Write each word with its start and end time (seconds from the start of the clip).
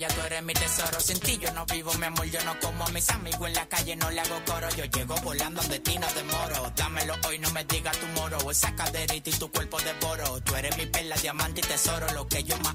ya 0.00 0.08
tú 0.08 0.20
eres 0.22 0.42
mi 0.42 0.54
tesoro. 0.54 0.98
Sin 0.98 1.20
ti 1.20 1.38
yo 1.38 1.52
no 1.52 1.66
vivo, 1.66 1.92
mi 1.94 2.06
amor, 2.06 2.24
yo 2.24 2.42
no 2.44 2.58
como 2.58 2.84
a 2.84 2.88
mis 2.88 3.08
amigos 3.10 3.46
en 3.48 3.54
la 3.54 3.66
calle, 3.68 3.94
no 3.96 4.10
le 4.10 4.20
hago 4.20 4.42
coro. 4.46 4.68
Yo 4.70 4.84
llego 4.86 5.14
volando 5.22 5.60
donde 5.60 5.78
ti 5.80 5.98
no 5.98 6.06
demoro. 6.14 6.72
Dámelo 6.74 7.14
hoy, 7.28 7.38
no 7.38 7.50
me 7.50 7.62
digas 7.64 7.96
tu 7.98 8.06
moro. 8.18 8.50
Esa 8.50 8.74
caderita 8.74 9.28
y 9.28 9.32
tu 9.32 9.50
cuerpo 9.50 9.78
de 9.80 9.92
poro. 9.94 10.40
Tú 10.40 10.56
eres 10.56 10.76
mi 10.78 10.86
perla, 10.86 11.16
diamante 11.16 11.60
y 11.60 11.64
tesoro. 11.64 12.06
Lo 12.14 12.26
que 12.26 12.42
yo 12.42 12.56
más 12.58 12.74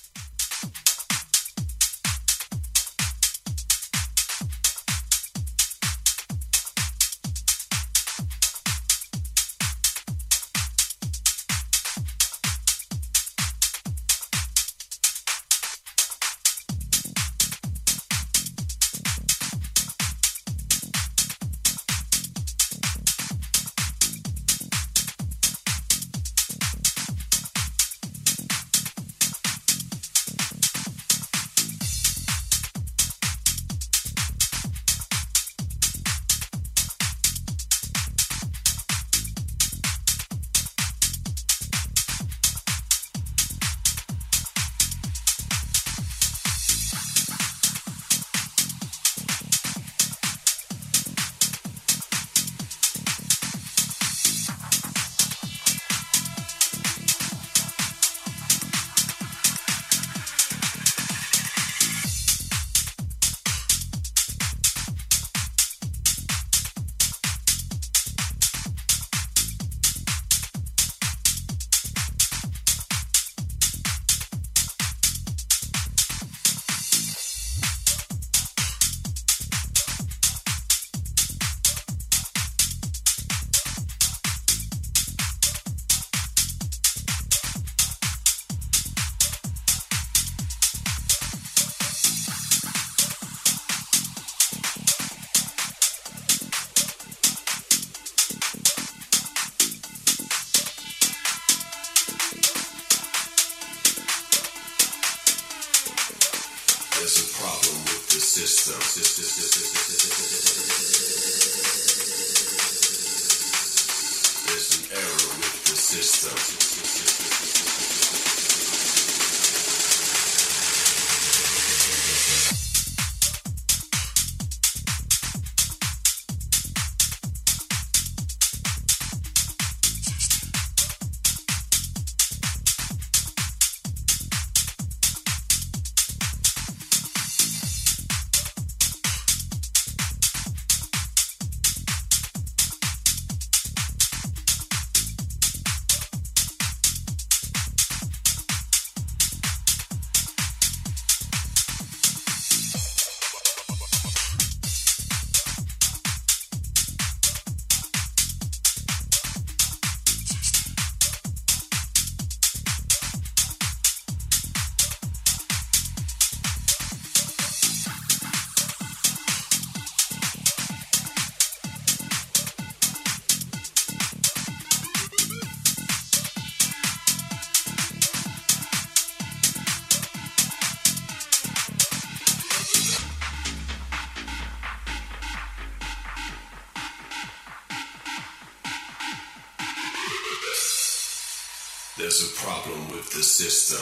There's 192.21 192.33
a 192.33 192.45
problem 192.45 192.91
with 192.91 193.09
the 193.09 193.23
system. 193.23 193.81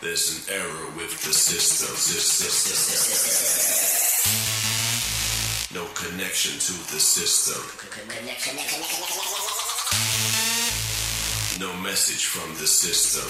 There's 0.00 0.48
an 0.48 0.54
error 0.54 0.86
with 0.96 1.22
the 1.22 1.34
system. 1.34 1.92
No 5.74 5.84
connection 5.92 6.52
to 6.52 6.72
the 6.94 6.98
system. 6.98 7.60
No 11.60 11.76
message 11.82 12.24
from 12.24 12.48
the 12.58 12.66
system. 12.66 13.28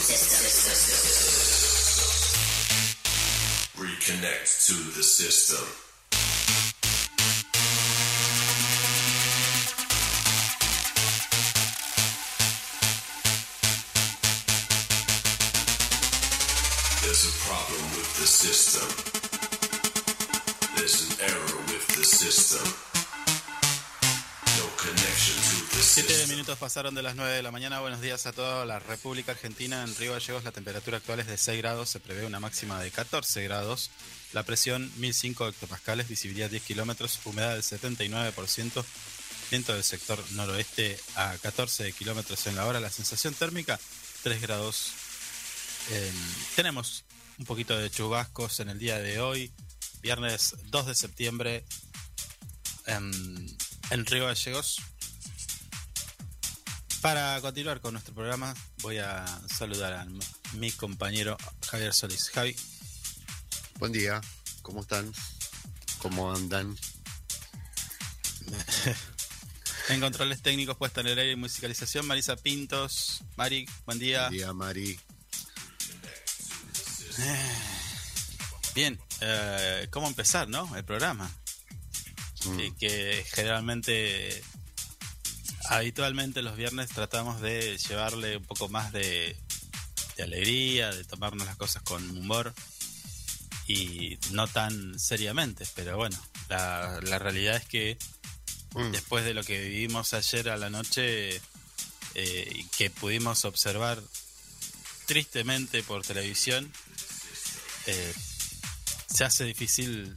Reconnect 3.76 4.66
to 4.68 4.74
the 4.96 5.02
system. 5.02 5.83
The 18.20 18.26
system. 18.26 18.88
There's 20.76 21.02
an 21.02 21.16
error 21.20 21.56
with 21.68 21.86
the 21.96 22.04
system. 22.04 22.62
No 24.58 24.66
connection 24.76 25.36
to 25.36 25.76
the 25.76 25.82
Siete 25.82 26.08
system. 26.08 26.30
minutos 26.30 26.58
pasaron 26.58 26.94
de 26.94 27.02
las 27.02 27.16
9 27.16 27.32
de 27.32 27.42
la 27.42 27.50
mañana. 27.50 27.80
Buenos 27.80 28.00
días 28.00 28.26
a 28.26 28.32
toda 28.32 28.64
la 28.66 28.78
República 28.78 29.32
Argentina. 29.32 29.82
En 29.82 29.94
Río 29.96 30.12
Gallegos 30.12 30.44
la 30.44 30.52
temperatura 30.52 30.98
actual 30.98 31.20
es 31.20 31.26
de 31.26 31.36
6 31.38 31.58
grados. 31.58 31.90
Se 31.90 32.00
prevé 32.00 32.26
una 32.26 32.40
máxima 32.40 32.80
de 32.80 32.90
14 32.90 33.42
grados. 33.44 33.90
La 34.32 34.42
presión 34.42 34.90
1005 34.96 35.48
hectopascales. 35.48 36.08
Visibilidad 36.08 36.50
10 36.50 36.62
kilómetros. 36.62 37.18
Humedad 37.24 37.52
del 37.54 37.62
79%. 37.62 38.84
Viento 39.50 39.74
del 39.74 39.84
sector 39.84 40.18
noroeste 40.32 40.98
a 41.16 41.36
14 41.42 41.92
kilómetros 41.92 42.46
en 42.46 42.56
la 42.56 42.66
hora. 42.66 42.80
La 42.80 42.90
sensación 42.90 43.34
térmica 43.34 43.78
3 44.22 44.40
grados. 44.40 44.92
Eh, 45.90 46.12
tenemos 46.56 47.04
un 47.38 47.44
poquito 47.44 47.76
de 47.78 47.90
chubascos 47.90 48.60
en 48.60 48.68
el 48.70 48.78
día 48.78 48.98
de 48.98 49.20
hoy. 49.20 49.52
Viernes 50.02 50.54
2 50.66 50.86
de 50.86 50.94
septiembre. 50.94 51.64
En, 52.86 53.56
en 53.90 54.06
Río 54.06 54.26
Gallegos. 54.26 54.76
Para 57.00 57.40
continuar 57.40 57.80
con 57.80 57.92
nuestro 57.94 58.14
programa, 58.14 58.54
voy 58.82 58.98
a 58.98 59.24
saludar 59.54 59.92
a 59.94 60.04
mi- 60.06 60.18
mi 60.54 60.70
compañero 60.72 61.36
Javier 61.68 61.92
Solís. 61.92 62.30
Javi, 62.30 62.56
Buen 63.78 63.92
día, 63.92 64.20
¿cómo 64.62 64.80
están? 64.82 65.12
¿Cómo 65.98 66.32
andan? 66.32 66.76
en 69.88 70.00
controles 70.00 70.40
técnicos, 70.42 70.76
puesta 70.76 71.00
en 71.00 71.08
el 71.08 71.18
aire 71.18 71.32
y 71.32 71.36
musicalización, 71.36 72.06
Marisa 72.06 72.36
Pintos. 72.36 73.22
Mari, 73.36 73.66
buen 73.84 73.98
día. 73.98 74.28
Buen 74.28 74.32
día, 74.38 74.52
Mari. 74.52 74.98
Bien, 78.74 78.98
eh, 79.20 79.88
¿cómo 79.90 80.08
empezar, 80.08 80.48
no? 80.48 80.74
El 80.76 80.84
programa. 80.84 81.30
Mm, 82.44 82.76
que 82.78 83.24
generalmente, 83.32 84.42
habitualmente 85.68 86.42
los 86.42 86.56
viernes 86.56 86.90
tratamos 86.90 87.40
de 87.40 87.78
llevarle 87.78 88.36
un 88.36 88.44
poco 88.44 88.68
más 88.68 88.92
de, 88.92 89.36
de 90.16 90.22
alegría, 90.22 90.90
de 90.90 91.04
tomarnos 91.04 91.46
las 91.46 91.56
cosas 91.56 91.82
con 91.82 92.18
humor 92.18 92.52
y 93.66 94.18
no 94.30 94.46
tan 94.46 94.98
seriamente. 94.98 95.66
Pero 95.74 95.96
bueno, 95.96 96.18
la, 96.48 97.00
la 97.02 97.18
realidad 97.18 97.56
es 97.56 97.66
que 97.66 97.96
mm, 98.74 98.90
después 98.92 99.24
de 99.24 99.34
lo 99.34 99.42
que 99.42 99.60
vivimos 99.60 100.12
ayer 100.14 100.50
a 100.50 100.56
la 100.56 100.68
noche 100.68 101.40
eh, 102.14 102.52
y 102.54 102.64
que 102.76 102.90
pudimos 102.90 103.44
observar 103.44 104.02
tristemente 105.06 105.82
por 105.82 106.04
televisión, 106.04 106.72
eh, 107.86 108.14
se 109.12 109.24
hace 109.24 109.44
difícil 109.44 110.14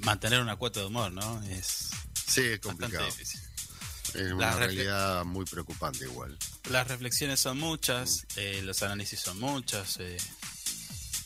mantener 0.00 0.40
una 0.40 0.56
cuota 0.56 0.80
de 0.80 0.86
humor, 0.86 1.12
¿no? 1.12 1.42
Es 1.44 1.90
Sí, 2.26 2.42
es 2.42 2.60
complicado. 2.60 3.04
difícil. 3.06 3.40
Es 4.14 4.32
una 4.32 4.54
realidad 4.54 5.24
muy 5.24 5.44
preocupante 5.44 6.04
igual. 6.04 6.36
Las 6.70 6.86
reflexiones 6.88 7.40
son 7.40 7.58
muchas, 7.58 8.26
eh, 8.36 8.60
los 8.62 8.82
análisis 8.82 9.20
son 9.20 9.38
muchos, 9.40 9.96
eh, 10.00 10.16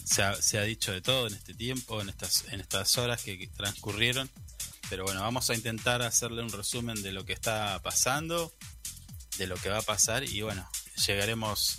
se, 0.05 0.23
ha, 0.23 0.41
se 0.41 0.59
ha 0.59 0.63
dicho 0.63 0.93
de 0.93 1.01
todo 1.01 1.27
en 1.29 1.35
este 1.35 1.55
tiempo, 1.55 2.01
en 2.01 2.09
estas, 2.09 2.45
en 2.51 2.61
estas 2.61 2.97
horas 2.99 3.23
que, 3.23 3.39
que 3.39 3.47
transcurrieron, 3.49 4.31
pero 4.89 5.05
bueno, 5.05 5.21
vamos 5.21 5.51
a 5.51 5.55
intentar 5.55 6.03
hacerle 6.03 6.43
un 6.43 6.51
resumen 6.51 7.01
de 7.03 7.13
lo 7.13 7.25
que 7.25 7.33
está 7.33 7.81
pasando, 7.83 8.53
de 9.39 9.47
lo 9.47 9.57
que 9.57 9.69
va 9.69 9.79
a 9.79 9.83
pasar 9.83 10.25
y 10.25 10.43
bueno, 10.43 10.69
llegaremos, 11.07 11.79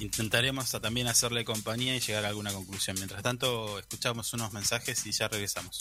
intentaremos 0.00 0.70
también 0.80 1.06
hacerle 1.06 1.44
compañía 1.44 1.94
y 1.96 2.00
llegar 2.00 2.24
a 2.24 2.28
alguna 2.28 2.52
conclusión. 2.52 2.96
Mientras 2.96 3.22
tanto, 3.22 3.78
escuchamos 3.78 4.32
unos 4.32 4.52
mensajes 4.52 5.06
y 5.06 5.12
ya 5.12 5.28
regresamos. 5.28 5.78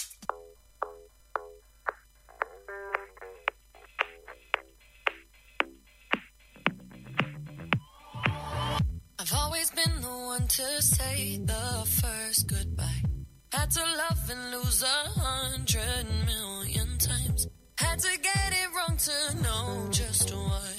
I've 9.19 9.33
always 9.33 9.69
been 9.71 10.01
the 10.01 10.07
one 10.07 10.47
to 10.47 10.81
say 10.81 11.39
the 11.43 11.85
first 12.01 12.47
goodbye. 12.47 13.03
Had 13.51 13.69
to 13.71 13.81
love 13.81 14.29
and 14.29 14.51
lose 14.51 14.83
a 14.83 15.19
hundred 15.19 16.05
million 16.25 16.97
times. 16.97 17.47
Had 17.77 17.99
to 17.99 18.17
get 18.21 18.53
it 18.61 18.69
wrong 18.75 18.97
to 18.97 19.43
know 19.43 19.87
just 19.91 20.33
what. 20.33 20.78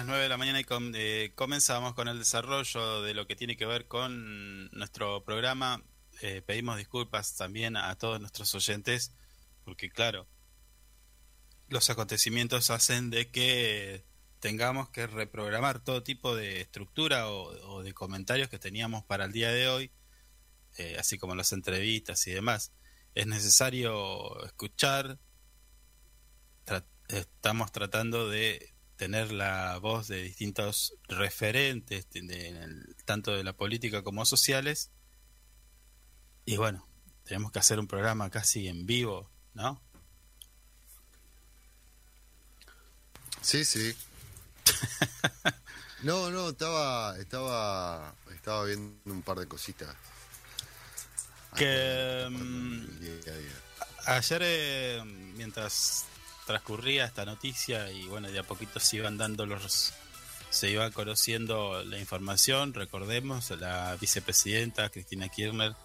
las 0.00 0.06
9 0.06 0.22
de 0.22 0.28
la 0.30 0.38
mañana 0.38 0.58
y 0.60 0.64
com- 0.64 0.92
eh, 0.94 1.32
comenzamos 1.34 1.92
con 1.92 2.08
el 2.08 2.18
desarrollo 2.18 3.02
de 3.02 3.12
lo 3.12 3.26
que 3.26 3.36
tiene 3.36 3.58
que 3.58 3.66
ver 3.66 3.86
con 3.86 4.70
nuestro 4.70 5.22
programa. 5.24 5.84
Eh, 6.22 6.40
pedimos 6.40 6.78
disculpas 6.78 7.36
también 7.36 7.76
a 7.76 7.94
todos 7.96 8.18
nuestros 8.18 8.54
oyentes 8.54 9.12
porque 9.62 9.90
claro, 9.90 10.26
los 11.68 11.90
acontecimientos 11.90 12.70
hacen 12.70 13.10
de 13.10 13.30
que 13.30 14.06
tengamos 14.38 14.88
que 14.88 15.06
reprogramar 15.06 15.84
todo 15.84 16.02
tipo 16.02 16.34
de 16.34 16.62
estructura 16.62 17.28
o, 17.28 17.82
de 17.82 17.92
comentarios 17.92 18.48
que 18.48 18.58
teníamos 18.58 19.04
para 19.04 19.26
el 19.26 19.32
día 19.32 19.50
de 19.50 19.68
hoy, 19.68 19.90
eh, 20.78 20.96
así 20.98 21.18
como 21.18 21.34
las 21.34 21.52
entrevistas 21.52 22.26
y 22.26 22.30
demás. 22.30 22.72
Es 23.14 23.26
necesario 23.26 24.42
escuchar, 24.46 25.18
estamos 27.08 27.70
tratando 27.70 28.30
de 28.30 28.72
tener 29.00 29.32
la 29.32 29.78
voz 29.78 30.08
de 30.08 30.22
distintos 30.24 30.92
referentes, 31.08 32.06
de- 32.10 32.94
tanto 33.06 33.34
de 33.34 33.42
la 33.42 33.54
política 33.54 34.02
como 34.02 34.26
sociales. 34.26 34.90
Y 36.44 36.58
bueno, 36.58 36.86
tenemos 37.24 37.50
que 37.50 37.60
hacer 37.60 37.78
un 37.80 37.86
programa 37.86 38.28
casi 38.28 38.68
en 38.68 38.84
vivo, 38.84 39.30
¿no? 39.54 39.80
Sí, 43.40 43.64
sí. 43.64 43.94
No, 46.02 46.30
no, 46.30 46.48
estaba, 46.48 47.18
estaba, 47.18 48.14
estaba 48.34 48.64
viendo 48.64 48.96
un 49.12 49.20
par 49.20 49.38
de 49.38 49.46
cositas. 49.46 49.94
Que, 51.56 52.26
mm. 52.30 52.86
Ayer, 54.06 54.40
eh, 54.42 55.02
mientras 55.36 56.06
transcurría 56.50 57.04
esta 57.04 57.24
noticia 57.24 57.92
y 57.92 58.08
bueno, 58.08 58.28
de 58.28 58.40
a 58.40 58.42
poquito 58.42 58.80
se 58.80 58.96
iban 58.96 59.16
dando 59.16 59.46
los. 59.46 59.92
se 60.50 60.68
iba 60.68 60.90
conociendo 60.90 61.84
la 61.84 61.96
información, 61.98 62.74
recordemos, 62.74 63.50
la 63.52 63.96
vicepresidenta 64.00 64.88
Cristina 64.88 65.28
Kirchner 65.28 65.76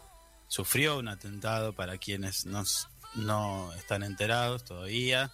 sufrió 0.48 0.98
un 0.98 1.08
atentado 1.08 1.74
para 1.74 2.00
quienes 2.00 2.48
no, 2.48 2.64
no 3.14 3.72
están 3.74 4.02
enterados 4.02 4.66
todavía. 4.66 5.32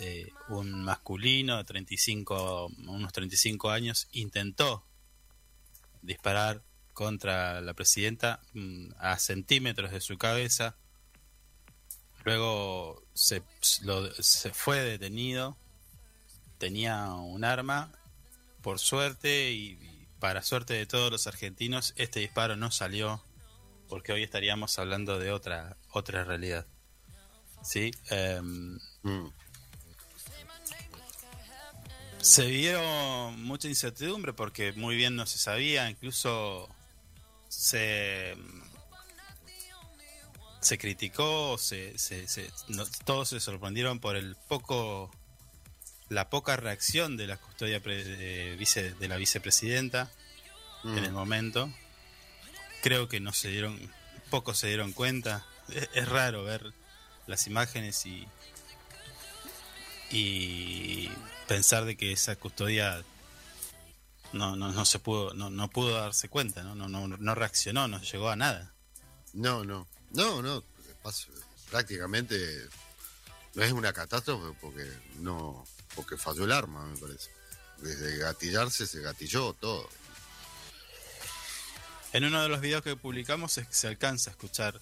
Eh, 0.00 0.26
un 0.48 0.82
masculino 0.82 1.58
de 1.58 1.64
35, 1.64 2.72
unos 2.88 3.12
35 3.12 3.70
años 3.70 4.08
intentó 4.10 4.84
disparar 6.02 6.64
contra 6.92 7.60
la 7.60 7.74
presidenta 7.74 8.40
mm, 8.52 8.94
a 8.98 9.16
centímetros 9.16 9.92
de 9.92 10.00
su 10.00 10.18
cabeza. 10.18 10.76
Luego 12.24 13.02
se, 13.14 13.42
lo- 13.82 14.12
se 14.14 14.50
fue 14.52 14.80
detenido. 14.82 15.56
Tenía 16.58 17.06
un 17.12 17.44
arma. 17.44 17.92
Por 18.62 18.78
suerte 18.78 19.50
y, 19.52 19.72
y 19.72 20.08
para 20.20 20.42
suerte 20.42 20.72
de 20.74 20.86
todos 20.86 21.10
los 21.12 21.26
argentinos, 21.26 21.92
este 21.96 22.20
disparo 22.20 22.56
no 22.56 22.70
salió 22.70 23.22
porque 23.88 24.12
hoy 24.12 24.22
estaríamos 24.22 24.78
hablando 24.78 25.18
de 25.18 25.30
otra 25.32 25.76
otra 25.92 26.24
realidad. 26.24 26.66
¿Sí? 27.62 27.90
Em, 28.10 28.78
Mm. 29.02 29.28
se 32.22 32.46
vio 32.46 32.80
mucha 33.32 33.68
incertidumbre 33.68 34.32
porque 34.32 34.72
muy 34.72 34.96
bien 34.96 35.14
no 35.14 35.26
se 35.26 35.36
sabía, 35.36 35.90
incluso 35.90 36.68
se 37.48 38.34
se 40.64 40.78
criticó, 40.78 41.56
se, 41.58 41.96
se- 41.98 42.26
se- 42.26 42.50
no- 42.68 42.86
todos 43.04 43.28
se 43.28 43.40
sorprendieron 43.40 44.00
por 44.00 44.16
el 44.16 44.34
poco 44.48 45.10
la 46.08 46.28
poca 46.30 46.56
reacción 46.56 47.16
de 47.16 47.26
la 47.26 47.36
custodia 47.38 47.80
pre- 47.82 48.04
de, 48.04 48.56
vice, 48.56 48.94
de 48.94 49.08
la 49.08 49.16
vicepresidenta 49.16 50.10
Mm. 50.82 50.98
en 50.98 51.04
el 51.04 51.12
momento. 51.12 51.72
Creo 52.82 53.08
que 53.08 53.20
no 53.20 53.32
se 53.32 53.48
dieron, 53.48 53.78
pocos 54.30 54.58
se 54.58 54.66
dieron 54.68 54.92
cuenta. 54.92 55.46
Es, 55.68 55.88
es 55.94 56.08
raro 56.08 56.44
ver 56.44 56.72
las 57.26 57.46
imágenes 57.46 58.04
y 58.06 58.26
y 60.10 61.08
pensar 61.48 61.84
de 61.84 61.96
que 61.96 62.12
esa 62.12 62.36
custodia 62.36 63.02
no, 64.32 64.56
no, 64.56 64.70
no 64.72 64.84
se 64.84 64.98
pudo, 64.98 65.34
no, 65.34 65.50
no 65.50 65.68
pudo 65.70 65.98
darse 65.98 66.28
cuenta, 66.28 66.62
¿no? 66.62 66.74
No, 66.74 66.88
no, 66.88 67.08
no 67.08 67.34
reaccionó, 67.34 67.88
no 67.88 68.00
llegó 68.00 68.28
a 68.30 68.36
nada. 68.36 68.72
No, 69.32 69.64
no, 69.64 69.86
no, 70.14 70.42
no. 70.42 70.62
pas- 71.02 71.26
prácticamente 71.70 72.36
no 73.54 73.62
es 73.62 73.72
una 73.72 73.92
catástrofe 73.92 74.56
porque 74.60 74.90
no, 75.18 75.64
porque 75.94 76.16
falló 76.16 76.44
el 76.44 76.52
arma, 76.52 76.84
me 76.86 76.96
parece. 76.96 77.30
Desde 77.78 78.16
gatillarse 78.18 78.86
se 78.86 79.00
gatilló 79.00 79.52
todo. 79.54 79.88
En 82.12 82.24
uno 82.24 82.42
de 82.42 82.48
los 82.48 82.60
videos 82.60 82.82
que 82.82 82.96
publicamos 82.96 83.58
es 83.58 83.66
que 83.66 83.74
se 83.74 83.88
alcanza 83.88 84.30
a 84.30 84.32
escuchar 84.32 84.80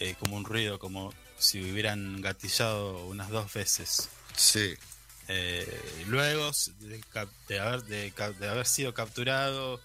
eh, 0.00 0.16
como 0.18 0.36
un 0.36 0.44
ruido, 0.44 0.78
como 0.78 1.12
si 1.38 1.70
hubieran 1.72 2.20
gatillado 2.20 3.06
unas 3.06 3.30
dos 3.30 3.52
veces. 3.52 4.08
Sí, 4.36 4.74
Eh, 5.30 6.04
luego 6.06 6.50
de, 7.48 7.60
haber, 7.60 7.82
de 7.84 8.48
haber 8.48 8.66
sido 8.66 8.94
capturado, 8.94 9.78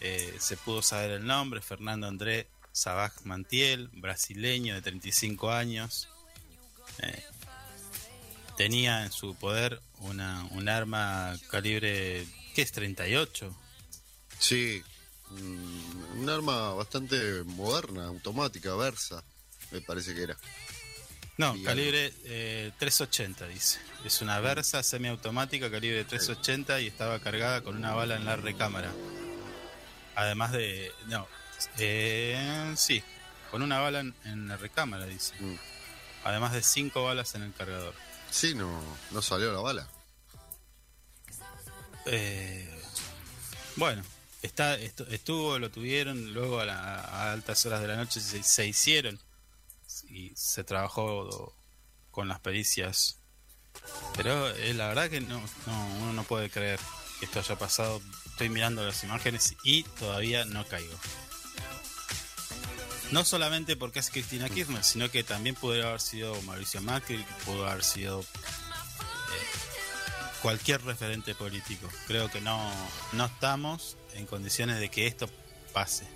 eh, 0.00 0.36
se 0.38 0.56
pudo 0.58 0.82
saber 0.82 1.12
el 1.12 1.26
nombre, 1.26 1.62
Fernando 1.62 2.06
André 2.06 2.46
Sabaj 2.72 3.12
Mantiel, 3.24 3.88
brasileño 3.92 4.74
de 4.74 4.82
35 4.82 5.50
años. 5.50 6.08
Eh, 6.98 7.22
tenía 8.56 9.04
en 9.04 9.12
su 9.12 9.34
poder 9.34 9.80
una, 10.00 10.44
un 10.50 10.68
arma 10.68 11.36
calibre, 11.50 12.26
¿qué 12.54 12.62
es? 12.62 12.72
38. 12.72 13.54
sí. 14.38 14.82
Mm, 15.30 16.20
Un 16.20 16.28
arma 16.28 16.74
bastante 16.74 17.44
moderna, 17.44 18.06
automática, 18.06 18.74
Versa, 18.74 19.22
me 19.70 19.80
parece 19.80 20.12
que 20.12 20.24
era. 20.24 20.36
No, 21.36 21.54
Y 21.56 21.62
calibre 21.62 22.12
eh, 22.24 22.72
380 22.78 23.46
dice. 23.46 23.78
Es 24.04 24.20
una 24.22 24.40
Versa 24.40 24.82
semiautomática 24.82 25.70
calibre 25.70 26.04
380 26.04 26.80
y 26.80 26.88
estaba 26.88 27.20
cargada 27.20 27.62
con 27.62 27.76
una 27.76 27.94
bala 27.94 28.16
en 28.16 28.24
la 28.24 28.36
recámara. 28.36 28.92
Además 30.16 30.50
de... 30.52 30.90
No, 31.06 31.28
eh, 31.78 32.72
sí, 32.76 33.02
con 33.50 33.62
una 33.62 33.78
bala 33.80 34.00
en, 34.00 34.14
en 34.24 34.48
la 34.48 34.56
recámara 34.56 35.06
dice. 35.06 35.34
Mm. 35.40 35.54
Además 36.24 36.52
de 36.52 36.62
cinco 36.62 37.04
balas 37.04 37.34
en 37.34 37.42
el 37.42 37.52
cargador. 37.54 37.94
Sí, 38.30 38.54
no, 38.54 38.80
no 39.10 39.22
salió 39.22 39.52
la 39.52 39.60
bala. 39.60 39.88
Eh, 42.06 42.68
bueno, 43.76 44.02
está 44.42 44.78
estu- 44.78 45.06
estuvo, 45.10 45.58
lo 45.58 45.70
tuvieron, 45.70 46.32
luego 46.32 46.60
a, 46.60 46.64
la- 46.64 47.00
a 47.00 47.32
altas 47.32 47.64
horas 47.66 47.80
de 47.80 47.88
la 47.88 47.96
noche 47.96 48.20
se, 48.20 48.42
se 48.42 48.66
hicieron 48.66 49.18
y 50.08 50.32
se 50.34 50.64
trabajó 50.64 51.54
con 52.10 52.28
las 52.28 52.40
pericias. 52.40 53.16
Pero 54.16 54.48
eh, 54.50 54.74
la 54.74 54.88
verdad 54.88 55.08
que 55.10 55.20
no, 55.20 55.40
no, 55.66 55.86
uno 56.00 56.12
no 56.12 56.24
puede 56.24 56.50
creer 56.50 56.78
que 57.18 57.26
esto 57.26 57.40
haya 57.40 57.56
pasado. 57.58 58.00
Estoy 58.26 58.48
mirando 58.48 58.84
las 58.84 59.02
imágenes 59.04 59.54
y 59.64 59.82
todavía 59.84 60.44
no 60.44 60.66
caigo. 60.66 60.94
No 63.12 63.24
solamente 63.24 63.76
porque 63.76 63.98
es 63.98 64.10
Cristina 64.10 64.48
Kirchner, 64.48 64.84
sino 64.84 65.10
que 65.10 65.24
también 65.24 65.56
pudo 65.56 65.86
haber 65.86 66.00
sido 66.00 66.40
Mauricio 66.42 66.80
Macri, 66.80 67.24
pudo 67.44 67.66
haber 67.66 67.82
sido 67.82 68.24
cualquier 70.42 70.82
referente 70.82 71.34
político. 71.34 71.88
Creo 72.06 72.30
que 72.30 72.40
no, 72.40 72.72
no 73.12 73.26
estamos 73.26 73.96
en 74.14 74.26
condiciones 74.26 74.78
de 74.78 74.90
que 74.90 75.06
esto 75.06 75.28
pase. 75.72 76.06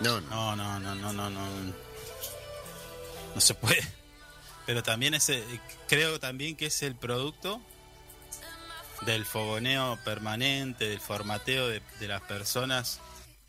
No, 0.00 0.20
no. 0.20 0.56
No, 0.56 0.80
no, 0.80 0.80
no, 0.80 0.94
no, 0.94 1.12
no, 1.12 1.30
no. 1.30 1.46
No 3.34 3.40
se 3.40 3.54
puede. 3.54 3.82
Pero 4.66 4.82
también 4.82 5.14
ese, 5.14 5.44
creo 5.88 6.18
también 6.20 6.56
que 6.56 6.66
es 6.66 6.82
el 6.82 6.94
producto 6.94 7.60
del 9.02 9.24
fogoneo 9.24 9.98
permanente, 10.04 10.88
del 10.88 11.00
formateo 11.00 11.68
de, 11.68 11.82
de 11.98 12.08
las 12.08 12.20
personas 12.22 13.00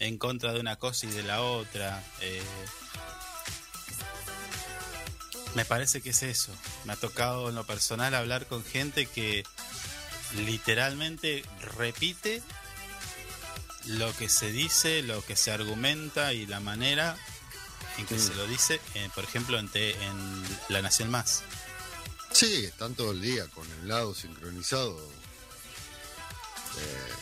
en 0.02 0.18
contra 0.18 0.52
de 0.52 0.60
una 0.60 0.76
cosa 0.78 1.06
y 1.06 1.12
de 1.12 1.24
la 1.24 1.42
otra. 1.42 2.04
eh. 2.22 2.42
me 5.56 5.66
parece 5.66 6.02
que 6.02 6.12
es 6.12 6.24
eso. 6.24 6.52
Me 6.86 6.94
ha 6.94 6.96
tocado 6.96 7.50
en 7.50 7.56
lo 7.56 7.66
personal 7.66 8.16
hablar 8.16 8.46
con 8.48 8.64
gente 8.64 9.06
que 9.06 9.44
literalmente 10.46 11.44
repite 11.78 12.42
lo 13.86 14.16
que 14.16 14.30
se 14.30 14.52
dice, 14.52 15.02
lo 15.04 15.24
que 15.26 15.36
se 15.36 15.52
argumenta 15.52 16.32
y 16.34 16.46
la 16.46 16.60
manera 16.62 17.18
en 17.98 18.06
que 18.06 18.16
Mm. 18.16 18.20
se 18.28 18.36
lo 18.36 18.48
dice, 18.48 18.80
eh, 18.96 19.10
por 19.14 19.24
ejemplo, 19.26 19.60
en, 19.60 19.68
te- 19.68 19.92
en 20.02 20.44
La 20.70 20.82
Nación 20.82 21.10
Más. 21.12 21.44
Sí, 22.32 22.64
están 22.66 22.96
todo 22.96 23.12
el 23.12 23.22
día 23.22 23.46
con 23.50 23.70
el 23.82 23.90
lado 23.90 24.16
sincronizado. 24.16 24.98
Eh, 26.78 27.14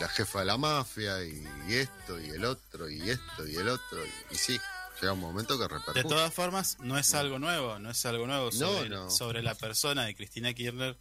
la 0.00 0.08
jefa 0.08 0.40
de 0.40 0.44
la 0.46 0.56
mafia 0.56 1.22
y, 1.24 1.42
y 1.68 1.74
esto 1.74 2.20
y 2.20 2.30
el 2.30 2.44
otro 2.44 2.88
y 2.88 3.10
esto 3.10 3.46
y 3.46 3.56
el 3.56 3.68
otro. 3.68 4.04
Y, 4.04 4.34
y 4.34 4.38
sí, 4.38 4.58
llega 5.00 5.12
un 5.12 5.20
momento 5.20 5.56
que 5.56 5.64
De 5.64 5.68
repercute. 5.68 6.02
todas 6.02 6.32
formas, 6.32 6.78
no 6.80 6.98
es 6.98 7.14
algo 7.14 7.38
nuevo, 7.38 7.78
no 7.78 7.90
es 7.90 8.04
algo 8.06 8.26
nuevo 8.26 8.50
sobre, 8.52 8.88
no. 8.88 9.10
sobre 9.10 9.42
la 9.42 9.54
persona 9.54 10.04
de 10.04 10.14
Cristina 10.14 10.52
Kirchner. 10.54 10.96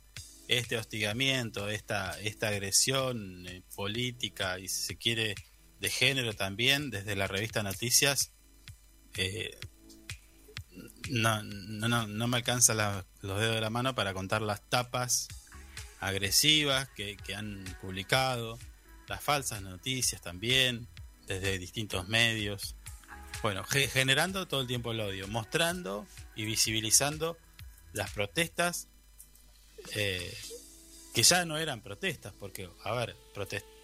Este 0.48 0.78
hostigamiento, 0.78 1.68
esta, 1.70 2.18
esta 2.22 2.48
agresión 2.48 3.46
eh, 3.48 3.64
política 3.76 4.58
y 4.60 4.70
si 4.70 4.82
se 4.82 4.98
quiere 4.98 5.36
de 5.82 5.90
género 5.90 6.34
también, 6.34 6.90
desde 6.90 7.18
la 7.18 7.28
revista 7.28 7.64
Noticias, 7.64 8.32
eh, 9.18 9.60
no, 11.10 11.44
no, 11.44 11.90
no, 11.90 12.08
no 12.08 12.28
me 12.28 12.38
alcanzan 12.38 12.78
la- 12.78 13.06
los 13.22 13.40
dedos 13.42 13.56
de 13.56 13.62
la 13.62 13.70
mano 13.70 13.94
para 13.94 14.14
contar 14.14 14.42
las 14.42 14.62
tapas 14.70 15.28
agresivas 16.00 16.88
que, 16.96 17.18
que 17.18 17.36
han 17.36 17.64
publicado, 17.82 18.58
las 19.08 19.24
falsas 19.24 19.62
noticias 19.62 20.22
también, 20.22 20.88
desde 21.26 21.58
distintos 21.58 22.08
medios. 22.08 22.76
Bueno, 23.42 23.64
ge- 23.64 23.88
generando 23.88 24.48
todo 24.48 24.62
el 24.62 24.68
tiempo 24.68 24.92
el 24.92 25.00
odio, 25.02 25.28
mostrando 25.28 26.06
y 26.36 26.46
visibilizando 26.46 27.38
las 27.94 28.12
protestas 28.12 28.88
eh, 29.96 30.36
que 31.14 31.24
ya 31.24 31.46
no 31.46 31.58
eran 31.58 31.82
protestas, 31.82 32.34
porque, 32.40 32.70
a 32.84 32.94
ver, 32.94 33.16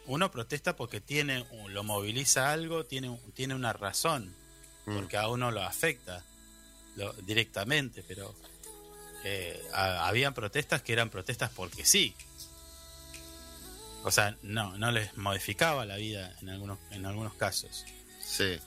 uno 0.06 0.30
protesta 0.32 0.76
porque 0.76 1.02
tiene, 1.02 1.46
lo 1.70 1.84
moviliza 1.84 2.52
algo, 2.52 2.86
tiene, 2.86 3.18
tiene 3.34 3.56
una 3.56 3.74
razón, 3.74 4.36
Mm. 4.86 4.96
porque 4.96 5.16
a 5.18 5.30
uno 5.30 5.50
lo 5.50 5.64
afecta 5.64 6.26
lo- 6.98 7.14
directamente, 7.14 8.04
pero 8.06 8.36
eh, 9.24 9.58
ha- 9.74 10.06
habían 10.08 10.34
protestas 10.34 10.82
que 10.82 10.92
eran 10.92 11.10
protestas 11.10 11.50
porque 11.56 11.86
sí. 11.86 12.14
O 14.04 14.12
sea, 14.12 14.38
no, 14.42 14.78
no 14.78 14.92
les 14.92 15.16
modificaba 15.18 15.86
la 15.86 15.96
vida 15.98 16.36
en 16.42 16.50
algunos, 16.50 16.78
en 16.92 17.06
algunos 17.06 17.34
casos. 17.36 17.86
Sí, 18.22 18.60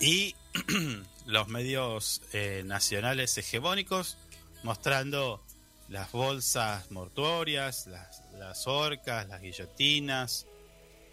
y 0.00 0.34
los 1.26 1.48
medios 1.48 2.22
eh, 2.32 2.62
nacionales 2.64 3.36
hegemónicos 3.38 4.16
mostrando 4.62 5.42
las 5.88 6.10
bolsas 6.12 6.90
mortuorias, 6.90 7.86
las, 7.86 8.22
las 8.38 8.66
orcas, 8.66 9.28
las 9.28 9.40
guillotinas, 9.40 10.46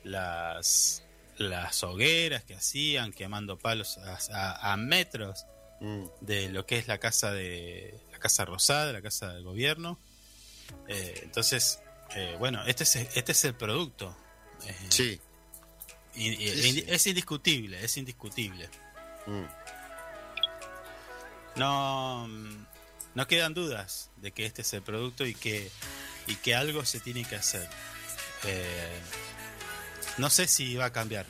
las, 0.04 1.04
las 1.38 1.84
hogueras 1.84 2.44
que 2.44 2.56
hacían, 2.56 3.14
quemando 3.14 3.58
palos 3.60 3.98
a, 4.00 4.18
a- 4.34 4.74
a 4.74 4.78
metros 4.78 5.46
Mm. 5.80 6.06
de 6.22 6.48
lo 6.50 6.66
que 6.66 6.78
es 6.78 6.88
la 6.88 6.98
casa 6.98 7.32
de 7.34 8.00
la 8.14 8.18
casa 8.20 8.46
rosada, 8.46 8.94
la 8.94 9.02
casa 9.02 9.34
del 9.34 9.44
gobierno. 9.44 10.00
Eh, 10.88 11.20
entonces, 11.24 11.82
eh, 12.12 12.36
bueno, 12.39 12.63
este 12.66 12.84
es, 12.84 12.96
este 12.96 13.32
es 13.32 13.44
el 13.46 13.56
producto. 13.56 14.16
Eh, 14.66 14.76
sí. 14.89 15.22
y- 16.16 16.30
y- 16.30 16.62
Sí, 16.62 16.72
sí. 16.74 16.86
Es 16.88 17.08
indiscutible, 17.08 17.84
es 17.84 17.98
indiscutible. 17.98 18.70
Mm. 19.26 19.44
No, 21.56 22.28
mm, 22.28 22.66
no 23.16 23.28
quedan 23.28 23.54
dudas 23.54 24.10
de 24.18 24.32
que 24.32 24.46
este 24.46 24.62
es 24.63 24.74
el 24.74 24.82
producto 24.82 25.26
y 25.26 25.34
que, 25.36 25.70
y 26.28 26.36
que 26.36 26.56
algo 26.56 26.86
se 26.86 27.00
tiene 27.00 27.24
que 27.26 27.36
hacer. 27.36 27.68
Eh, 28.46 29.00
no 30.18 30.30
sé 30.30 30.48
si 30.48 30.76
va 30.76 30.86
a 30.86 30.94
cambiar. 30.94 31.26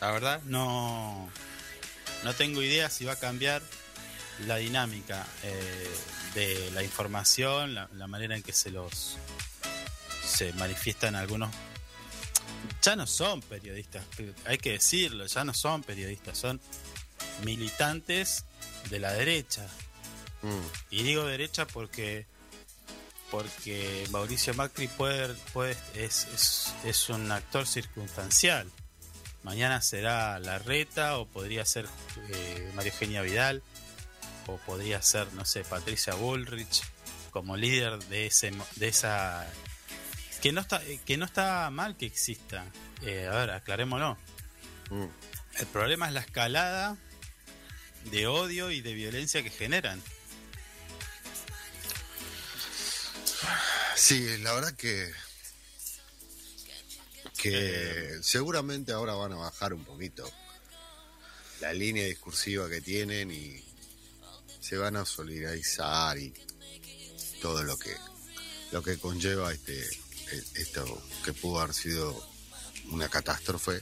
La 0.00 0.10
verdad, 0.12 0.40
no, 0.44 1.28
no 2.24 2.34
tengo 2.34 2.62
idea 2.62 2.88
si 2.90 3.04
va 3.04 3.12
a 3.12 3.16
cambiar 3.18 3.62
la 4.46 4.56
dinámica 4.56 5.26
de 6.34 6.70
la 6.72 6.82
información, 6.82 7.74
la, 7.74 7.88
la 7.92 8.06
manera 8.06 8.34
en 8.36 8.42
que 8.42 8.52
se 8.54 8.70
los 8.70 9.18
se 10.30 10.52
manifiestan 10.54 11.14
algunos. 11.14 11.50
Ya 12.82 12.96
no 12.96 13.06
son 13.06 13.42
periodistas, 13.42 14.04
hay 14.46 14.58
que 14.58 14.72
decirlo, 14.72 15.26
ya 15.26 15.44
no 15.44 15.52
son 15.52 15.82
periodistas, 15.82 16.38
son 16.38 16.60
militantes 17.44 18.44
de 18.88 18.98
la 18.98 19.12
derecha. 19.12 19.66
Mm. 20.42 20.66
Y 20.90 21.02
digo 21.02 21.24
derecha 21.24 21.66
porque 21.66 22.26
porque 23.30 24.06
Mauricio 24.10 24.54
Macri 24.54 24.88
puede, 24.88 25.34
puede 25.52 25.76
es, 25.94 26.26
es, 26.34 26.74
es 26.84 27.08
un 27.08 27.30
actor 27.30 27.66
circunstancial. 27.66 28.68
Mañana 29.42 29.80
será 29.80 30.38
Larreta 30.38 31.16
o 31.18 31.26
podría 31.26 31.64
ser 31.64 31.86
eh, 32.28 32.72
María 32.74 32.92
Eugenia 32.92 33.22
Vidal 33.22 33.62
o 34.46 34.56
podría 34.58 35.00
ser, 35.00 35.32
no 35.34 35.44
sé, 35.44 35.64
Patricia 35.64 36.14
Bullrich 36.14 36.82
como 37.30 37.56
líder 37.56 37.98
de 38.06 38.26
ese 38.26 38.52
de 38.76 38.88
esa 38.88 39.46
que 40.40 40.52
no 40.52 40.60
está 40.60 40.82
que 41.04 41.16
no 41.16 41.24
está 41.24 41.70
mal 41.70 41.96
que 41.96 42.06
exista. 42.06 42.64
Eh, 43.02 43.28
a 43.30 43.36
ver, 43.36 43.50
aclarémoslo. 43.50 44.16
Mm. 44.90 45.06
El 45.58 45.66
problema 45.66 46.08
es 46.08 46.14
la 46.14 46.20
escalada 46.20 46.96
de 48.10 48.26
odio 48.26 48.70
y 48.70 48.80
de 48.80 48.94
violencia 48.94 49.42
que 49.42 49.50
generan. 49.50 50.02
Sí, 53.96 54.38
la 54.38 54.54
verdad 54.54 54.74
que 54.74 55.12
que 57.36 58.18
seguramente 58.22 58.92
ahora 58.92 59.14
van 59.14 59.32
a 59.32 59.36
bajar 59.36 59.72
un 59.72 59.84
poquito 59.84 60.30
la 61.60 61.72
línea 61.72 62.04
discursiva 62.04 62.68
que 62.68 62.80
tienen 62.80 63.30
y 63.30 63.64
se 64.60 64.76
van 64.76 64.96
a 64.96 65.04
solidarizar 65.04 66.18
y 66.18 66.34
todo 67.40 67.62
lo 67.62 67.78
que 67.78 67.94
lo 68.72 68.82
que 68.82 68.98
conlleva 68.98 69.52
este 69.52 69.88
esto 70.54 71.02
que 71.24 71.32
pudo 71.32 71.60
haber 71.60 71.74
sido 71.74 72.28
una 72.90 73.08
catástrofe 73.08 73.80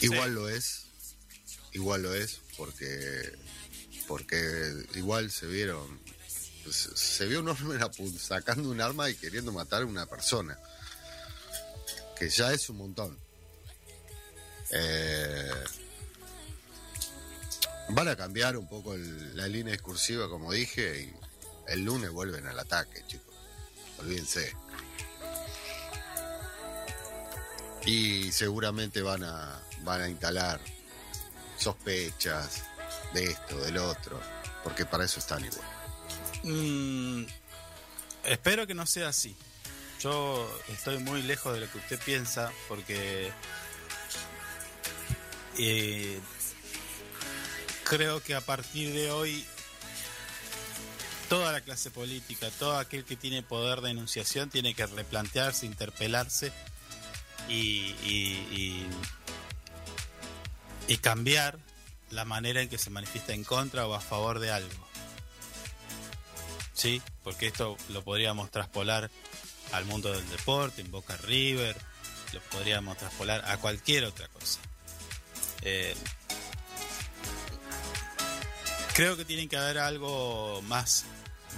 igual 0.00 0.34
lo 0.34 0.48
es 0.48 0.86
igual 1.72 2.02
lo 2.02 2.14
es 2.14 2.40
porque 2.56 3.32
porque 4.08 4.86
igual 4.94 5.30
se 5.30 5.46
vieron 5.46 6.00
se, 6.70 6.96
se 6.96 7.26
vio 7.26 7.40
un 7.40 7.48
hombre 7.48 7.78
sacando 8.18 8.70
un 8.70 8.80
arma 8.80 9.08
y 9.10 9.14
queriendo 9.14 9.52
matar 9.52 9.82
a 9.82 9.86
una 9.86 10.06
persona 10.06 10.58
que 12.18 12.28
ya 12.28 12.52
es 12.52 12.68
un 12.68 12.76
montón. 12.76 13.18
Eh, 14.72 15.50
van 17.88 18.08
a 18.08 18.14
cambiar 18.16 18.56
un 18.58 18.68
poco 18.68 18.94
el- 18.94 19.34
la 19.36 19.48
línea 19.48 19.72
discursiva 19.72 20.28
como 20.28 20.52
dije 20.52 21.02
y 21.10 21.72
el 21.72 21.80
lunes 21.84 22.10
vuelven 22.10 22.46
al 22.46 22.58
ataque 22.58 23.02
chicos. 23.06 23.34
Olvídense 23.98 24.54
y 27.86 28.30
seguramente 28.32 29.02
van 29.02 29.24
a 29.24 29.60
van 29.82 30.02
a 30.02 30.08
instalar 30.08 30.60
sospechas 31.56 32.64
de 33.14 33.24
esto 33.24 33.56
del 33.58 33.78
otro 33.78 34.20
porque 34.62 34.84
para 34.86 35.04
eso 35.04 35.18
están 35.18 35.44
igual 35.44 35.66
Mm, 36.42 37.24
espero 38.24 38.66
que 38.66 38.74
no 38.74 38.86
sea 38.86 39.08
así. 39.08 39.36
yo 40.00 40.48
estoy 40.68 40.98
muy 40.98 41.22
lejos 41.22 41.52
de 41.52 41.60
lo 41.60 41.70
que 41.70 41.78
usted 41.78 42.00
piensa 42.02 42.50
porque 42.68 43.30
eh, 45.58 46.18
creo 47.84 48.22
que 48.22 48.34
a 48.34 48.40
partir 48.40 48.94
de 48.94 49.10
hoy 49.10 49.44
toda 51.28 51.52
la 51.52 51.60
clase 51.60 51.90
política, 51.90 52.50
todo 52.58 52.78
aquel 52.78 53.04
que 53.04 53.16
tiene 53.16 53.42
poder 53.42 53.82
de 53.82 53.90
enunciación 53.90 54.48
tiene 54.48 54.74
que 54.74 54.86
replantearse, 54.86 55.66
interpelarse 55.66 56.52
y, 57.50 57.94
y- 58.04 58.86
y- 60.88 60.96
cambiar 60.98 61.58
la 62.10 62.24
manera 62.24 62.60
en 62.62 62.68
que 62.68 62.78
se 62.78 62.90
manifiesta 62.90 63.32
en 63.32 63.44
contra 63.44 63.86
o 63.86 63.94
a 63.94 64.00
favor 64.00 64.38
de 64.38 64.50
algo. 64.50 64.88
¿Sí? 66.74 67.00
Porque 67.22 67.46
esto 67.48 67.76
lo 67.90 68.02
podríamos 68.02 68.50
traspolar 68.50 69.10
al 69.72 69.84
mundo 69.84 70.12
del 70.12 70.28
deporte, 70.30 70.80
en 70.82 70.90
Boca 70.90 71.16
River, 71.18 71.76
lo 72.32 72.40
podríamos 72.42 72.96
traspolar 72.98 73.44
a 73.48 73.56
cualquier 73.58 74.04
otra 74.04 74.26
cosa. 74.28 74.58
Eh, 75.62 75.94
creo 78.94 79.16
que 79.16 79.24
tiene 79.24 79.48
que 79.48 79.56
haber 79.56 79.78
algo 79.78 80.60
más, 80.62 81.04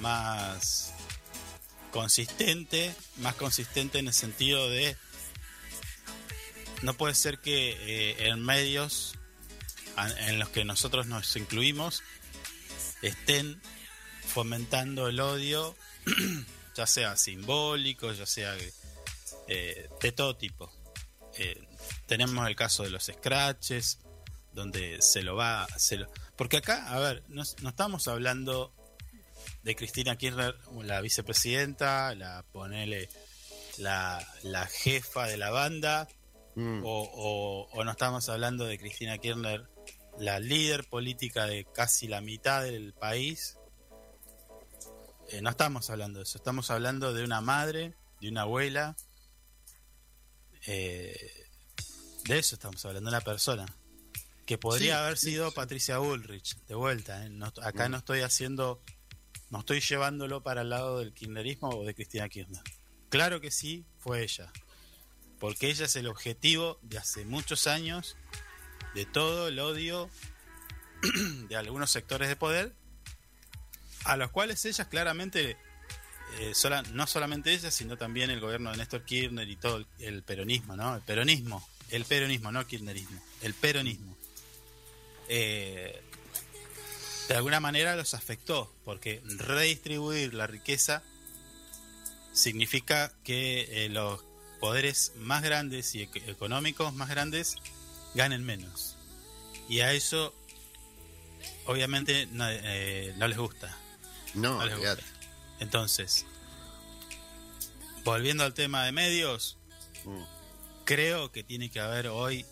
más 0.01 0.93
consistente, 1.91 2.95
más 3.19 3.35
consistente 3.35 3.99
en 3.99 4.09
el 4.09 4.15
sentido 4.15 4.69
de 4.71 4.97
no 6.83 6.95
puede 6.95 7.14
ser 7.14 7.38
que 7.38 7.71
eh, 7.73 8.29
en 8.29 8.42
medios 8.42 9.14
en 10.18 10.38
los 10.38 10.49
que 10.49 10.64
nosotros 10.64 11.07
nos 11.07 11.37
incluimos 11.37 12.03
estén 13.03 13.61
fomentando 14.27 15.09
el 15.09 15.21
odio, 15.21 15.77
ya 16.75 16.87
sea 16.87 17.16
simbólico, 17.16 18.12
ya 18.12 18.27
sea 18.27 18.57
eh, 19.49 19.88
de 20.01 20.12
todo 20.12 20.37
tipo. 20.37 20.73
Eh, 21.37 21.66
tenemos 22.07 22.47
el 22.47 22.57
caso 22.57 22.85
de 22.85 22.90
los 22.90 23.05
scratches, 23.05 23.99
donde 24.53 25.01
se 25.03 25.23
lo 25.23 25.35
va, 25.37 25.66
se 25.77 25.97
lo, 25.97 26.11
porque 26.37 26.59
acá, 26.59 26.92
a 26.92 26.99
ver, 27.01 27.23
no, 27.29 27.42
no 27.61 27.68
estamos 27.68 28.09
hablando 28.09 28.73
de 29.62 29.77
Cristina 29.77 30.16
Kirchner, 30.16 30.57
la 30.83 31.01
vicepresidenta, 31.01 32.14
la 32.14 32.45
ponele 32.53 33.09
la, 33.79 34.27
la 34.42 34.66
jefa 34.66 35.27
de 35.27 35.37
la 35.37 35.51
banda, 35.51 36.09
Mm. 36.55 36.83
o, 36.85 37.03
o- 37.03 37.69
o 37.73 37.85
no 37.85 37.91
estamos 37.91 38.29
hablando 38.29 38.65
de 38.67 38.79
Cristina 38.79 39.17
Kirchner, 39.19 39.69
la 40.19 40.38
líder 40.41 40.85
política 40.88 41.47
de 41.47 41.65
casi 41.65 42.07
la 42.09 42.21
mitad 42.21 42.62
del 42.62 42.93
país. 42.93 43.57
Eh, 45.31 45.41
no 45.41 45.49
estamos 45.51 45.88
hablando 45.88 46.19
de 46.19 46.25
eso, 46.25 46.37
estamos 46.37 46.71
hablando 46.71 47.15
de 47.15 47.25
una 47.25 47.41
madre, 47.41 47.95
de 48.21 48.29
una 48.29 48.43
abuela. 48.43 48.97
eh, 50.67 51.17
de 52.25 52.38
eso 52.38 52.55
estamos 52.55 52.85
hablando, 52.85 53.11
de 53.11 53.17
una 53.17 53.25
persona. 53.25 53.67
Que 54.47 54.59
podría 54.59 54.95
Sí, 54.97 55.01
haber 55.01 55.19
sido 55.19 55.49
sí. 55.51 55.57
Patricia 55.57 55.99
Bullrich, 55.99 56.57
de 56.67 56.75
vuelta. 56.75 57.25
¿eh? 57.27 57.31
No- 57.31 57.53
acá 57.62 57.88
no 57.88 57.97
estoy 57.97 58.21
haciendo, 58.21 58.81
no 59.51 59.61
estoy 59.61 59.81
llevándolo 59.81 60.43
para 60.43 60.61
el 60.62 60.71
lado 60.71 60.99
del 60.99 61.15
kirchnerismo 61.15 61.69
o 61.71 61.85
de 61.85 61.95
Cristina 61.95 62.29
Kirchner. 62.29 62.62
Claro 63.09 63.41
que 63.41 63.51
sí, 63.51 63.85
fue 63.99 64.23
ella 64.23 64.53
porque 65.43 65.69
ella 65.71 65.87
es 65.87 65.97
el 65.97 66.07
objetivo 66.07 66.79
de 66.83 66.99
hace 66.99 67.25
muchos 67.25 67.67
años 67.67 68.17
de 68.95 69.05
todo 69.07 69.49
el 69.49 69.59
odio 69.59 70.09
de 71.49 71.57
algunos 71.57 71.91
sectores 71.91 72.29
de 72.29 72.37
poder, 72.37 72.73
a 74.05 74.17
los 74.17 74.31
cuales 74.31 74.65
ella 74.67 74.89
claramente, 74.89 75.57
eh, 76.39 76.53
sola- 76.55 76.83
no 76.93 77.09
solamente 77.09 77.53
ella, 77.53 77.73
sino 77.73 77.99
también 77.99 78.31
el 78.31 78.39
gobierno 78.39 78.71
de 78.71 78.77
Néstor 78.77 79.05
Kirchner 79.05 79.49
y 79.49 79.57
todo 79.57 79.79
el, 79.79 79.87
el 79.99 80.23
peronismo, 80.23 80.77
¿no? 80.77 80.95
El 80.95 81.03
peronismo, 81.03 81.69
el 81.91 82.05
peronismo, 82.05 82.53
no 82.53 82.65
kirchnerismo, 82.65 83.21
el 83.41 83.55
peronismo. 83.55 84.17
Eh, 85.29 86.01
de 87.29 87.35
alguna 87.35 87.59
manera 87.59 87.97
los 87.97 88.15
afectó, 88.15 88.73
porque 88.85 89.21
redistribuir 89.25 90.35
la 90.35 90.47
riqueza 90.47 91.03
significa 92.33 93.13
que 93.25 93.87
eh, 93.87 93.89
los 93.89 94.23
poderes 94.62 95.11
más 95.16 95.42
grandes 95.42 95.92
y 95.96 96.07
ec- 96.07 96.22
económicos 96.29 96.94
más 96.94 97.09
grandes 97.09 97.57
ganen 98.14 98.44
menos. 98.44 98.96
Y 99.68 99.81
a 99.81 99.92
eso, 99.92 100.33
obviamente, 101.66 102.27
no, 102.31 102.44
eh, 102.48 103.12
no 103.16 103.27
les 103.27 103.37
gusta. 103.38 103.77
No, 104.35 104.59
no 104.59 104.64
les 104.64 104.77
gusta. 104.79 105.03
Entonces, 105.59 106.27
volviendo 108.05 108.44
al 108.44 108.55
tema 108.55 108.85
de 108.85 108.92
medios, 108.92 109.59
Mm. 110.05 110.22
creo 110.85 111.33
que 111.33 111.42
tiene 111.42 111.68
que 111.68 111.81
haber 111.81 112.07
hoy 112.07 112.46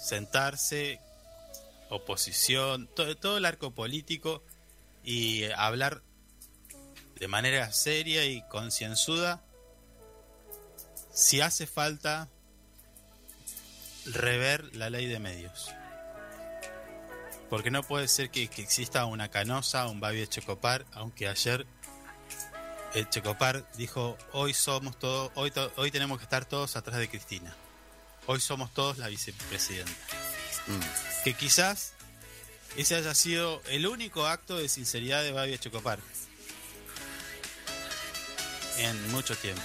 sentarse, 0.00 0.98
oposición, 1.90 2.88
todo, 2.96 3.16
todo 3.18 3.36
el 3.36 3.44
arco 3.44 3.70
político 3.74 4.42
y 5.04 5.44
hablar 5.56 6.02
de 7.16 7.28
manera 7.28 7.70
seria 7.72 8.24
y 8.24 8.40
concienzuda 8.48 9.44
si 11.14 11.40
hace 11.40 11.66
falta 11.66 12.28
rever 14.06 14.74
la 14.76 14.90
ley 14.90 15.06
de 15.06 15.18
medios. 15.18 15.70
Porque 17.48 17.70
no 17.70 17.82
puede 17.82 18.08
ser 18.08 18.30
que, 18.30 18.48
que 18.48 18.62
exista 18.62 19.04
una 19.06 19.30
canosa, 19.30 19.86
un 19.86 20.00
Babi 20.00 20.26
Checopar, 20.26 20.84
aunque 20.92 21.28
ayer 21.28 21.66
el 22.94 23.08
Checopar 23.10 23.70
dijo, 23.76 24.16
hoy 24.32 24.54
somos 24.54 24.98
todos, 24.98 25.30
hoy, 25.34 25.50
to- 25.50 25.72
hoy 25.76 25.90
tenemos 25.90 26.18
que 26.18 26.24
estar 26.24 26.44
todos 26.44 26.76
atrás 26.76 26.98
de 26.98 27.08
Cristina. 27.08 27.54
Hoy 28.26 28.40
somos 28.40 28.72
todos 28.72 28.98
la 28.98 29.08
vicepresidenta. 29.08 29.92
Mm. 30.66 31.22
Que 31.24 31.34
quizás 31.34 31.92
ese 32.76 32.96
haya 32.96 33.14
sido 33.14 33.62
el 33.68 33.86
único 33.86 34.26
acto 34.26 34.56
de 34.56 34.68
sinceridad 34.68 35.22
de 35.22 35.32
Babi 35.32 35.56
Checopar 35.58 35.98
en 38.78 39.12
mucho 39.12 39.36
tiempo. 39.36 39.62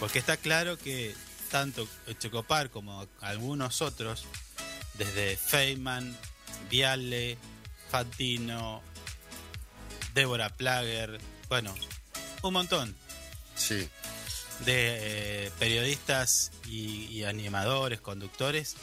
Porque 0.00 0.18
está 0.18 0.36
claro 0.36 0.78
que 0.78 1.14
tanto 1.50 1.88
Checopar 2.18 2.70
como 2.70 3.06
algunos 3.20 3.82
otros, 3.82 4.24
desde 4.94 5.36
Feynman, 5.36 6.16
Viale, 6.70 7.38
Fantino, 7.90 8.82
Débora 10.14 10.50
Plager, 10.50 11.20
bueno, 11.48 11.74
un 12.42 12.52
montón 12.52 12.94
Sí, 13.56 13.88
de 14.60 15.46
eh, 15.46 15.52
periodistas 15.58 16.52
y, 16.66 17.06
y 17.06 17.24
animadores, 17.24 18.00
conductores, 18.00 18.76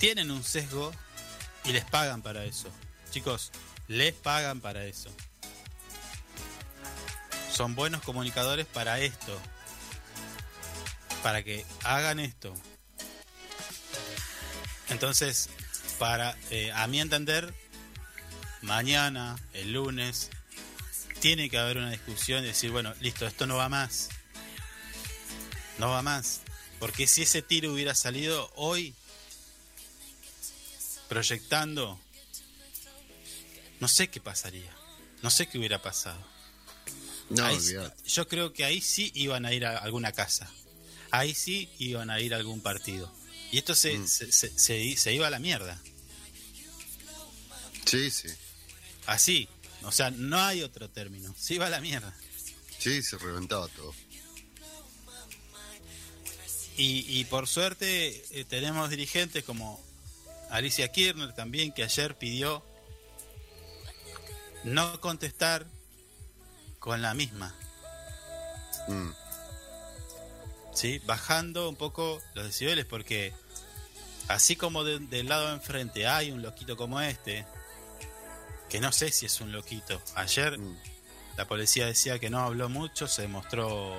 tienen 0.00 0.32
un 0.32 0.42
sesgo 0.42 0.92
y 1.64 1.72
les 1.72 1.84
pagan 1.84 2.22
para 2.22 2.44
eso. 2.44 2.68
Chicos, 3.12 3.52
les 3.86 4.12
pagan 4.14 4.60
para 4.60 4.84
eso. 4.84 5.10
Son 7.52 7.74
buenos 7.76 8.02
comunicadores 8.02 8.66
para 8.66 8.98
esto. 8.98 9.38
Para 11.22 11.42
que 11.42 11.64
hagan 11.84 12.20
esto. 12.20 12.54
Entonces, 14.88 15.48
para 15.98 16.36
eh, 16.50 16.72
a 16.72 16.86
mi 16.86 17.00
entender, 17.00 17.54
mañana, 18.60 19.38
el 19.52 19.72
lunes, 19.72 20.30
tiene 21.20 21.48
que 21.48 21.58
haber 21.58 21.78
una 21.78 21.90
discusión 21.90 22.42
y 22.44 22.48
decir, 22.48 22.70
bueno, 22.70 22.92
listo, 23.00 23.26
esto 23.26 23.46
no 23.46 23.56
va 23.56 23.68
más. 23.68 24.08
No 25.78 25.90
va 25.90 26.02
más. 26.02 26.40
Porque 26.78 27.06
si 27.06 27.22
ese 27.22 27.42
tiro 27.42 27.72
hubiera 27.72 27.94
salido 27.94 28.50
hoy, 28.56 28.94
proyectando, 31.08 32.00
no 33.78 33.88
sé 33.88 34.08
qué 34.08 34.20
pasaría. 34.20 34.70
No 35.22 35.30
sé 35.30 35.46
qué 35.46 35.58
hubiera 35.58 35.80
pasado. 35.80 36.18
no, 37.30 37.44
Ahí 37.44 37.58
yo 38.06 38.26
creo 38.26 38.52
que 38.52 38.64
ahí 38.64 38.80
sí 38.80 39.12
iban 39.14 39.46
a 39.46 39.52
ir 39.52 39.64
a 39.64 39.78
alguna 39.78 40.10
casa. 40.10 40.50
Ahí 41.12 41.34
sí 41.34 41.68
iban 41.78 42.10
a 42.10 42.18
ir 42.20 42.34
a 42.34 42.38
algún 42.38 42.60
partido. 42.60 43.12
Y 43.52 43.58
esto 43.58 43.74
se, 43.76 43.96
Mm. 43.98 44.08
se, 44.08 44.32
se- 44.32 44.58
se- 44.58 44.96
se 44.96 45.14
iba 45.14 45.26
a 45.28 45.30
la 45.30 45.38
mierda. 45.38 45.80
Sí, 47.84 48.10
sí. 48.10 48.28
Así. 49.06 49.48
O 49.82 49.92
sea, 49.92 50.10
no 50.10 50.40
hay 50.40 50.62
otro 50.62 50.88
término. 50.90 51.34
Se 51.38 51.54
iba 51.54 51.66
a 51.66 51.70
la 51.70 51.80
mierda. 51.80 52.14
Sí, 52.78 53.02
se 53.02 53.18
reventaba 53.18 53.68
todo. 53.68 53.94
Y, 56.76 57.04
y 57.20 57.24
por 57.26 57.46
suerte 57.46 58.24
eh, 58.30 58.44
tenemos 58.44 58.88
dirigentes 58.88 59.44
como 59.44 59.78
Alicia 60.50 60.90
Kirchner 60.90 61.34
también, 61.34 61.72
que 61.72 61.82
ayer 61.84 62.16
pidió 62.16 62.64
no 64.64 64.98
contestar 65.00 65.66
con 66.78 67.02
la 67.02 67.12
misma. 67.14 67.54
Mm. 68.88 69.10
¿Sí? 70.74 71.00
bajando 71.04 71.68
un 71.68 71.76
poco 71.76 72.20
los 72.34 72.44
decibeles, 72.46 72.84
porque 72.86 73.32
así 74.28 74.56
como 74.56 74.84
de- 74.84 74.98
del 75.00 75.28
lado 75.28 75.48
de 75.48 75.54
enfrente 75.54 76.06
hay 76.06 76.30
un 76.30 76.42
loquito 76.42 76.76
como 76.76 77.00
este, 77.00 77.44
que 78.70 78.80
no 78.80 78.90
sé 78.92 79.10
si 79.12 79.26
es 79.26 79.40
un 79.40 79.52
loquito. 79.52 80.00
Ayer 80.14 80.58
Mm. 80.58 80.76
la 81.36 81.46
policía 81.46 81.86
decía 81.86 82.18
que 82.18 82.30
no 82.30 82.40
habló 82.40 82.68
mucho, 82.68 83.06
se 83.06 83.22
demostró 83.22 83.94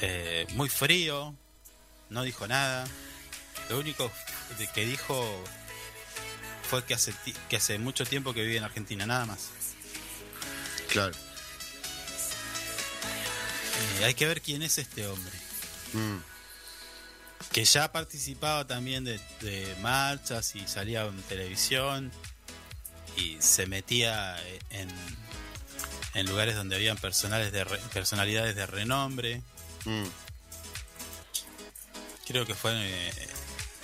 eh, 0.00 0.46
muy 0.54 0.68
frío, 0.68 1.34
no 2.10 2.22
dijo 2.22 2.46
nada. 2.46 2.86
Lo 3.70 3.78
único 3.78 4.10
que 4.74 4.84
dijo 4.84 5.24
fue 6.68 6.84
que 6.84 6.94
hace, 6.94 7.14
que 7.48 7.56
hace 7.56 7.78
mucho 7.78 8.04
tiempo 8.04 8.34
que 8.34 8.42
vive 8.42 8.58
en 8.58 8.64
Argentina, 8.64 9.06
nada 9.06 9.24
más. 9.26 9.50
Claro. 10.88 11.14
Eh, 14.00 14.04
hay 14.04 14.14
que 14.14 14.26
ver 14.26 14.40
quién 14.40 14.62
es 14.62 14.78
este 14.78 15.06
hombre. 15.06 15.32
Mm, 15.92 16.18
Que 17.52 17.64
ya 17.64 17.84
ha 17.84 17.92
participado 17.92 18.66
también 18.66 19.04
de, 19.04 19.20
de 19.40 19.76
marchas 19.80 20.54
y 20.56 20.66
salía 20.66 21.04
en 21.04 21.20
televisión 21.22 22.10
y 23.16 23.36
se 23.40 23.66
metía 23.66 24.36
en, 24.70 24.88
en 26.14 26.26
lugares 26.26 26.56
donde 26.56 26.74
habían 26.76 26.96
personales 26.96 27.52
de 27.52 27.64
re- 27.64 27.78
personalidades 27.92 28.56
de 28.56 28.66
renombre. 28.66 29.42
mm. 29.84 30.04
Creo 32.26 32.46
que 32.46 32.54
fue 32.54 32.72
eh, 32.74 33.12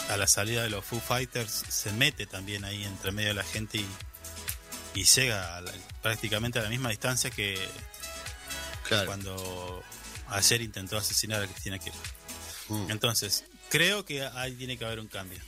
a 0.08 0.16
la 0.16 0.26
salida 0.26 0.62
de 0.62 0.70
los 0.70 0.84
Foo 0.84 0.98
Fighters, 1.00 1.62
se 1.68 1.92
mete 1.92 2.26
también 2.26 2.64
ahí 2.64 2.82
entre 2.84 3.12
medio 3.12 3.28
de 3.28 3.34
la 3.34 3.44
gente 3.44 3.78
y, 3.78 3.86
y 4.94 5.04
llega 5.04 5.56
a 5.56 5.60
la- 5.60 5.72
prácticamente 6.02 6.58
a 6.58 6.62
la 6.62 6.70
misma 6.70 6.88
distancia 6.88 7.30
que 7.30 7.58
Claro. 8.90 9.06
cuando 9.06 9.82
ayer 10.28 10.60
intentó 10.62 10.96
asesinar 10.98 11.42
a 11.42 11.46
Cristina 11.46 11.78
Kirchner. 11.78 12.06
Mm. 12.68 12.90
Entonces, 12.90 13.44
creo 13.70 14.04
que 14.04 14.22
ahí 14.24 14.52
tiene 14.56 14.76
que 14.76 14.84
haber 14.84 15.00
un 15.00 15.08
cambio. 15.08 15.38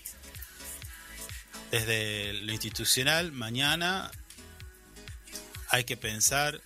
Desde 1.70 2.32
lo 2.34 2.52
institucional, 2.52 3.32
mañana 3.32 4.10
hay 5.68 5.84
que 5.84 5.96
pensar 5.96 6.60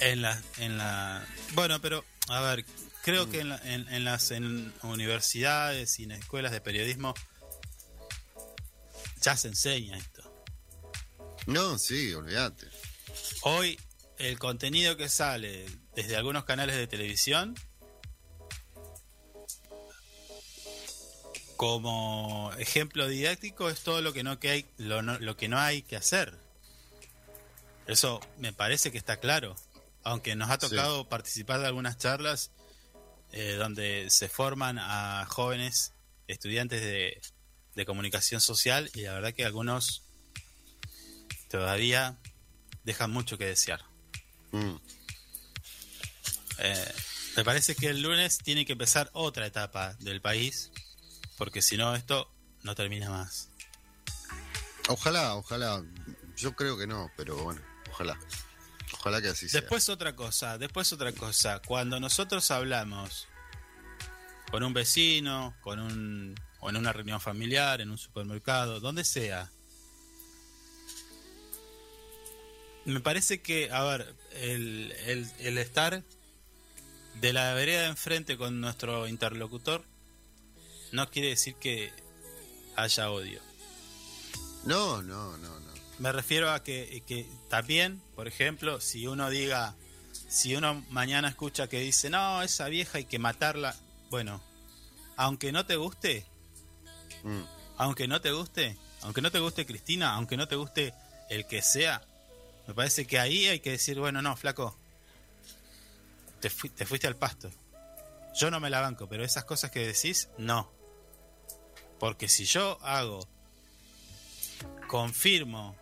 en 0.00 0.22
la, 0.22 0.42
en 0.58 0.76
la... 0.78 1.26
Bueno, 1.52 1.80
pero, 1.80 2.04
a 2.28 2.40
ver, 2.40 2.64
creo 3.02 3.30
que 3.30 3.40
en, 3.40 3.48
la- 3.48 3.60
en- 3.64 3.88
en 3.88 4.04
las 4.04 4.30
en 4.30 4.72
universidades 4.82 5.98
y 5.98 6.04
en 6.04 6.12
escuelas 6.12 6.52
de 6.52 6.60
periodismo 6.60 7.14
ya 9.22 9.36
se 9.36 9.48
enseña 9.48 9.96
esto. 9.96 10.22
No, 11.46 11.78
sí, 11.78 12.12
olvídate. 12.12 12.66
Hoy 13.42 13.78
el 14.20 14.38
contenido 14.38 14.96
que 14.96 15.08
sale 15.08 15.66
desde 15.94 16.16
algunos 16.16 16.44
canales 16.44 16.76
de 16.76 16.86
televisión 16.86 17.54
como 21.56 22.52
ejemplo 22.58 23.06
didáctico 23.08 23.68
es 23.68 23.80
todo 23.80 24.00
lo 24.00 24.12
que 24.12 24.22
no 24.22 24.38
que 24.38 24.50
hay 24.50 24.66
lo, 24.78 25.02
no- 25.02 25.18
lo 25.18 25.36
que 25.36 25.48
no 25.48 25.58
hay 25.58 25.82
que 25.82 25.96
hacer. 25.96 26.34
Eso 27.86 28.20
me 28.38 28.52
parece 28.52 28.90
que 28.92 28.98
está 28.98 29.18
claro. 29.18 29.56
Aunque 30.02 30.34
nos 30.36 30.48
ha 30.50 30.54
Sí. 30.54 30.68
tocado 30.68 31.08
participar 31.08 31.60
de 31.60 31.66
algunas 31.66 31.98
charlas 31.98 32.50
eh, 33.32 33.54
donde 33.58 34.06
se 34.10 34.28
forman 34.28 34.78
a 34.78 35.26
jóvenes 35.28 35.92
estudiantes 36.28 36.80
de, 36.80 37.20
de 37.74 37.86
comunicación 37.86 38.40
social 38.40 38.90
y 38.94 39.02
la 39.02 39.12
verdad 39.14 39.34
que 39.34 39.44
algunos 39.44 40.02
todavía 41.50 42.18
dejan 42.84 43.10
mucho 43.10 43.36
que 43.36 43.44
desear. 43.46 43.84
Mm. 44.52 44.76
Eh, 46.58 46.94
me 47.36 47.44
parece 47.44 47.74
que 47.74 47.88
el 47.88 48.02
lunes 48.02 48.38
tiene 48.38 48.66
que 48.66 48.72
empezar 48.72 49.10
otra 49.12 49.46
etapa 49.46 49.94
del 50.00 50.20
país, 50.20 50.70
porque 51.38 51.62
si 51.62 51.76
no 51.76 51.94
esto 51.94 52.30
no 52.62 52.74
termina 52.74 53.10
más. 53.10 53.48
Ojalá, 54.88 55.36
ojalá. 55.36 55.82
Yo 56.36 56.54
creo 56.54 56.76
que 56.76 56.86
no, 56.86 57.10
pero 57.16 57.36
bueno, 57.36 57.60
ojalá. 57.90 58.18
Ojalá 58.94 59.22
que 59.22 59.28
así 59.28 59.48
sea. 59.48 59.60
Después 59.60 59.88
otra 59.88 60.16
cosa, 60.16 60.58
después 60.58 60.92
otra 60.92 61.12
cosa. 61.12 61.60
Cuando 61.60 62.00
nosotros 62.00 62.50
hablamos 62.50 63.28
con 64.50 64.62
un 64.62 64.74
vecino, 64.74 65.54
con 65.60 65.78
un 65.78 66.34
o 66.60 66.68
en 66.68 66.76
una 66.76 66.92
reunión 66.92 67.20
familiar, 67.20 67.80
en 67.80 67.90
un 67.90 67.98
supermercado, 67.98 68.80
donde 68.80 69.04
sea. 69.04 69.50
Me 72.84 73.00
parece 73.00 73.40
que, 73.40 73.70
a 73.70 73.84
ver, 73.84 74.14
el, 74.32 74.92
el, 75.06 75.30
el 75.40 75.58
estar 75.58 76.02
de 77.20 77.32
la 77.32 77.52
vereda 77.54 77.82
de 77.82 77.88
enfrente 77.88 78.36
con 78.36 78.60
nuestro 78.60 79.06
interlocutor 79.06 79.84
no 80.92 81.10
quiere 81.10 81.28
decir 81.28 81.54
que 81.56 81.92
haya 82.76 83.10
odio. 83.10 83.40
No, 84.64 85.02
no, 85.02 85.36
no, 85.36 85.60
no. 85.60 85.70
Me 85.98 86.12
refiero 86.12 86.50
a 86.50 86.62
que, 86.62 87.02
que 87.06 87.26
también, 87.48 88.00
por 88.14 88.26
ejemplo, 88.26 88.80
si 88.80 89.06
uno 89.06 89.28
diga, 89.28 89.74
si 90.28 90.56
uno 90.56 90.82
mañana 90.90 91.28
escucha 91.28 91.68
que 91.68 91.80
dice, 91.80 92.08
no, 92.08 92.42
esa 92.42 92.68
vieja 92.68 92.98
hay 92.98 93.04
que 93.04 93.18
matarla, 93.18 93.76
bueno, 94.08 94.42
aunque 95.16 95.52
no 95.52 95.66
te 95.66 95.76
guste, 95.76 96.26
Mm. 97.22 97.42
aunque 97.76 98.08
no 98.08 98.22
te 98.22 98.32
guste, 98.32 98.78
aunque 99.02 99.20
no 99.20 99.30
te 99.30 99.40
guste 99.40 99.66
Cristina, 99.66 100.14
aunque 100.14 100.38
no 100.38 100.48
te 100.48 100.56
guste 100.56 100.94
el 101.28 101.46
que 101.46 101.60
sea, 101.60 102.00
me 102.70 102.74
parece 102.74 103.04
que 103.04 103.18
ahí 103.18 103.46
hay 103.48 103.58
que 103.58 103.72
decir, 103.72 103.98
bueno, 103.98 104.22
no, 104.22 104.36
flaco, 104.36 104.76
te, 106.40 106.48
fui- 106.50 106.70
te 106.70 106.86
fuiste 106.86 107.08
al 107.08 107.16
pasto. 107.16 107.50
Yo 108.36 108.48
no 108.48 108.60
me 108.60 108.70
la 108.70 108.80
banco, 108.80 109.08
pero 109.08 109.24
esas 109.24 109.42
cosas 109.44 109.72
que 109.72 109.84
decís, 109.84 110.28
no. 110.38 110.70
Porque 111.98 112.28
si 112.28 112.44
yo 112.44 112.78
hago, 112.82 113.26
confirmo 114.86 115.76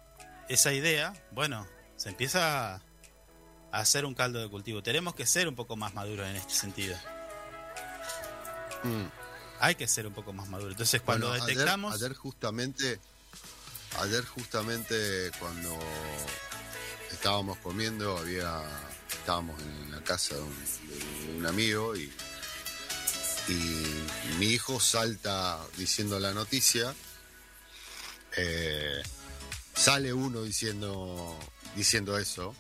esa 0.49 0.73
idea, 0.73 1.13
bueno, 1.33 1.67
se 1.97 2.09
empieza 2.09 2.77
a 2.77 2.81
hacer 3.71 4.07
un 4.07 4.15
caldo 4.15 4.41
de 4.41 4.49
cultivo. 4.49 4.83
Tenemos 4.83 5.15
que 5.15 5.27
ser 5.27 5.47
un 5.47 5.55
poco 5.55 5.77
más 5.77 5.93
maduros 5.93 6.27
en 6.27 6.37
este 6.37 6.55
sentido. 6.55 6.97
Mm. 8.85 9.05
Hay 9.61 9.75
que 9.75 9.87
ser 9.87 10.07
un 10.07 10.15
poco 10.15 10.33
más 10.33 10.49
maduros. 10.49 10.73
Entonces, 10.73 11.03
cuando 11.03 11.29
Bueno, 11.29 11.45
ayer- 11.45 11.55
detectamos... 11.55 11.95
Ayer, 11.95 12.15
justamente, 12.15 12.99
ayer 14.01 14.25
justamente 14.25 15.31
cuando 15.39 15.79
estábamos 17.19 17.59
comiendo, 17.59 18.17
había, 18.17 18.63
estábamos 19.11 19.61
en 19.61 19.91
la 19.91 20.01
casa 20.05 20.37
de 20.37 20.43
un, 20.43 20.55
de 20.55 21.39
un 21.39 21.47
amigo 21.47 21.97
y, 21.97 22.13
y 23.49 24.05
mi 24.39 24.47
hijo 24.47 24.79
salta 24.79 25.59
diciendo 25.77 26.21
la 26.21 26.33
noticia. 26.33 26.95
eh, 28.37 29.03
sale 29.75 30.13
uno 30.13 30.43
diciendo 30.43 31.37
diciendo 31.75 32.17
eso. 32.19 32.55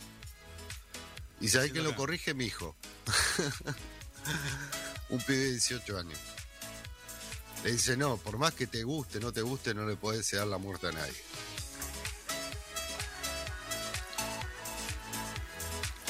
Y 1.40 1.49
sabés 1.49 1.73
que 1.73 1.81
lo 1.81 1.94
corrige 1.94 2.35
mi 2.35 2.47
hijo. 2.47 2.75
un 5.11 5.21
pibe 5.21 5.38
de 5.38 5.51
18 5.53 5.99
años. 5.99 6.18
Le 7.62 7.73
dice, 7.73 7.97
no, 7.97 8.16
por 8.16 8.38
más 8.38 8.55
que 8.55 8.66
te 8.66 8.83
guste, 8.83 9.21
no 9.21 9.33
te 9.33 9.42
guste, 9.42 9.73
no 9.73 9.87
le 9.87 9.97
podés 9.97 10.18
desear 10.18 10.49
la 10.49 10.59
muerte 10.59 10.88
a 10.88 10.92
nadie. 10.92 11.23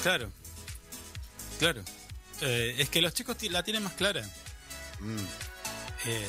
Claro, 0.02 0.30
claro. 1.58 1.82
Eh, 2.40 2.76
es 2.78 2.88
que 2.88 3.02
los 3.02 3.12
chicos 3.14 3.36
la 3.50 3.62
tienen 3.62 3.82
más 3.82 3.94
clara. 3.94 4.22
Mm, 5.00 5.24
Eh, 6.06 6.26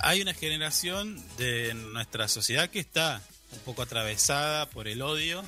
hay 0.00 0.20
una 0.22 0.34
generación 0.34 1.24
de 1.36 1.72
nuestra 1.72 2.26
sociedad 2.26 2.68
que 2.68 2.80
está 2.80 3.22
un 3.52 3.60
poco 3.60 3.82
atravesada 3.82 4.68
por 4.68 4.88
el 4.88 5.00
odio, 5.02 5.44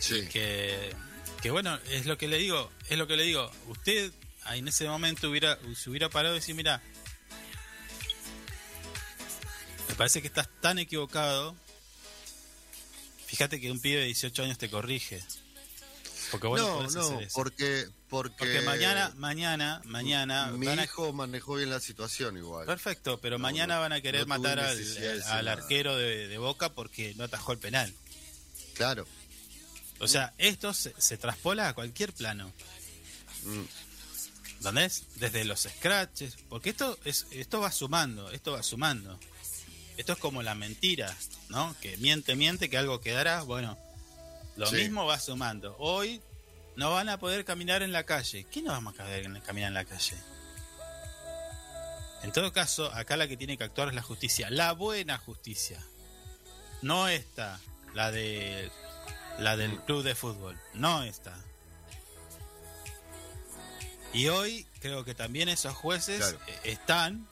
sí, 0.00 0.26
que, 0.32 0.92
que 1.40 1.52
bueno, 1.52 1.78
es 1.90 2.06
lo 2.06 2.18
que 2.18 2.26
le 2.26 2.38
digo, 2.38 2.72
es 2.88 2.98
lo 2.98 3.06
que 3.06 3.16
le 3.16 3.22
digo. 3.22 3.48
Usted 3.68 4.12
en 4.50 4.66
ese 4.66 4.88
momento 4.88 5.30
hubiera, 5.30 5.58
se 5.76 5.90
hubiera 5.90 6.08
parado 6.10 6.34
y 6.34 6.40
decir, 6.40 6.56
mira, 6.56 6.82
me 9.88 9.94
parece 9.94 10.20
que 10.20 10.26
estás 10.28 10.48
tan 10.60 10.80
equivocado. 10.80 11.54
Fíjate 13.26 13.60
que 13.60 13.70
un 13.70 13.78
pibe 13.80 14.00
de 14.00 14.06
18 14.06 14.42
años 14.42 14.58
te 14.58 14.68
corrige. 14.68 15.22
Porque 16.30 16.46
vos 16.46 16.60
no, 16.60 16.68
no, 16.68 16.76
podés 16.78 16.94
no, 16.94 17.00
hacer 17.02 17.22
eso. 17.22 17.34
porque, 17.34 17.88
porque, 18.08 18.34
Porque 18.38 18.60
mañana, 18.62 19.12
mañana, 19.16 19.80
mañana 19.84 20.46
mi 20.52 20.66
van 20.66 20.78
a- 20.78 20.84
hijo 20.84 21.12
manejó 21.12 21.54
bien 21.56 21.70
la 21.70 21.80
situación 21.80 22.36
igual. 22.36 22.66
Perfecto, 22.66 23.18
pero 23.20 23.38
No, 23.38 23.42
mañana 23.42 23.78
van 23.78 23.92
a 23.92 24.00
querer 24.00 24.26
matar 24.26 24.58
al, 24.60 25.48
arquero 25.48 25.96
de, 25.96 26.28
de 26.28 26.38
Boca 26.38 26.72
porque 26.72 27.14
no 27.16 27.24
atajó 27.24 27.52
el 27.52 27.58
penal. 27.58 27.92
Claro. 28.74 29.06
O 29.98 30.08
sea, 30.08 30.32
esto 30.38 30.72
se, 30.72 30.94
se 30.98 31.18
traspola 31.18 31.68
a 31.68 31.74
cualquier 31.74 32.12
plano. 32.12 32.52
Mm, 33.44 33.62
¿Entendés? 34.58 35.04
Desde 35.16 35.44
los 35.44 35.60
scratches. 35.62 36.36
Porque 36.48 36.70
esto 36.70 36.98
es 37.04 37.26
esto 37.30 37.60
va 37.60 37.72
sumando, 37.72 38.30
esto 38.30 38.52
va 38.52 38.62
sumando. 38.62 39.18
Esto 39.96 40.12
es 40.14 40.18
como 40.18 40.42
la 40.42 40.54
mentira, 40.54 41.14
¿no? 41.50 41.74
Que 41.82 41.96
miente, 41.98 42.34
miente, 42.34 42.70
que 42.70 42.78
algo 42.78 43.00
quedará. 43.00 43.42
Bueno, 43.42 43.78
lo 44.56 44.66
Sí. 44.66 44.76
mismo 44.76 45.06
va 45.06 45.18
sumando. 45.18 45.76
Hoy 45.78 46.20
no 46.76 46.90
van 46.92 47.08
a 47.08 47.18
poder 47.18 47.44
caminar 47.44 47.82
en 47.82 47.92
la 47.92 48.04
calle. 48.04 48.44
¿Qué 48.50 48.62
no 48.62 48.72
vamos 48.72 48.94
a 48.98 49.04
poder 49.04 49.42
caminar 49.42 49.68
en 49.68 49.74
la 49.74 49.84
calle? 49.84 50.16
En 52.22 52.32
todo 52.32 52.52
caso, 52.52 52.92
acá 52.92 53.16
la 53.16 53.26
que 53.28 53.36
tiene 53.36 53.56
que 53.56 53.64
actuar 53.64 53.88
es 53.88 53.94
la 53.94 54.02
justicia. 54.02 54.50
La 54.50 54.72
buena 54.72 55.16
justicia. 55.18 55.82
No 56.82 57.08
esta, 57.08 57.58
la 57.94 58.10
de 58.10 58.70
la 59.38 59.56
del 59.56 59.80
club 59.82 60.02
de 60.02 60.14
fútbol. 60.14 60.58
No 60.74 61.02
esta. 61.02 61.34
Y 64.12 64.28
hoy 64.28 64.66
creo 64.80 65.04
que 65.04 65.14
también 65.14 65.48
esos 65.48 65.74
jueces 65.74 66.18
Claro. 66.18 66.38
eh, 66.46 66.60
están 66.64 67.26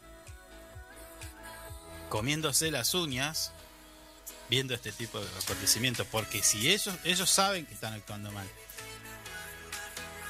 comiéndose 2.08 2.70
las 2.70 2.94
uñas 2.94 3.52
viendo 4.50 4.74
este 4.74 4.92
tipo 4.92 5.20
de 5.20 5.26
acontecimientos. 5.38 6.06
Porque 6.10 6.42
si 6.42 6.70
ellos, 6.70 6.94
ellos 7.04 7.28
saben 7.30 7.66
que 7.66 7.74
están 7.74 7.92
actuando 7.94 8.30
mal, 8.32 8.48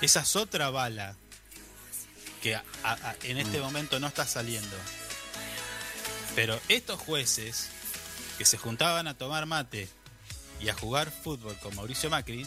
esa 0.00 0.20
es 0.20 0.36
otra 0.36 0.70
bala 0.70 1.16
que 2.42 2.54
a- 2.54 2.64
a- 2.84 3.16
en 3.24 3.38
este 3.38 3.60
momento 3.60 3.98
no 4.00 4.06
está 4.06 4.26
saliendo. 4.26 4.76
Pero 6.34 6.60
estos 6.68 7.00
jueces 7.00 7.68
que 8.38 8.44
se 8.44 8.58
juntaban 8.58 9.08
a 9.08 9.14
tomar 9.18 9.46
mate 9.46 9.88
y 10.60 10.68
a 10.68 10.74
jugar 10.74 11.10
fútbol 11.10 11.56
con 11.58 11.74
Mauricio 11.74 12.10
Macri, 12.10 12.46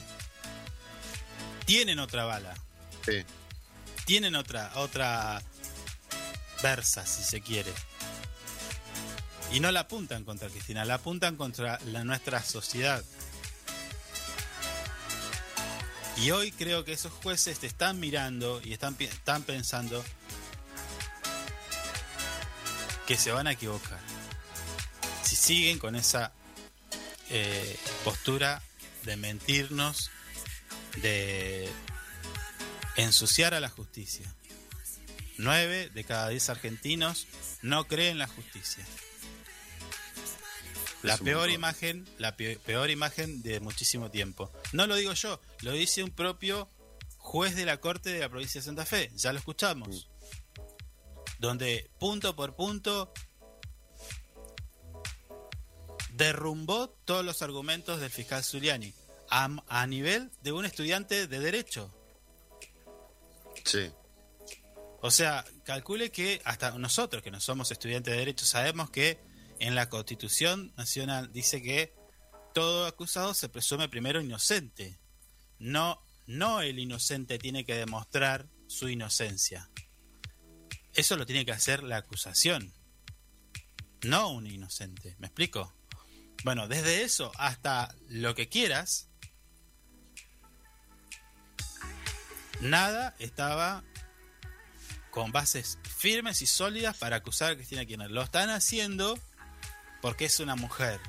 tienen 1.65 1.99
otra 1.99 2.25
bala 2.25 2.53
Sí. 3.05 3.23
tienen 4.05 4.35
otra 4.35 4.71
otra 4.75 5.41
versa 6.61 7.05
si 7.05 7.23
se 7.23 7.41
quiere 7.41 7.71
y 9.53 9.59
no 9.59 9.71
la 9.71 9.81
apuntan 9.81 10.23
contra 10.23 10.49
Cristina 10.49 10.85
la 10.85 10.95
apuntan 10.95 11.35
contra 11.35 11.79
la 11.85 12.03
nuestra 12.03 12.43
sociedad 12.43 13.03
y 16.17 16.31
hoy 16.31 16.51
creo 16.51 16.85
que 16.85 16.93
esos 16.93 17.11
jueces 17.11 17.59
te 17.59 17.67
están 17.67 17.99
mirando 17.99 18.61
y 18.63 18.73
están 18.73 18.95
pensando 19.43 20.03
que 23.07 23.17
se 23.17 23.31
van 23.31 23.47
a 23.47 23.53
equivocar 23.53 23.99
si 25.23 25.35
siguen 25.35 25.79
con 25.79 25.95
esa 25.95 26.33
eh, 27.29 27.77
postura 28.03 28.61
de 29.03 29.15
mentirnos 29.15 30.11
de 31.01 31.69
ensuciar 32.97 33.53
a 33.53 33.59
la 33.59 33.69
justicia. 33.69 34.25
Nueve 35.37 35.89
de 35.93 36.03
cada 36.03 36.27
diez 36.27 36.49
argentinos 36.49 37.27
no 37.61 37.85
creen 37.85 38.17
la 38.17 38.27
justicia. 38.27 38.85
La 41.03 41.15
Es 41.15 41.21
peor 41.21 41.49
imagen, 41.49 42.07
la 42.19 42.35
pe- 42.37 42.57
peor 42.65 42.89
imagen 42.91 43.41
de 43.41 43.59
muchísimo 43.59 44.11
tiempo. 44.11 44.51
No 44.71 44.85
lo 44.87 44.95
digo 44.95 45.13
yo, 45.13 45.39
lo 45.61 45.71
dice 45.71 46.03
un 46.03 46.11
propio 46.11 46.69
juez 47.17 47.55
de 47.55 47.65
la 47.65 47.79
Corte 47.79 48.11
de 48.11 48.19
la 48.19 48.29
provincia 48.29 48.61
de 48.61 48.65
Santa 48.65 48.85
Fe. 48.85 49.11
Ya 49.15 49.33
lo 49.33 49.39
escuchamos. 49.39 50.09
Donde 51.39 51.89
punto 51.99 52.35
por 52.35 52.55
punto 52.55 53.11
derrumbó 56.13 56.89
todos 57.05 57.25
los 57.25 57.41
argumentos 57.41 57.99
del 57.99 58.11
fiscal 58.11 58.43
Zuliani 58.43 58.93
a, 59.29 59.49
a 59.67 59.87
nivel 59.87 60.29
de 60.41 60.51
un 60.51 60.65
estudiante 60.65 61.25
de 61.27 61.39
derecho. 61.39 61.91
Sí. 63.65 63.89
O 65.01 65.09
sea, 65.09 65.43
calcule 65.63 66.11
que 66.11 66.41
hasta 66.43 66.71
nosotros 66.77 67.23
que 67.23 67.31
no 67.31 67.39
somos 67.39 67.71
estudiantes 67.71 68.11
de 68.13 68.19
derecho 68.19 68.45
sabemos 68.45 68.91
que 68.91 69.19
en 69.61 69.75
la 69.75 69.89
Constitución 69.89 70.73
Nacional 70.75 71.31
dice 71.31 71.61
que 71.61 71.93
todo 72.53 72.87
acusado 72.87 73.35
se 73.35 73.47
presume 73.47 73.89
primero 73.89 74.19
inocente. 74.19 74.99
No, 75.59 76.03
no 76.25 76.61
el 76.61 76.79
inocente 76.79 77.37
tiene 77.37 77.63
que 77.63 77.75
demostrar 77.75 78.49
su 78.65 78.89
inocencia. 78.89 79.69
Eso 80.93 81.15
lo 81.15 81.27
tiene 81.27 81.45
que 81.45 81.51
hacer 81.51 81.83
la 81.83 81.97
acusación. 81.97 82.73
No 84.01 84.31
un 84.31 84.47
inocente. 84.47 85.15
¿Me 85.19 85.27
explico? 85.27 85.71
Bueno, 86.43 86.67
desde 86.67 87.03
eso 87.03 87.31
hasta 87.37 87.95
lo 88.09 88.33
que 88.33 88.49
quieras, 88.49 89.09
nada 92.61 93.15
estaba 93.19 93.83
con 95.11 95.31
bases 95.31 95.77
firmes 95.83 96.41
y 96.41 96.47
sólidas 96.47 96.97
para 96.97 97.17
acusar 97.17 97.51
a 97.51 97.55
Cristina 97.55 97.85
Kirchner. 97.85 98.09
Lo 98.09 98.23
están 98.23 98.49
haciendo 98.49 99.19
porque 100.01 100.25
es 100.25 100.39
una 100.39 100.55
mujer. 100.55 100.99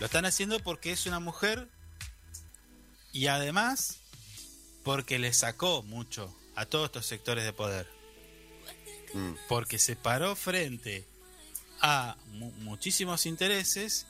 Lo 0.00 0.06
están 0.06 0.24
haciendo 0.26 0.60
porque 0.60 0.92
es 0.92 1.06
una 1.06 1.20
mujer 1.20 1.68
y 3.12 3.26
además 3.28 3.98
porque 4.84 5.18
le 5.18 5.32
sacó 5.32 5.82
mucho 5.82 6.34
a 6.54 6.66
todos 6.66 6.86
estos 6.86 7.06
sectores 7.06 7.44
de 7.44 7.52
poder. 7.52 7.88
Mm. 9.14 9.32
Porque 9.48 9.78
se 9.78 9.96
paró 9.96 10.36
frente 10.36 11.06
a 11.80 12.16
mu- 12.32 12.52
muchísimos 12.52 13.26
intereses 13.26 14.06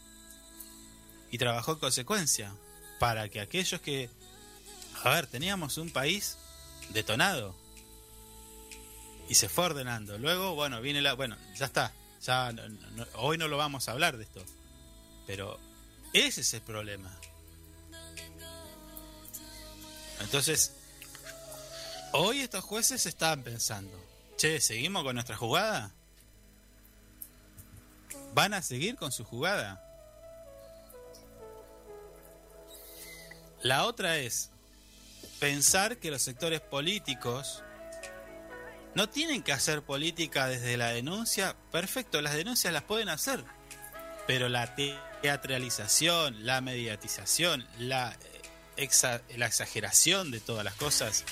y 1.31 1.38
trabajó 1.38 1.73
en 1.73 1.79
consecuencia 1.79 2.53
para 2.99 3.29
que 3.29 3.40
aquellos 3.40 3.81
que... 3.81 4.11
A 5.05 5.11
ver, 5.11 5.27
teníamos 5.27 5.79
un 5.79 5.90
país 5.90 6.37
detonado 6.90 7.55
y 9.29 9.35
se 9.35 9.49
fue 9.49 9.66
ordenando. 9.66 10.19
Luego, 10.19 10.55
bueno, 10.55 10.81
viene 10.81 11.03
la... 11.03 11.14
Bueno, 11.14 11.37
ya 11.57 11.66
está. 11.66 11.92
Ya 12.27 12.53
hoy 13.15 13.39
no 13.39 13.47
lo 13.47 13.57
vamos 13.57 13.89
a 13.89 13.93
hablar 13.93 14.17
de 14.17 14.25
esto. 14.25 14.45
Pero 15.29 15.61
ese 16.12 16.41
es 16.41 16.55
el 16.55 16.61
problema. 16.61 17.17
Entonces, 20.21 20.73
hoy 22.12 22.41
estos 22.41 22.65
jueces 22.65 23.07
están 23.07 23.45
pensando, 23.45 23.97
che, 24.37 24.61
¿seguimos 24.61 25.05
con 25.05 25.15
nuestra 25.15 25.37
jugada? 25.37 25.93
¿Van 28.35 28.55
a 28.55 28.62
seguir 28.62 28.97
con 28.97 29.12
su 29.12 29.25
jugada? 29.25 29.83
La 33.62 33.87
otra 33.87 34.19
es 34.19 34.51
pensar 35.39 35.99
que 35.99 36.11
los 36.11 36.23
sectores 36.23 36.61
políticos 36.61 37.62
no 38.97 39.09
tienen 39.09 39.43
que 39.43 39.53
hacer 39.53 39.83
política 39.83 40.49
desde 40.49 40.77
la 40.77 40.89
denuncia. 40.89 41.55
Perfecto, 41.71 42.21
las 42.23 42.35
denuncias 42.35 42.73
las 42.73 42.83
pueden 42.83 43.09
hacer. 43.09 43.45
Pero 44.27 44.49
la 44.49 44.75
teatralización, 44.75 46.45
la 46.45 46.61
mediatización, 46.61 47.65
la, 47.79 48.17
eh, 48.77 48.87
exa- 48.89 49.23
la 49.37 49.47
exageración 49.47 50.31
de 50.33 50.41
todas 50.41 50.65
las 50.65 50.75
cosas 50.75 51.25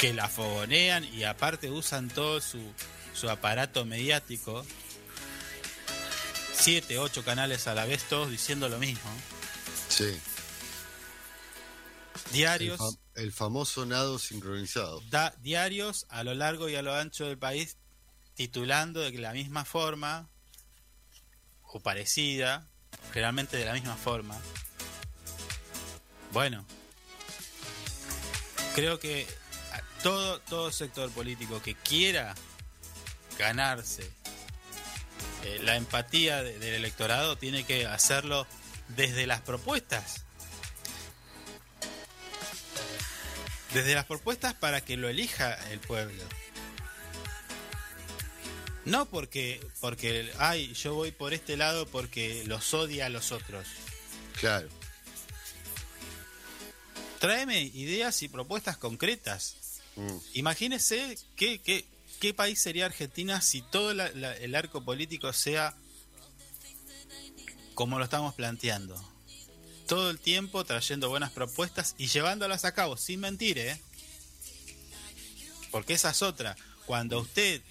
que 0.00 0.12
la 0.12 0.28
fogonean 0.28 1.04
y 1.04 1.24
aparte 1.24 1.70
usan 1.70 2.08
todo 2.08 2.40
su, 2.40 2.60
su 3.14 3.30
aparato 3.30 3.84
mediático, 3.84 4.66
siete, 6.54 6.98
ocho 6.98 7.24
canales 7.24 7.66
a 7.66 7.74
la 7.74 7.84
vez, 7.86 8.02
todos 8.04 8.30
diciendo 8.30 8.68
lo 8.68 8.78
mismo, 8.78 9.10
Sí. 9.88 10.18
Diarios, 12.32 12.80
el 13.16 13.32
famoso 13.32 13.84
nado 13.86 14.18
sincronizado. 14.18 15.00
da- 15.10 15.34
diarios 15.40 16.06
a 16.08 16.22
lo 16.24 16.34
largo 16.34 16.68
y 16.68 16.74
a 16.76 16.82
lo 16.82 16.94
ancho 16.94 17.26
del 17.26 17.38
país 17.38 17.76
titulando 18.34 19.00
de 19.00 19.10
la 19.12 19.32
misma 19.32 19.64
forma 19.64 20.28
o 21.62 21.80
parecida, 21.80 22.68
generalmente 23.12 23.56
de 23.56 23.64
la 23.64 23.72
misma 23.72 23.96
forma. 23.96 24.38
Bueno, 26.32 26.66
creo 28.74 28.98
que 29.00 29.26
todo 30.02 30.38
todo 30.40 30.70
sector 30.70 31.10
político 31.10 31.62
que 31.62 31.74
quiera 31.74 32.34
ganarse 33.38 34.10
eh, 35.44 35.60
la 35.62 35.76
empatía 35.76 36.42
de- 36.42 36.58
del 36.58 36.74
electorado 36.74 37.36
tiene 37.38 37.64
que 37.64 37.86
hacerlo 37.86 38.46
desde 38.88 39.26
las 39.26 39.40
propuestas. 39.40 40.25
Desde 43.76 43.94
las 43.94 44.06
propuestas 44.06 44.54
para 44.54 44.80
que 44.80 44.96
lo 44.96 45.06
elija 45.10 45.52
el 45.70 45.80
pueblo. 45.80 46.22
No 48.86 49.04
porque, 49.04 49.60
porque, 49.80 50.32
ay, 50.38 50.72
yo 50.72 50.94
voy 50.94 51.10
por 51.10 51.34
este 51.34 51.58
lado 51.58 51.86
porque 51.86 52.42
los 52.46 52.72
odia 52.72 53.04
a 53.04 53.08
los 53.10 53.32
otros. 53.32 53.66
Claro. 54.40 54.68
Tráeme 57.18 57.60
ideas 57.60 58.22
y 58.22 58.28
propuestas 58.28 58.78
concretas. 58.78 59.56
Mm. 59.96 60.16
Imagínese 60.34 61.18
qué, 61.36 61.60
qué, 61.60 61.84
qué 62.18 62.32
país 62.32 62.58
sería 62.60 62.86
Argentina 62.86 63.42
si 63.42 63.60
todo 63.60 63.92
la- 63.92 64.10
la- 64.12 64.36
el 64.36 64.54
arco 64.54 64.82
político 64.84 65.32
sea 65.34 65.74
como 67.74 67.98
lo 67.98 68.04
estamos 68.04 68.34
planteando. 68.34 68.94
Todo 69.86 70.10
el 70.10 70.18
tiempo 70.18 70.64
trayendo 70.64 71.08
buenas 71.08 71.30
propuestas 71.30 71.94
y 71.96 72.08
llevándolas 72.08 72.64
a 72.64 72.74
cabo, 72.74 72.96
sin 72.96 73.20
mentir, 73.20 73.58
¿eh? 73.58 73.80
Porque 75.70 75.94
esa 75.94 76.10
es 76.10 76.22
otra. 76.22 76.56
Cuando 76.86 77.20
usted 77.20 77.62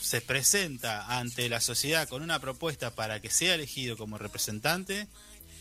se 0.00 0.20
presenta 0.20 1.18
ante 1.18 1.48
la 1.48 1.60
sociedad 1.60 2.08
con 2.08 2.22
una 2.22 2.38
propuesta 2.38 2.94
para 2.94 3.20
que 3.20 3.30
sea 3.30 3.54
elegido 3.54 3.96
como 3.96 4.16
representante, 4.16 5.06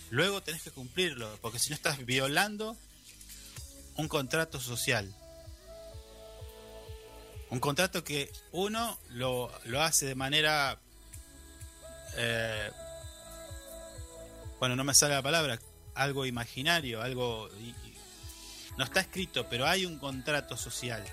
luego 0.09 0.41
tenés 0.41 0.61
que 0.61 0.71
cumplirlo, 0.71 1.37
porque 1.41 1.59
si 1.59 1.69
no 1.69 1.75
estás 1.75 2.05
violando 2.05 2.77
un 3.95 4.07
contrato 4.07 4.59
social. 4.59 5.13
Un 7.49 7.59
contrato 7.59 8.03
que 8.03 8.31
uno 8.51 8.97
lo, 9.09 9.51
lo 9.65 9.81
hace 9.81 10.05
de 10.05 10.15
manera... 10.15 10.79
eh, 12.15 12.71
bueno, 14.63 14.77
no 14.77 14.85
me 14.85 14.93
sale 14.93 15.13
la 15.13 15.21
palabra, 15.21 15.59
algo 15.93 16.25
imaginario, 16.25 17.01
algo 17.01 17.49
no 18.77 18.85
está 18.85 19.01
escrito, 19.01 19.45
pero 19.49 19.67
hay 19.67 19.85
un 19.85 19.99
contrato 19.99 20.55
social, 20.55 21.03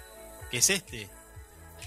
que 0.52 0.58
es 0.58 0.70
este. 0.70 1.08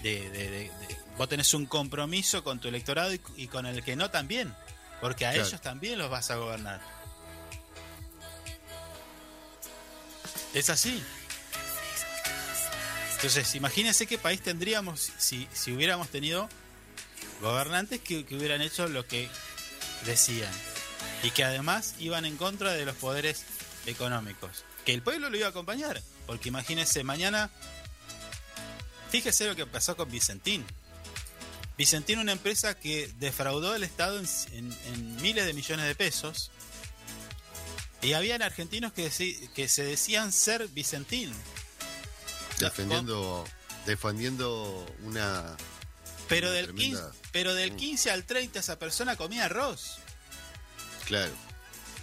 De, 0.02 0.30
de- 0.30 0.50
de- 0.50 0.50
de- 0.50 0.98
vos 1.18 1.30
tenés 1.30 1.54
un 1.54 1.66
compromiso 1.66 2.44
con 2.44 2.60
tu 2.60 2.68
electorado 2.68 3.14
y, 3.14 3.22
y 3.38 3.48
con 3.48 3.66
el 3.66 3.82
que 3.82 3.96
no 3.96 4.12
también, 4.12 4.54
porque 5.00 5.26
a 5.26 5.32
Claro. 5.32 5.48
ellos 5.48 5.62
también 5.62 5.98
los 6.00 6.10
vas 6.10 6.32
a 6.32 6.36
gobernar. 6.36 6.82
Es 10.54 10.70
así. 10.70 11.02
Entonces, 13.16 13.56
imagínense 13.56 14.06
qué 14.06 14.18
país 14.18 14.42
tendríamos 14.42 15.14
si, 15.18 15.48
si 15.54 15.72
hubiéramos 15.72 16.10
tenido 16.10 16.50
gobernantes 17.40 18.02
que, 18.02 18.26
que 18.26 18.36
hubieran 18.36 18.62
hecho 18.62 18.88
lo 18.90 19.08
que 19.08 19.30
decían 20.06 20.52
y 21.24 21.32
que 21.32 21.44
además 21.44 21.96
iban 22.00 22.26
en 22.26 22.38
contra 22.38 22.74
de 22.74 22.86
los 22.86 22.96
poderes 22.96 23.44
económicos. 23.86 24.64
Que 24.86 24.94
el 24.94 25.02
pueblo 25.02 25.30
lo 25.30 25.38
iba 25.38 25.48
a 25.48 25.52
acompañar, 25.52 26.02
porque 26.28 26.50
imagínense, 26.50 27.04
mañana, 27.04 27.50
fíjese 29.10 29.48
lo 29.48 29.56
que 29.56 29.66
pasó 29.66 29.96
con 29.96 30.10
Vicentín. 30.12 30.66
Vicentín, 31.78 32.20
una 32.20 32.32
empresa 32.34 32.78
que 32.78 33.12
defraudó 33.20 33.74
al 33.74 33.84
Estado 33.84 34.20
en, 34.20 34.28
en- 34.54 34.78
en 34.94 35.16
miles 35.22 35.46
de 35.46 35.54
millones 35.54 35.86
de 35.88 35.96
pesos. 35.96 36.52
Y 38.02 38.14
habían 38.14 38.42
argentinos 38.42 38.92
que, 38.94 39.10
que 39.56 39.68
se 39.70 39.84
decían 39.84 40.32
ser 40.34 40.68
Vicentín. 40.68 41.34
Defendiendo, 42.60 43.46
defendiendo 43.86 44.86
una. 45.04 45.56
Pero 46.28 46.48
Una 46.48 46.56
del, 46.58 46.66
tremenda- 46.68 47.12
15, 47.12 47.20
pero 47.32 47.54
del 47.56 47.72
Mm. 47.74 47.76
15 47.78 48.12
al 48.12 48.24
30 48.26 48.60
esa 48.60 48.78
persona 48.78 49.16
comía 49.16 49.46
arroz. 49.46 49.98
Claro. 51.06 51.34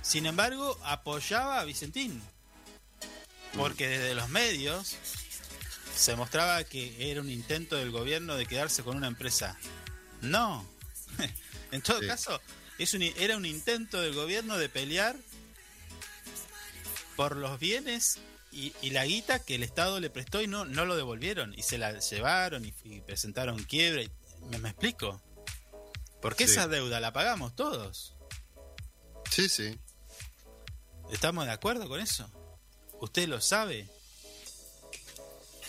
Sin 0.03 0.27
embargo, 0.27 0.79
apoyaba 0.85 1.61
a 1.61 1.65
Vicentín. 1.65 2.23
Porque 3.57 3.89
desde 3.89 4.15
los 4.15 4.29
medios 4.29 4.97
se 5.97 6.15
mostraba 6.17 6.63
que 6.65 7.11
era 7.11 7.21
un 7.21 7.29
intento 7.31 7.77
del 7.77 7.91
gobierno 7.91 8.37
de 8.37 8.47
quedarse 8.47 8.83
con 8.85 8.97
una 8.97 9.09
empresa. 9.09 9.59
No. 10.23 10.65
en 11.73 11.83
todo 11.83 12.01
Sí. 12.01 12.07
caso, 12.07 12.41
es 12.79 12.95
un, 12.95 13.03
era 13.03 13.37
un 13.37 13.45
intento 13.47 14.01
del 14.01 14.15
gobierno 14.15 14.57
de 14.57 14.69
pelear 14.69 15.17
por 17.17 17.37
los 17.37 17.59
bienes 17.59 18.19
y, 18.53 18.73
y 18.83 18.91
la 18.91 19.05
guita 19.05 19.41
que 19.45 19.57
el 19.57 19.63
Estado 19.63 20.01
le 20.01 20.11
prestó 20.11 20.41
y 20.41 20.47
no, 20.47 20.65
no 20.65 20.85
lo 20.85 20.97
devolvieron. 20.97 21.53
Y 21.59 21.63
se 21.63 21.77
la 21.79 21.99
llevaron 21.99 22.65
y, 22.65 22.73
y 22.85 23.01
presentaron 23.01 23.63
quiebra. 23.65 24.03
y- 24.03 24.11
¿Me, 24.49 24.59
me 24.59 24.71
explico? 24.71 25.21
Porque 26.23 26.47
Sí. 26.47 26.53
esa 26.53 26.69
deuda 26.69 27.01
la 27.01 27.13
pagamos 27.13 27.55
todos. 27.57 28.15
Sí, 29.31 29.49
sí. 29.49 29.79
¿Estamos 31.13 31.47
de 31.47 31.53
acuerdo 31.53 31.89
con 31.89 32.01
eso? 32.01 32.29
¿Usted 33.01 33.29
lo 33.29 33.41
sabe? 33.41 33.89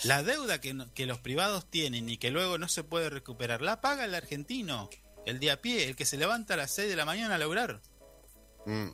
La 0.04 0.24
deuda 0.24 0.60
que, 0.62 0.74
no- 0.74 0.92
que 0.94 1.06
los 1.06 1.20
privados 1.20 1.70
tienen 1.70 2.10
y 2.10 2.18
que 2.18 2.32
luego 2.32 2.58
no 2.58 2.68
se 2.68 2.84
puede 2.84 3.10
recuperar, 3.10 3.62
la 3.62 3.82
paga 3.82 4.06
el 4.06 4.16
argentino, 4.16 4.90
el 5.26 5.40
de 5.40 5.52
a 5.52 5.62
pie, 5.62 5.86
el 5.88 5.96
que 5.96 6.06
se 6.06 6.18
levanta 6.18 6.56
a 6.56 6.58
las 6.58 6.72
6 6.72 6.90
de 6.90 6.96
la 6.96 7.06
mañana 7.06 7.36
a 7.36 7.38
laburar, 7.38 7.82
Mm, 8.66 8.90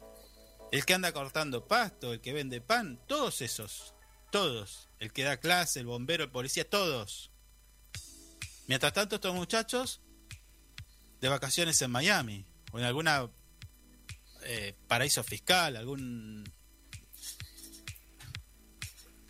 el 0.72 0.86
que 0.86 0.94
anda 0.94 1.12
cortando 1.12 1.68
pasto, 1.68 2.14
el 2.14 2.22
que 2.22 2.32
vende 2.32 2.62
pan, 2.62 3.02
todos 3.06 3.42
esos, 3.42 3.94
todos, 4.32 4.88
el 5.00 5.12
que 5.12 5.24
da 5.24 5.38
clase, 5.38 5.82
el 5.82 5.86
bombero, 5.88 6.24
el 6.24 6.32
policía, 6.32 6.70
todos. 6.70 7.32
Mientras 8.68 8.94
tanto, 8.94 9.16
estos 9.16 9.34
muchachos 9.36 10.00
de 11.20 11.28
vacaciones 11.28 11.82
en 11.82 11.92
Miami 11.92 12.46
o 12.72 12.80
en 12.80 12.86
alguna 12.86 13.30
eh, 14.48 14.76
paraíso 14.88 15.24
fiscal, 15.24 15.76
algún 15.76 16.44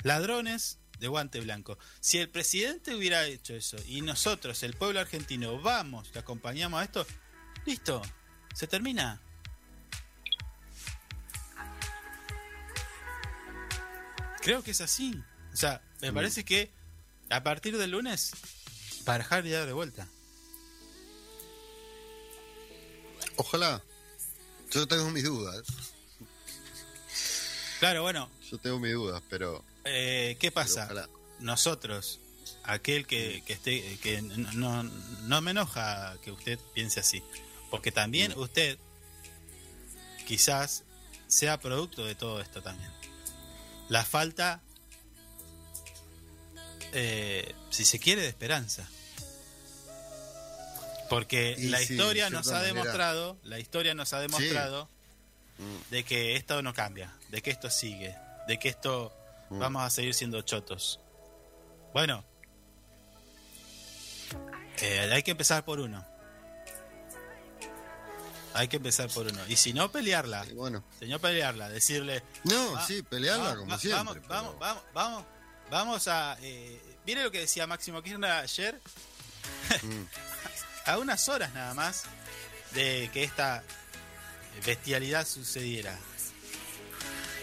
ladrones 0.04 0.80
de 1.00 1.08
guante 1.08 1.40
blanco. 1.42 1.78
Si 2.00 2.18
el 2.18 2.30
presidente 2.30 2.96
hubiera 2.96 3.26
hecho 3.26 3.56
eso 3.56 3.78
y 3.88 4.02
nosotros, 4.02 4.64
el 4.64 4.74
pueblo 4.76 5.00
argentino, 5.00 5.60
vamos, 5.62 6.12
te 6.12 6.20
acompañamos 6.20 6.80
a 6.80 6.84
esto, 6.84 7.06
listo, 7.66 8.02
se 8.54 8.68
termina. 8.68 9.22
Creo 14.42 14.64
que 14.64 14.72
es 14.72 14.82
así. 14.82 15.22
O 15.54 15.56
sea, 15.58 15.82
me 16.02 16.12
Mm. 16.12 16.16
parece 16.16 16.46
que 16.46 16.72
a 17.30 17.44
partir 17.44 17.78
del 17.78 17.92
lunes, 17.92 18.32
barajar 19.04 19.46
y 19.46 19.50
dar 19.52 19.66
de 19.66 19.74
vuelta. 19.74 20.08
Ojalá. 23.36 23.84
Yo 24.72 24.88
tengo 24.88 25.10
mis 25.12 25.24
dudas. 25.24 25.64
Claro, 27.80 28.02
bueno, 28.02 28.30
Yo 28.50 28.58
tengo 28.58 28.80
mis 28.80 28.94
dudas, 28.94 29.22
pero. 29.30 29.64
eh, 29.86 30.36
¿qué 30.40 30.52
pasa? 30.52 30.90
nosotros, 31.40 32.20
aquel 32.64 33.06
que, 33.06 33.44
que 33.46 33.54
esté, 33.54 33.98
que 34.02 34.22
no, 34.24 34.52
no, 34.54 34.84
no 34.84 35.42
me 35.42 35.52
enoja 35.52 36.18
que 36.24 36.32
usted 36.32 36.58
piense 36.74 37.00
así, 37.00 37.22
porque 37.70 37.92
también 37.92 38.34
Mm. 38.36 38.40
usted 38.42 38.80
quizás 40.26 40.84
sea 41.28 41.60
producto 41.60 42.04
de 42.06 42.16
todo 42.16 42.42
esto 42.42 42.62
también. 42.64 42.90
La 43.90 44.04
falta, 44.04 44.62
eh, 46.94 47.54
si 47.70 47.86
se 47.86 48.00
quiere, 48.00 48.22
de 48.24 48.30
esperanza. 48.30 48.90
Porque 51.10 51.56
Y 51.58 51.70
la 51.70 51.80
sí, 51.80 51.94
historia 51.94 52.30
nos 52.30 52.50
ha 52.52 52.62
demostrado, 52.62 53.38
la 53.44 53.60
historia 53.60 53.94
nos 53.94 54.14
ha 54.14 54.20
demostrado 54.20 54.90
Mm, 55.60 55.90
de 55.92 56.04
que 56.04 56.36
esto 56.36 56.62
no 56.62 56.72
cambia, 56.74 57.12
de 57.30 57.42
que 57.42 57.50
esto 57.50 57.70
sigue, 57.72 58.16
de 58.48 58.60
que 58.60 58.70
esto 58.70 59.12
Mm. 59.50 59.60
vamos 59.60 59.84
a 59.84 59.90
seguir 59.90 60.14
siendo 60.14 60.42
chotos. 60.44 61.00
Bueno, 61.94 62.24
eh, 64.82 65.10
hay 65.12 65.24
que 65.24 65.32
empezar 65.32 65.66
por 65.66 65.80
uno. 65.80 66.06
Hay 68.54 68.68
que 68.68 68.78
empezar 68.78 69.10
por 69.10 69.28
uno. 69.28 69.40
Y 69.48 69.56
si 69.56 69.74
no 69.74 69.92
pelearla, 69.92 70.46
bueno. 70.56 70.84
si 71.00 71.06
no 71.08 71.20
pelearla, 71.20 71.70
decirle... 71.70 72.24
No, 72.44 72.74
va- 72.74 72.86
sí, 72.86 73.02
pelearla 73.04 73.50
va- 73.50 73.56
como 73.56 73.72
va- 73.72 73.78
siempre. 73.80 73.98
Vamos, 73.98 74.14
pero- 74.16 74.28
vamos, 74.28 74.56
vamos, 74.60 74.84
vamos, 74.94 75.26
vamos 75.70 76.08
a... 76.08 76.38
Eh, 76.42 76.82
¿Viene 77.06 77.24
lo 77.24 77.32
que 77.32 77.40
decía 77.42 77.66
Máximo 77.68 78.02
Kirchner 78.02 78.32
ayer? 78.32 78.80
Mm, 79.84 80.04
a 80.88 80.98
unas 80.98 81.28
horas 81.30 81.54
nada 81.54 81.74
más 81.74 82.04
de 82.74 83.10
que 83.14 83.24
esta 83.24 83.64
bestialidad 84.66 85.28
sucediera. 85.28 85.98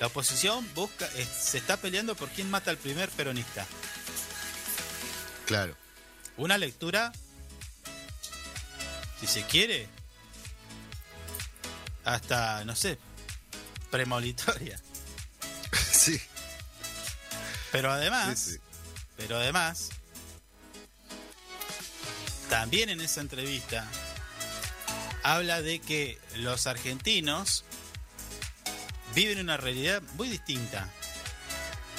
La 0.01 0.09
oposición 0.09 0.69
busca, 0.75 1.07
eh, 1.15 1.25
se 1.27 1.59
está 1.59 1.77
peleando 1.77 2.15
por 2.17 2.29
quién 2.31 2.51
mata 2.51 2.71
al 2.71 2.79
primer 2.79 3.09
peronista. 3.11 3.67
claro. 5.47 5.77
Una 6.37 6.59
lectura, 6.59 7.13
si 9.21 9.29
se 9.29 9.45
quiere, 9.45 9.87
hasta, 12.05 12.65
no 12.65 12.75
sé, 12.75 12.99
premolitoria. 13.89 14.81
sí, 15.93 16.21
Pero 17.71 17.93
además, 17.93 18.37
sí, 18.37 18.53
sí. 18.55 18.59
pero 19.17 19.37
además, 19.37 19.91
también 22.49 22.89
en 22.89 23.01
esa 23.01 23.21
entrevista 23.21 23.87
habla 25.23 25.63
de 25.63 25.81
que 25.81 26.19
los 26.37 26.67
argentinos 26.67 27.65
viven 29.15 29.39
una 29.39 29.57
realidad 29.57 30.03
muy 30.17 30.29
distinta. 30.29 30.89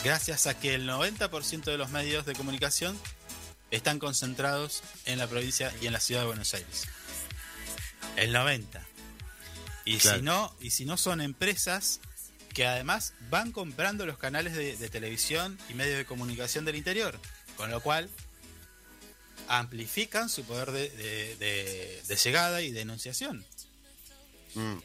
Gracias 0.03 0.45
a 0.47 0.59
que 0.59 0.75
el 0.75 0.87
90% 0.87 1.63
de 1.63 1.77
los 1.77 1.89
medios 1.89 2.25
de 2.25 2.33
comunicación 2.33 2.99
están 3.71 3.97
concentrados 3.99 4.83
en 5.05 5.17
la 5.17 5.27
provincia 5.27 5.73
y 5.81 5.87
en 5.87 5.93
la 5.93 5.99
ciudad 5.99 6.21
de 6.21 6.27
Buenos 6.27 6.53
Aires. 6.53 6.87
El 8.15 8.31
90. 8.31 8.85
Y 9.85 9.97
Claro. 9.97 10.17
si 10.17 10.23
no, 10.23 10.55
y 10.61 10.69
si 10.71 10.85
no 10.85 10.97
son 10.97 11.21
empresas 11.21 11.99
que 12.53 12.67
además 12.67 13.13
van 13.29 13.51
comprando 13.51 14.05
los 14.05 14.17
canales 14.17 14.53
de, 14.53 14.77
de 14.77 14.89
televisión 14.89 15.57
y 15.69 15.73
medios 15.73 15.97
de 15.97 16.05
comunicación 16.05 16.63
del 16.65 16.75
interior, 16.75 17.19
con 17.57 17.69
lo 17.71 17.81
cual 17.81 18.09
amplifican 19.47 20.29
su 20.29 20.43
poder 20.43 20.71
de, 20.71 20.89
de- 20.89 21.35
de- 21.37 22.01
de 22.07 22.15
llegada 22.15 22.61
y 22.61 22.71
denunciación. 22.71 23.45
Mm, 24.55 24.77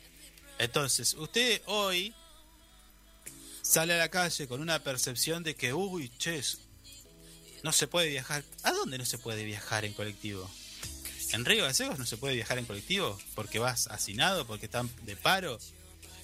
Entonces, 0.59 1.15
usted 1.15 1.63
hoy 1.67 2.15
sale 3.63 3.95
a 3.95 3.99
la 3.99 4.09
calle 4.11 4.47
con 4.49 4.61
una 4.61 4.83
percepción 4.83 5.43
de 5.43 5.55
que, 5.55 5.73
uy, 5.73 6.11
che, 6.19 6.43
no 7.63 7.73
se 7.73 7.87
puede 7.87 8.09
viajar. 8.09 8.45
¿A 8.63 8.73
dónde 8.73 8.99
no 8.99 9.05
se 9.05 9.19
puede 9.19 9.45
viajar 9.45 9.85
en 9.85 9.93
colectivo? 9.93 10.51
¿En 11.33 11.45
Río 11.45 11.65
Gallegos 11.65 11.99
no 11.99 12.07
se 12.07 12.17
puede 12.17 12.35
viajar 12.35 12.59
en 12.59 12.67
colectivo? 12.67 13.19
¿Porque 13.35 13.59
vas 13.59 13.87
hacinado? 13.87 14.47
¿Porque 14.47 14.67
están 14.67 14.91
de 15.05 15.15
paro? 15.17 15.59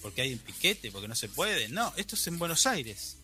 ¿Porque 0.02 0.22
hay 0.22 0.32
un 0.32 0.38
piquete? 0.40 0.90
¿Porque 0.90 1.08
no 1.08 1.14
se 1.14 1.28
puede? 1.28 1.68
No, 1.68 1.92
esto 1.96 2.16
es 2.16 2.26
en 2.26 2.38
Buenos 2.38 2.66
Aires. 2.66 3.16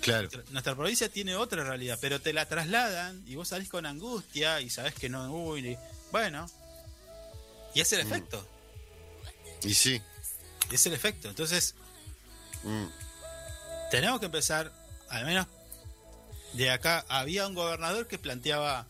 Claro. 0.00 0.28
Nuestra, 0.50 0.74
provincia 0.74 1.08
tiene 1.08 1.36
otra 1.36 1.64
realidad, 1.64 1.98
pero 2.00 2.20
te 2.20 2.32
la 2.32 2.46
trasladan 2.46 3.22
y 3.26 3.34
vos 3.36 3.48
salís 3.48 3.68
con 3.68 3.86
angustia 3.86 4.60
y 4.60 4.70
sabés 4.70 4.94
que 4.94 5.08
no, 5.08 5.30
uy, 5.32 5.76
bueno. 6.12 6.46
Y 7.74 7.80
es 7.80 7.92
el 7.92 8.04
Mm. 8.04 8.08
efecto, 8.12 8.48
Y 9.62 9.74
sí. 9.74 10.00
y 10.70 10.74
es 10.74 10.86
el 10.86 10.92
efecto. 10.94 11.28
Entonces, 11.28 11.74
mm, 12.64 12.86
tenemos 13.90 14.18
que 14.20 14.26
empezar, 14.26 14.72
al 15.08 15.24
menos 15.24 15.46
de 16.54 16.70
acá, 16.70 17.04
había 17.08 17.46
un 17.46 17.54
gobernador 17.54 18.08
que 18.08 18.18
planteaba 18.18 18.86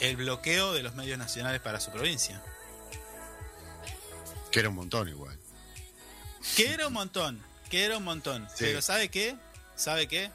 el 0.00 0.16
bloqueo 0.16 0.72
de 0.72 0.82
los 0.82 0.94
medios 0.94 1.16
nacionales 1.18 1.60
para 1.60 1.78
su 1.78 1.90
provincia. 1.92 2.42
Que 4.50 4.60
era 4.60 4.68
un 4.68 4.74
montón 4.74 5.08
igual. 5.08 5.38
Que 6.56 6.70
era 6.72 6.88
un 6.88 6.92
montón, 6.92 7.40
que 7.72 7.86
era 7.86 7.96
un 7.96 8.04
montón. 8.04 8.46
Sí. 8.50 8.66
Pero 8.66 8.82
¿sabe 8.82 9.08
qué? 9.08 9.34
¿Sabe 9.76 10.06
qué? 10.06 10.30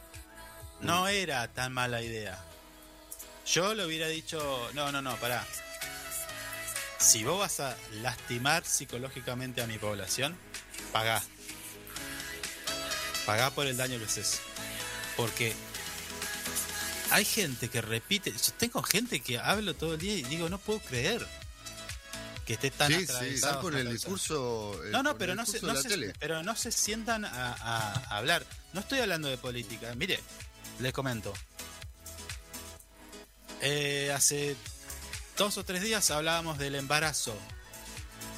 No 0.82 1.08
era 1.08 1.48
tan 1.48 1.72
mala 1.72 2.02
idea. 2.02 2.44
Yo 3.46 3.76
le 3.76 3.86
hubiera 3.86 4.08
dicho, 4.08 4.72
no, 4.74 4.92
no, 4.92 5.04
no, 5.04 5.16
pará. 5.18 5.46
Si 6.98 7.24
vos 7.24 7.40
vas 7.40 7.60
a 7.60 7.78
lastimar 8.02 8.66
psicológicamente 8.66 9.62
a 9.62 9.68
mi 9.68 9.78
población, 9.78 10.36
pagá. 10.92 11.22
Pagá 13.28 13.52
por 13.52 13.68
el 13.68 13.78
daño 13.78 14.00
que 14.00 14.06
haces. 14.06 14.40
Porque 15.16 15.54
hay 17.12 17.24
gente 17.24 17.70
que 17.70 17.82
repite. 17.82 18.32
Yo 18.32 18.54
tengo 18.58 18.82
gente 18.82 19.20
que 19.20 19.38
hablo 19.38 19.76
todo 19.76 19.94
el 19.94 20.00
día 20.00 20.16
y 20.16 20.24
digo, 20.24 20.50
no 20.50 20.58
puedo 20.58 20.80
creer 20.80 21.24
que 22.48 22.54
esté 22.54 22.72
tan 22.72 22.88
Sí, 22.88 23.00
sí, 23.00 23.04
atravesado 23.04 23.34
están 23.36 23.62
con 23.62 23.76
el 23.76 23.92
discurso. 23.92 24.82
eh, 24.86 24.90
No, 24.92 25.04
no, 25.04 25.18
pero 25.18 25.36
no, 25.36 25.46
se, 25.46 25.62
no 25.62 25.74
pero 26.18 26.42
no 26.44 26.56
se 26.56 26.72
sientan 26.72 27.26
a, 27.26 27.92
hablar. 28.10 28.46
No 28.72 28.80
estoy 28.80 29.00
hablando 29.00 29.28
de 29.28 29.38
política. 29.38 29.94
Mire, 29.96 30.18
les 30.80 30.94
comento. 30.94 31.34
Eh, 33.62 34.14
hace 34.16 34.56
dos 35.38 35.58
o 35.58 35.66
tres 35.66 35.82
días 35.84 36.10
hablábamos 36.10 36.58
del 36.58 36.76
embarazo, 36.76 37.38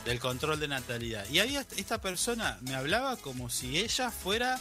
del 0.05 0.19
control 0.19 0.59
de 0.59 0.69
natalidad. 0.69 1.27
Y 1.29 1.39
ahí 1.39 1.55
esta 1.77 2.01
persona 2.01 2.57
me 2.61 2.73
hablaba 2.73 3.15
como 3.17 3.51
si 3.51 3.77
ella 3.77 4.09
fuera, 4.09 4.59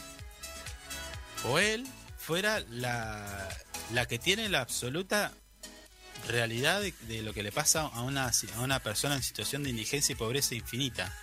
o 1.45 1.57
él, 1.57 1.87
fuera 2.19 2.59
la, 2.69 3.49
la 3.93 4.05
que 4.05 4.19
tiene 4.19 4.47
la 4.47 4.61
absoluta 4.61 5.31
realidad 6.27 6.81
de, 6.81 6.93
de 7.07 7.21
lo 7.23 7.33
que 7.33 7.43
le 7.43 7.51
pasa 7.51 7.81
a 7.87 8.01
una, 8.01 8.27
a 8.55 8.59
una 8.61 8.79
persona 8.81 9.15
en 9.15 9.23
situación 9.23 9.63
de 9.63 9.69
indigencia 9.71 10.13
y 10.13 10.15
pobreza 10.15 10.55
infinita. 10.55 11.13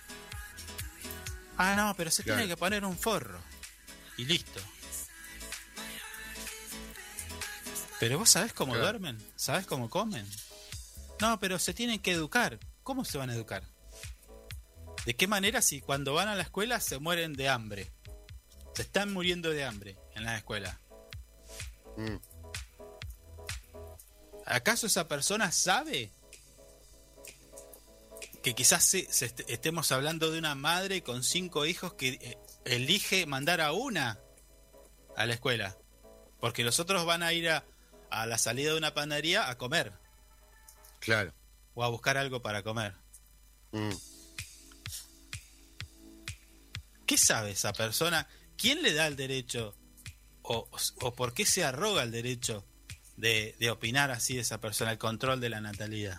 Ah, 1.57 1.75
no, 1.75 1.93
pero 1.95 2.11
se 2.11 2.23
Claro. 2.23 2.39
tiene 2.39 2.49
que 2.53 2.57
poner 2.57 2.85
un 2.85 2.97
forro. 2.97 3.39
Y 4.17 4.25
listo. 4.25 4.59
Pero 7.99 8.19
vos 8.19 8.29
sabés 8.29 8.53
cómo 8.53 8.73
Claro. 8.73 8.85
duermen, 8.87 9.17
sabés 9.35 9.65
cómo 9.65 9.89
comen. 9.89 10.27
No, 11.19 11.39
pero 11.39 11.57
se 11.57 11.73
tienen 11.73 11.99
que 11.99 12.11
educar. 12.11 12.59
¿Cómo 12.83 13.03
se 13.05 13.17
van 13.17 13.29
a 13.29 13.33
educar? 13.33 13.63
¿De 15.05 15.15
qué 15.15 15.27
manera 15.27 15.61
si 15.61 15.81
cuando 15.81 16.13
van 16.13 16.27
a 16.27 16.35
la 16.35 16.43
escuela 16.43 16.79
se 16.79 16.99
mueren 16.99 17.33
de 17.33 17.49
hambre? 17.49 17.91
Se 18.75 18.83
están 18.83 19.11
muriendo 19.11 19.49
de 19.49 19.63
hambre 19.65 19.97
en 20.15 20.25
la 20.25 20.37
escuela. 20.37 20.79
Mm. 21.97 22.17
¿Acaso 24.49 24.87
esa 24.87 25.07
persona 25.07 25.51
sabe 25.51 26.11
que 28.43 28.55
quizás 28.55 28.83
se- 28.85 29.11
se 29.11 29.25
est- 29.25 29.41
estemos 29.49 29.91
hablando 29.91 30.31
de 30.31 30.39
una 30.39 30.55
madre 30.55 31.03
con 31.03 31.23
cinco 31.23 31.65
hijos 31.65 31.93
que 31.93 32.09
eh, 32.21 32.37
elige 32.65 33.25
mandar 33.25 33.59
a 33.61 33.73
una 33.73 34.19
a 35.15 35.25
la 35.25 35.33
escuela? 35.33 35.77
Porque 36.39 36.63
los 36.63 36.79
otros 36.79 37.05
van 37.05 37.23
a 37.23 37.33
ir 37.33 37.49
a, 37.49 37.65
a 38.09 38.25
la 38.25 38.37
salida 38.37 38.71
de 38.71 38.77
una 38.77 38.93
panadería 38.93 39.49
a 39.49 39.57
comer 39.57 39.91
Claro. 40.99 41.33
o 41.73 41.83
a 41.83 41.89
buscar 41.89 42.17
algo 42.17 42.41
para 42.41 42.63
comer. 42.63 42.93
Mm. 43.71 43.89
¿Qué 47.05 47.17
sabe 47.17 47.51
esa 47.51 47.73
persona? 47.73 48.27
¿Quién 48.57 48.81
le 48.81 48.93
da 48.93 49.07
el 49.07 49.15
derecho 49.15 49.75
o, 50.41 50.69
o 51.01 51.13
por 51.15 51.33
qué 51.33 51.45
se 51.45 51.63
arroga 51.63 52.03
el 52.03 52.11
derecho 52.11 52.65
de, 53.17 53.55
de 53.59 53.69
opinar 53.69 54.11
así 54.11 54.35
de 54.35 54.41
esa 54.41 54.59
persona, 54.61 54.91
el 54.91 54.97
control 54.97 55.41
de 55.41 55.49
la 55.49 55.59
natalidad? 55.61 56.17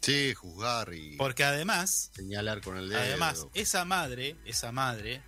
Sí, 0.00 0.32
juzgar 0.34 0.94
y 0.94 1.16
Porque 1.16 1.42
además, 1.44 2.10
señalar 2.14 2.60
con 2.62 2.76
el 2.78 2.88
dedo. 2.88 3.00
además, 3.00 3.46
esa 3.54 3.84
madre, 3.84 4.36
esa 4.44 4.70
madre, 4.72 5.20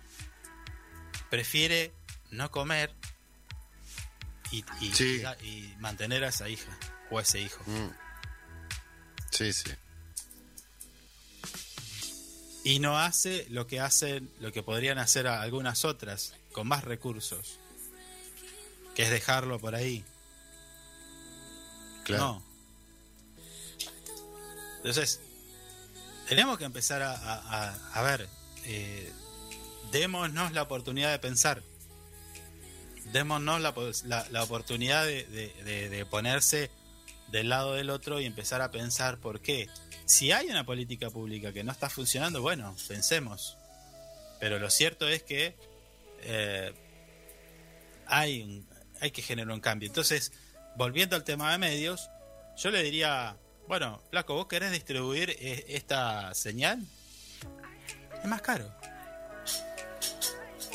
prefiere 1.29 1.91
no 2.31 2.49
comer 2.51 2.93
y, 4.51 4.63
y- 4.79 4.93
Sí. 4.93 5.21
y- 5.41 5.47
y 5.47 5.75
mantener 5.79 6.23
a 6.23 6.29
esa 6.29 6.47
hija 6.49 6.75
o 7.09 7.19
a 7.19 7.21
ese 7.21 7.41
hijo. 7.41 7.61
Mm. 7.67 7.89
Sí, 9.31 9.51
sí. 9.53 9.69
Y 12.63 12.79
no 12.79 12.97
hace 12.99 13.45
lo 13.49 13.65
que 13.65 13.79
hacen, 13.79 14.29
lo 14.39 14.51
que 14.51 14.61
podrían 14.61 14.99
hacer 14.99 15.27
a 15.27 15.41
algunas 15.41 15.83
otras, 15.83 16.35
con 16.51 16.67
más 16.67 16.83
recursos. 16.83 17.57
Que 18.95 19.03
es 19.03 19.09
dejarlo 19.09 19.57
por 19.59 19.73
ahí. 19.73 20.03
Claro. 22.03 22.23
No. 22.23 22.43
Entonces, 24.77 25.19
tenemos 26.27 26.57
que 26.57 26.63
empezar 26.65 27.01
a, 27.01 27.13
a- 27.13 27.75
a- 27.93 28.01
ver, 28.01 28.27
eh, 28.65 29.11
démonos 29.91 30.51
la 30.53 30.63
oportunidad 30.63 31.11
de 31.11 31.19
pensar. 31.19 31.61
Démonos 33.11 33.61
la, 33.61 33.73
la- 34.05 34.27
la 34.29 34.43
oportunidad 34.43 35.05
de, 35.05 35.25
de- 35.25 35.89
de- 35.89 36.05
ponerse 36.05 36.71
del 37.27 37.49
lado 37.49 37.73
del 37.73 37.89
otro 37.89 38.19
y 38.19 38.25
empezar 38.25 38.61
a 38.61 38.71
pensar 38.71 39.17
por 39.19 39.39
qué. 39.41 39.69
Si 40.05 40.31
hay 40.31 40.47
una 40.49 40.65
política 40.65 41.09
pública 41.09 41.53
que 41.53 41.63
no 41.63 41.71
está 41.71 41.89
funcionando, 41.89 42.41
bueno, 42.41 42.75
pensemos. 42.87 43.57
Pero 44.39 44.57
lo 44.59 44.69
cierto 44.69 45.07
es 45.07 45.21
que 45.23 45.55
eh, 46.23 46.73
hay, 48.07 48.65
hay 48.99 49.11
que 49.11 49.21
generar 49.21 49.53
un 49.53 49.61
cambio. 49.61 49.87
Entonces, 49.87 50.31
volviendo 50.81 51.15
al 51.15 51.23
tema 51.23 51.51
de 51.51 51.59
medios, 51.59 52.09
yo 52.57 52.71
le 52.71 52.81
diría, 52.81 53.37
bueno, 53.67 54.01
Flaco, 54.09 54.33
¿vos 54.33 54.47
querés 54.47 54.71
distribuir 54.71 55.29
eh, 55.29 55.63
esta 55.67 56.33
señal? 56.33 56.83
Es 58.19 58.25
más 58.27 58.41
caro. 58.41 58.67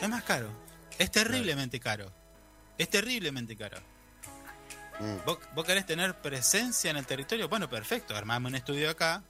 Es 0.00 0.08
más 0.08 0.22
caro. 0.22 0.48
Es 0.96 1.10
terriblemente 1.10 1.80
caro. 1.80 2.12
Es 2.78 2.88
terriblemente 2.88 3.56
caro. 3.56 3.78
Mm. 5.00 5.24
¿Vos, 5.26 5.40
vos 5.56 5.64
querés 5.64 5.84
tener 5.84 6.14
presencia 6.22 6.88
en 6.92 6.98
el 6.98 7.04
territorio? 7.06 7.48
Bueno, 7.48 7.68
perfecto, 7.68 8.14
armame 8.14 8.46
un 8.46 8.54
estudio 8.54 8.88
acá 8.88 9.24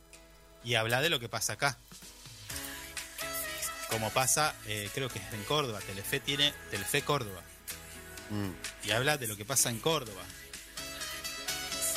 y 0.62 0.74
habla 0.74 1.00
de 1.00 1.08
lo 1.08 1.18
que 1.18 1.30
pasa 1.30 1.54
acá. 1.54 1.78
Como 3.88 4.10
pasa, 4.10 4.54
eh, 4.66 4.90
creo 4.92 5.08
que 5.08 5.20
es 5.20 5.32
en 5.32 5.42
Córdoba, 5.44 5.78
Telefe 5.80 6.20
tiene 6.20 6.52
Telefe 6.70 7.00
Córdoba 7.00 7.40
Mm. 8.28 8.50
y 8.84 8.90
habla 8.90 9.16
de 9.16 9.26
lo 9.26 9.36
que 9.38 9.46
pasa 9.46 9.70
en 9.70 9.78
Córdoba. 9.78 10.22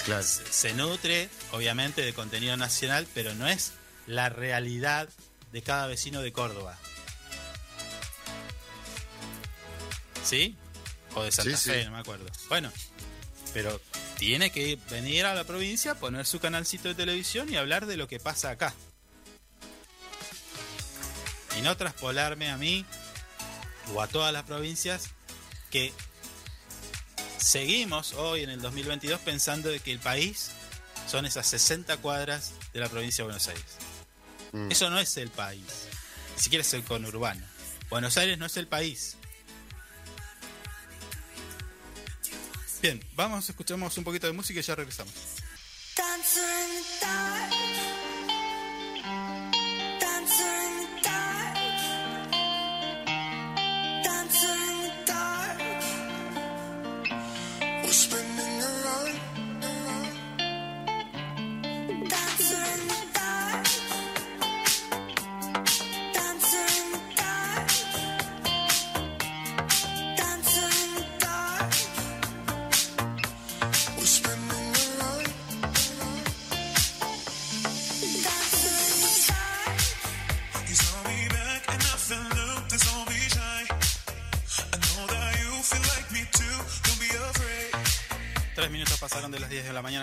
Claro. 0.05 0.23
Se, 0.23 0.73
nutre, 0.73 1.29
obviamente, 1.51 2.01
de 2.01 2.13
contenido 2.13 2.57
nacional, 2.57 3.07
pero 3.13 3.35
no 3.35 3.47
es 3.47 3.73
la 4.07 4.29
realidad 4.29 5.07
de 5.51 5.61
cada 5.61 5.87
vecino 5.87 6.21
de 6.21 6.31
Córdoba. 6.31 6.77
¿Sí? 10.23 10.55
O 11.15 11.23
de 11.23 11.31
Santa 11.31 11.57
Sí, 11.57 11.69
Fe, 11.71 11.79
sí. 11.79 11.85
no 11.85 11.91
me 11.91 11.99
acuerdo. 11.99 12.25
Bueno, 12.49 12.71
pero 13.53 13.79
tiene 14.17 14.51
que 14.51 14.77
venir 14.89 15.25
a 15.25 15.33
la 15.33 15.43
provincia, 15.43 15.95
poner 15.95 16.25
su 16.25 16.39
canalcito 16.39 16.87
de 16.89 16.95
televisión 16.95 17.51
y 17.51 17.55
hablar 17.57 17.85
de 17.85 17.97
lo 17.97 18.07
que 18.07 18.19
pasa 18.19 18.51
acá. 18.51 18.73
Y 21.57 21.61
no 21.61 21.75
traspolarme 21.77 22.49
a 22.51 22.57
mí 22.57 22.85
o 23.93 24.01
a 24.01 24.07
todas 24.07 24.31
las 24.31 24.43
provincias 24.43 25.09
que 25.71 25.93
seguimos 27.39 28.13
hoy 28.13 28.43
en 28.43 28.49
el 28.49 28.61
2022 28.61 29.19
pensando 29.21 29.69
de 29.69 29.79
que 29.79 29.91
el 29.91 29.99
país 29.99 30.51
son 31.07 31.25
esas 31.25 31.47
60 31.47 31.97
cuadras 31.97 32.53
de 32.73 32.79
la 32.79 32.89
provincia 32.89 33.23
de 33.23 33.27
Buenos 33.27 33.47
Aires. 33.47 33.65
Mm. 34.51 34.71
Eso 34.71 34.89
no 34.89 34.99
es 34.99 35.17
el 35.17 35.29
país. 35.29 35.87
Ni 36.35 36.43
siquiera 36.43 36.61
es 36.61 36.73
el 36.73 36.83
conurbano. 36.83 37.45
Buenos 37.89 38.17
Aires 38.17 38.37
no 38.37 38.45
es 38.45 38.57
el 38.57 38.67
país. 38.67 39.17
Bien, 42.81 43.03
vamos, 43.15 43.49
escuchamos 43.49 43.97
un 43.97 44.03
poquito 44.03 44.27
de 44.27 44.33
música 44.33 44.59
y 44.59 44.63
ya 44.63 44.75
regresamos. 44.75 45.13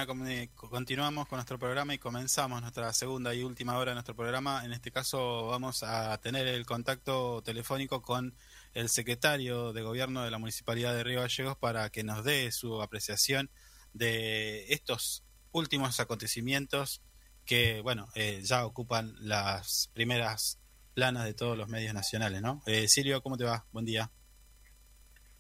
Comu- 0.05 0.51
Continuamos 0.55 1.29
con 1.29 1.37
nuestro 1.37 1.59
programa 1.61 1.95
y 1.95 1.99
comenzamos 1.99 2.61
nuestra 2.61 2.93
segunda 2.93 3.33
y 3.35 3.45
última 3.45 3.79
hora 3.79 3.93
de 3.93 3.95
nuestro 3.95 4.17
programa. 4.17 4.65
En 4.65 4.73
este 4.73 4.91
caso 4.91 5.47
vamos 5.47 5.85
a 5.85 6.19
tener 6.21 6.49
el 6.49 6.67
contacto 6.67 7.41
telefónico 7.45 8.03
con 8.03 8.37
el 8.75 8.89
secretario 8.89 9.73
de 9.73 9.83
Gobierno 9.83 10.25
de 10.25 10.31
la 10.33 10.39
Municipalidad 10.39 10.93
de 10.93 11.05
Río 11.05 11.21
Gallegos 11.21 11.57
para 11.57 11.89
que 11.91 12.03
nos 12.03 12.25
dé 12.25 12.51
su 12.51 12.83
apreciación 12.83 13.49
de 13.93 14.67
estos 14.73 15.25
últimos 15.53 16.01
acontecimientos 16.01 17.01
que, 17.45 17.81
bueno, 17.81 18.09
eh, 18.17 18.41
ya 18.43 18.67
ocupan 18.67 19.15
las 19.21 19.89
primeras 19.95 20.59
planas 20.95 21.25
de 21.25 21.35
todos 21.35 21.57
los 21.57 21.69
medios 21.69 21.95
nacionales, 21.95 22.43
¿no? 22.43 22.63
Eh, 22.67 22.89
Silvio, 22.89 23.23
¿cómo 23.23 23.37
te 23.37 23.45
va? 23.45 23.65
Buen 23.71 23.85
día. 23.85 24.11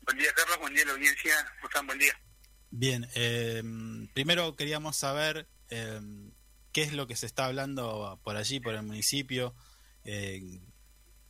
Buen 0.03 0.19
día, 0.19 0.33
Carlos. 0.37 0.59
Buen 0.61 0.73
día, 0.73 0.85
la 0.87 0.93
audiencia. 0.93 1.35
¿Cómo? 1.61 1.87
Buen 1.89 1.99
día. 1.99 2.15
Bien, 2.71 3.09
eh, 3.15 3.63
primero 4.13 4.57
queríamos 4.57 4.97
saber 4.97 5.47
eh, 5.71 6.01
qué 6.73 6.83
es 6.83 6.93
lo 6.93 7.07
que 7.07 7.17
se 7.17 7.27
está 7.27 7.47
hablando 7.47 8.21
por 8.23 8.37
allí, 8.37 8.61
por 8.61 8.75
el 8.75 8.83
municipio, 8.83 9.55
eh, 10.05 10.61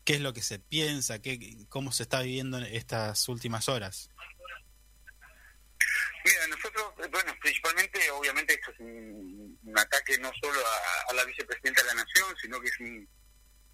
qué 0.04 0.14
es 0.14 0.20
lo 0.20 0.32
que 0.32 0.42
se 0.42 0.58
piensa, 0.58 1.20
qué, 1.20 1.38
cómo 1.68 1.92
se 1.92 2.02
está 2.04 2.22
viviendo 2.22 2.58
en 2.58 2.64
estas 2.64 3.28
últimas 3.28 3.68
horas. 3.68 4.10
Mira, 6.24 6.46
nosotros, 6.48 6.84
eh, 7.04 7.08
bueno, 7.12 7.32
principalmente, 7.40 8.10
obviamente, 8.10 8.54
esto 8.54 8.72
es 8.72 8.80
un, 8.80 9.58
ataque 9.76 10.18
no 10.18 10.32
solo 10.40 10.58
a, 11.10 11.12
la 11.12 11.24
vicepresidenta 11.24 11.82
de 11.82 11.88
la 11.88 11.94
Nación, 11.94 12.34
sino 12.40 12.58
que 12.60 12.68
es 12.68 12.80
un, 12.80 13.08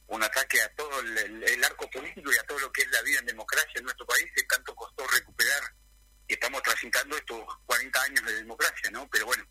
un 0.09 0.23
ataque 0.23 0.61
a 0.61 0.69
todo 0.75 1.01
el- 1.01 1.43
el 1.45 1.65
arco 1.65 1.89
político 1.91 2.31
y 2.33 2.39
a 2.39 2.43
todo 2.43 2.59
lo 2.59 2.73
que 2.73 2.83
es 2.83 2.91
la 2.91 3.01
vida 3.03 3.21
en 3.21 3.27
democracia 3.27 3.73
en 3.77 3.85
nuestro 3.85 4.05
país, 4.05 4.27
que 4.35 4.43
tanto 4.43 4.75
costó 4.75 5.07
recuperar 5.07 5.63
y 6.33 6.35
estamos 6.35 6.63
transitando 6.63 7.15
estos 7.15 7.45
40 7.67 8.03
años 8.05 8.25
de 8.25 8.37
democracia, 8.37 8.91
¿no? 8.91 9.07
Pero 9.11 9.27
bueno, 9.27 9.45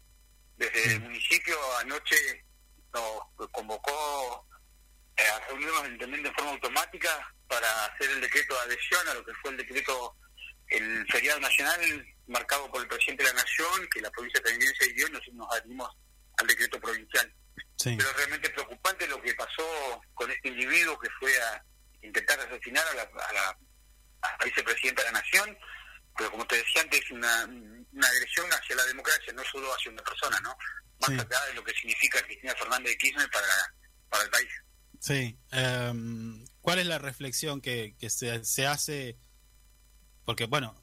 desde 0.57 0.93
el 0.93 1.01
municipio 1.01 1.55
anoche 1.77 2.43
nos 2.91 3.49
convocó 3.51 4.47
a 5.15 5.47
reunirnos 5.47 5.99
también 5.99 6.23
de 6.23 6.33
forma 6.33 6.51
automática 6.53 7.35
para 7.47 7.85
hacer 7.85 8.09
el 8.09 8.21
decreto 8.21 8.55
de 8.55 8.61
adhesión 8.61 9.07
a 9.09 9.13
lo 9.13 9.23
que 9.23 9.33
fue 9.43 9.51
el 9.51 9.57
decreto, 9.57 10.15
el 10.69 11.05
feriado 11.11 11.39
nacional 11.39 12.03
marcado 12.25 12.71
por 12.71 12.81
el 12.81 12.87
presidente 12.87 13.25
de 13.25 13.29
la 13.29 13.41
Nación, 13.43 13.87
que 13.93 14.01
la 14.01 14.09
provincia 14.09 14.39
de 14.39 14.49
Providencia 14.49 14.87
dio 14.95 15.07
y 15.07 15.11
nosotros 15.11 15.35
nos 15.35 15.51
adherimos 15.51 15.89
al 16.39 16.47
decreto 16.47 16.81
provincial. 16.81 17.31
Sí, 17.75 17.95
Pero 17.95 18.11
realmente 18.13 18.49
preocupante 18.49 19.07
lo 19.07 19.21
que 19.21 19.35
pasó 19.35 20.01
con 20.15 20.31
este 20.31 20.47
individuo 20.47 20.97
que 20.97 21.09
fue 21.19 21.31
a 21.43 21.63
intentar 22.01 22.39
asesinar 22.39 22.83
a 22.87 22.93
la, 22.95 23.03
a 23.03 23.33
la, 23.33 23.49
a 24.21 24.37
la 24.39 24.45
vicepresidenta 24.45 25.03
de 25.03 25.11
la 25.11 25.19
Nación, 25.19 25.57
pero 26.17 26.31
como 26.31 26.45
te 26.45 26.57
decía 26.57 26.81
antes, 26.81 27.09
una, 27.11 27.45
una 27.45 28.07
agresión 28.07 28.45
hacia 28.51 28.75
la 28.75 28.85
democracia, 28.85 29.33
no 29.33 29.43
solo 29.51 29.73
hacia 29.73 29.91
una 29.91 30.03
persona, 30.03 30.39
¿no? 30.41 30.55
Más 30.99 31.09
Sí. 31.09 31.13
allá 31.15 31.45
de 31.47 31.53
lo 31.55 31.63
que 31.63 31.73
significa 31.73 32.21
Cristina 32.23 32.53
Fernández 32.55 32.91
de 32.93 32.97
Kirchner 32.97 33.29
para, 33.31 33.47
para 34.09 34.23
el 34.23 34.29
país. 34.29 34.49
sí. 34.99 35.37
Em, 35.51 36.45
¿Cuál 36.61 36.77
es 36.79 36.85
la 36.85 36.99
reflexión 36.99 37.59
que, 37.59 37.95
que 37.97 38.09
se, 38.11 38.43
se 38.45 38.67
hace? 38.67 39.17
Porque, 40.25 40.45
bueno, 40.45 40.75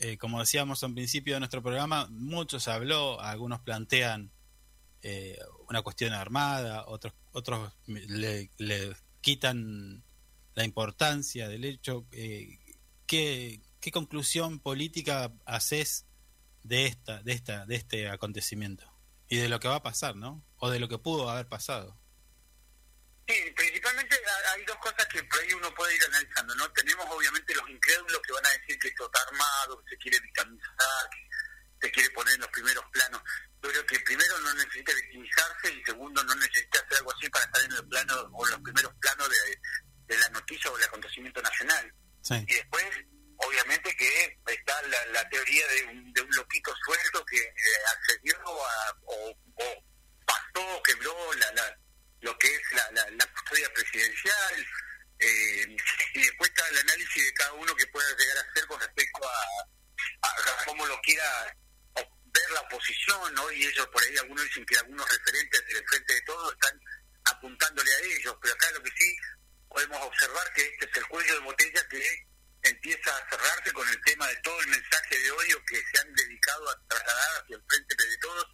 eh, 0.00 0.18
como 0.18 0.40
decíamos 0.40 0.82
al 0.82 0.92
principio 0.94 1.34
de 1.34 1.40
nuestro 1.40 1.62
programa, 1.62 2.08
mucho 2.10 2.58
se 2.58 2.70
habló, 2.72 3.20
algunos 3.20 3.60
plantean 3.60 4.32
eh, 5.02 5.38
una 5.68 5.82
cuestión 5.82 6.12
armada, 6.14 6.84
otros 6.86 7.14
otros 7.32 7.72
le, 7.86 8.50
le 8.58 8.96
quitan 9.20 10.02
la 10.54 10.64
importancia 10.64 11.48
del 11.48 11.64
hecho. 11.64 12.06
Eh, 12.10 12.58
¿qué, 13.06 13.60
¿Qué 13.80 13.90
conclusión 13.90 14.60
política 14.60 15.32
haces 15.46 16.06
de 16.62 16.86
esta, 16.86 17.22
de 17.22 17.32
esta, 17.32 17.64
de 17.66 17.76
este 17.76 18.08
acontecimiento 18.10 18.84
y 19.28 19.36
de 19.38 19.48
lo 19.48 19.58
que 19.60 19.68
va 19.68 19.76
a 19.76 19.82
pasar, 19.82 20.16
¿no? 20.16 20.44
O 20.58 20.68
de 20.70 20.78
lo 20.80 20.88
que 20.88 20.98
pudo 20.98 21.30
haber 21.30 21.46
pasado. 21.48 21.96
Sí, 23.28 23.34
principalmente 23.56 24.16
ha- 24.16 24.52
hay 24.52 24.64
dos 24.64 24.76
cosas 24.78 25.06
que 25.06 25.22
por 25.24 25.38
ahí 25.40 25.52
uno 25.54 25.72
puede 25.74 25.94
ir 25.94 26.02
analizando, 26.04 26.54
¿no? 26.56 26.70
Tenemos 26.72 27.06
obviamente 27.08 27.54
los 27.54 27.68
incrédulos 27.70 28.20
que 28.26 28.32
van 28.32 28.46
a 28.46 28.50
decir 28.50 28.78
que 28.78 28.88
esto 28.88 29.06
está 29.06 29.20
armado, 29.28 29.82
que 29.84 29.90
se 29.90 29.98
quiere 29.98 30.20
victimizar, 30.20 31.08
que 31.80 31.86
se 31.86 31.92
quiere 31.92 32.10
poner 32.10 32.34
en 32.34 32.40
los 32.40 32.50
primeros 32.50 32.84
planos. 32.92 33.22
Yo 33.62 33.70
creo 33.70 33.86
que 33.86 34.00
primero 34.00 34.38
no 34.40 34.52
necesita 34.54 34.92
victimizarse 34.94 35.72
y 35.72 35.84
segundo 35.84 36.24
no 36.24 36.34
necesita 36.34 36.80
hacer 36.80 36.98
algo 36.98 37.12
así 37.12 37.28
para 37.30 37.44
estar 37.44 37.62
en 37.62 37.72
el 37.72 37.88
plano 37.88 38.14
o 38.32 38.44
en 38.46 38.50
los 38.52 38.60
primeros 38.60 38.92
planos 39.00 39.28
de, 39.28 40.14
de 40.14 40.18
la 40.20 40.28
noticia 40.30 40.70
o 40.70 40.76
el 40.76 40.84
acontecimiento 40.84 41.40
nacional. 41.40 41.94
Sí, 42.22 42.34
Y 42.48 42.54
después, 42.54 42.84
obviamente 43.46 43.94
que 43.96 44.38
está 44.46 44.82
la, 44.82 45.04
la 45.06 45.28
teoría 45.28 45.66
de 45.68 45.84
un, 45.84 46.12
de 46.12 46.20
un 46.22 46.30
loquito 46.34 46.74
suelto 46.84 47.24
que 47.26 47.38
eh, 47.38 47.52
accedió 47.96 48.36
a, 48.66 48.96
o, 49.06 49.34
pasó, 50.26 50.82
quebró 50.82 51.34
la, 51.34 51.52
la, 51.52 51.78
lo 52.20 52.36
que 52.38 52.48
es 52.48 52.62
la, 52.72 53.10
la, 53.10 53.26
custodia 53.26 53.72
presidencial. 53.72 54.66
eh, 55.20 55.76
y 56.14 56.22
después 56.22 56.50
está 56.50 56.68
el 56.68 56.78
análisis 56.78 57.24
de 57.24 57.32
cada 57.34 57.52
uno 57.54 57.74
que 57.76 57.86
pueda 57.88 58.16
llegar 58.16 58.38
a 58.38 58.50
hacer 58.50 58.66
con 58.66 58.80
respecto 58.80 59.20
a, 59.28 60.28
a, 60.28 60.64
cómo 60.64 60.86
lo 60.86 61.00
quiera 61.00 61.56
ver 62.32 62.50
la 62.52 62.60
oposición, 62.60 63.34
¿no? 63.34 63.50
Y 63.52 63.66
ellos 63.66 63.86
por 63.88 64.02
ahí, 64.02 64.16
algunos 64.18 64.44
dicen 64.44 64.64
que 64.66 64.78
algunos 64.78 65.08
referentes 65.10 65.66
del 65.66 65.84
frente 65.88 66.14
de 66.14 66.22
todos 66.22 66.52
están 66.54 66.80
apuntándole 67.24 67.92
a 67.92 67.98
ellos, 68.00 68.36
pero 68.40 68.54
acá 68.54 68.70
lo 68.72 68.82
que 68.82 68.90
sí 68.96 69.16
podemos 69.68 70.00
observar 70.02 70.52
que 70.54 70.62
este 70.62 70.84
es 70.90 70.96
el 70.96 71.06
cuello 71.08 71.34
de 71.34 71.40
botella 71.40 71.88
que 71.88 72.29
empieza 72.62 73.16
a 73.16 73.30
cerrarse 73.30 73.72
con 73.72 73.88
el 73.88 74.00
tema 74.02 74.26
de 74.28 74.36
todo 74.36 74.60
el 74.60 74.68
mensaje 74.68 75.18
de 75.18 75.30
odio 75.30 75.64
que 75.66 75.82
se 75.90 75.98
han 76.00 76.12
dedicado 76.14 76.70
a 76.70 76.86
trasladar 76.88 77.42
hacia 77.42 77.56
el 77.56 77.62
frente 77.68 77.94
de 78.04 78.18
todos, 78.18 78.46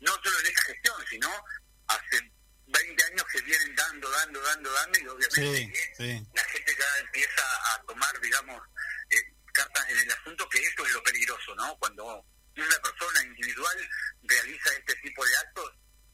no 0.00 0.12
solo 0.22 0.40
en 0.40 0.46
esta 0.46 0.62
gestión, 0.62 1.04
sino 1.08 1.44
hace 1.86 2.32
20 2.66 3.04
años 3.04 3.24
que 3.32 3.40
vienen 3.42 3.74
dando, 3.74 4.10
dando, 4.10 4.40
dando, 4.42 4.72
dando, 4.72 4.98
y 4.98 5.06
obviamente 5.08 5.94
sí, 5.96 6.26
la 6.34 6.44
gente 6.44 6.76
ya 6.78 7.00
empieza 7.00 7.42
a 7.74 7.82
tomar, 7.86 8.20
digamos, 8.20 8.62
eh, 9.10 9.22
cartas 9.52 9.88
en 9.90 9.98
el 9.98 10.10
asunto, 10.10 10.48
que 10.48 10.58
esto 10.58 10.86
es 10.86 10.92
lo 10.92 11.02
peligroso, 11.02 11.54
¿no? 11.54 11.76
Cuando 11.78 12.24
una 12.56 12.78
persona 12.82 13.22
individual 13.24 13.90
realiza 14.22 14.70
este 14.74 14.94
tipo 14.96 15.24
de 15.24 15.36
actos, 15.36 15.72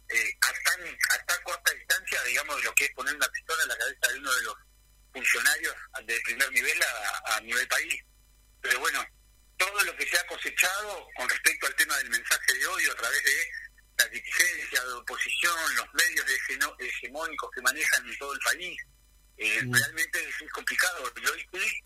eh, 0.08 0.38
a, 0.40 0.52
tan, 0.64 0.86
a 0.86 1.24
tan 1.26 1.42
corta 1.42 1.72
distancia, 1.72 2.22
digamos, 2.24 2.56
de 2.56 2.62
lo 2.62 2.74
que 2.74 2.84
es 2.86 2.90
poner 2.92 3.14
una 3.14 3.28
pistola 3.28 3.62
en 3.62 3.68
la 3.68 3.78
cabeza 3.78 4.08
de 4.08 4.18
uno 4.18 4.34
de 4.34 4.42
los 4.42 4.54
funcionarios 5.12 5.74
de 6.04 6.20
primer 6.24 6.50
nivel 6.52 6.82
a, 6.82 7.36
a 7.36 7.40
nivel 7.40 7.66
país. 7.68 8.02
Pero 8.60 8.80
bueno, 8.80 9.04
todo 9.56 9.82
lo 9.84 9.96
que 9.96 10.06
se 10.08 10.18
ha 10.18 10.26
cosechado 10.26 11.08
con 11.16 11.28
respecto 11.28 11.66
al 11.66 11.74
tema 11.74 11.96
del 11.98 12.10
mensaje 12.10 12.52
de 12.54 12.66
odio 12.66 12.92
a 12.92 12.96
través 12.96 13.22
de 13.24 13.48
la 13.98 14.06
dirigencia 14.08 14.84
de 14.84 14.92
oposición, 14.92 15.76
los 15.76 15.86
medios 15.94 16.26
hegemónicos 16.78 17.50
que 17.54 17.62
manejan 17.62 18.08
en 18.08 18.18
todo 18.18 18.32
el 18.32 18.40
país, 18.40 18.78
eh, 19.38 19.62
Mm. 19.62 19.74
realmente 19.74 20.28
es, 20.28 20.50
complicado. 20.52 21.12
Y 21.16 21.26
hoy 21.26 21.48
sí 21.52 21.80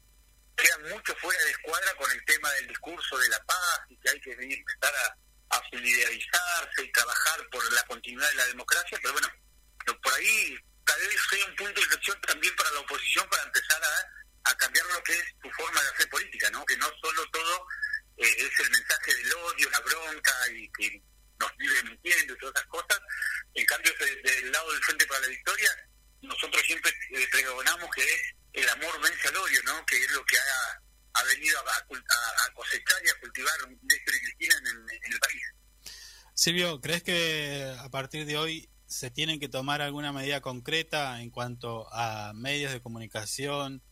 quedan 0.57 0.83
mucho 0.91 1.14
fuera 1.16 1.43
de 1.45 1.51
escuadra 1.51 1.95
con 1.95 2.11
el 2.11 2.25
tema 2.27 2.51
del 2.53 2.68
discurso 2.68 3.18
de 3.18 3.29
la 3.31 3.43
paz 3.45 3.81
y 3.89 3.97
que 3.97 4.11
hay 4.11 4.20
que 4.20 4.37
venir- 4.37 4.59
empezar 4.59 4.95
a, 4.95 5.57
a 5.57 5.62
solidarizarse 5.70 6.83
y 6.85 6.93
trabajar 6.93 7.49
por 7.51 7.73
la 7.73 7.83
continuidad 7.85 8.29
de 8.29 8.35
la 8.37 8.47
democracia, 8.47 8.99
pero 9.03 9.12
bueno, 9.14 9.29
por 10.03 10.12
ahí 10.14 10.57
tal 10.85 11.01
vez 11.01 11.16
sea 11.30 11.47
un 11.47 11.57
punto 11.57 11.74
de 11.74 11.80
inflexión 11.83 12.20
también 12.22 12.55
para 12.57 12.70
la 12.72 12.80
oposición 12.80 13.28
para 13.30 13.43
empezar 13.45 13.80
a, 14.45 14.57
cambiar 14.57 14.87
lo 14.87 15.03
que 15.03 15.12
es 15.12 15.24
su 15.43 15.51
forma 15.51 15.83
de 15.83 15.89
hacer 15.89 16.09
política, 16.11 16.51
¿no? 16.51 16.64
Que 16.66 16.76
no 16.76 16.87
solo 17.01 17.28
todo 17.30 17.66
eh, 18.18 18.37
es 18.39 18.61
el 18.61 18.70
mensaje 18.70 19.14
del 19.14 19.33
odio, 19.35 19.70
la 19.70 19.80
bronca 19.80 20.33
y 20.55 20.70
que 20.72 21.03
nos 21.41 21.57
vive 21.57 21.83
mintiendo 21.85 22.35
y 22.35 22.39
todas 22.39 22.55
esas 22.57 22.68
cosas. 22.68 23.01
En 23.55 23.66
cambio, 23.66 23.93
de- 23.99 24.16
del 24.22 24.53
lado 24.53 24.72
del 24.72 24.83
Frente 24.85 25.07
para 25.07 25.20
la 25.20 25.26
Victoria, 25.28 25.70
nosotros 26.20 26.62
siempre 26.66 26.93
eh, 27.11 27.26
pregonamos 27.30 27.91
que 27.95 28.07
el 28.53 28.68
amor 28.68 29.01
vence 29.01 29.28
al 29.28 29.37
odio, 29.37 29.61
¿no? 29.64 29.85
Que 29.87 29.97
es 29.99 30.11
lo 30.12 30.24
que 30.24 30.39
ha, 30.39 31.22
venido 31.24 31.59
a, 31.59 31.72
a 31.72 32.47
a- 32.47 32.53
cosechar 32.55 33.05
y 33.05 33.09
a 33.09 33.18
cultivar 33.20 33.55
Néstor 33.83 34.14
y 34.14 34.20
Cristina 34.20 34.57
en 34.59 34.66
el, 34.66 34.76
en 35.03 35.12
el 35.12 35.18
país. 35.20 35.43
Silvio, 36.35 36.80
¿crees 36.80 37.03
que 37.03 37.74
a 37.78 37.89
partir 37.91 38.24
de 38.26 38.37
hoy 38.37 38.68
se 38.93 39.11
tiene 39.11 39.38
que 39.40 39.49
tomar 39.49 39.82
alguna 39.82 40.12
medida 40.12 40.40
concreta 40.40 41.20
en 41.22 41.30
cuanto 41.30 41.93
a 41.93 42.32
medios 42.34 42.72
de 42.72 42.80
comunicación, 42.80 43.82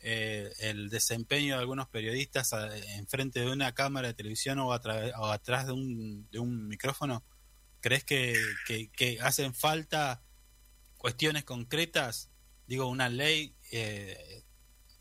eh, 0.00 0.50
el 0.60 0.88
desempeño 0.90 1.54
de 1.54 1.60
algunos 1.60 1.88
periodistas 1.88 2.52
a- 2.52 2.76
en 2.76 3.06
frente 3.06 3.40
de 3.40 3.50
una 3.52 3.72
cámara 3.74 4.08
de 4.08 4.14
televisión 4.14 4.58
o, 4.58 4.68
o 4.68 4.74
atrás 5.26 5.66
de 5.66 5.72
un, 5.72 6.28
de 6.30 6.38
un 6.38 6.68
micrófono? 6.68 7.24
¿Crees 7.80 8.04
que, 8.04 8.34
que- 8.66 8.90
que 8.90 9.20
hacen 9.20 9.54
falta 9.54 10.22
cuestiones 10.98 11.44
concretas? 11.44 12.30
Digo, 12.66 12.86
una 12.88 13.08
ley, 13.08 13.54
eh, 13.72 14.42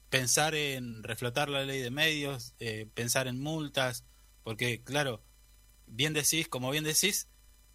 pensar 0.10 0.56
en 0.56 1.04
reflotar 1.04 1.50
la 1.50 1.64
ley 1.66 1.82
de 1.82 1.92
medios, 1.92 2.54
eh, 2.60 2.88
pensar 2.94 3.28
en 3.28 3.40
multas, 3.42 4.04
porque 4.44 4.84
claro, 4.84 5.24
bien 5.88 6.14
decís, 6.14 6.48
como 6.48 6.72
bien 6.72 6.84
decís, 6.84 7.28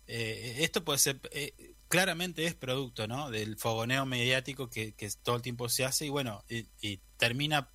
eh, 0.07 0.57
esto 0.61 0.85
puede 0.85 0.99
ser, 0.99 1.21
eh, 1.33 1.75
claramente 1.89 2.47
es 2.47 2.55
producto, 2.55 3.07
¿no? 3.07 3.31
Del 3.31 3.57
fogoneo 3.57 4.07
mediático 4.07 4.69
que, 4.69 4.95
todo 5.23 5.37
el 5.37 5.43
tiempo 5.43 5.69
se 5.69 5.85
hace 5.85 6.07
y 6.07 6.11
bueno, 6.11 6.45
y, 6.49 6.99
termina 7.17 7.71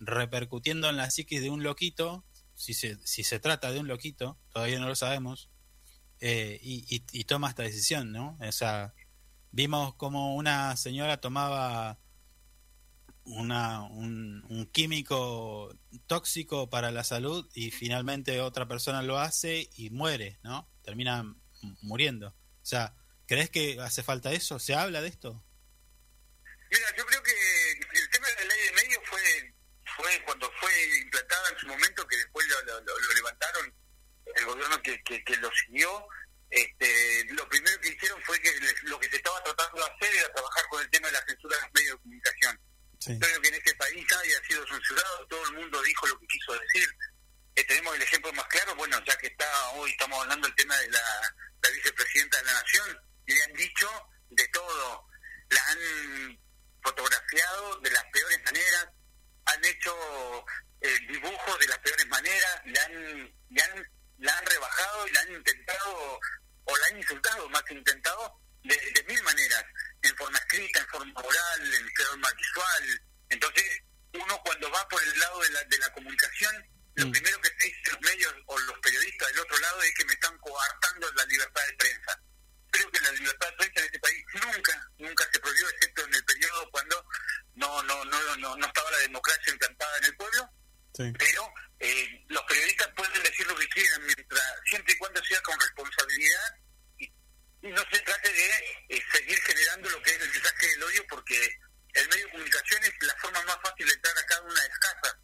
repercutiendo 0.00 0.90
en 0.90 0.96
la 0.96 1.10
psiquis 1.10 1.40
de 1.40 1.50
un 1.50 1.62
loquito 1.62 2.24
si 2.54 2.74
se, 2.74 2.96
si 3.06 3.22
se 3.22 3.38
trata 3.38 3.70
de 3.70 3.80
un 3.80 3.88
loquito, 3.88 4.38
todavía 4.52 4.78
no 4.78 4.88
lo 4.88 4.96
sabemos, 4.96 5.50
eh, 6.20 6.58
y 6.62 7.24
toma 7.24 7.50
esta 7.50 7.62
decisión, 7.62 8.12
¿no? 8.12 8.38
O 8.40 8.52
sea, 8.52 8.94
vimos 9.52 9.94
como 9.94 10.36
una 10.36 10.76
señora 10.76 11.20
tomaba 11.20 11.98
una, 13.26 13.82
un, 13.82 14.44
un 14.48 14.66
químico 14.66 15.74
tóxico 16.06 16.70
para 16.70 16.90
la 16.90 17.04
salud 17.04 17.48
y 17.54 17.70
finalmente 17.70 18.40
otra 18.40 18.68
persona 18.68 19.02
lo 19.02 19.18
hace 19.18 19.68
y 19.76 19.90
muere, 19.90 20.38
¿no? 20.42 20.68
Termina 20.86 21.22
muriendo. 21.82 22.28
O 22.28 22.64
sea, 22.64 22.94
¿crees 23.26 23.50
que 23.50 23.76
hace 23.80 24.02
falta 24.02 24.32
eso? 24.32 24.58
¿Se 24.58 24.74
habla 24.74 25.02
de 25.02 25.08
esto? 25.08 25.44
Mira, 26.70 26.96
yo 26.96 27.04
creo 27.06 27.22
que 27.22 27.32
el 27.92 28.10
tema 28.10 28.26
de 28.28 28.34
la 28.36 28.44
ley 28.54 28.64
de 28.66 28.72
medios 28.72 29.02
fue 29.06 29.20
fue 29.96 30.22
cuando 30.24 30.50
fue 30.60 30.70
implantada 31.02 31.48
en 31.50 31.58
su 31.58 31.66
momento, 31.68 32.06
que 32.06 32.16
después 32.16 32.46
lo, 32.48 32.62
lo- 32.64 32.80
lo- 32.82 32.98
lo 33.00 33.14
levantaron 33.14 33.74
el 34.36 34.44
gobierno 34.44 34.82
que, 34.82 35.02
que, 35.04 35.24
que 35.24 35.36
lo 35.38 35.50
siguió. 35.66 36.06
Este, 36.50 37.24
lo 37.32 37.48
primero 37.48 37.80
que 37.80 37.88
hicieron 37.88 38.20
fue 38.22 38.38
que 38.40 38.50
les- 38.60 38.82
lo 38.84 39.00
que 39.00 39.08
se 39.10 39.16
estaba 39.16 39.42
tratando 39.42 39.78
de 39.78 39.84
hacer 39.90 40.16
era 40.16 40.32
trabajar 40.34 40.64
con 40.68 40.82
el 40.82 40.90
tema 40.90 41.06
de 41.08 41.12
la 41.14 41.24
censura 41.26 41.56
de 41.56 41.62
los 41.62 41.70
medios 41.74 41.96
de 41.96 42.02
comunicación. 42.02 42.60
Sí. 43.00 43.18
Creo 43.18 43.40
que 43.40 43.48
en 43.48 43.54
este 43.54 43.74
país 43.76 44.06
nadie 44.10 44.36
ha 44.36 44.44
sido 44.46 44.66
censurado, 44.66 45.26
todo 45.28 45.44
el 45.46 45.52
mundo 45.54 45.82
dijo 45.82 46.06
lo 46.08 46.18
que 46.20 46.26
quiso 46.26 46.52
decir. 46.52 46.88
Tenemos 47.64 47.96
el 47.96 48.02
ejemplo 48.02 48.32
más 48.34 48.46
claro, 48.48 48.74
bueno, 48.76 49.02
ya 49.04 49.16
que 49.16 49.28
está 49.28 49.70
hoy 49.70 49.90
estamos 49.90 50.20
hablando 50.20 50.46
del 50.46 50.56
tema 50.56 50.76
de 50.76 50.90
la, 50.90 51.34
vicepresidenta 51.72 52.36
de 52.38 52.44
la 52.44 52.52
Nación, 52.52 53.00
le 53.26 53.42
han 53.42 53.52
dicho 53.54 54.08
de 54.30 54.46
todo, 54.48 55.08
la 55.48 55.66
han 55.68 56.38
fotografiado 56.82 57.80
de 57.80 57.90
las 57.90 58.04
peores 58.12 58.38
maneras, 58.44 58.88
han 59.46 59.64
hecho 59.64 60.46
eh, 60.80 60.98
dibujos 61.08 61.58
de 61.58 61.66
las 61.66 61.78
peores 61.78 62.06
maneras, 62.06 62.60
le 62.66 62.78
han, 62.78 63.34
le 63.50 63.62
han, 63.62 63.92
la 64.18 64.38
han 64.38 64.46
rebajado 64.46 65.08
y 65.08 65.12
la 65.12 65.20
han 65.20 65.32
intentado, 65.32 66.20
o 66.64 66.76
la 66.76 66.86
han 66.88 66.98
insultado, 66.98 67.48
más 67.48 67.62
intentado, 67.70 68.40
de, 68.62 68.76
de 68.76 69.02
mil 69.04 69.22
maneras, 69.22 69.64
en 70.02 70.16
forma 70.16 70.38
escrita, 70.38 70.80
en 70.80 70.88
forma 70.88 71.20
oral, 71.20 71.74
en 71.74 71.90
forma 71.96 72.30
visual. 72.32 73.00
Entonces, 73.30 73.82
uno 74.12 74.40
cuando 74.44 74.70
va 74.70 74.86
por 74.88 75.02
el 75.02 75.18
lado 75.18 75.40
de 75.40 75.50
la, 75.50 75.64
de 75.64 75.78
la 75.78 75.92
comunicación, 75.92 76.75
lo 76.96 77.06
Mm. 77.06 77.12
primero 77.12 77.40
que 77.40 77.48
se 77.58 77.66
dice 77.66 77.90
los 77.92 78.00
medios 78.00 78.34
o 78.46 78.58
los 78.58 78.78
periodistas 78.80 79.28
del 79.28 79.38
otro 79.40 79.58
lado 79.58 79.82
es 79.82 79.94
que 79.94 80.04
me 80.06 80.12
están 80.14 80.38
coartando 80.38 81.12
la 81.12 81.24
libertad 81.26 81.66
de 81.66 81.72
prensa. 81.74 82.20
Creo 82.70 82.90
que 82.90 83.00
la 83.00 83.12
libertad 83.12 83.48
de 83.50 83.56
prensa 83.56 83.80
en 83.80 83.86
este 83.86 83.98
país 84.00 84.24
nunca, 84.34 84.90
nunca 84.98 85.24
se 85.32 85.38
prohibió, 85.40 85.68
excepto 85.70 86.04
en 86.04 86.14
el 86.14 86.24
periodo 86.24 86.70
cuando 86.70 87.04
no, 87.54 87.82
no, 87.84 88.04
no, 88.04 88.36
no, 88.36 88.56
no 88.56 88.66
estaba 88.66 88.90
la 88.90 88.98
democracia 88.98 89.52
implantada 89.52 89.96
en 89.98 90.04
el 90.04 90.16
pueblo, 90.16 90.50
Sí. 90.96 91.12
pero 91.18 91.52
eh, 91.80 92.24
los 92.28 92.42
periodistas 92.44 92.88
pueden 92.96 93.22
decir 93.22 93.46
lo 93.46 93.54
que 93.56 93.68
quieran 93.68 94.02
mientras 94.06 94.42
siempre 94.64 94.94
y 94.94 94.96
cuando 94.98 95.22
sea 95.24 95.40
con 95.42 95.60
responsabilidad 95.60 96.54
y, 96.98 97.04
y 97.04 97.68
no 97.68 97.84
se 97.92 98.00
trate 98.00 98.32
de 98.32 98.48
eh, 98.88 99.04
seguir 99.12 99.38
generando 99.42 99.90
lo 99.90 100.02
que 100.02 100.10
es 100.12 100.22
el 100.22 100.30
mensaje 100.30 100.66
del 100.68 100.82
odio 100.84 101.06
porque 101.10 101.58
el 101.92 102.08
medio 102.08 102.24
de 102.24 102.32
comunicación 102.32 102.82
es 102.84 102.92
la 103.00 103.14
forma 103.16 103.42
más 103.42 103.58
fácil 103.62 103.86
de 103.86 103.92
entrar 103.92 104.16
a 104.18 104.24
cada 104.26 104.40
una 104.42 104.62
de 104.62 104.68
las 104.70 104.78
casas 104.78 105.16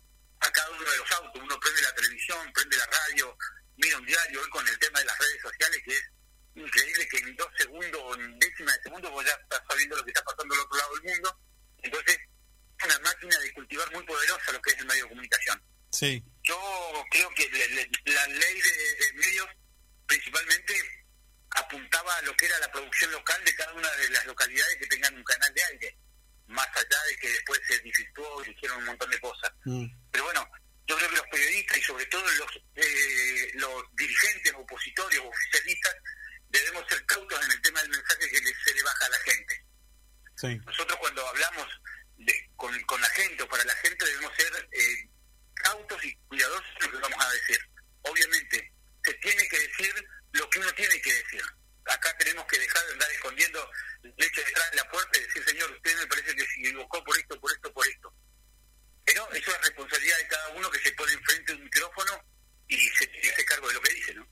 a 0.43 0.51
cada 0.51 0.70
uno 0.70 0.90
de 0.90 0.97
los 0.97 1.12
autos 1.12 1.43
uno 1.43 1.59
prende 1.61 1.82
la 1.82 1.95
televisión 1.95 2.53
prende 2.53 2.76
la 2.76 2.86
radio 2.86 3.36
mira 3.76 3.97
un 3.99 4.07
diario 4.07 4.43
hoy 4.43 4.51
con 4.51 4.66
el 4.68 4.78
tema 4.78 4.99
de 5.01 5.05
las 5.07 5.18
redes 5.18 5.40
sociales 5.43 5.80
que 5.84 5.93
es 5.97 6.05
increíble 6.55 7.09
que 7.09 7.16
en 7.18 7.36
dos 7.36 7.49
segundos 7.57 8.01
o 8.05 8.14
en 8.14 8.38
décima 8.38 8.72
de 8.76 8.82
segundo 8.82 9.11
vos 9.11 9.24
ya 9.24 9.32
estás 9.32 9.62
sabiendo 9.68 9.97
lo 9.97 10.05
que 10.05 10.11
está 10.11 10.22
pasando 10.24 10.55
al 10.55 10.61
otro 10.61 10.78
lado 10.78 10.95
del 10.95 11.03
mundo 11.14 11.38
entonces 11.82 12.16
es 12.78 12.84
una 12.86 12.99
máquina 13.01 13.38
de 13.38 13.53
cultivar 13.55 13.90
muy 13.93 14.05
poderosa 14.05 14.53
lo 14.53 14.61
que 14.62 14.70
es 14.72 14.78
el 14.78 14.86
medio 14.86 15.05
de 15.05 15.09
comunicación 15.11 15.62
Sí. 15.93 16.22
yo 16.43 17.05
creo 17.11 17.30
que 17.36 17.49
le- 17.51 17.68
le- 17.68 17.90
la 18.07 18.26
ley 18.26 18.61
de, 18.62 19.05
de 19.07 19.12
medios 19.14 19.49
principalmente 20.07 20.74
apuntaba 21.51 22.16
a 22.16 22.22
lo 22.22 22.34
que 22.36 22.47
era 22.47 22.59
la 22.59 22.70
producción 22.72 23.11
local 23.12 23.45
de 23.45 23.55
cada 23.55 23.72
una 23.74 23.90
de 23.93 24.09
las 24.11 24.24
localidades 24.26 24.76
que 24.78 24.86
tengan 24.86 25.14
un 25.14 25.24
canal 25.24 25.53
de 25.55 25.64
aire, 25.64 25.99
más 26.47 26.66
allá 26.68 27.03
de 27.09 27.16
que 27.18 27.28
después 27.28 27.61
se 27.68 27.78
disfrutó 27.80 28.43
y 28.47 28.51
hicieron 28.53 28.78
un 28.78 28.84
montón 28.86 29.11
de 29.11 29.20
cosas. 29.20 29.53
Mm. 29.64 29.84
Pero 30.13 30.25
bueno, 30.25 30.49
yo 30.87 30.97
creo 30.97 31.09
que 31.11 31.17
los 31.17 31.27
periodistas 31.31 31.79
y 31.79 31.83
sobre 31.83 32.07
todo 32.07 32.23
los, 32.33 32.51
eh, 32.77 33.51
los 33.55 33.83
dirigentes 33.97 34.53
opositores 34.55 35.19
o 35.21 35.29
oficialistas 35.29 35.95
debemos 36.51 36.87
ser 36.89 37.05
cautos 37.07 37.45
en 37.45 37.51
el 37.53 37.63
tema 37.63 37.81
del 37.83 37.91
mensaje 37.91 38.29
que 38.31 38.39
se 38.65 38.75
le 38.75 38.83
baja 38.83 39.07
a 39.07 39.11
la 39.11 39.19
gente. 39.21 39.65
Sí. 40.37 40.57
Nosotros 40.67 40.99
cuando 40.99 41.27
hablamos 41.29 41.67
de- 42.19 42.51
con, 42.57 42.79
con 42.83 43.01
la 43.01 43.09
gente 43.11 43.43
o 43.43 43.49
para 43.49 43.65
la 43.65 43.75
gente 43.77 44.05
debemos 44.05 44.33
ser 44.37 44.69
eh, 44.73 45.09
cautos 45.55 46.05
y 46.05 46.15
cuidadosos 46.29 46.67
en 46.81 46.87
lo 46.87 46.93
que 46.93 47.03
vamos 47.09 47.25
a 47.27 47.31
decir. 47.33 47.59
Obviamente, 48.03 48.73
se 49.05 49.15
tiene 49.15 49.49
que 49.49 49.59
decir 49.61 50.05
lo 50.33 50.49
que 50.51 50.59
uno 50.59 50.73
tiene 50.75 51.01
que 51.01 51.13
decir. 51.15 51.43
Acá 51.87 52.17
tenemos 52.19 52.45
que 52.47 52.59
dejar 52.59 52.85
de 52.87 52.93
andar 52.93 53.11
escondiendo 53.13 53.71
leche 54.17 54.45
detrás 54.45 54.71
de 54.71 54.77
la 54.77 54.91
puerta 54.91 55.19
y 55.19 55.23
decir, 55.23 55.45
señor, 55.45 55.71
usted 55.73 55.97
me 55.99 56.07
parece 56.07 56.35
que 56.37 56.47
se 56.47 56.61
equivocó 56.61 57.03
por 57.05 57.19
esto, 57.19 57.41
por 57.41 57.53
esto, 57.53 57.73
por 57.73 57.87
esto. 57.89 58.15
Pero 59.05 59.30
eso 59.32 59.50
es 59.50 59.61
responsabilidad 59.68 60.16
de 60.18 60.26
cada 60.28 60.48
uno 60.57 60.70
que 60.70 60.78
se 60.78 60.92
pone 60.92 61.12
enfrente 61.12 61.53
de 61.53 61.59
un 61.59 61.64
micrófono 61.64 62.12
y 62.68 62.76
se, 62.76 63.05
se 63.20 63.30
hace 63.32 63.44
cargo 63.44 63.68
de 63.68 63.74
lo 63.74 63.80
que 63.80 63.94
dice, 63.94 64.14
¿no? 64.14 64.26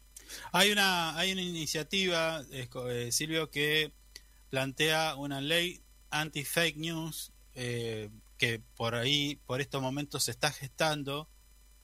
Hay 0.52 0.70
una, 0.72 1.16
hay 1.18 1.32
una 1.32 1.42
iniciativa, 1.42 2.42
esco- 2.50 2.90
eh, 2.90 3.10
Silvio, 3.12 3.50
que 3.50 3.92
plantea 4.48 5.14
una 5.16 5.40
ley 5.40 5.82
anti-fake 6.10 6.76
news 6.76 7.32
eh, 7.54 8.10
que 8.38 8.60
por 8.76 8.94
ahí, 8.94 9.36
por 9.46 9.60
estos 9.60 9.82
momentos 9.82 10.24
se 10.24 10.30
está 10.30 10.50
gestando. 10.52 11.28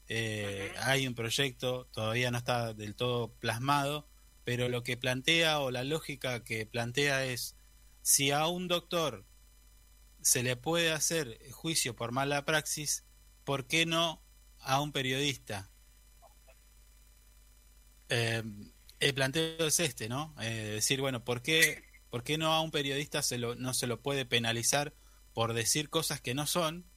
Eh, 0.09 0.73
Hay 0.79 1.07
un 1.07 1.15
proyecto, 1.15 1.87
todavía 1.93 2.31
no 2.31 2.39
está 2.39 2.73
del 2.73 2.95
todo 2.95 3.33
plasmado, 3.35 4.09
pero 4.45 4.69
lo 4.69 4.83
que 4.85 4.97
plantea 4.97 5.59
o 5.61 5.71
la 5.73 5.83
lógica 5.85 6.45
que 6.45 6.65
plantea 6.67 7.25
es, 7.25 7.57
si 8.03 8.31
a 8.31 8.47
un 8.47 8.69
doctor 8.69 9.25
se 10.27 10.43
le 10.43 10.57
puede 10.57 10.91
hacer 10.91 11.39
juicio 11.53 11.95
por 11.95 12.11
mala 12.11 12.45
praxis, 12.45 13.05
¿por 13.45 13.69
qué 13.69 13.87
no 13.87 14.21
a 14.59 14.81
un 14.81 14.91
periodista? 14.91 15.71
Eh, 18.09 18.43
el 18.99 19.15
planteo 19.15 19.69
es 19.69 19.79
este, 19.79 20.09
¿no? 20.09 20.35
Eh, 20.41 20.73
decir, 20.75 21.01
bueno, 21.01 21.25
¿por 21.25 21.43
qué, 21.43 21.85
¿por 22.11 22.25
qué 22.25 22.39
no 22.39 22.53
a 22.53 22.61
un 22.61 22.73
periodista 22.73 23.23
se 23.23 23.39
lo, 23.39 23.55
no 23.55 23.73
se 23.73 23.87
lo 23.87 24.03
puede 24.03 24.27
penalizar 24.27 24.95
por 25.33 25.53
decir 25.55 25.91
cosas 25.91 26.21
que 26.21 26.35
no 26.35 26.49
son? 26.49 26.91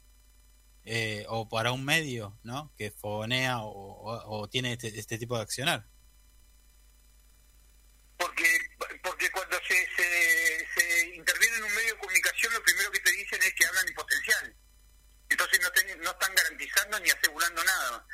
Eh, 0.85 1.25
o 1.29 1.47
para 1.49 1.71
un 1.71 1.85
medio, 1.85 2.39
¿no? 2.41 2.73
Que 2.77 2.89
fonea 2.89 3.59
o 3.61 4.49
tiene 4.49 4.73
este, 4.73 4.87
este 4.97 5.19
tipo 5.19 5.35
de 5.35 5.43
accionar. 5.43 5.85
porque 8.17 8.45
porque 9.03 9.31
cuando 9.31 9.57
se, 9.67 9.87
se, 9.95 10.67
se 10.75 11.15
interviene 11.15 11.57
en 11.57 11.63
un 11.63 11.75
medio 11.75 11.93
de 11.93 11.99
comunicación 11.99 12.53
lo 12.53 12.63
primero 12.63 12.91
que 12.91 12.99
te 12.99 13.11
dicen 13.11 13.41
es 13.41 13.53
que 13.53 13.65
hablan 13.65 13.87
en 13.87 13.93
potencial 13.93 14.55
entonces 15.29 15.59
no, 15.61 15.71
ten- 15.71 16.01
no 16.01 16.11
están 16.11 16.35
garantizando 16.35 16.99
ni 16.99 17.09
asegurando 17.09 17.63
nada 17.63 18.05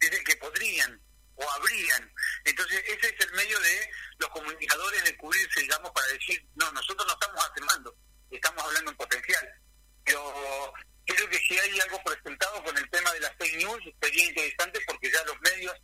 dicen 0.00 0.22
que 0.24 0.36
podrían 0.36 1.00
o 1.36 1.50
habrían 1.52 2.12
entonces 2.44 2.82
ese 2.86 3.08
es 3.14 3.26
el 3.26 3.32
medio 3.32 3.58
de 3.60 3.90
los 4.18 4.28
comunicadores 4.30 5.04
de 5.04 5.16
cubrirse 5.16 5.60
digamos 5.62 5.90
para 5.92 6.08
decir 6.08 6.46
no 6.56 6.70
nosotros 6.72 7.06
no 7.06 7.14
estamos 7.14 7.40
afirmando 7.50 7.96
estamos 8.30 8.64
hablando 8.64 8.90
en 8.90 8.96
potencial 8.98 9.48
pero 10.04 10.72
creo 11.06 11.28
que 11.30 11.38
si 11.38 11.58
hay 11.58 11.80
algo 11.80 12.02
presentado 12.04 12.62
con 12.64 12.76
el 12.76 12.90
tema 12.90 13.10
de 13.12 13.20
las 13.20 13.32
fake 13.38 13.56
news 13.64 13.82
sería 14.02 14.26
interesante 14.26 14.78
porque 14.86 15.10
ya 15.10 15.24
los 15.24 15.40
medios 15.40 15.74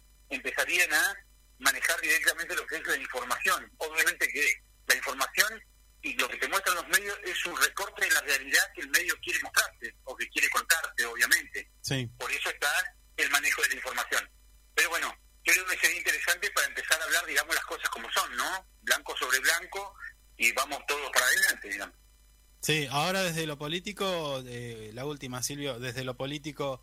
empezarían 0.70 0.92
a 0.92 1.16
manejar 1.58 2.00
directamente 2.00 2.54
lo 2.54 2.66
que 2.66 2.76
es 2.76 2.86
la 2.86 2.96
información. 2.96 3.72
Obviamente 3.78 4.26
que 4.28 4.54
la 4.86 4.94
información 4.96 5.62
y 6.02 6.14
lo 6.14 6.28
que 6.28 6.38
te 6.38 6.48
muestran 6.48 6.76
los 6.76 6.88
medios 6.88 7.18
es 7.24 7.44
un 7.46 7.60
recorte 7.60 8.04
de 8.04 8.10
la 8.10 8.20
realidad 8.22 8.72
que 8.74 8.80
el 8.82 8.88
medio 8.90 9.14
quiere 9.22 9.40
mostrarte 9.42 9.94
o 10.04 10.16
que 10.16 10.28
quiere 10.30 10.48
contarte, 10.48 11.04
obviamente. 11.04 11.70
Sí. 11.82 12.08
Por 12.18 12.30
eso 12.32 12.50
está 12.50 12.70
el 13.16 13.30
manejo 13.30 13.62
de 13.62 13.68
la 13.68 13.74
información. 13.74 14.30
Pero 14.74 14.88
bueno, 14.88 15.14
yo 15.44 15.52
creo 15.52 15.66
que 15.66 15.78
sería 15.78 15.98
interesante 15.98 16.50
para 16.52 16.66
empezar 16.68 17.00
a 17.00 17.04
hablar, 17.04 17.26
digamos, 17.26 17.54
las 17.54 17.64
cosas 17.64 17.88
como 17.90 18.10
son, 18.12 18.34
¿no? 18.36 18.66
Blanco 18.80 19.14
sobre 19.16 19.38
blanco 19.40 19.94
y 20.38 20.52
vamos 20.52 20.80
todos 20.86 21.10
para 21.12 21.26
adelante, 21.26 21.68
digamos. 21.68 21.96
Sí, 22.62 22.86
ahora 22.90 23.22
desde 23.22 23.46
lo 23.46 23.58
político, 23.58 24.42
eh, 24.46 24.90
la 24.94 25.04
última, 25.04 25.42
Silvio, 25.42 25.78
desde 25.78 26.04
lo 26.04 26.16
político, 26.16 26.82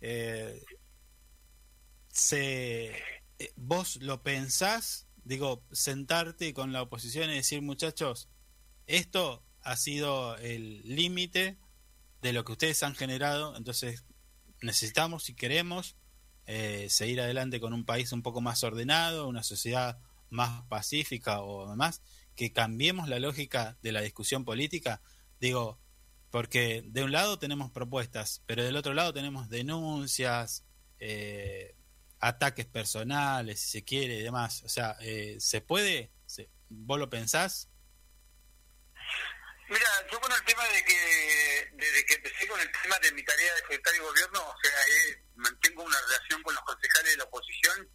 eh, 0.00 0.64
se, 2.12 3.21
¿vos 3.56 3.96
lo 4.02 4.22
pensás? 4.22 5.06
Digo, 5.24 5.64
sentarte 5.72 6.52
con 6.54 6.72
la 6.72 6.82
oposición 6.82 7.30
y 7.30 7.34
decir, 7.34 7.62
muchachos, 7.62 8.28
esto 8.86 9.44
ha 9.62 9.76
sido 9.76 10.36
el 10.38 10.82
límite 10.82 11.58
de 12.20 12.32
lo 12.32 12.44
que 12.44 12.52
ustedes 12.52 12.82
han 12.82 12.94
generado, 12.94 13.56
entonces 13.56 14.04
necesitamos, 14.60 15.24
si 15.24 15.34
queremos, 15.34 15.96
eh, 16.46 16.88
seguir 16.90 17.20
adelante 17.20 17.60
con 17.60 17.72
un 17.72 17.84
país 17.84 18.12
un 18.12 18.22
poco 18.22 18.40
más 18.40 18.62
ordenado, 18.64 19.28
una 19.28 19.42
sociedad 19.42 19.98
más 20.30 20.64
pacífica 20.66 21.42
o 21.42 21.70
demás, 21.70 22.02
que 22.34 22.52
cambiemos 22.52 23.08
la 23.08 23.18
lógica 23.18 23.78
de 23.82 23.92
la 23.92 24.00
discusión 24.00 24.44
política. 24.44 25.02
Digo, 25.40 25.78
porque 26.30 26.82
de 26.86 27.04
un 27.04 27.12
lado 27.12 27.38
tenemos 27.38 27.70
propuestas, 27.70 28.42
pero 28.46 28.64
del 28.64 28.76
otro 28.76 28.94
lado 28.94 29.12
tenemos 29.12 29.48
denuncias, 29.48 30.64
eh, 30.98 31.74
ataques 32.22 32.66
personales, 32.66 33.60
si 33.60 33.68
se 33.68 33.84
quiere 33.84 34.14
y 34.14 34.22
demás. 34.22 34.62
O 34.62 34.68
sea, 34.68 34.96
eh, 35.00 35.36
¿se 35.40 35.60
puede? 35.60 36.12
¿Se- 36.24 36.48
¿Vos 36.70 36.98
lo 36.98 37.10
pensás? 37.10 37.68
Mira, 39.68 39.88
yo 40.10 40.20
con 40.20 40.30
el 40.32 40.42
tema 40.44 40.64
de 40.68 40.84
que 40.84 41.70
desde 41.74 42.04
que 42.06 42.14
empecé 42.14 42.46
con 42.46 42.60
el 42.60 42.70
tema 42.82 42.98
de 43.00 43.12
mi 43.12 43.24
tarea 43.24 43.54
de 43.54 43.60
secretario 43.62 44.02
de 44.02 44.08
gobierno, 44.08 44.40
o 44.48 44.54
sea, 44.62 44.70
eh, 44.80 45.22
mantengo 45.36 45.82
una 45.82 45.98
relación 46.00 46.42
con 46.42 46.54
los 46.54 46.64
concejales 46.64 47.10
de 47.12 47.16
la 47.18 47.24
oposición 47.24 47.88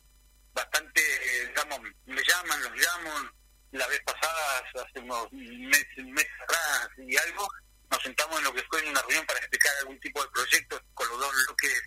bastante, 0.54 1.02
eh, 1.02 1.48
digamos, 1.48 1.80
me 2.06 2.22
llaman, 2.24 2.64
los 2.64 2.72
llamo, 2.74 3.32
la 3.72 3.88
vez 3.88 4.02
pasada, 4.06 4.64
hace 4.86 5.00
unos 5.00 5.32
meses, 5.32 6.06
meses 6.06 6.32
atrás 6.44 6.90
y 6.98 7.16
algo, 7.16 7.48
nos 7.92 8.02
sentamos 8.02 8.40
en 8.40 8.44
lo 8.46 8.54
que 8.54 8.64
fue 8.64 8.80
en 8.82 8.90
una 8.90 9.02
reunión 9.04 9.26
para 9.28 9.40
explicar 9.40 9.74
algún 9.82 10.00
tipo 10.00 10.22
de 10.24 10.30
proyecto 10.32 10.82
con 10.96 11.08
los 11.10 11.20
dos 11.20 11.32
bloques 11.46 11.82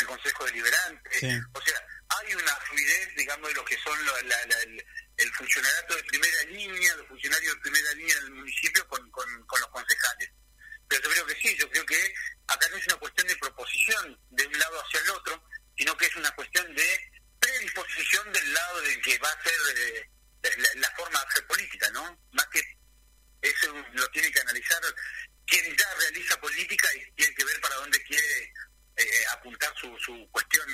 del 0.00 0.06
Consejo 0.08 0.44
Deliberante. 0.46 1.10
Sí. 1.18 1.28
O 1.54 1.60
sea, 1.62 1.80
hay 2.18 2.34
una 2.34 2.56
fluidez, 2.56 3.14
digamos, 3.16 3.48
de 3.48 3.54
lo 3.54 3.64
que 3.64 3.78
son 3.78 4.04
lo- 4.04 4.20
la- 4.22 4.46
la- 4.46 4.62
el, 4.62 4.84
el 5.18 5.32
funcionariado 5.34 5.96
de 5.96 6.04
primera 6.04 6.42
línea, 6.44 6.94
los 6.96 7.06
funcionarios 7.08 7.54
de 7.54 7.60
primera 7.60 7.92
línea 7.94 8.14
del 8.16 8.30
municipio 8.32 8.86
con, 8.88 9.10
con, 9.10 9.46
con 9.46 9.60
los 9.60 9.70
concejales. 9.70 10.30
Pero 10.88 11.02
yo 11.04 11.10
creo 11.10 11.26
que 11.26 11.40
sí, 11.40 11.56
yo 11.56 11.70
creo 11.70 11.86
que 11.86 12.14
acá 12.48 12.68
no 12.68 12.76
es 12.76 12.86
una 12.86 12.96
cuestión 12.96 13.26
de 13.28 13.36
proposición 13.36 14.18
de 14.30 14.46
un 14.46 14.58
lado 14.58 14.82
hacia 14.82 15.00
el 15.00 15.10
otro, 15.10 15.44
sino 15.76 15.96
que 15.96 16.06
es 16.06 16.16
una 16.16 16.30
cuestión 16.34 16.74
de 16.74 17.10
predisposición 17.38 18.32
del 18.32 18.52
lado 18.52 18.80
del 18.82 19.00
que 19.02 19.18
va 19.18 19.28
a 19.28 19.42
ser 19.42 19.54
eh, 19.76 20.10
la, 20.58 20.68
la 20.80 20.90
forma 20.96 21.20
de 21.20 21.26
hacer 21.26 21.46
política, 21.46 21.90
¿no? 21.90 22.18
Más 22.32 22.46
que 22.48 22.60
eso 23.42 23.72
lo 23.92 24.08
tiene 24.10 24.30
que 24.32 24.40
analizar 24.40 24.80
quien 25.46 25.76
ya 25.76 25.94
realiza 25.94 26.40
política 26.40 26.88
y 26.94 27.12
tiene 27.12 27.34
que 27.34 27.44
ver 27.44 27.60
para 27.60 27.76
dónde 27.76 28.02
quiere 28.04 28.52
eh, 28.96 29.04
apuntar 29.32 29.72
su, 29.80 29.88
su 29.98 30.28
cuestión 30.30 30.66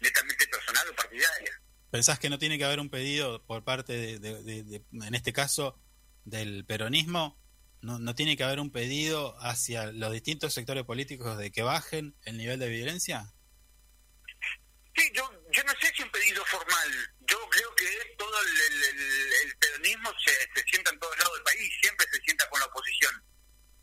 netamente 0.00 0.46
personal 0.48 0.88
o 0.88 0.94
partidaria. 0.96 1.52
¿Pensás 1.90 2.18
que 2.18 2.30
no 2.30 2.38
tiene 2.38 2.58
que 2.58 2.64
haber 2.64 2.80
un 2.80 2.88
pedido 2.90 3.44
por 3.46 3.64
parte, 3.64 3.92
de, 3.92 4.18
de- 4.18 4.42
de- 4.42 4.62
de- 4.64 4.84
en 5.06 5.14
este 5.14 5.32
caso, 5.32 5.78
del 6.24 6.64
peronismo? 6.64 7.38
¿No, 7.82 7.98
¿No 7.98 8.14
tiene 8.14 8.36
que 8.36 8.44
haber 8.44 8.60
un 8.60 8.70
pedido 8.70 9.36
hacia 9.40 9.86
los 9.92 10.12
distintos 10.12 10.54
sectores 10.54 10.84
políticos 10.84 11.36
de 11.36 11.50
que 11.50 11.62
bajen 11.62 12.16
el 12.24 12.38
nivel 12.38 12.58
de 12.60 12.68
violencia? 12.68 13.32
Sí, 14.94 15.10
yo, 15.14 15.28
yo 15.52 15.64
no 15.64 15.72
sé 15.80 15.92
si 15.96 16.02
un 16.02 16.10
pedido 16.10 16.44
formal. 16.46 16.88
Yo 17.20 17.38
creo 17.50 17.74
que 17.74 17.86
todo 18.18 18.34
el, 18.42 18.48
el- 18.72 18.82
el- 18.84 19.32
el 19.44 19.56
peronismo 19.58 20.10
se, 20.24 20.32
se 20.54 20.62
sienta 20.68 20.90
en 20.92 20.98
todos 21.00 21.18
lados 21.18 21.34
del 21.34 21.44
país, 21.44 21.72
siempre 21.80 22.06
se 22.12 22.20
sienta 22.22 22.48
con 22.50 22.60
la 22.60 22.66
oposición. 22.66 23.24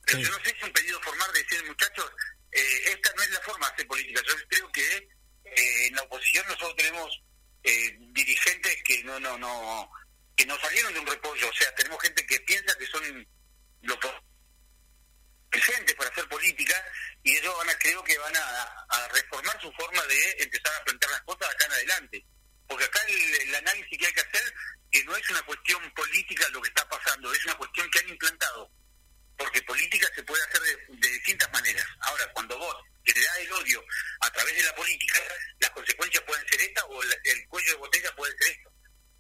Pero 0.06 0.20
Sí. 0.20 0.26
yo 0.26 0.32
no 0.38 0.44
sé 0.44 0.56
si 0.58 0.66
un 0.66 0.74
pedido 0.74 1.00
formal 1.02 1.32
de 1.34 1.44
decir, 1.44 1.66
muchachos, 1.68 2.12
eh, 2.52 2.82
esta 2.86 3.14
no 3.16 3.24
es 3.24 3.30
la 3.32 3.42
forma 3.42 3.68
de 3.68 3.74
hacer 3.74 3.88
política. 3.88 4.22
Yo 4.28 4.36
creo 4.48 4.72
que 4.72 4.98
eh, 5.46 5.88
en 5.88 5.96
la 5.96 6.04
oposición 6.04 6.46
nosotros 6.48 6.76
tenemos 6.76 7.22
eh, 7.64 7.98
dirigentes 8.12 8.78
que 8.84 9.04
no, 9.04 9.20
no, 9.20 9.38
no, 9.38 9.92
que 10.36 10.46
no 10.46 10.60
salieron 10.60 10.94
de 10.94 11.00
un 11.00 11.08
repollo. 11.08 11.50
O 11.50 11.54
sea, 11.54 11.74
tenemos 11.76 12.02
gente 12.02 12.26
que 12.26 12.40
piensa 12.42 12.76
que 12.78 12.88
son 12.88 13.28
los 13.82 13.98
presentes 15.50 15.96
para 15.96 16.10
hacer 16.10 16.28
política 16.28 16.76
y 17.24 17.36
ellos 17.36 17.56
van 17.58 17.70
a, 17.70 17.78
creo 17.80 18.04
que 18.04 18.18
van 18.18 18.36
a, 18.36 19.08
reformar 19.12 19.60
su 19.62 19.72
forma 19.74 20.04
de 20.06 20.44
empezar 20.44 20.74
a 20.76 20.84
plantear 20.84 21.12
las 21.12 21.22
cosas 21.22 21.50
acá 21.50 21.66
en 21.66 21.72
adelante. 21.74 22.26
Porque 22.68 22.86
acá 22.86 23.00
el, 23.08 23.48
el 23.48 23.56
análisis 23.56 23.98
que 23.98 24.06
hay 24.06 24.14
que 24.14 24.22
hacer, 24.22 24.54
que 24.92 25.04
no 25.04 25.16
es 25.16 25.30
una 25.30 25.42
cuestión 25.44 25.92
política 25.94 26.48
lo 26.50 26.62
que 26.62 26.70
está 26.70 26.88
pasando, 26.88 27.32
es 27.34 27.46
una 27.46 27.56
cuestión 27.56 27.90
que 27.90 28.00
han 28.00 28.10
implantado. 28.10 28.72
Porque 29.40 29.62
política 29.64 30.08
se 30.14 30.22
puede 30.24 30.44
hacer 30.44 30.62
de, 30.62 30.98
de 30.98 31.10
distintas 31.10 31.52
maneras. 31.52 31.86
Ahora, 32.02 32.32
cuando 32.34 32.60
vos 32.60 32.76
generás 33.06 33.38
el 33.40 33.52
odio 33.54 33.84
a 34.20 34.32
través 34.32 34.56
de 34.56 34.64
la 34.64 34.76
política, 34.76 35.20
las 35.60 35.72
consecuencias 35.72 36.24
pueden 36.26 36.48
ser 36.48 36.62
estas 36.62 36.84
o 36.90 37.02
el 37.02 37.48
cuello 37.48 37.72
de 37.72 37.78
botella 37.78 38.16
puede 38.16 38.38
ser 38.38 38.52
esto. 38.52 38.70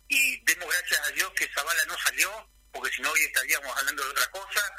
Y 0.10 0.44
demos 0.44 0.68
gracias 0.68 1.08
a 1.08 1.12
Dios 1.12 1.32
que 1.36 1.50
Zavala 1.54 1.86
no 1.86 1.98
salió, 2.00 2.50
porque 2.72 2.92
si 2.92 3.02
no 3.02 3.12
hoy 3.12 3.22
estaríamos 3.22 3.78
hablando 3.78 4.04
de 4.04 4.10
otra 4.10 4.32
cosa, 4.32 4.74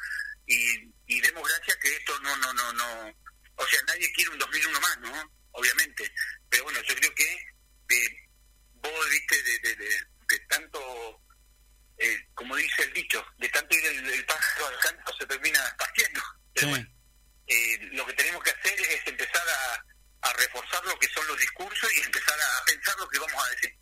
y, 0.47 1.21
demos 1.21 1.49
gracias 1.49 1.77
que 1.77 1.97
esto 1.97 2.19
no, 2.21 2.37
no, 2.39 2.53
no, 2.53 2.73
no, 2.73 3.15
o 3.57 3.67
sea, 3.67 3.81
nadie 3.87 4.13
quiere 4.13 4.31
un 4.31 4.39
2001 4.39 4.81
más, 4.81 4.99
¿no? 4.99 5.33
Obviamente, 5.53 6.11
pero 6.49 6.65
bueno, 6.65 6.81
yo 6.83 6.95
creo 6.97 7.15
que 7.15 7.33
eh, 7.91 8.29
vos 8.75 9.11
viste 9.11 9.43
de, 9.43 9.77
de 9.77 10.39
tanto, 10.49 11.21
eh, 12.01 12.27
como 12.35 12.57
dice 12.57 12.83
el 12.83 12.93
dicho, 12.93 13.25
de 13.39 13.49
tanto 13.51 13.75
ir 13.77 13.85
el, 13.87 14.07
el 14.09 14.25
pájaro 14.27 14.67
al 14.67 14.79
canto 14.81 15.13
se 15.19 15.27
termina 15.27 15.61
partiendo. 15.79 16.21
Pero 16.55 16.67
Sí. 16.67 16.71
bueno, 16.73 16.89
eh, 17.47 17.79
lo 17.93 18.07
que 18.07 18.13
tenemos 18.15 18.43
que 18.43 18.51
hacer 18.51 18.81
es 18.81 19.07
empezar 19.07 19.43
a, 19.49 20.29
a 20.29 20.33
reforzar 20.35 20.85
lo 20.85 20.99
que 20.99 21.09
son 21.09 21.27
los 21.27 21.39
discursos 21.39 21.91
y 21.97 22.01
empezar 22.01 22.37
a 22.41 22.65
pensar 22.65 22.95
lo 22.99 23.09
que 23.09 23.19
vamos 23.19 23.45
a 23.47 23.51
decir. 23.51 23.75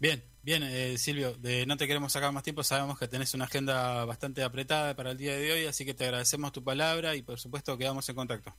Bien, 0.00 0.24
bien, 0.42 0.62
eh, 0.62 0.96
Silvio, 0.96 1.34
de, 1.34 1.66
no 1.66 1.76
te 1.76 1.86
queremos 1.88 2.12
sacar 2.12 2.30
más 2.32 2.44
tiempo, 2.44 2.62
sabemos 2.62 2.98
que 2.98 3.08
tenés 3.08 3.34
una 3.34 3.46
agenda 3.46 4.04
bastante 4.04 4.42
apretada 4.44 4.94
para 4.94 5.10
el 5.10 5.16
día 5.18 5.36
de 5.36 5.52
hoy, 5.52 5.66
así 5.66 5.84
que 5.84 5.94
te 5.94 6.04
agradecemos 6.04 6.52
tu 6.52 6.62
palabra 6.62 7.16
y 7.16 7.22
por 7.22 7.40
supuesto 7.40 7.76
quedamos 7.76 8.08
en 8.08 8.14
contacto. 8.14 8.56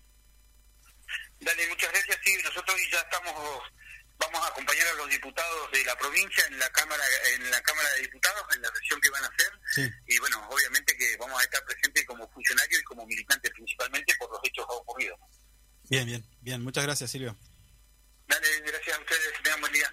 Dale, 1.40 1.68
muchas 1.70 1.90
gracias. 1.92 2.18
Sí, 2.26 2.34
nosotros 2.44 2.76
ya 2.92 3.00
estamos, 3.00 3.64
vamos 4.20 4.44
a 4.44 4.48
acompañar 4.48 4.88
a 4.88 4.94
los 4.94 5.10
diputados 5.10 5.72
de 5.72 5.84
la 5.86 5.98
provincia 5.98 6.46
en 6.48 6.60
la 6.60 6.70
cámara, 6.72 7.04
en 7.36 7.50
la 7.50 7.62
cámara 7.62 7.90
de 7.96 8.02
diputados, 8.02 8.44
en 8.54 8.62
la 8.62 8.70
sesión 8.76 9.02
que 9.02 9.10
van 9.10 9.24
a 9.24 9.28
hacer. 9.28 9.52
Sí. 9.72 9.90
Y 10.08 10.20
bueno, 10.20 10.48
obviamente 10.50 10.96
que 10.98 11.18
vamos 11.18 11.40
a 11.40 11.44
estar 11.44 11.64
presentes 11.66 12.06
como 12.06 12.30
funcionarios 12.32 12.82
y 12.82 12.84
como 12.84 13.06
militantes, 13.06 13.52
principalmente 13.52 14.14
por 14.20 14.32
los 14.32 14.40
hechos 14.44 14.66
ocurridos. 14.68 15.18
Bien, 15.90 16.06
bien, 16.06 16.24
bien, 16.42 16.62
muchas 16.62 16.84
gracias, 16.84 17.10
Silvio. 17.10 17.36
Dale, 18.28 18.60
gracias 18.62 18.98
a 18.98 19.00
ustedes, 19.00 19.34
tengan 19.44 19.62
buen 19.62 19.74
día. 19.74 19.92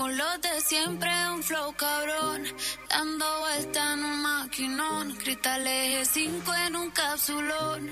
Con 0.00 0.16
los 0.16 0.40
de 0.40 0.60
siempre, 0.62 1.10
un 1.34 1.42
flow 1.42 1.74
cabrón. 1.74 2.42
Dando 2.88 3.40
vuelta 3.40 3.92
en 3.92 4.02
un 4.02 4.22
maquinón. 4.22 5.14
Cristal 5.16 5.66
eje 5.66 6.06
5 6.06 6.54
en 6.66 6.76
un 6.76 6.90
capsulón. 6.90 7.90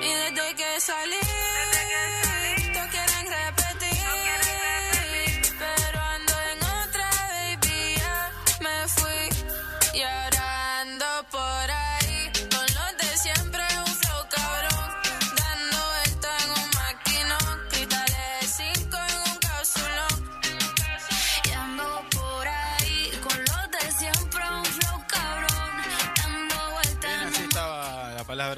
Y 0.00 0.08
desde 0.20 0.54
que 0.54 0.80
salí, 0.80 1.22
todos 2.72 2.88
quieren 2.94 3.26
repetir. 3.38 4.06
Pero 5.58 5.98
ando 6.14 6.34
en 6.52 6.58
otra, 6.80 7.06
baby, 7.32 7.78
ya 7.96 8.16
me 8.60 8.76
fui. 8.96 9.22
Y 9.98 10.02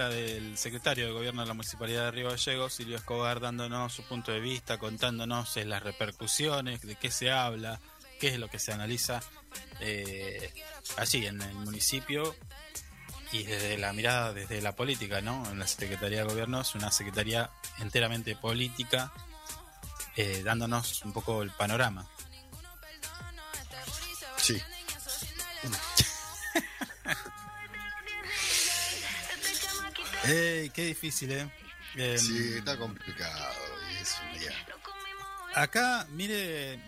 palabra 0.07 0.22
del 0.22 0.57
secretario 0.57 1.07
de 1.07 1.12
Gobierno 1.12 1.42
de 1.42 1.48
la 1.48 1.54
Municipalidad 1.54 2.04
de 2.04 2.11
Río 2.11 2.30
Gallegos, 2.30 2.74
Silvio 2.74 2.96
Escobar, 2.96 3.40
dándonos 3.40 3.92
su 3.92 4.02
punto 4.04 4.30
de 4.30 4.40
vista, 4.40 4.78
contándonos 4.78 5.57
eh, 5.57 5.64
las 5.64 5.82
repercusiones, 5.82 6.82
de 6.82 6.96
qué 6.96 7.11
se 7.11 7.30
habla, 7.30 7.80
qué 8.20 8.28
es 8.28 8.38
lo 8.38 8.48
que 8.48 8.59
se 8.59 8.72
analiza 8.72 9.20
eh, 9.80 10.52
allí 10.96 11.26
en 11.26 11.40
el 11.40 11.54
municipio 11.54 12.34
y 13.32 13.44
desde 13.44 13.78
la 13.78 13.92
mirada, 13.92 14.32
desde 14.32 14.61
la 14.61 14.76
política, 14.76 15.20
¿no? 15.20 15.48
En 15.50 15.59
la 15.59 15.66
Secretaría 15.66 16.18
de 16.18 16.24
Gobierno 16.24 16.61
es 16.61 16.74
una 16.74 16.90
secretaría 16.90 17.50
enteramente 17.78 18.36
política, 18.36 19.12
eh, 20.14 20.42
dándonos 20.44 21.02
un 21.04 21.12
poco 21.12 21.42
el 21.42 21.50
panorama. 21.50 22.07
Sí. 24.36 24.61
¡Ey, 30.26 30.70
qué 30.70 30.84
difícil, 30.86 31.32
eh! 31.32 31.48
Em, 31.94 32.18
Sí, 32.18 32.54
está 32.58 32.76
complicado. 32.76 33.54
y 33.92 34.02
es 34.02 34.16
un 34.20 34.38
día. 34.38 34.52
Acá, 35.54 36.06
mire, 36.10 36.78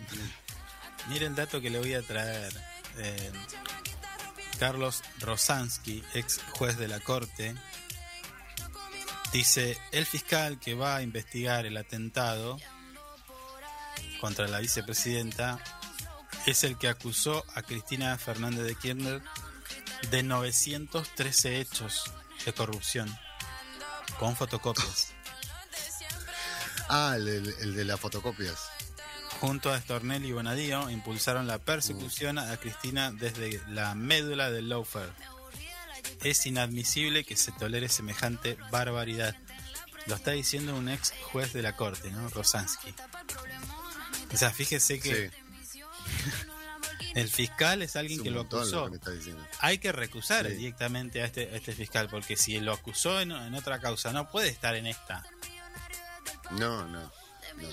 mire 1.07 1.25
el 1.25 1.35
dato 1.35 1.59
que 1.61 1.69
le 1.69 1.79
voy 1.79 1.93
a 1.93 2.01
traer. 2.01 2.53
Eh, 2.97 3.31
Carlos 4.59 5.01
Rosansky, 5.19 6.03
ex 6.13 6.41
juez 6.51 6.77
de 6.77 6.87
la 6.89 6.99
corte, 6.99 7.55
dice, 9.31 9.77
el 9.91 10.05
fiscal 10.05 10.59
que 10.59 10.73
va 10.73 10.97
a 10.97 11.01
investigar 11.01 11.65
el 11.65 11.77
atentado 11.77 12.57
contra 14.19 14.47
la 14.47 14.59
vicepresidenta 14.59 15.59
es 16.45 16.63
el 16.65 16.77
que 16.77 16.89
acusó 16.89 17.45
a 17.55 17.61
Cristina 17.61 18.17
Fernández 18.17 18.65
de 18.65 18.75
Kirchner 18.75 19.21
de 20.11 20.23
913 20.23 21.61
hechos 21.61 22.11
de 22.45 22.51
corrupción 22.53 23.17
con 24.17 24.35
fotocopias. 24.35 25.13
Ah, 26.89 27.13
el, 27.15 27.75
de 27.75 27.85
las 27.85 27.99
fotocopias. 27.99 28.69
junto 29.39 29.71
a 29.71 29.79
Stornelli 29.79 30.29
y 30.29 30.31
Bonadío, 30.31 30.89
impulsaron 30.89 31.47
la 31.47 31.59
persecución 31.59 32.39
a 32.39 32.57
Cristina 32.57 33.11
desde 33.11 33.61
la 33.69 33.95
médula 33.95 34.51
del 34.51 34.69
lawfare. 34.69 35.11
Es 36.23 36.45
inadmisible 36.45 37.23
que 37.23 37.37
se 37.37 37.51
tolere 37.53 37.87
semejante 37.87 38.57
barbaridad. 38.71 39.35
Lo 40.07 40.15
está 40.15 40.31
diciendo 40.31 40.75
un 40.75 40.89
ex 40.89 41.13
juez 41.31 41.53
de 41.53 41.61
la 41.61 41.75
corte, 41.75 42.11
¿no? 42.11 42.27
Rosansky. 42.29 42.93
O 44.33 44.37
sea, 44.37 44.49
fíjese 44.51 44.99
que 44.99 45.29
Sí, 45.29 45.37
el 47.15 47.29
fiscal 47.29 47.81
es 47.81 47.95
alguien 47.95 48.21
que 48.23 48.31
lo 48.31 48.41
acusó. 48.41 48.89
que. 48.91 48.99
Hay 49.59 49.77
que 49.79 49.91
recusar 49.91 50.45
Sí. 50.47 50.53
directamente 50.53 51.21
a 51.21 51.25
este, 51.25 51.49
a 51.51 51.55
este 51.55 51.73
fiscal, 51.73 52.07
porque 52.09 52.35
si 52.37 52.59
lo 52.59 52.73
acusó 52.73 53.19
en, 53.21 53.31
en 53.31 53.53
otra 53.55 53.79
causa, 53.79 54.11
no 54.13 54.29
puede 54.29 54.49
estar 54.49 54.75
en 54.75 54.87
esta. 54.87 55.23
No, 56.51 56.85
no. 56.87 57.11
No, 57.57 57.69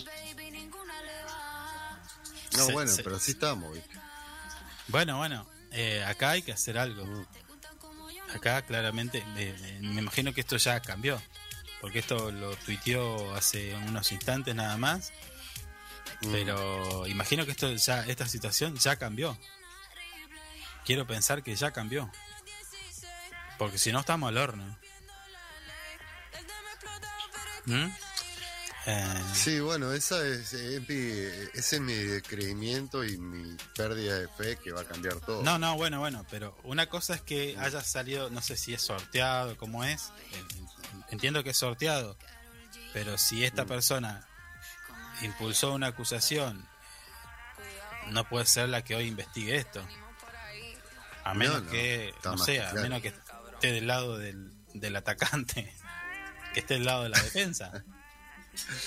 No, 2.56 2.66
Se- 2.66 2.72
bueno, 2.72 2.90
se- 2.90 3.02
pero 3.02 3.18
sí 3.18 3.32
estamos, 3.32 3.72
¿viste? 3.74 3.90
Bueno, 4.88 5.18
bueno, 5.18 5.46
eh, 5.72 6.02
acá 6.04 6.30
hay 6.30 6.42
que 6.42 6.52
hacer 6.52 6.78
algo. 6.78 7.04
Mm. 7.04 7.26
Acá 8.34 8.62
claramente, 8.62 9.18
eh, 9.18 9.56
eh, 9.60 9.78
me 9.82 10.00
imagino 10.00 10.32
que 10.32 10.40
esto 10.40 10.56
ya 10.56 10.80
cambió, 10.80 11.20
porque 11.80 11.98
esto 12.00 12.30
lo 12.30 12.54
tuiteó 12.56 13.34
hace 13.34 13.74
unos 13.74 14.10
instantes 14.12 14.54
nada 14.54 14.76
más, 14.76 15.12
Mm. 16.22 16.32
pero 16.32 17.06
imagino 17.06 17.44
que 17.44 17.52
esto 17.52 17.72
ya, 17.74 18.04
esta 18.06 18.26
situación 18.26 18.76
ya 18.76 18.96
cambió. 18.96 19.36
Quiero 20.84 21.06
pensar 21.06 21.42
que 21.42 21.54
ya 21.56 21.72
cambió, 21.72 22.10
porque 23.58 23.76
si 23.78 23.90
no 23.92 24.00
estamos 24.00 24.28
al 24.28 24.38
horno. 24.38 24.78
¿Mm? 27.66 27.86
Eh, 28.88 29.22
Sí, 29.34 29.58
bueno, 29.58 29.92
esa 29.92 30.24
es, 30.24 30.52
ese 30.54 31.76
es 31.76 31.80
mi 31.80 32.20
creimiento 32.22 33.04
y 33.04 33.18
mi 33.18 33.56
pérdida 33.74 34.20
de 34.20 34.28
fe 34.28 34.56
que 34.62 34.70
va 34.70 34.82
a 34.82 34.84
cambiar 34.84 35.16
todo. 35.20 35.42
No, 35.42 35.58
no, 35.58 35.74
bueno, 35.76 35.98
bueno, 35.98 36.24
pero 36.30 36.56
una 36.62 36.86
cosa 36.88 37.14
es 37.16 37.20
que 37.22 37.56
haya 37.58 37.82
salido, 37.82 38.30
no 38.30 38.40
sé 38.40 38.56
si 38.56 38.72
es 38.74 38.82
sorteado, 38.82 39.56
cómo 39.56 39.82
es, 39.82 40.12
entiendo 41.10 41.42
que 41.42 41.50
es 41.50 41.56
sorteado, 41.56 42.16
pero 42.92 43.18
si 43.18 43.44
esta 43.44 43.64
Mm. 43.64 43.68
persona 43.68 44.28
impulsó 45.22 45.72
una 45.72 45.88
acusación, 45.88 46.66
no 48.10 48.28
puede 48.28 48.46
ser 48.46 48.68
la 48.68 48.82
que 48.82 48.94
hoy 48.94 49.06
investigue 49.06 49.56
esto. 49.56 49.86
A 51.24 51.34
menos 51.34 51.62
no, 51.64 51.70
que, 51.70 52.14
no 52.24 52.44
que 52.44 52.60
a 52.60 52.70
claro. 52.70 52.82
menos 52.82 53.02
que 53.02 53.08
esté 53.08 53.72
del 53.72 53.86
lado 53.86 54.16
del, 54.18 54.52
del 54.74 54.94
atacante, 54.94 55.74
que 56.54 56.60
esté 56.60 56.74
del 56.74 56.84
lado 56.84 57.02
de 57.04 57.08
la 57.08 57.20
defensa. 57.20 57.84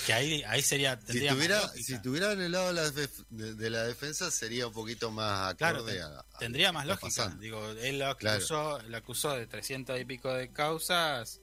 Que 0.04 0.12
ahí, 0.14 0.42
ahí 0.48 0.62
sería, 0.62 0.98
si 1.06 1.24
tuviera, 1.28 1.68
si 1.68 1.94
estuviera 1.94 2.32
en 2.32 2.40
el 2.40 2.50
lado 2.52 2.68
de 2.68 2.72
la, 2.72 2.90
de, 2.90 3.54
de 3.54 3.70
la 3.70 3.84
defensa 3.84 4.28
sería 4.32 4.66
un 4.66 4.72
poquito 4.72 5.12
más 5.12 5.54
Claro, 5.54 5.78
acorde 5.78 6.02
a, 6.02 6.06
a 6.06 6.24
tendría 6.40 6.72
más 6.72 6.86
lógica. 6.86 7.06
pasando. 7.06 7.36
Digo, 7.40 7.68
él 7.70 8.00
lo 8.00 8.16
Claro. 8.16 8.38
acusó, 8.38 8.80
lo 8.88 8.96
acusó 8.96 9.36
de 9.36 9.46
300 9.46 10.00
y 10.00 10.04
pico 10.06 10.32
de 10.32 10.52
causas 10.52 11.40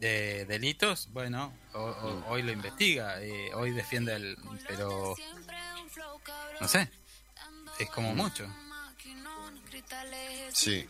de 0.00 0.44
delitos. 0.46 1.08
Bueno, 1.12 1.52
o- 1.72 1.78
o- 1.80 2.14
Mm. 2.16 2.24
hoy 2.28 2.42
lo 2.42 2.52
investiga, 2.52 3.20
eh, 3.22 3.52
hoy 3.54 3.70
defiende 3.72 4.14
el. 4.14 4.36
Pero. 4.68 5.14
No 6.60 6.68
sé. 6.68 6.90
Es 7.78 7.90
como 7.90 8.12
Mm. 8.12 8.16
mucho. 8.16 8.46
Sí, 10.52 10.86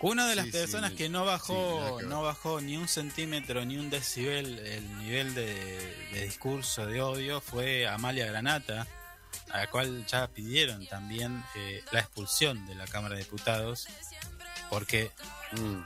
Una 0.00 0.26
de 0.28 0.36
las 0.36 0.46
Sí, 0.46 0.52
personas 0.52 0.90
sí, 0.92 0.96
que 0.96 1.08
no 1.08 1.24
bajó, 1.24 2.00
no 2.04 2.22
bajó 2.22 2.60
ni 2.60 2.76
un 2.76 2.86
centímetro 2.86 3.64
ni 3.64 3.76
un 3.78 3.90
decibel 3.90 4.58
el 4.60 4.98
nivel 4.98 5.34
de, 5.34 6.08
de 6.12 6.22
discurso 6.22 6.86
de 6.86 7.00
odio 7.02 7.40
fue 7.40 7.88
Amalia 7.88 8.26
Granata, 8.26 8.86
a 9.50 9.58
la 9.58 9.66
cual 9.70 10.06
ya 10.06 10.28
pidieron 10.28 10.86
también 10.86 11.42
eh, 11.56 11.82
la 11.90 12.00
expulsión 12.00 12.64
de 12.66 12.74
la 12.76 12.86
Cámara 12.86 13.16
de 13.16 13.22
Diputados, 13.24 13.88
porque 14.70 15.10
Mm, 15.52 15.80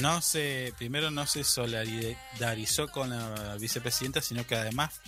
no 0.00 0.20
se, 0.22 0.72
primero 0.78 1.10
no 1.10 1.26
se 1.26 1.44
solidarizó 1.44 2.88
con 2.88 3.10
la 3.10 3.56
vicepresidenta, 3.56 4.20
sino 4.22 4.46
que 4.46 4.56
además 4.56 5.00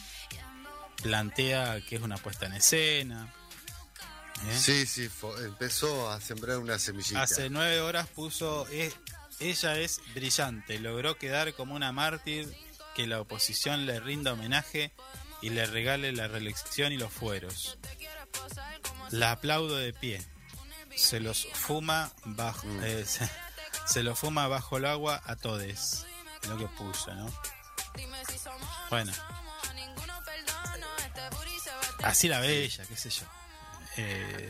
plantea 1.03 1.80
que 1.80 1.97
es 1.97 2.03
una 2.03 2.16
puesta 2.16 2.47
en 2.47 2.55
escena. 2.55 3.32
¿eh? 4.49 4.59
sí, 4.59 4.86
sí, 4.86 5.09
empezó 5.45 6.11
a 6.11 6.20
sembrar 6.20 6.59
una 6.59 6.78
semillita. 6.78 7.22
Hace 7.22 7.51
nueve 7.51 7.80
horas 7.80 8.07
puso, 8.09 8.66
"Es- 8.68 8.95
ella 9.41 9.78
es 9.78 10.01
brillante, 10.14 10.78
logró 10.80 11.16
quedar 11.16 11.55
como 11.55 11.74
una 11.74 11.93
mártir, 11.93 12.53
que 12.95 13.07
la 13.07 13.20
oposición 13.20 13.86
le 13.86 14.01
rinda 14.01 14.32
homenaje 14.32 14.93
y 15.41 15.51
le 15.51 15.66
regale 15.66 16.11
la 16.12 16.26
reelección 16.26 16.93
y 16.93 16.97
los 16.97 17.12
fueros. 17.12 17.78
La 19.11 19.30
aplaudo 19.32 19.76
de 19.76 19.93
pie. 19.93 20.20
Se 20.97 21.20
los 21.20 21.47
fuma 21.53 22.12
bajo, 22.24 22.66
Mm. 22.66 22.82
eh, 22.84 23.05
se, 23.07 23.30
se 23.89 24.03
lo 24.03 24.14
fuma 24.14 24.47
bajo 24.49 24.76
el 24.76 24.84
agua 24.84 25.20
a 25.24 25.36
todes. 25.36 26.07
Es 26.43 26.49
Lo 26.49 26.59
que 26.59 26.66
puso, 26.66 27.14
¿no? 27.14 27.26
Bueno. 28.91 29.12
Así 32.03 32.28
la 32.28 32.41
ve 32.41 32.64
ella, 32.64 32.84
qué 32.86 32.97
sé 32.97 33.11
yo. 33.11 33.24
Eh, 33.97 34.49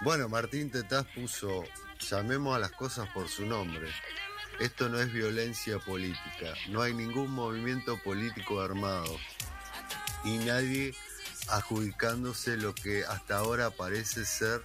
Bueno, 0.00 0.28
Martín 0.28 0.70
Tetaz 0.70 1.06
puso, 1.14 1.64
llamemos 1.98 2.54
a 2.54 2.58
las 2.58 2.70
cosas 2.72 3.08
por 3.10 3.28
su 3.28 3.46
nombre. 3.46 3.88
Esto 4.60 4.88
no 4.88 5.00
es 5.00 5.12
violencia 5.12 5.78
política, 5.78 6.54
no 6.68 6.82
hay 6.82 6.94
ningún 6.94 7.30
movimiento 7.30 7.96
político 8.02 8.60
armado 8.60 9.16
y 10.24 10.38
nadie 10.38 10.94
adjudicándose 11.48 12.56
lo 12.56 12.74
que 12.74 13.04
hasta 13.04 13.38
ahora 13.38 13.70
parece 13.70 14.24
ser 14.24 14.64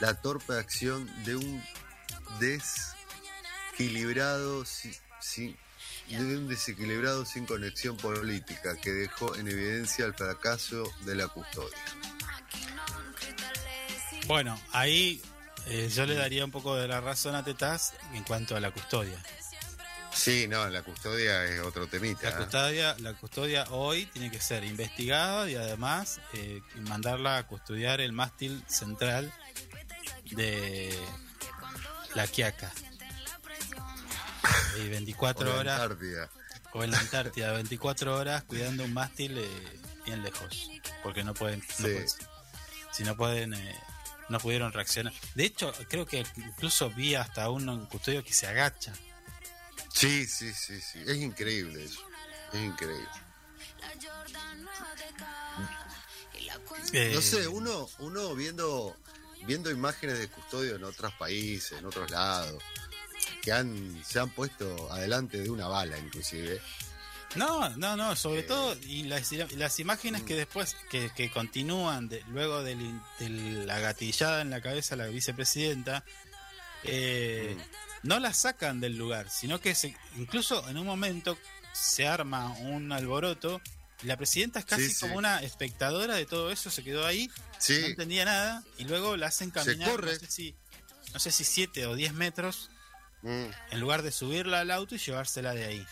la 0.00 0.14
torpe 0.14 0.54
acción 0.54 1.08
de 1.24 1.36
un 1.36 1.64
desequilibrado 3.88 4.64
si- 4.64 4.92
si- 5.20 5.56
de 6.08 6.36
un 6.36 6.48
desequilibrado 6.48 7.24
sin 7.24 7.46
conexión 7.46 7.96
política 7.96 8.74
que 8.82 8.90
dejó 8.90 9.36
en 9.36 9.46
evidencia 9.48 10.04
el 10.04 10.14
fracaso 10.14 10.82
de 11.02 11.14
la 11.14 11.28
custodia. 11.28 11.76
Bueno, 14.26 14.60
ahí 14.72 15.22
eh, 15.66 15.88
yo 15.94 16.06
le 16.06 16.14
daría 16.14 16.44
un 16.44 16.50
poco 16.50 16.74
de 16.76 16.88
la 16.88 17.00
razón 17.00 17.34
a 17.34 17.44
Tetaz 17.44 17.92
en 18.14 18.24
cuanto 18.24 18.56
a 18.56 18.60
la 18.60 18.70
custodia. 18.70 19.22
Sí, 20.12 20.48
no, 20.48 20.68
la 20.68 20.82
custodia 20.82 21.44
es 21.44 21.60
otro 21.60 21.86
temita. 21.86 22.22
La 22.24 22.30
¿eh? 22.30 22.38
custodia, 22.38 22.96
la 22.98 23.14
custodia 23.14 23.64
hoy 23.70 24.06
tiene 24.06 24.30
que 24.30 24.40
ser 24.40 24.64
investigada 24.64 25.48
y 25.48 25.54
además 25.54 26.20
eh, 26.32 26.60
mandarla 26.88 27.36
a 27.38 27.46
custodiar 27.46 28.00
el 28.00 28.12
mástil 28.12 28.62
central 28.66 29.32
de 30.32 30.92
la 32.14 32.26
Quiaca. 32.26 32.72
Y 34.84 34.88
24 34.88 35.48
O 35.50 35.52
la 35.54 35.58
horas, 35.60 35.80
Antártida. 35.80 36.30
o 36.72 36.84
en 36.84 36.90
la 36.90 36.98
Antártida, 36.98 37.52
24 37.52 38.16
horas 38.16 38.44
cuidando 38.44 38.84
un 38.84 38.92
mástil 38.94 39.38
eh, 39.38 39.80
bien 40.06 40.22
lejos. 40.22 40.70
Porque 41.02 41.24
no 41.24 41.34
pueden, 41.34 41.60
no 41.60 41.66
Sí. 41.76 41.82
pueden- 41.82 42.06
si 42.92 43.04
no 43.04 43.16
pueden, 43.16 43.54
eh, 43.54 43.78
no 44.28 44.38
pudieron 44.40 44.72
reaccionar. 44.72 45.12
De 45.34 45.44
hecho, 45.44 45.72
creo 45.88 46.04
que 46.06 46.24
incluso 46.36 46.90
vi 46.90 47.14
hasta 47.14 47.48
uno 47.50 47.74
en 47.74 47.86
custodio 47.86 48.24
que 48.24 48.32
se 48.32 48.46
agacha. 48.46 48.92
Sí, 49.92 50.26
sí, 50.26 50.52
sí, 50.52 50.80
sí. 50.80 51.02
Es 51.06 51.16
increíble 51.16 51.84
eso. 51.84 52.00
Es 52.52 52.60
increíble. 52.60 53.08
Eh, 56.92 57.12
No 57.14 57.20
sé, 57.20 57.46
uno, 57.48 57.88
uno 57.98 58.34
viendo, 58.34 58.96
viendo 59.46 59.70
imágenes 59.70 60.18
de 60.18 60.28
custodio 60.28 60.76
en 60.76 60.84
otros 60.84 61.12
países, 61.14 61.78
en 61.78 61.84
otros 61.86 62.10
lados, 62.10 62.62
que 63.48 63.52
han, 63.54 64.02
se 64.04 64.20
han 64.20 64.28
puesto 64.30 64.92
adelante 64.92 65.38
de 65.38 65.48
una 65.48 65.68
bala, 65.68 65.96
inclusive. 65.98 66.60
No, 67.34 67.70
no, 67.76 67.96
no, 67.96 68.14
sobre 68.14 68.40
Eh, 68.40 68.42
todo, 68.44 68.76
y 68.82 69.04
las, 69.04 69.32
las 69.32 69.78
imágenes 69.80 70.22
que 70.22 70.34
después, 70.34 70.76
que, 70.90 71.10
que 71.16 71.30
continúan 71.30 72.08
de- 72.10 72.22
luego 72.28 72.62
de 72.62 72.76
la 73.66 73.78
gatillada 73.80 74.42
en 74.42 74.50
la 74.50 74.60
cabeza 74.60 74.96
de 74.96 75.04
la 75.04 75.08
vicepresidenta, 75.08 76.04
eh, 76.84 77.56
no 78.02 78.18
las 78.20 78.38
sacan 78.42 78.80
del 78.80 78.96
lugar, 78.96 79.30
sino 79.30 79.60
que 79.60 79.74
se, 79.74 79.96
incluso 80.16 80.66
en 80.68 80.76
un 80.78 80.86
momento 80.86 81.38
se 81.72 82.06
arma 82.06 82.50
un 82.60 82.92
alboroto, 82.92 83.60
la 84.02 84.16
presidenta 84.16 84.58
es 84.60 84.64
casi 84.64 84.88
Sí, 84.88 84.94
sí. 84.94 85.00
como 85.00 85.16
una 85.16 85.42
espectadora 85.42 86.14
de 86.16 86.26
todo 86.26 86.50
eso, 86.50 86.70
se 86.70 86.84
quedó 86.84 87.06
ahí, 87.06 87.30
Sí, 87.58 87.78
no 87.80 87.86
entendía 87.88 88.24
nada, 88.24 88.62
y 88.78 88.84
luego 88.84 89.16
la 89.16 89.26
hacen 89.28 89.50
caminar, 89.50 89.90
corre. 89.90 90.12
no 90.14 90.18
sé 90.20 90.30
si, 90.30 90.54
no 91.12 91.18
sé 91.18 91.30
si 91.32 91.44
siete 91.44 91.86
o 91.86 91.94
diez 91.96 92.12
metros, 92.12 92.70
mm, 93.22 93.46
en 93.70 93.80
lugar 93.80 94.02
de 94.02 94.10
subirla 94.12 94.60
al 94.60 94.70
auto 94.70 94.94
y 94.94 94.98
llevársela 94.98 95.54
de 95.54 95.64
ahí 95.64 95.86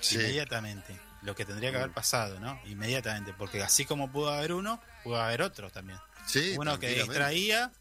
sí, 0.00 0.16
inmediatamente. 0.16 0.98
Lo 1.22 1.34
que 1.34 1.44
tendría 1.44 1.70
que 1.72 1.78
haber 1.78 1.92
pasado, 1.92 2.38
¿no? 2.38 2.60
Inmediatamente. 2.66 3.34
Porque 3.36 3.60
así 3.62 3.84
como 3.84 4.10
pudo 4.12 4.30
haber 4.30 4.52
uno, 4.52 4.80
pudo 5.02 5.20
haber 5.20 5.42
otro 5.42 5.70
también. 5.70 5.98
sí, 6.26 6.54
uno 6.56 6.78
que 6.78 6.94
distraía, 6.94 7.72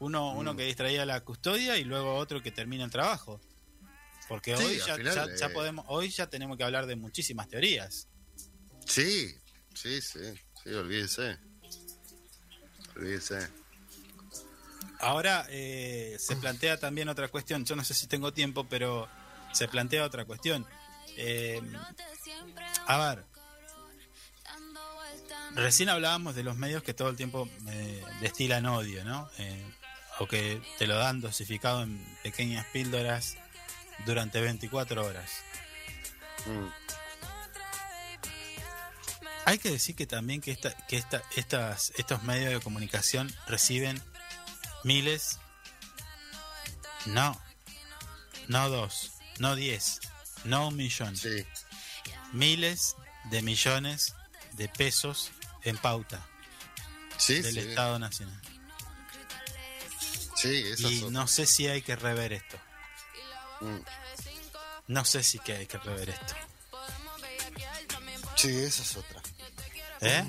uno, 0.00 0.32
uno 0.32 0.54
Mm. 0.54 0.56
que 0.56 0.62
distraía 0.64 1.06
la 1.06 1.20
custodia 1.20 1.76
y 1.76 1.84
luego 1.84 2.16
otro 2.16 2.42
que 2.42 2.50
termina 2.50 2.84
el 2.84 2.90
trabajo. 2.90 3.40
Porque 4.28 4.56
Sí, 4.56 4.62
hoy 4.64 4.80
al 4.80 4.86
ya, 4.86 4.94
final, 4.96 5.14
ya- 5.14 5.36
ya 5.36 5.46
eh, 5.46 5.50
podemos, 5.50 5.84
hoy 5.88 6.10
ya 6.10 6.26
tenemos 6.28 6.56
que 6.58 6.64
hablar 6.64 6.86
de 6.86 6.96
muchísimas 6.96 7.48
teorías. 7.48 8.08
Sí, 8.86 9.34
Sí, 9.74 10.00
sí, 10.02 10.18
sí, 10.64 10.70
olvídese. 10.74 11.38
Olvídese. 12.96 13.48
Ahora 15.00 15.46
eh, 15.50 16.16
se 16.18 16.36
plantea 16.36 16.78
también 16.78 17.08
otra 17.08 17.28
cuestión. 17.28 17.64
Yo 17.64 17.76
no 17.76 17.84
sé 17.84 17.94
si 17.94 18.06
tengo 18.06 18.32
tiempo, 18.32 18.66
pero 18.68 19.08
se 19.52 19.68
plantea 19.68 20.04
otra 20.04 20.24
cuestión. 20.24 20.66
Eh, 21.16 21.60
a 22.86 22.98
ver, 22.98 23.24
recién 25.54 25.88
hablábamos 25.88 26.34
de 26.34 26.42
los 26.42 26.56
medios 26.56 26.82
que 26.82 26.94
todo 26.94 27.08
el 27.08 27.16
tiempo 27.16 27.48
eh, 27.68 28.02
destilan 28.20 28.66
odio, 28.66 29.04
¿no? 29.04 29.28
Eh, 29.38 29.64
o 30.20 30.26
que 30.26 30.60
te 30.78 30.86
lo 30.86 30.96
dan 30.96 31.20
dosificado 31.20 31.82
en 31.82 32.04
pequeñas 32.22 32.66
píldoras 32.72 33.36
durante 34.06 34.40
24 34.40 35.04
horas. 35.04 35.30
Mm. 36.46 36.68
Hay 39.44 39.58
que 39.58 39.70
decir 39.70 39.96
que 39.96 40.06
también 40.06 40.40
que, 40.40 40.50
esta, 40.50 40.72
que 40.86 40.96
esta, 40.96 41.22
estas, 41.34 41.92
estos 41.96 42.22
medios 42.22 42.52
de 42.52 42.60
comunicación 42.60 43.32
reciben 43.46 44.00
miles, 44.84 45.38
no, 47.06 47.40
no 48.48 48.68
dos, 48.68 49.12
no 49.38 49.56
diez, 49.56 50.00
no 50.44 50.68
un 50.68 50.76
millón, 50.76 51.16
Sí, 51.16 51.46
miles 52.32 52.96
de 53.30 53.42
millones 53.42 54.14
de 54.52 54.68
pesos 54.68 55.30
en 55.62 55.76
pauta 55.76 56.26
sí, 57.16 57.40
del 57.40 57.54
sí. 57.54 57.60
Estado 57.60 57.98
Nacional. 57.98 58.40
Sí, 60.36 60.64
Y 60.78 61.02
no 61.10 61.26
sé 61.26 61.46
si 61.46 61.66
hay 61.66 61.82
que 61.82 61.96
rever 61.96 62.32
esto. 62.32 62.56
Mm. 63.60 63.78
No 64.86 65.04
sé 65.04 65.24
si 65.24 65.40
que 65.40 65.56
hay 65.56 65.66
que 65.66 65.78
rever 65.78 66.10
esto. 66.10 66.34
Sí, 68.36 68.56
esa 68.56 68.82
es 68.82 68.96
otra. 68.96 69.20
¿Eh? 70.00 70.24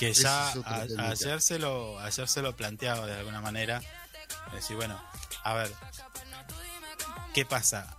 Que 0.00 0.12
ya 0.14 0.50
es 0.50 0.56
otro 0.56 0.72
a- 0.72 0.80
temita. 0.86 1.10
hacérselo, 1.10 1.98
hacérselo 2.00 2.56
planteado 2.56 3.06
de 3.06 3.14
alguna 3.18 3.40
manera. 3.40 3.80
Decir, 4.52 4.74
bueno, 4.76 5.00
a 5.44 5.54
ver, 5.54 5.72
¿qué 7.34 7.44
pasa? 7.44 7.96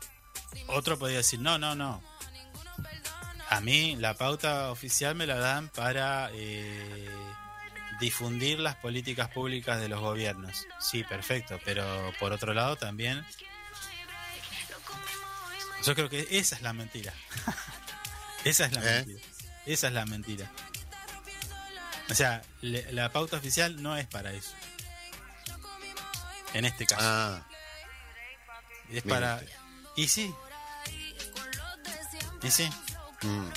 Otro 0.68 0.98
podría 1.00 1.18
decir, 1.20 1.40
no, 1.40 1.58
no, 1.58 1.76
no. 1.76 2.04
A 3.50 3.62
mí 3.62 3.96
la 3.98 4.16
pauta 4.16 4.72
oficial 4.72 5.14
me 5.16 5.28
la 5.28 5.36
dan 5.36 5.70
para 5.70 6.30
eh, 6.34 7.10
difundir 8.00 8.60
las 8.60 8.76
políticas 8.78 9.30
públicas 9.30 9.80
de 9.80 9.88
los 9.90 10.00
gobiernos. 10.00 10.66
Sí, 10.80 11.04
perfecto, 11.04 11.60
pero 11.64 12.12
por 12.20 12.32
otro 12.34 12.54
lado 12.54 12.76
también... 12.78 13.26
Yo 15.84 15.96
creo 15.96 16.10
que 16.10 16.28
esa 16.32 16.56
es 16.56 16.62
la 16.62 16.74
mentira. 16.74 17.14
esa 18.44 18.66
es 18.66 18.72
la 18.74 18.82
¿Eh? 18.82 19.06
mentira. 19.06 19.22
Esa 19.66 19.88
es 19.88 19.94
la 19.94 20.06
mentira. 20.06 20.52
O 22.12 22.16
sea, 22.16 22.42
le- 22.62 22.92
la 22.92 23.12
pauta 23.12 23.38
oficial 23.38 23.82
no 23.82 23.96
es 23.98 24.06
para 24.08 24.32
eso. 24.34 24.52
En 26.54 26.66
este 26.66 26.86
caso. 26.86 27.02
Ah, 27.04 27.42
es 28.90 29.02
para... 29.04 29.36
usted. 29.36 29.50
Y 29.96 30.08
sí. 30.08 30.34
Y 32.44 32.52
sí. 32.52 32.70
mm. 33.22 33.48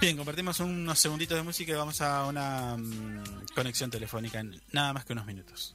Bien, 0.00 0.16
compartimos 0.16 0.58
unos 0.58 0.98
segunditos 0.98 1.36
de 1.36 1.44
música 1.44 1.70
y 1.70 1.76
vamos 1.76 2.00
a 2.00 2.24
una 2.24 2.76
mm, 2.76 3.46
conexión 3.54 3.88
telefónica 3.90 4.40
en 4.40 4.60
nada 4.72 4.92
más 4.92 5.04
que 5.04 5.12
unos 5.12 5.26
minutos. 5.26 5.74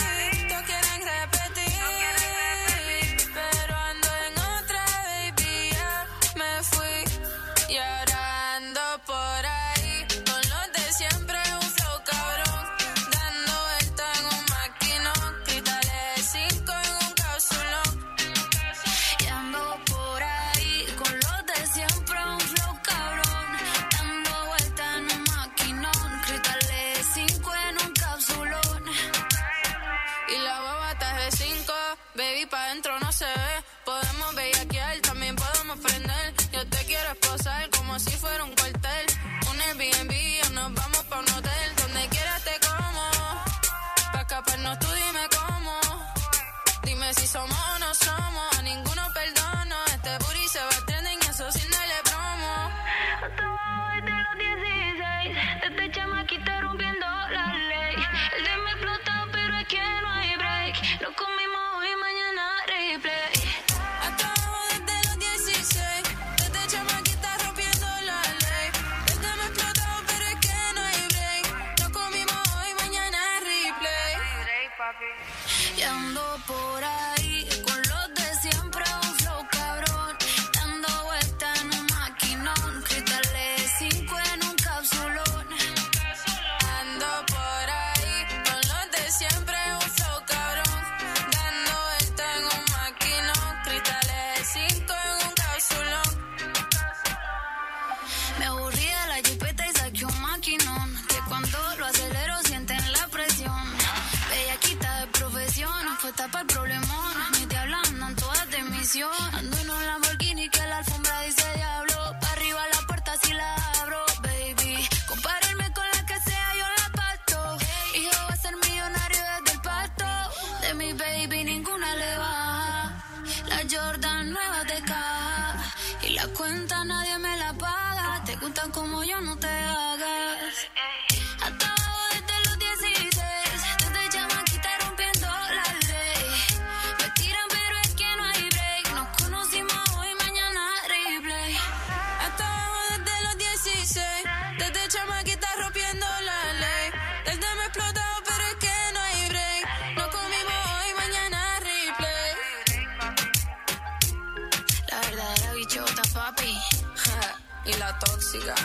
ya 158.39 158.55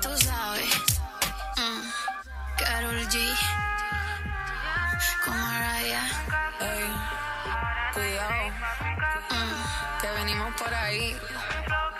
tú 0.00 0.08
sabes. 0.16 0.70
Mm, 1.58 1.82
Carol 2.56 3.08
G. 3.08 3.18
como 5.24 5.36
Mariah. 5.36 6.08
Hey, 6.58 6.90
cuidado. 7.92 8.48
Mm. 9.30 10.00
Que 10.00 10.10
venimos 10.10 10.54
por 10.54 10.72
ahí. 10.72 11.16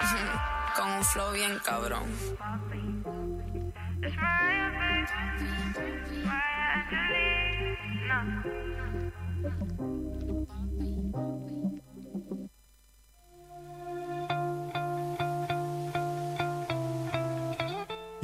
Con 0.77 0.89
un 0.89 1.05
flow 1.05 1.33
bien 1.33 1.59
cabrón. 1.59 2.05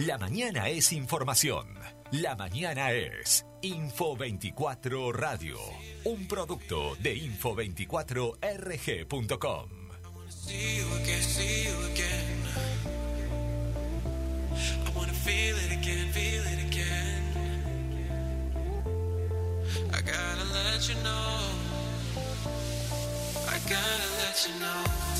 La 0.07 0.17
mañana 0.19 0.69
es 0.69 0.93
información. 0.93 1.79
La 2.11 2.35
mañana 2.35 2.91
es 2.91 3.47
Info24 3.63 5.13
Radio, 5.13 5.59
un 6.05 6.27
producto 6.27 6.97
de 6.97 7.17
info24rg.com. 7.19 9.69
I 23.55 23.59
gotta 23.69 24.09
let 24.19 24.49
you 24.49 24.55
know. 24.61 25.12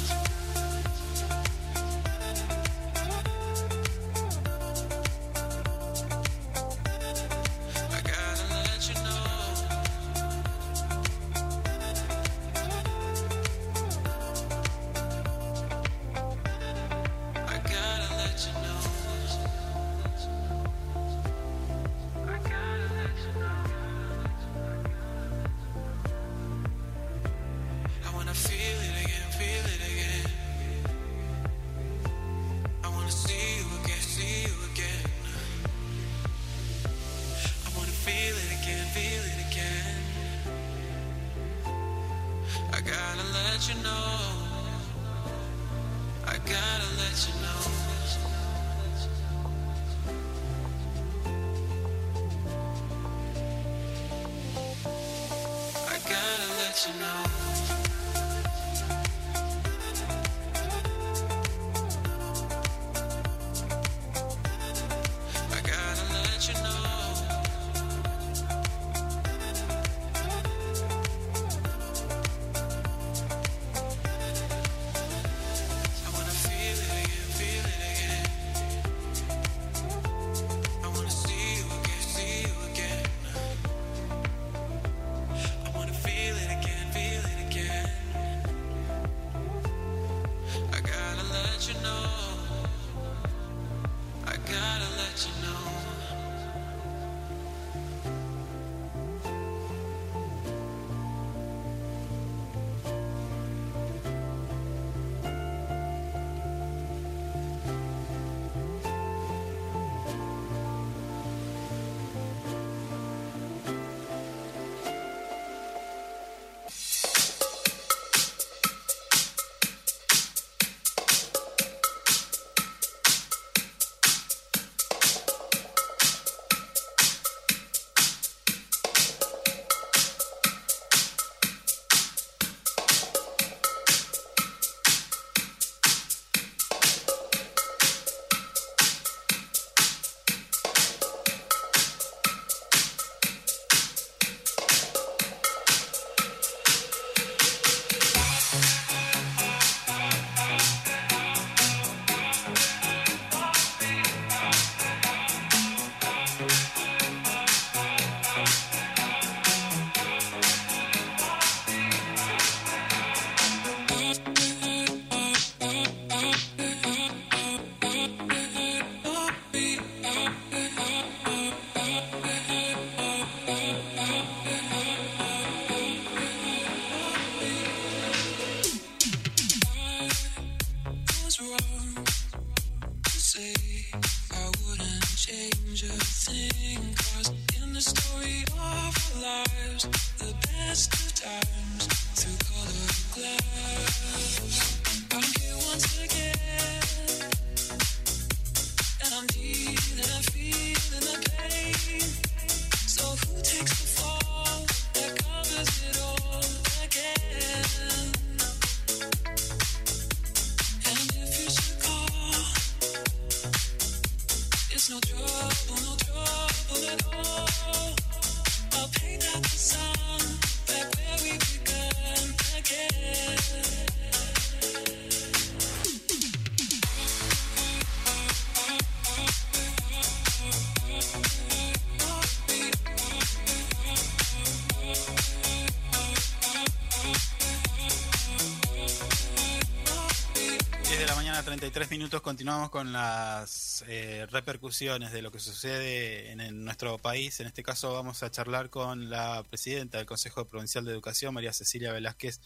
Minutos. 242.13 242.23
Continuamos 242.23 242.69
con 242.69 242.93
las 242.93 243.85
eh, 243.89 244.27
repercusiones 244.31 245.13
de 245.13 245.23
lo 245.23 245.31
que 245.31 245.39
sucede 245.39 246.31
en, 246.31 246.43
en 246.43 246.63
nuestro 246.63 246.99
país. 246.99 247.41
En 247.41 247.47
este 247.47 247.63
caso 247.63 247.95
vamos 247.95 248.23
a 248.23 248.31
charlar 248.31 248.69
con 248.69 249.09
la 249.09 249.43
presidenta 249.49 249.97
del 249.97 250.07
Consejo 250.07 250.47
Provincial 250.47 250.85
de 250.85 250.93
Educación, 250.93 251.33
María 251.33 251.55
Cecilia 251.55 251.91
Velázquez, 251.91 252.41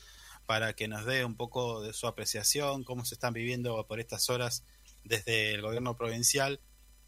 para 0.47 0.75
que 0.75 0.87
nos 0.87 1.05
dé 1.05 1.25
un 1.25 1.37
poco 1.37 1.83
de 1.83 1.93
su 1.93 2.07
apreciación, 2.07 2.85
cómo 2.85 3.05
se 3.05 3.17
están 3.17 3.33
viviendo 3.33 3.85
por 3.89 3.99
estas 3.99 4.31
horas 4.31 4.63
desde 5.03 5.55
el 5.55 5.63
gobierno 5.63 5.97
provincial 5.97 6.61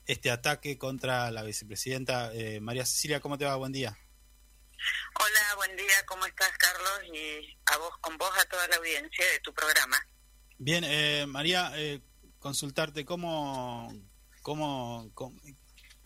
este 0.07 0.33
ataque 0.33 0.79
contra 0.79 1.31
la 1.31 1.45
vicepresidenta. 1.45 2.33
Eh, 2.35 2.59
María 2.59 2.85
Cecilia, 2.85 3.21
¿cómo 3.21 3.39
te 3.39 3.45
va? 3.45 3.55
Buen 3.55 3.73
día. 3.73 3.97
Hola, 5.21 5.55
buen 5.57 5.77
día, 5.77 6.07
¿cómo 6.07 6.27
estás, 6.27 6.51
Carlos? 6.59 7.15
Y 7.15 7.57
a 7.67 7.77
vos, 7.77 7.97
con 8.01 8.17
vos, 8.19 8.33
a 8.37 8.45
toda 8.47 8.67
la 8.67 8.77
audiencia 8.77 9.25
de 9.33 9.39
tu 9.45 9.55
programa. 9.55 9.97
Bien, 10.61 10.83
eh, 10.83 11.25
María, 11.29 11.71
eh, 11.77 12.01
consultarte 12.39 13.05
cómo, 13.05 13.93
cómo, 14.43 15.11
cómo, 15.15 15.41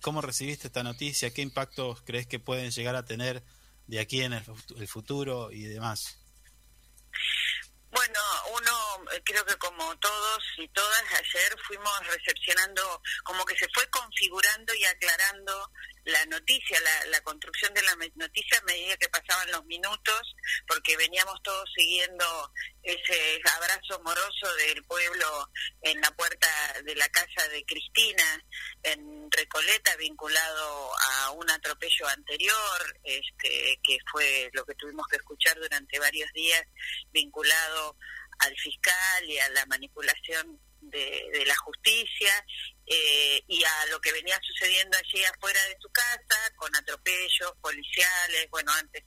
cómo 0.01 0.21
recibiste 0.21 0.67
esta 0.67 0.83
noticia, 0.83 1.33
qué 1.33 1.43
impactos 1.43 2.03
crees 2.03 2.27
que 2.27 2.39
pueden 2.39 2.71
llegar 2.71 2.97
a 2.97 3.05
tener 3.05 3.43
de 3.87 4.01
aquí 4.01 4.23
en 4.23 4.33
el, 4.33 4.45
el 4.77 4.89
futuro 4.89 5.51
y 5.51 5.65
demás. 5.65 6.19
Bueno, 7.91 8.21
uno, 8.57 9.05
creo 9.25 9.45
que 9.45 9.57
como 9.57 9.97
todos 9.99 10.43
y 10.57 10.67
todas, 10.69 11.03
ayer 11.13 11.57
fuimos 11.67 11.93
recepcionando, 12.07 13.03
como 13.23 13.45
que 13.45 13.55
se 13.57 13.69
fue 13.75 13.87
configurando 13.91 14.75
y 14.75 14.85
aclarando 14.85 15.71
la 16.05 16.25
noticia, 16.27 16.79
la, 16.81 17.07
la 17.07 17.21
construcción 17.23 17.73
de 17.75 17.83
la 17.83 17.97
noticia 18.17 18.59
a 18.59 18.65
medida 18.65 18.97
que 18.97 19.09
pasaban 19.09 19.51
los 19.51 19.65
minutos, 19.67 20.35
porque 20.67 20.97
veníamos 20.97 21.41
todos 21.43 21.69
siguiendo 21.75 22.53
ese 22.83 23.41
abrazo 23.57 23.95
amoroso 23.97 24.55
del 24.57 24.83
pueblo 24.85 25.49
en 25.83 26.01
la 26.01 26.11
puerta 26.13 26.49
de 26.85 26.95
la 26.97 27.09
casa 27.09 27.49
de 27.49 27.65
Cristina, 27.65 28.45
en 28.83 29.31
Recoleta, 29.31 29.97
vinculado 29.97 30.91
a 31.11 31.31
un 31.33 31.49
atropello 31.51 32.09
anterior, 32.09 33.01
este, 33.05 33.79
que 33.83 33.99
fue 34.11 34.51
lo 34.53 34.65
que 34.65 34.75
tuvimos 34.75 35.07
que 35.09 35.17
escuchar 35.17 35.57
durante 35.59 35.99
varios 35.99 36.33
días, 36.33 36.65
vinculado 37.13 37.97
al 38.41 38.57
fiscal 38.57 39.25
y 39.29 39.39
a 39.39 39.49
la 39.51 39.67
manipulación 39.67 40.59
de, 40.81 41.29
de 41.33 41.47
la 41.47 41.57
justicia 41.57 42.45
eh, 42.95 43.43
y 43.49 43.65
a 43.65 43.87
lo 43.87 44.01
que 44.03 44.13
venía 44.13 44.39
sucediendo 44.43 44.99
allí 44.99 45.25
afuera 45.25 45.61
de 45.69 45.79
su 45.81 45.89
casa 45.91 46.55
con 46.57 46.75
atropellos 46.77 47.53
policiales. 47.63 48.51
Bueno, 48.51 48.71
antes 48.73 49.03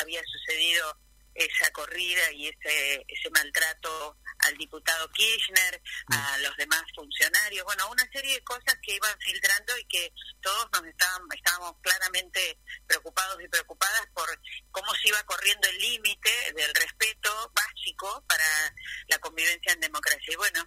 había 0.00 0.22
sucedido 0.24 0.98
esa 1.34 1.70
corrida 1.70 2.32
y 2.32 2.48
ese, 2.48 3.04
ese 3.06 3.30
maltrato 3.30 4.16
al 4.38 4.56
diputado 4.56 5.10
Kirchner, 5.12 5.82
a 6.08 6.38
los 6.38 6.56
demás 6.56 6.82
funcionarios, 6.94 7.64
bueno, 7.64 7.90
una 7.90 8.08
serie 8.10 8.34
de 8.34 8.44
cosas 8.44 8.74
que 8.82 8.94
iban 8.94 9.18
filtrando 9.20 9.76
y 9.78 9.84
que 9.84 10.12
todos 10.40 10.68
nos 10.72 10.86
estaban, 10.86 11.22
estábamos 11.34 11.74
claramente 11.82 12.58
preocupados 12.86 13.42
y 13.42 13.48
preocupadas 13.48 14.06
por 14.14 14.28
cómo 14.70 14.94
se 14.94 15.08
iba 15.08 15.22
corriendo 15.24 15.68
el 15.68 15.78
límite 15.78 16.52
del 16.54 16.74
respeto 16.74 17.52
básico 17.54 18.24
para 18.26 18.74
la 19.08 19.18
convivencia 19.18 19.72
en 19.72 19.80
democracia. 19.80 20.32
Y 20.32 20.36
bueno, 20.36 20.66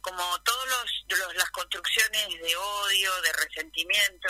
como 0.00 0.42
de 2.28 2.56
odio, 2.56 3.22
de 3.22 3.32
resentimiento, 3.32 4.28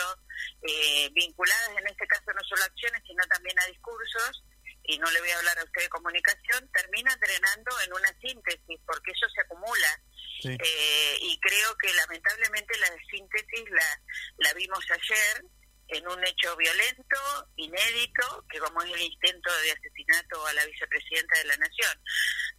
eh, 0.61 1.09
vinculadas 1.13 1.69
en 1.77 1.87
este 1.87 2.07
caso 2.07 2.31
no 2.33 2.43
solo 2.43 2.63
a 2.63 2.65
acciones, 2.65 3.01
sino 3.05 3.23
también 3.27 3.59
a 3.59 3.65
discursos, 3.65 4.43
y 4.83 4.97
no 4.97 5.09
le 5.11 5.19
voy 5.19 5.29
a 5.29 5.37
hablar 5.37 5.59
a 5.59 5.63
usted 5.63 5.81
de 5.81 5.89
comunicación, 5.89 6.69
termina 6.73 7.15
drenando 7.17 7.71
en 7.85 7.93
una 7.93 8.19
síntesis, 8.19 8.79
porque 8.85 9.11
eso 9.11 9.27
se 9.29 9.41
acumula. 9.41 10.01
Sí. 10.41 10.49
Eh, 10.49 11.17
y 11.21 11.39
creo 11.39 11.77
que 11.77 11.93
lamentablemente 11.93 12.77
la 12.79 12.89
síntesis 13.09 13.69
la, 13.69 14.01
la 14.37 14.53
vimos 14.53 14.83
ayer 14.89 15.45
en 15.91 16.07
un 16.07 16.25
hecho 16.25 16.55
violento, 16.57 17.17
inédito, 17.57 18.45
que 18.49 18.59
como 18.59 18.81
es 18.81 18.93
el 18.93 19.01
intento 19.01 19.51
de 19.61 19.71
asesinato 19.71 20.45
a 20.47 20.53
la 20.53 20.65
vicepresidenta 20.65 21.37
de 21.39 21.45
la 21.45 21.57
Nación. 21.57 22.01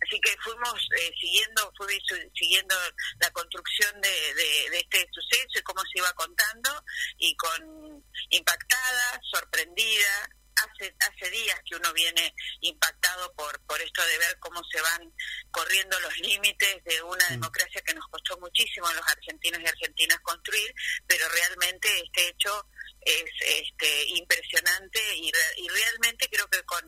Así 0.07 0.21
que 0.21 0.37
fuimos 0.43 0.89
eh, 0.99 1.13
siguiendo, 1.21 1.73
fui 1.77 1.99
siguiendo 2.35 2.75
la 3.21 3.31
construcción 3.31 4.01
de, 4.01 4.35
de- 4.35 4.71
de 4.71 4.79
este 4.79 5.07
suceso 5.13 5.59
y 5.59 5.63
cómo 5.63 5.81
se 5.83 5.99
iba 5.99 6.13
contando 6.13 6.85
y 7.19 7.35
con 7.37 8.05
impactada, 8.31 9.21
sorprendida. 9.31 10.29
Hace, 10.55 10.95
hace 11.01 11.31
días 11.31 11.59
que 11.69 11.75
uno 11.75 11.93
viene 11.93 12.33
impactado 12.61 13.33
por, 13.35 13.59
por 13.67 13.81
esto 13.81 14.05
de 14.05 14.19
ver 14.19 14.39
cómo 14.39 14.63
se 14.71 14.81
van 14.81 15.13
corriendo 15.51 15.99
los 16.01 16.17
límites 16.19 16.85
de 16.85 17.03
una 17.03 17.27
democracia 17.31 17.81
que 17.81 17.95
nos 17.95 18.07
costó 18.09 18.39
muchísimo 18.39 18.87
a 18.87 18.93
los 18.93 19.09
argentinos 19.09 19.61
y 19.61 19.67
argentinas 19.67 20.21
construir, 20.21 20.73
pero 21.07 21.27
realmente 21.31 21.89
este 22.05 22.29
hecho 22.29 22.69
es 23.05 23.25
este, 23.41 24.05
impresionante 24.09 25.01
y, 25.17 25.31
re- 25.33 25.55
y 25.57 25.69
realmente 25.69 26.29
creo 26.31 26.49
que 26.49 26.63
con, 26.65 26.83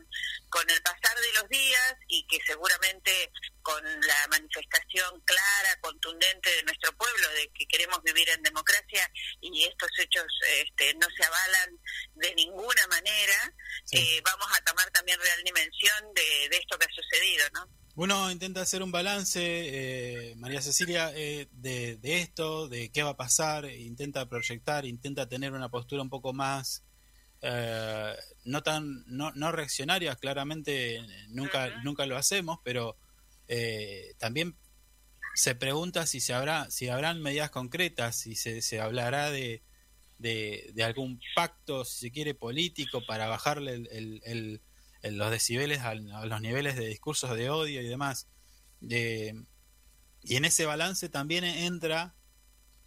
con 0.49 0.69
el 0.69 0.81
pasar 0.81 1.17
de 1.19 1.33
los 1.33 1.49
días 1.49 1.95
y 2.07 2.25
que 2.27 2.39
seguramente 2.45 3.31
con 3.61 3.83
la 3.83 4.27
manifestación 4.29 5.19
clara, 5.21 5.79
contundente 5.81 6.49
de 6.55 6.63
nuestro 6.63 6.95
pueblo 6.97 7.29
de 7.29 7.49
que 7.53 7.65
queremos 7.67 8.01
vivir 8.03 8.29
en 8.29 8.43
democracia 8.43 9.09
y 9.41 9.63
estos 9.65 9.89
hechos 9.97 10.25
este, 10.63 10.93
no 10.95 11.07
se 11.17 11.25
avalan 11.25 11.79
de 12.15 12.35
ninguna 12.35 12.87
manera, 12.87 13.53
eh, 13.91 14.21
vamos 14.23 14.47
a 14.51 14.63
tomar 14.63 14.89
también 14.91 15.19
real 15.19 15.43
dimensión 15.43 16.13
de, 16.13 16.49
de 16.49 16.57
esto 16.57 16.77
que 16.77 16.85
ha 16.85 16.93
sucedido, 16.95 17.47
¿no? 17.53 17.67
Uno 17.95 18.29
intenta 18.29 18.61
hacer 18.61 18.83
un 18.83 18.91
balance, 18.91 19.39
eh, 19.41 20.35
María 20.35 20.61
Cecilia, 20.61 21.13
eh, 21.15 21.47
de, 21.53 21.95
de 21.97 22.19
esto, 22.19 22.67
de 22.67 22.89
qué 22.89 23.03
va 23.03 23.11
a 23.11 23.17
pasar, 23.17 23.65
intenta 23.71 24.27
proyectar, 24.27 24.85
intenta 24.85 25.29
tener 25.29 25.53
una 25.53 25.69
postura 25.69 26.01
un 26.01 26.09
poco 26.09 26.33
más 26.33 26.83
eh, 27.41 28.13
no 28.43 28.63
tan 28.63 29.05
no, 29.07 29.31
no 29.33 29.51
reaccionaria, 29.53 30.15
claramente 30.15 30.99
nunca 31.29 31.81
nunca 31.83 32.05
lo 32.05 32.17
hacemos, 32.17 32.59
pero 32.63 32.97
eh, 33.47 34.13
también 34.17 34.57
se 35.33 35.55
pregunta 35.55 36.05
si 36.05 36.19
se 36.19 36.33
habrá 36.33 36.69
si 36.71 36.89
habrán 36.89 37.21
medidas 37.21 37.49
concretas, 37.49 38.17
si 38.17 38.35
se, 38.35 38.61
se 38.61 38.81
hablará 38.81 39.31
de, 39.31 39.63
de, 40.17 40.71
de 40.73 40.83
algún 40.83 41.21
pacto, 41.33 41.85
si 41.85 41.99
se 42.07 42.11
quiere, 42.11 42.33
político 42.33 43.05
para 43.05 43.27
bajarle 43.27 43.73
el- 43.73 43.87
el- 43.91 44.21
el- 44.25 44.37
el- 44.37 44.61
los 45.11 45.31
decibeles 45.31 45.79
a, 45.81 45.95
los 45.95 46.41
niveles 46.41 46.75
de 46.75 46.87
discursos 46.87 47.35
de 47.35 47.49
odio 47.49 47.81
y 47.81 47.87
demás. 47.87 48.27
De- 48.81 49.43
y 50.23 50.35
en 50.37 50.45
ese 50.45 50.65
balance 50.65 51.07
también 51.09 51.43
entra 51.43 52.15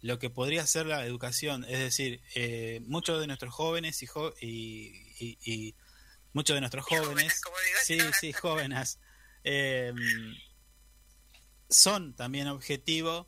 lo 0.01 0.17
que 0.19 0.29
podría 0.29 0.65
ser 0.65 0.85
la 0.85 1.05
educación, 1.05 1.65
es 1.65 1.79
decir, 1.79 2.21
eh, 2.35 2.81
muchos 2.85 3.19
de 3.19 3.27
nuestros 3.27 3.53
jóvenes 3.53 4.01
y, 4.01 4.05
jo- 4.05 4.33
y, 4.41 4.93
y- 5.19 5.37
y 5.45 5.75
muchos 6.33 6.55
de 6.55 6.61
nuestros 6.61 6.85
jóvenes, 6.89 7.41
sí, 7.83 7.99
sí, 8.19 8.33
jóvenes, 8.33 8.99
eh, 9.43 9.93
son 11.69 12.15
también 12.15 12.47
objetivo 12.47 13.27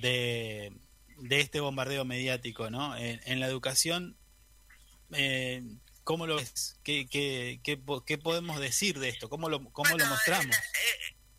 de, 0.00 0.72
de 1.18 1.40
este 1.40 1.60
bombardeo 1.60 2.04
mediático, 2.04 2.70
¿no? 2.70 2.96
En, 2.96 3.20
en 3.24 3.40
la 3.40 3.46
educación, 3.46 4.16
eh, 5.12 5.62
¿cómo 6.04 6.26
lo 6.26 6.36
ves? 6.36 6.76
¿Qué, 6.84 7.06
qué, 7.08 7.60
qué, 7.64 7.76
po- 7.76 8.04
qué 8.04 8.18
podemos 8.18 8.60
decir 8.60 8.98
de 8.98 9.08
esto? 9.08 9.28
¿Cómo 9.28 9.48
lo, 9.48 9.62
cómo 9.72 9.96
lo 9.96 10.06
mostramos? 10.06 10.56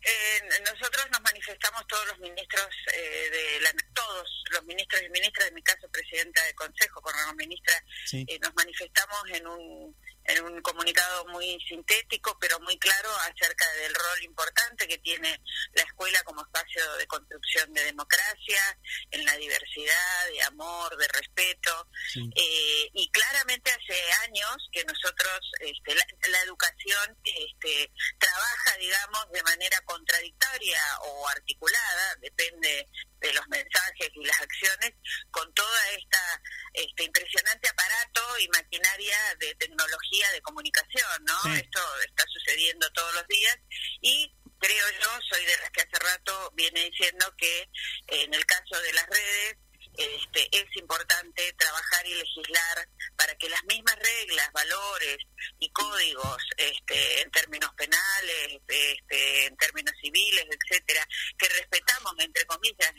Eh, 0.08 0.40
nosotros 0.72 1.06
nos 1.10 1.20
manifestamos 1.22 1.84
todos 1.88 2.06
los 2.08 2.18
ministros 2.20 2.68
eh, 2.94 3.30
de 3.30 3.60
la, 3.62 3.72
todos 3.92 4.44
los 4.52 4.64
ministros 4.64 5.02
y 5.02 5.08
ministras, 5.10 5.48
en 5.48 5.54
mi 5.54 5.62
caso 5.62 5.88
presidenta 5.90 6.44
del 6.44 6.54
Consejo, 6.54 7.00
con 7.02 7.12
la 7.16 7.32
ministra, 7.34 7.74
Sí. 8.04 8.24
eh, 8.28 8.38
nos 8.40 8.54
manifestamos 8.54 9.18
en 9.32 9.46
un 9.48 9.96
en 10.28 10.44
un 10.44 10.60
comunicado 10.62 11.26
muy 11.26 11.58
sintético 11.68 12.36
pero 12.40 12.58
muy 12.60 12.78
claro 12.78 13.10
acerca 13.20 13.70
del 13.74 13.94
rol 13.94 14.22
importante 14.22 14.88
que 14.88 14.98
tiene 14.98 15.40
la 15.72 15.82
escuela 15.82 16.22
como 16.24 16.42
espacio 16.42 16.82
de 16.96 17.06
construcción 17.06 17.72
de 17.72 17.84
democracia, 17.84 18.78
en 19.10 19.24
la 19.24 19.36
diversidad, 19.36 20.26
de 20.32 20.42
amor, 20.42 20.96
de 20.96 21.08
respeto, 21.08 21.88
eh, 22.14 22.90
y 22.92 23.10
claramente 23.10 23.70
hace 23.70 24.12
años 24.28 24.56
que 24.72 24.84
nosotros 24.84 25.40
este, 25.60 25.94
la, 25.94 26.06
la 26.30 26.40
educación 26.42 27.16
este, 27.24 27.90
trabaja, 28.18 28.76
digamos, 28.78 29.30
de 29.32 29.42
manera 29.42 29.80
contradictoria 29.84 30.80
o 31.02 31.28
articulada, 31.28 32.16
depende 32.20 32.88
de 33.20 33.32
los 33.32 33.48
mensajes 33.48 34.10
y 34.14 34.24
las 34.24 34.40
acciones, 34.40 34.92
con 35.30 35.52
toda 35.54 35.90
esta 35.90 36.42
este, 36.74 37.04
impresionante 37.04 37.68
aparato 37.68 38.38
y 38.38 38.48
maquinaria 38.48 39.16
de 39.38 39.54
tecnología 39.54 40.15
de 40.32 40.42
comunicación, 40.42 41.24
¿no? 41.24 41.54
Esto 41.54 41.80
está 42.06 42.24
sucediendo 42.32 42.90
todos 42.92 43.14
los 43.14 43.28
días 43.28 43.58
y 44.00 44.32
creo 44.58 44.86
yo, 45.00 45.08
soy 45.28 45.44
de 45.44 45.56
las 45.58 45.70
que 45.70 45.82
hace 45.82 45.98
rato 45.98 46.52
viene 46.54 46.84
diciendo 46.90 47.32
que 47.36 47.60
eh, 47.60 47.68
en 48.08 48.34
el 48.34 48.44
caso 48.46 48.80
de 48.80 48.92
las 48.94 49.06
redes 49.06 49.56
este, 49.96 50.48
es 50.52 50.76
importante 50.76 51.54
trabajar 51.54 52.06
y 52.06 52.14
legislar 52.14 52.88
para 53.16 53.34
que 53.36 53.48
las 53.48 53.64
mismas 53.64 53.96
reglas, 53.96 54.52
valores 54.52 55.16
y 55.58 55.70
códigos 55.70 56.42
este, 56.58 57.22
en 57.22 57.30
términos 57.30 57.70
penales, 57.76 58.60
este, 58.68 59.46
en 59.46 59.56
términos 59.56 59.94
civiles, 60.02 60.44
etcétera, 60.50 61.06
que 61.38 61.48
respetamos, 61.48 62.12
entre 62.18 62.44
comillas, 62.44 62.92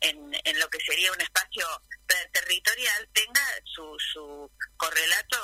en, 0.00 0.58
lo 0.58 0.68
que 0.70 0.80
sería 0.80 1.12
un 1.12 1.20
espacio 1.20 1.66
territorial, 2.32 3.08
tenga 3.12 3.42
su 3.64 4.50
correlato 4.76 5.37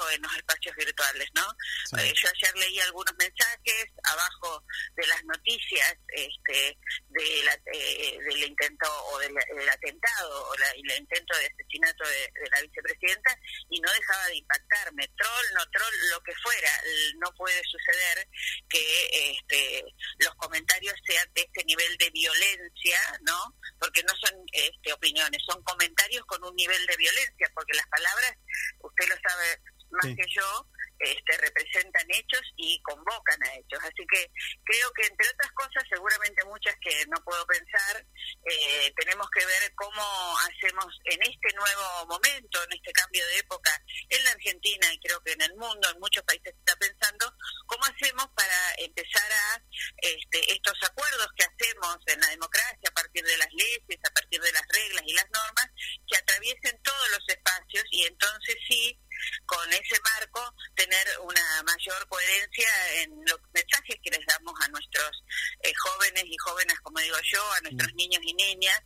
ayer 2.28 2.56
leí 2.56 2.80
algunos 2.80 3.14
mensajes 3.18 3.86
abajo 4.04 4.64
de 4.96 5.06
las 5.06 5.24
noticias 5.24 5.96
este, 6.08 6.78
de 7.08 7.42
la- 7.44 7.60
eh, 7.72 8.18
del 8.28 8.44
intento 8.44 8.86
o 9.06 9.18
del, 9.18 9.34
del 9.34 9.68
atentado 9.68 10.48
o 10.48 10.56
la- 10.56 10.70
el 10.72 10.90
intento 10.98 11.36
de 11.36 11.46
asesinato 11.46 12.04
de, 12.08 12.40
de 12.40 12.50
la 12.50 12.60
vicepresidenta 12.62 13.38
y 13.70 13.80
no 13.80 13.92
dejaba 13.92 14.26
de 14.26 14.36
impactarme. 14.36 15.08
Troll, 15.16 15.46
no 15.54 15.64
troll, 15.70 15.94
lo 16.10 16.20
que 16.22 16.34
fuera. 16.42 16.70
No 17.18 17.32
puede 17.34 17.60
suceder 17.64 18.28
que 18.68 19.30
este, 19.32 19.84
los 20.18 20.34
comentarios 20.36 20.94
sean 21.06 21.28
de 21.34 21.42
este 21.42 21.64
nivel 21.64 21.96
de 21.98 22.10
violencia, 22.10 23.18
¿no? 23.22 23.54
Porque 23.78 24.02
no 24.04 24.14
son 24.16 24.44
este, 24.52 24.92
opiniones, 24.92 25.42
son 25.46 25.62
comentarios 25.64 26.24
con 26.26 26.42
un 26.44 26.54
nivel 26.56 26.84
de 26.86 26.96
violencia, 26.96 27.50
porque 27.54 27.74
las 27.74 27.86
palabras, 27.88 28.36
usted 28.80 29.08
lo 29.08 29.16
sabe 29.28 29.60
más 29.94 30.06
Sí. 30.06 30.16
que 30.16 30.26
yo, 30.28 30.66
este, 30.98 31.36
representan 31.38 32.06
hechos 32.08 32.42
y 32.56 32.80
convocan 32.82 33.42
a 33.42 33.54
hechos. 33.56 33.78
Así 33.82 34.06
que 34.06 34.30
creo 34.64 34.92
que, 34.92 35.06
entre 35.06 35.28
otras 35.28 35.52
cosas, 35.52 35.82
seguramente 35.90 36.44
muchas 36.44 36.74
que 36.80 37.04
no 37.06 37.16
puedo 37.24 37.44
pensar, 37.46 38.06
eh, 38.46 38.92
tenemos 38.96 39.28
que 39.30 39.44
ver 39.44 39.74
cómo 39.74 40.38
hacemos 40.38 40.86
en 41.04 41.20
este 41.22 41.54
nuevo 41.56 42.06
momento, 42.06 42.62
en 42.64 42.72
este 42.72 42.92
cambio 42.92 43.26
de 43.26 43.38
época, 43.38 43.82
en 44.08 44.24
la 44.24 44.30
Argentina 44.30 44.92
y 44.92 44.98
creo 45.00 45.20
que 45.22 45.32
en 45.32 45.42
el 45.42 45.54
mundo, 45.56 45.90
en 45.90 45.98
muchos 46.00 46.22
países 46.24 46.52
se 46.54 46.58
está 46.58 46.76
pensando, 46.76 47.32
cómo 47.66 47.84
hacemos 47.84 48.26
para 48.36 48.74
empezar 48.78 49.30
a 49.30 49.62
este, 49.98 50.52
estos 50.52 50.78
acuerdos 50.82 51.28
que 51.36 51.44
hacemos 51.44 51.98
en 52.06 52.20
la 52.20 52.28
democracia 52.28 52.88
a 52.88 52.94
partir 52.94 53.24
de 53.24 53.36
las 53.38 53.52
leyes, 53.52 53.98
a 54.04 54.10
partir 54.14 54.40
de 54.40 54.52
las 54.52 54.66
reglas 54.68 55.02
y 55.06 55.14
las 55.14 55.26
normas, 55.30 55.68
que 56.06 56.16
atraviesen 56.16 56.80
todos 56.82 57.10
los 57.10 57.28
espacios 57.28 57.84
y 57.90 58.04
entonces 58.06 58.56
sí, 58.68 58.98
con 59.46 59.72
ese 59.72 60.00
marco, 60.02 60.54
tener 60.74 61.06
una 61.22 61.62
mayor 61.64 62.08
coherencia 62.08 62.68
en 63.02 63.10
los 63.26 63.38
mensajes 63.52 63.96
que 64.02 64.10
les 64.10 64.26
damos 64.26 64.54
a 64.60 64.68
nuestros 64.68 65.24
eh, 65.62 65.72
jóvenes 65.74 66.24
y 66.26 66.36
jóvenes, 66.38 66.78
como 66.80 67.00
digo 67.00 67.16
yo, 67.22 67.52
a 67.52 67.60
nuestros 67.60 67.94
niños 67.94 68.20
y 68.22 68.34
niñas, 68.34 68.80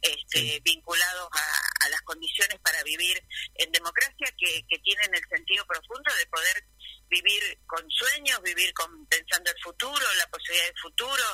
este, 0.00 0.60
vinculados 0.64 1.28
a, 1.32 1.86
a 1.86 1.88
las 1.88 2.00
condiciones 2.02 2.58
para 2.60 2.82
vivir 2.84 3.22
en 3.56 3.72
democracia 3.72 4.32
que, 4.38 4.64
que 4.68 4.78
tienen 4.78 5.14
el 5.14 5.28
sentido 5.28 5.66
profundo 5.66 6.12
de 6.18 6.26
poder 6.26 6.64
vivir 7.08 7.58
con 7.66 7.88
sueños, 7.90 8.40
vivir 8.42 8.72
con 8.74 9.06
pensando 9.06 9.50
el 9.50 9.62
futuro, 9.62 10.04
la 10.18 10.26
posibilidad 10.28 10.66
del 10.66 10.80
futuro, 10.80 11.24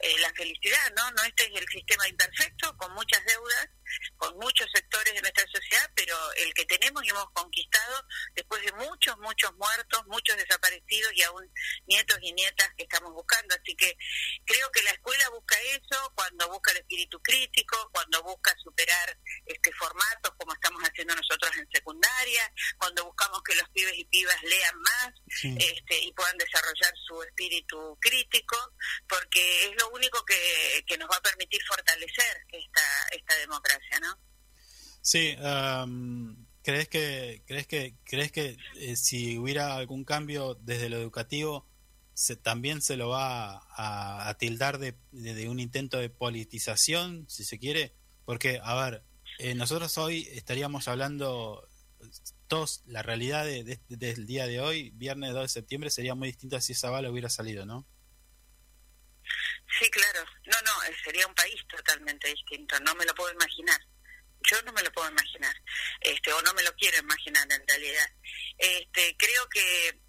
eh, 0.00 0.18
la 0.20 0.32
felicidad, 0.32 0.92
¿no? 0.96 1.10
No 1.12 1.22
este 1.24 1.44
es 1.44 1.60
el 1.60 1.68
sistema 1.68 2.08
imperfecto, 2.08 2.76
con 2.76 2.92
muchas 2.94 3.24
deudas, 3.24 3.68
con 4.16 4.36
muchos 4.38 4.66
sectores 4.74 5.14
de 5.14 5.20
nuestra 5.20 5.44
sociedad, 5.52 5.90
pero 5.94 6.16
el 6.34 6.52
que 6.54 6.64
tenemos 6.66 7.04
y 7.04 7.10
hemos 7.10 7.30
conquistado 7.32 8.04
después 8.34 8.62
de 8.62 8.72
muchos, 8.72 9.16
muchos 9.18 9.54
muertos, 9.56 10.06
muchos 10.06 10.36
desaparecidos 10.36 11.12
y 11.14 11.22
aún 11.22 11.50
nietos 11.86 12.18
y 12.22 12.32
nietas 12.32 12.68
que 12.76 12.84
estamos 12.84 13.12
buscando. 13.12 13.54
Así 13.54 13.74
que 13.76 13.96
creo 14.44 14.70
que 14.72 14.82
la 14.82 14.90
escuela 14.90 15.28
busca 15.30 15.56
eso 15.62 16.12
cuando 16.14 16.48
busca 16.48 16.72
el 16.72 16.78
espíritu 16.78 17.20
crítico, 17.22 17.90
cuando 17.92 18.22
busca 18.22 18.54
superar 18.62 19.18
este 19.46 19.72
formatos 19.72 20.32
como 20.38 20.52
estamos 20.52 20.82
haciendo 20.82 21.14
nosotros 21.14 21.50
en 21.56 21.68
secundaria, 21.70 22.52
cuando 22.78 23.04
buscamos 23.04 23.42
que 23.42 23.54
los 23.54 23.68
pibes 23.70 23.94
y 23.96 24.04
pibas 24.06 24.42
lean 24.42 24.80
más 24.80 25.14
este, 25.42 25.98
y 25.98 26.12
puedan 26.12 26.36
desarrollar 26.38 26.92
su 27.06 27.22
espíritu 27.22 27.98
crítico, 28.00 28.56
porque 29.08 29.66
es 29.66 29.76
lo 29.76 29.90
único 29.90 30.24
que, 30.24 30.84
que 30.86 30.98
nos 30.98 31.08
va 31.10 31.16
a 31.16 31.22
permitir 31.22 31.60
fortalecer 31.66 32.46
esta, 32.52 33.08
esta 33.12 33.34
democracia, 33.36 33.75
Sí, 35.00 35.36
am, 35.42 36.46
¿crees 36.62 36.88
que 36.88 37.42
crees 37.46 37.66
que 37.66 37.94
crees 38.04 38.32
que 38.32 38.56
eh, 38.76 38.96
si 38.96 39.38
hubiera 39.38 39.76
algún 39.76 40.04
cambio 40.04 40.54
desde 40.62 40.88
lo 40.88 40.96
educativo 40.96 41.66
se, 42.14 42.34
también 42.36 42.80
se 42.82 42.96
lo 42.96 43.10
va 43.10 43.62
a, 43.76 44.34
tildar 44.38 44.78
de, 44.78 44.96
de- 45.12 45.48
un 45.48 45.60
intento 45.60 45.98
de 45.98 46.10
politización, 46.10 47.26
si 47.28 47.44
se 47.44 47.58
quiere? 47.58 47.94
Porque, 48.24 48.58
a 48.62 48.74
ver, 48.74 49.04
eh, 49.38 49.54
nosotros 49.54 49.96
hoy 49.98 50.26
estaríamos 50.32 50.88
hablando 50.88 51.68
todos, 52.48 52.82
la 52.86 53.02
realidad 53.02 53.44
de- 53.44 53.80
del 53.88 54.26
día 54.26 54.46
de 54.46 54.60
hoy, 54.60 54.90
viernes 54.90 55.32
2 55.32 55.42
de 55.42 55.48
septiembre, 55.48 55.90
sería 55.90 56.14
muy 56.14 56.28
distinta 56.28 56.60
si 56.60 56.72
esa 56.72 56.90
bala 56.90 57.10
hubiera 57.10 57.28
salido, 57.28 57.66
¿no? 57.66 57.86
Sí, 59.78 59.90
claro. 59.90 60.24
No, 60.44 60.56
no, 60.64 60.82
eh, 60.84 60.96
sería 61.04 61.26
un 61.26 61.34
país 61.34 61.56
totalmente 61.68 62.28
distinto. 62.28 62.78
No 62.80 62.94
me 62.94 63.04
lo 63.04 63.14
puedo 63.14 63.32
imaginar. 63.32 63.80
Yo 64.50 64.62
no 64.62 64.72
me 64.72 64.82
lo 64.82 64.92
puedo 64.92 65.10
imaginar. 65.10 65.54
Este, 66.00 66.32
o 66.32 66.40
no 66.42 66.54
me 66.54 66.62
lo 66.62 66.72
quiero 66.76 66.98
imaginar 66.98 67.46
en 67.50 67.66
realidad. 67.66 68.08
Este, 68.58 69.16
creo 69.18 69.48
que 69.48 70.00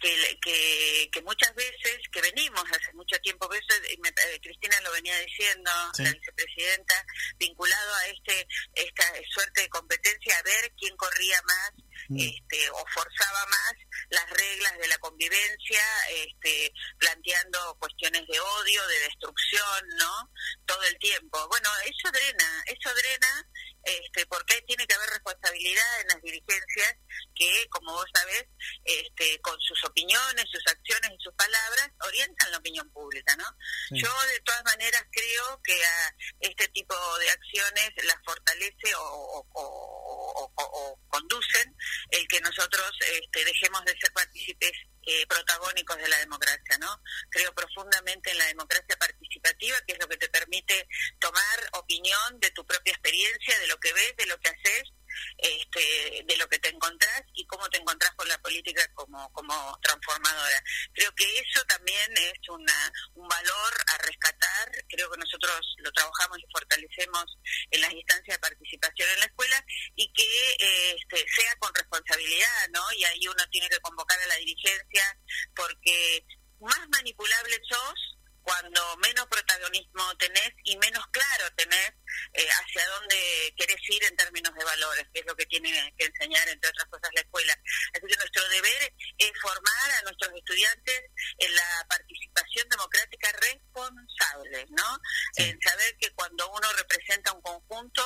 que, 0.00 0.38
que, 0.40 1.08
que 1.12 1.22
muchas 1.22 1.52
veces, 1.56 1.98
que 2.12 2.20
venimos 2.22 2.62
hace 2.70 2.92
mucho 2.94 3.18
tiempo, 3.20 3.52
eso 3.52 3.74
eh, 3.84 3.96
me- 4.00 4.08
eh, 4.10 4.40
Cristina 4.40 4.80
lo 4.82 4.92
venía 4.92 5.18
diciendo, 5.18 5.70
Sí. 5.92 6.04
la 6.04 6.12
vicepresidenta, 6.12 7.04
vinculado 7.36 7.94
a 7.96 8.06
este 8.06 8.46
esta 8.74 9.12
suerte 9.28 9.62
de 9.62 9.68
competencia, 9.68 10.38
a 10.38 10.42
ver 10.42 10.72
quién 10.78 10.96
corría 10.96 11.42
más 11.42 11.72
este, 12.16 12.70
o 12.70 12.84
forzaba 12.94 13.46
más 13.46 13.72
las 14.10 14.30
reglas 14.30 14.78
de 14.78 14.88
la 14.88 14.98
convivencia, 14.98 15.82
este, 16.10 16.72
planteando 16.98 17.76
cuestiones 17.78 18.26
de 18.26 18.40
odio, 18.40 18.86
de 18.86 19.00
destrucción, 19.00 19.88
¿no? 19.98 20.30
Todo 20.66 20.82
el 20.84 20.98
tiempo. 20.98 21.46
Bueno, 21.48 21.70
eso 21.84 22.10
drena, 22.12 22.62
eso 22.66 22.94
drena, 22.94 23.48
este, 23.84 24.26
porque 24.26 24.60
tiene 24.62 24.86
que 24.86 24.94
haber 24.94 25.10
responsabilidad 25.10 26.00
en 26.00 26.08
las 26.08 26.22
dirigencias 26.22 26.96
que, 27.34 27.66
como 27.70 27.92
vos 27.92 28.06
sabés, 28.14 28.44
este, 28.84 29.40
con 29.40 29.58
sus 29.60 29.82
opiniones, 29.84 30.44
sus 30.50 30.66
acciones 30.66 31.10
y 31.12 31.22
sus 31.22 31.34
palabras, 31.34 31.90
orientan 32.04 32.50
la 32.50 32.58
opinión 32.58 32.90
pública, 32.90 33.34
¿no? 33.36 33.46
Sí. 33.88 34.00
Yo, 34.02 34.10
de 34.26 34.40
todas 34.40 34.64
maneras, 34.64 35.02
creo 35.10 35.60
que 35.62 35.84
a 35.84 36.14
este 36.40 36.68
tipo 36.68 36.94
de 37.18 37.30
acciones 37.30 37.90
las 38.04 38.16
fortalece 38.24 38.94
o, 38.96 39.02
o- 39.02 39.46
o- 39.52 40.52
o- 40.54 40.64
o 40.64 41.00
conducen 41.08 41.76
el 42.10 42.26
que 42.28 42.40
nosotros 42.40 42.92
este, 43.00 43.44
dejemos 43.44 43.84
de 43.84 43.92
ser 43.98 44.12
partícipes 44.12 44.72
eh, 45.06 45.26
protagónicos 45.26 45.96
de 45.96 46.08
la 46.08 46.18
democracia, 46.18 46.76
¿no? 46.78 47.02
Creo 47.30 47.54
profundamente 47.54 48.30
en 48.30 48.38
la 48.38 48.46
democracia 48.46 48.96
participativa, 48.98 49.78
que 49.86 49.94
es 49.94 49.98
lo 49.98 50.08
que 50.08 50.18
te 50.18 50.28
permite 50.28 50.86
tomar 51.18 51.70
opinión 51.72 52.40
de 52.40 52.50
tu 52.50 52.66
propia 52.66 52.92
experiencia, 52.92 53.58
de 53.58 53.68
lo 53.68 53.78
que 53.78 53.92
ves, 53.92 54.16
de 54.18 54.26
lo 54.26 54.38
que 54.38 54.50
haces, 54.50 54.92
este, 55.38 56.24
de 56.26 56.36
lo 56.36 56.48
que 56.48 56.58
te 56.58 56.68
encontrás 56.68 57.22
y 57.34 57.46
cómo 57.46 57.68
te 57.70 57.78
encontrás 57.78 58.12
con 58.16 58.28
la 58.28 58.38
política 58.38 58.82
como, 58.94 59.32
como 59.32 59.78
transformadora. 59.82 60.62
Creo 60.92 61.14
que 61.14 61.24
eso 61.38 61.64
también 61.66 62.12
es 62.16 62.48
una, 62.48 62.92
un 63.14 63.28
valor 63.28 63.74
a 63.94 63.98
rescatar, 63.98 64.70
creo 64.88 65.10
que 65.10 65.18
nosotros 65.18 65.60
lo 65.78 65.92
trabajamos 65.92 66.38
y 66.38 66.52
fortalecemos 66.52 67.24
en 67.70 67.80
las 67.80 67.92
instancias 67.92 68.36
de 68.36 68.40
participación 68.40 69.08
en 69.10 69.20
la 69.20 69.26
escuela 69.26 69.64
y 69.94 70.12
que 70.12 70.56
este, 70.96 71.24
sea 71.28 71.54
con 71.58 71.74
responsabilidad, 71.74 72.68
¿no? 72.72 72.82
Y 72.96 73.04
ahí 73.04 73.28
uno 73.28 73.44
tiene 73.50 73.68
que 73.68 73.80
convocar 73.80 74.18
a 74.20 74.26
la 74.26 74.36
dirigencia 74.36 75.18
porque 75.54 76.24
más 76.60 76.88
manipulable 76.90 77.60
sos 77.68 78.17
cuando 78.48 78.96
menos 78.96 79.26
protagonismo 79.26 80.16
tenés 80.16 80.52
y 80.64 80.74
menos 80.78 81.04
claro 81.08 81.52
tenés 81.54 81.92
eh, 82.32 82.48
hacia 82.48 82.86
dónde 82.88 83.54
querés 83.58 83.76
ir 83.90 84.02
en 84.04 84.16
términos 84.16 84.54
de 84.54 84.64
valores, 84.64 85.04
que 85.12 85.20
es 85.20 85.26
lo 85.26 85.36
que 85.36 85.44
tiene 85.44 85.70
que 85.98 86.06
enseñar, 86.06 86.48
entre 86.48 86.70
otras 86.70 86.88
cosas, 86.88 87.10
la 87.14 87.20
escuela. 87.20 87.52
Así 87.92 88.06
que 88.06 88.16
nuestro 88.16 88.48
deber 88.48 88.94
es 89.18 89.32
formar 89.42 89.90
a 89.98 90.02
nuestros 90.02 90.32
estudiantes 90.34 91.02
en 91.36 91.54
la 91.54 91.86
participación 91.90 92.68
democrática 92.70 93.28
responsable, 93.32 94.66
¿no? 94.70 94.98
En 95.36 95.60
saber 95.60 95.96
que 96.00 96.10
cuando 96.14 96.50
uno 96.50 96.72
representa 96.72 97.34
un 97.34 97.42
conjunto, 97.42 98.02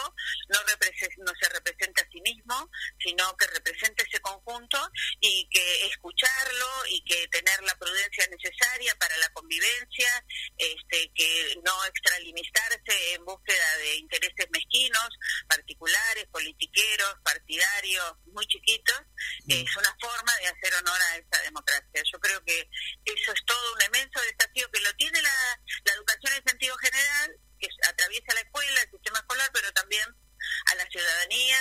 no, 0.49 0.59
no 0.59 1.33
se 1.41 1.49
representa 1.51 2.03
a 2.03 2.11
sí 2.11 2.21
mismo, 2.21 2.69
sino 2.99 3.37
que 3.37 3.47
representa 3.47 4.03
ese 4.03 4.21
conjunto 4.21 4.91
y 5.21 5.49
que 5.51 5.87
escucharlo 5.87 6.67
y 6.89 7.05
que 7.05 7.29
tener 7.29 7.63
la 7.63 7.79
prudencia 7.79 8.27
necesaria 8.27 8.95
para 8.99 9.17
la 9.19 9.29
convivencia, 9.31 10.25
este, 10.57 11.11
que 11.15 11.57
no 11.65 11.85
extralimitarse 11.85 13.15
en 13.15 13.25
búsqueda 13.25 13.77
de 13.79 13.97
intereses 13.97 14.47
mezquinos, 14.51 15.09
particulares, 15.49 16.27
politiqueros, 16.31 17.17
partidarios, 17.25 18.15
muy 18.27 18.47
chiquitos, 18.47 19.01
es 19.49 19.77
una 19.77 19.97
forma 20.01 20.37
de 20.37 20.47
hacer 20.49 20.75
honor 20.75 21.01
a 21.01 21.17
esa 21.17 21.43
democracia. 21.43 22.03
Yo 22.13 22.19
creo 22.21 22.45
que 22.45 22.61
eso 23.05 23.33
es 23.33 23.45
todo 23.47 23.75
un 23.75 23.83
inmenso 23.83 24.21
desafío 24.21 24.71
que 24.71 24.81
lo 24.81 24.93
tiene 24.95 25.21
la, 25.23 25.61
la 25.85 25.93
educación 25.95 26.33
en 26.35 26.45
sentido 26.49 26.77
general, 26.79 27.37
que 27.59 27.69
atraviesa 27.89 28.35
la 28.35 28.41
escuela, 28.41 28.83
el 28.83 28.91
sistema 28.91 29.19
escolar, 29.19 29.51
pero 29.53 29.73
también 29.73 30.05
a 30.67 30.75
la 30.75 30.87
ciudadanía, 30.87 31.59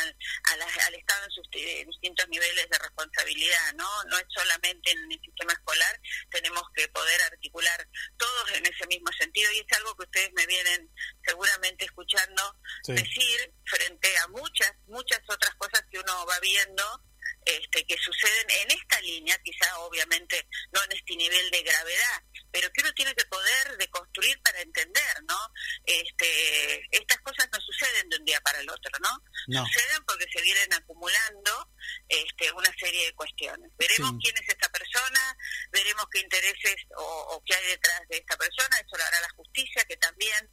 al, 0.00 0.16
a 0.44 0.56
la- 0.56 0.84
al 0.86 0.94
Estado 0.94 1.24
en 1.24 1.30
sus 1.30 1.48
eh, 1.52 1.84
distintos 1.86 2.28
niveles 2.28 2.68
de 2.68 2.78
responsabilidad, 2.78 3.72
¿no? 3.74 4.04
No 4.04 4.18
es 4.18 4.24
solamente 4.28 4.90
en 4.90 5.12
el 5.12 5.20
sistema 5.20 5.52
escolar, 5.52 6.00
tenemos 6.30 6.62
que 6.74 6.88
poder 6.88 7.22
articular 7.22 7.88
todos 8.16 8.50
en 8.52 8.66
ese 8.66 8.86
mismo 8.86 9.10
sentido 9.18 9.50
y 9.52 9.60
es 9.60 9.78
algo 9.78 9.96
que 9.96 10.04
ustedes 10.04 10.30
me 10.34 10.46
vienen 10.46 10.90
seguramente 11.24 11.84
escuchando 11.84 12.56
Sí. 12.84 12.92
decir 12.92 13.52
frente 13.66 14.16
a 14.18 14.28
muchas, 14.28 14.72
muchas 14.86 15.20
otras 15.28 15.54
cosas 15.56 15.82
que 15.90 15.98
uno 15.98 16.26
va 16.26 16.38
viendo 16.40 17.02
este, 17.44 17.84
que 17.86 17.96
suceden 17.98 18.46
en 18.62 18.70
esta 18.72 19.00
línea, 19.00 19.38
quizá 19.42 19.78
obviamente 19.80 20.46
no 20.72 20.82
en 20.84 20.92
este 20.92 21.16
nivel 21.16 21.50
de 21.50 21.62
gravedad, 21.62 22.22
pero 22.50 22.70
que 22.72 22.80
uno 22.82 22.92
tiene 22.94 23.14
que 23.14 23.24
poder 23.26 23.76
deconstruir 23.78 24.40
para 24.42 24.60
entender, 24.60 25.22
¿no? 25.28 25.38
Este, 25.84 26.86
estas 26.90 27.18
cosas 27.20 27.48
no 27.52 27.60
suceden 27.60 28.08
de 28.08 28.16
un 28.16 28.24
día 28.24 28.40
para 28.40 28.60
el 28.60 28.68
otro, 28.70 28.90
¿no? 29.00 29.22
No. 29.48 29.66
Suceden 29.66 30.04
porque 30.06 30.26
se 30.32 30.42
vienen 30.42 30.72
acumulando 30.72 31.70
este, 32.08 32.50
una 32.52 32.72
serie 32.78 33.06
de 33.06 33.14
cuestiones. 33.14 33.70
Veremos 33.76 34.10
Sí. 34.12 34.18
quién 34.22 34.36
es 34.42 34.48
esta 34.48 34.68
persona, 34.70 35.36
veremos 35.70 36.06
qué 36.12 36.20
intereses 36.20 36.76
o, 36.96 37.02
o 37.02 37.42
qué 37.44 37.54
hay 37.54 37.66
detrás 37.66 38.00
de 38.08 38.16
esta 38.18 38.36
persona, 38.36 38.76
eso 38.78 38.96
lo 38.96 39.04
hará 39.04 39.20
la 39.20 39.28
justicia, 39.36 39.84
que 39.84 39.96
también, 39.96 40.50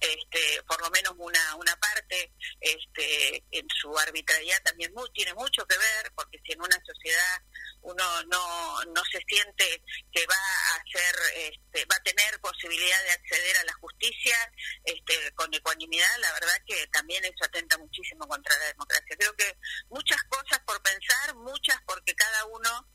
este, 0.00 0.62
por 0.64 0.80
lo 0.80 0.90
menos 0.90 1.14
una, 1.16 1.56
una 1.56 1.76
parte, 1.76 2.32
este, 2.60 3.44
en 3.50 3.66
su 3.68 3.96
arbitrariedad 3.98 4.62
también 4.62 4.92
mu- 4.94 5.08
tiene 5.08 5.34
mucho 5.34 5.66
que 5.66 5.76
ver, 5.78 6.12
porque 6.28 6.40
si 6.44 6.52
en 6.52 6.60
una 6.60 6.80
sociedad 6.84 7.42
uno 7.82 8.22
no, 8.24 8.84
no 8.84 9.02
se 9.10 9.18
siente 9.26 9.82
que 10.12 10.26
va 10.26 10.34
a 10.74 10.82
ser, 10.92 11.14
este, 11.36 11.84
va 11.86 11.96
a 11.96 12.02
tener 12.02 12.40
posibilidad 12.40 13.02
de 13.04 13.10
acceder 13.12 13.56
a 13.58 13.64
la 13.64 13.72
justicia 13.74 14.36
este, 14.84 15.32
con 15.34 15.52
ecuanimidad, 15.54 16.18
la 16.20 16.32
verdad 16.32 16.56
que 16.66 16.86
también 16.88 17.24
eso 17.24 17.44
atenta 17.44 17.78
muchísimo 17.78 18.26
contra 18.28 18.56
la 18.58 18.66
democracia. 18.66 19.16
Creo 19.18 19.34
que 19.36 19.56
muchas 19.88 20.22
cosas 20.24 20.60
por 20.66 20.82
pensar, 20.82 21.34
muchas 21.36 21.78
porque 21.86 22.14
cada 22.14 22.44
uno 22.46 22.88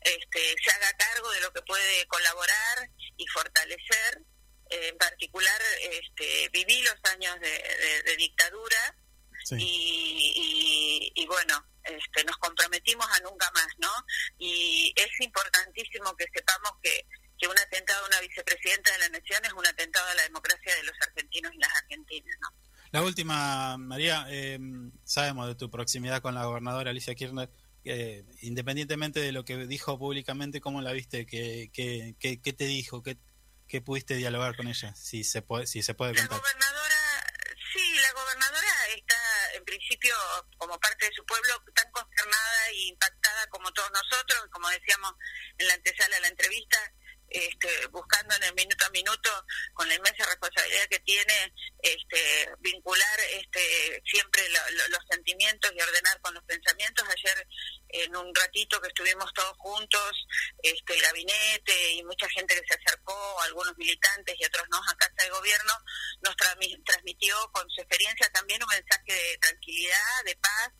este, 0.00 0.54
se 0.64 0.70
haga 0.72 0.92
cargo 0.96 1.30
de 1.30 1.40
lo 1.42 1.52
que 1.52 1.62
puede 1.62 2.06
colaborar 2.08 2.90
y 3.16 3.26
fortalecer. 3.28 4.22
Eh, 4.70 4.88
en 4.88 4.98
particular, 4.98 5.60
este, 5.80 6.48
viví 6.52 6.82
los 6.82 6.96
años 7.12 7.38
de, 7.40 7.50
de- 7.50 8.02
de 8.04 8.16
dictadura 8.16 8.96
Sí. 9.42 9.56
y, 9.58 11.12
y- 11.14 11.22
y 11.22 11.26
bueno, 11.26 11.64
este, 11.96 12.24
nos 12.24 12.36
comprometimos 12.38 13.06
a 13.10 13.20
nunca 13.20 13.50
más, 13.54 13.68
¿no? 13.78 13.90
Y 14.38 14.92
es 14.96 15.10
importantísimo 15.20 16.14
que 16.16 16.26
sepamos 16.34 16.72
que, 16.82 17.06
que 17.38 17.46
un 17.48 17.58
atentado 17.58 18.04
a 18.04 18.08
una 18.08 18.20
vicepresidenta 18.20 18.92
de 18.92 18.98
la 18.98 19.08
Nación 19.10 19.44
es 19.44 19.52
un 19.52 19.66
atentado 19.66 20.08
a 20.08 20.14
la 20.14 20.22
democracia 20.22 20.74
de 20.76 20.82
los 20.84 20.94
argentinos 21.06 21.52
y 21.54 21.58
las 21.58 21.74
argentinas, 21.74 22.36
¿no? 22.40 22.48
La 22.92 23.02
última, 23.02 23.76
María, 23.78 24.26
eh, 24.30 24.58
sabemos 25.04 25.46
de 25.46 25.54
tu 25.54 25.70
proximidad 25.70 26.20
con 26.22 26.34
la 26.34 26.44
gobernadora 26.44 26.90
Alicia 26.90 27.14
Kirchner. 27.14 27.48
eh, 27.84 28.24
independientemente 28.42 29.20
de 29.20 29.32
lo 29.32 29.44
que 29.44 29.56
dijo 29.66 29.98
públicamente, 29.98 30.60
¿cómo 30.60 30.82
la 30.82 30.92
viste? 30.92 31.24
¿Qué, 31.24 31.70
qué, 31.72 32.14
qué, 32.18 32.40
qué 32.42 32.52
te 32.52 32.64
dijo? 32.66 33.02
¿Qué, 33.02 33.16
¿Qué 33.68 33.80
pudiste 33.80 34.16
dialogar 34.16 34.56
con 34.56 34.66
ella? 34.66 34.92
Si 34.96 35.22
se 35.24 35.40
puede, 35.42 35.66
si 35.68 35.82
se 35.82 35.94
puede 35.94 36.12
La 36.14 36.20
contar. 36.26 36.40
gobernadora, 36.40 36.96
sí, 37.72 37.94
la 38.02 38.12
gobernadora 38.20 38.68
está 38.94 39.52
en 39.54 39.64
principio 39.64 40.14
como 40.58 40.78
parte 40.80 41.06
de 41.06 41.14
su 41.14 41.24
pueblo 41.26 41.62
tan 41.74 41.90
consternada 41.92 42.68
e 42.70 42.76
impactada 42.88 43.46
como 43.48 43.70
todos 43.72 43.90
nosotros, 43.92 44.46
como 44.52 44.68
decíamos 44.70 45.12
en 45.58 45.68
la 45.68 45.74
antesala 45.74 46.16
de 46.16 46.20
la 46.22 46.28
entrevista, 46.28 46.92
este, 47.32 47.86
buscando 47.88 48.34
en 48.34 48.42
el 48.42 48.54
minuto 48.54 48.84
a 48.84 48.90
minuto 48.90 49.30
con 49.72 49.86
la 49.88 49.94
inmensa 49.94 50.26
responsabilidad 50.26 50.88
que 50.88 50.98
tiene 51.00 51.54
este, 51.80 52.50
vincular 52.58 53.20
este, 53.30 54.02
siempre 54.04 54.48
lo- 54.48 54.70
lo- 54.70 54.88
los 54.88 55.00
sentimientos 55.08 55.70
y 55.72 55.80
ordenar 55.80 56.20
con 56.22 56.34
los 56.34 56.42
pensamientos. 56.44 57.06
Ayer 57.08 57.46
en 57.90 58.16
un 58.16 58.34
ratito 58.34 58.80
que 58.80 58.88
estuvimos 58.88 59.32
todos 59.32 59.56
juntos, 59.58 60.26
este, 60.62 60.94
el 60.94 61.02
gabinete 61.02 61.92
y 61.92 62.02
mucha 62.04 62.28
gente 62.30 62.54
que 62.54 62.66
se 62.66 62.74
acercó, 62.74 63.40
algunos 63.42 63.76
militantes 63.78 64.34
y 64.38 64.44
otros 64.44 64.66
no 64.70 64.78
a 64.78 64.94
casa 64.96 65.24
de 65.24 65.30
gobierno, 65.30 65.72
nos 66.22 66.34
transmi- 66.36 66.82
transmitió 66.84 67.36
con 67.52 67.68
su 67.70 67.80
experiencia 67.80 68.28
también 68.32 68.62
un 68.62 68.68
mensaje 68.68 69.12
de 69.12 69.38
tranquilidad, 69.38 70.24
de 70.24 70.36
paz, 70.36 70.70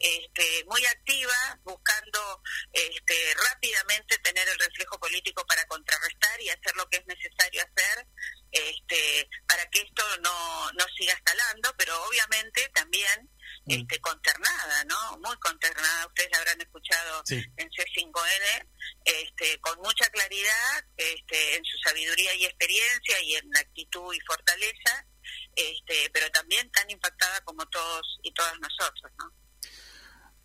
este, 0.00 0.64
muy 0.66 0.84
activa, 0.84 1.60
buscando 1.62 2.42
este, 2.72 3.34
rápidamente 3.50 4.18
tener 4.18 4.48
el 4.48 4.58
reflejo 4.58 4.98
político 4.98 5.46
para 5.46 5.64
contrarrestar 5.66 6.40
y 6.40 6.48
hacer 6.48 6.74
lo 6.74 6.88
que 6.88 6.96
es 6.96 7.06
necesario 7.06 7.62
hacer 7.62 8.06
este, 8.50 9.28
para 9.46 9.64
que 9.70 9.82
esto 9.82 10.04
no, 10.22 10.72
no 10.72 10.84
siga 10.98 11.14
escalando, 11.14 11.72
pero 11.78 12.02
obviamente 12.04 12.68
también 12.74 13.30
este, 13.66 14.00
consternada, 14.00 14.84
¿no? 14.84 15.18
Muy 15.18 15.36
consternada, 15.38 16.06
ustedes 16.06 16.30
la 16.32 16.38
habrán 16.38 16.60
escuchado 16.60 17.22
Sí. 17.24 17.36
en 17.56 17.68
C5N, 17.70 18.68
este, 19.04 19.60
con 19.60 19.78
mucha 19.78 20.06
claridad, 20.10 20.84
este, 20.96 21.56
en 21.56 21.64
su 21.64 21.78
sabiduría 21.84 22.34
y 22.34 22.46
experiencia 22.46 23.20
y 23.22 23.34
en 23.36 23.56
actitud 23.56 24.12
y 24.14 24.20
fortaleza, 24.20 25.06
este, 25.54 26.10
pero 26.12 26.30
también 26.30 26.70
tan 26.72 26.90
impactada 26.90 27.40
como 27.42 27.66
todos 27.66 28.18
y 28.22 28.32
todas 28.32 28.54
nosotros, 28.60 29.12
¿no? 29.18 29.32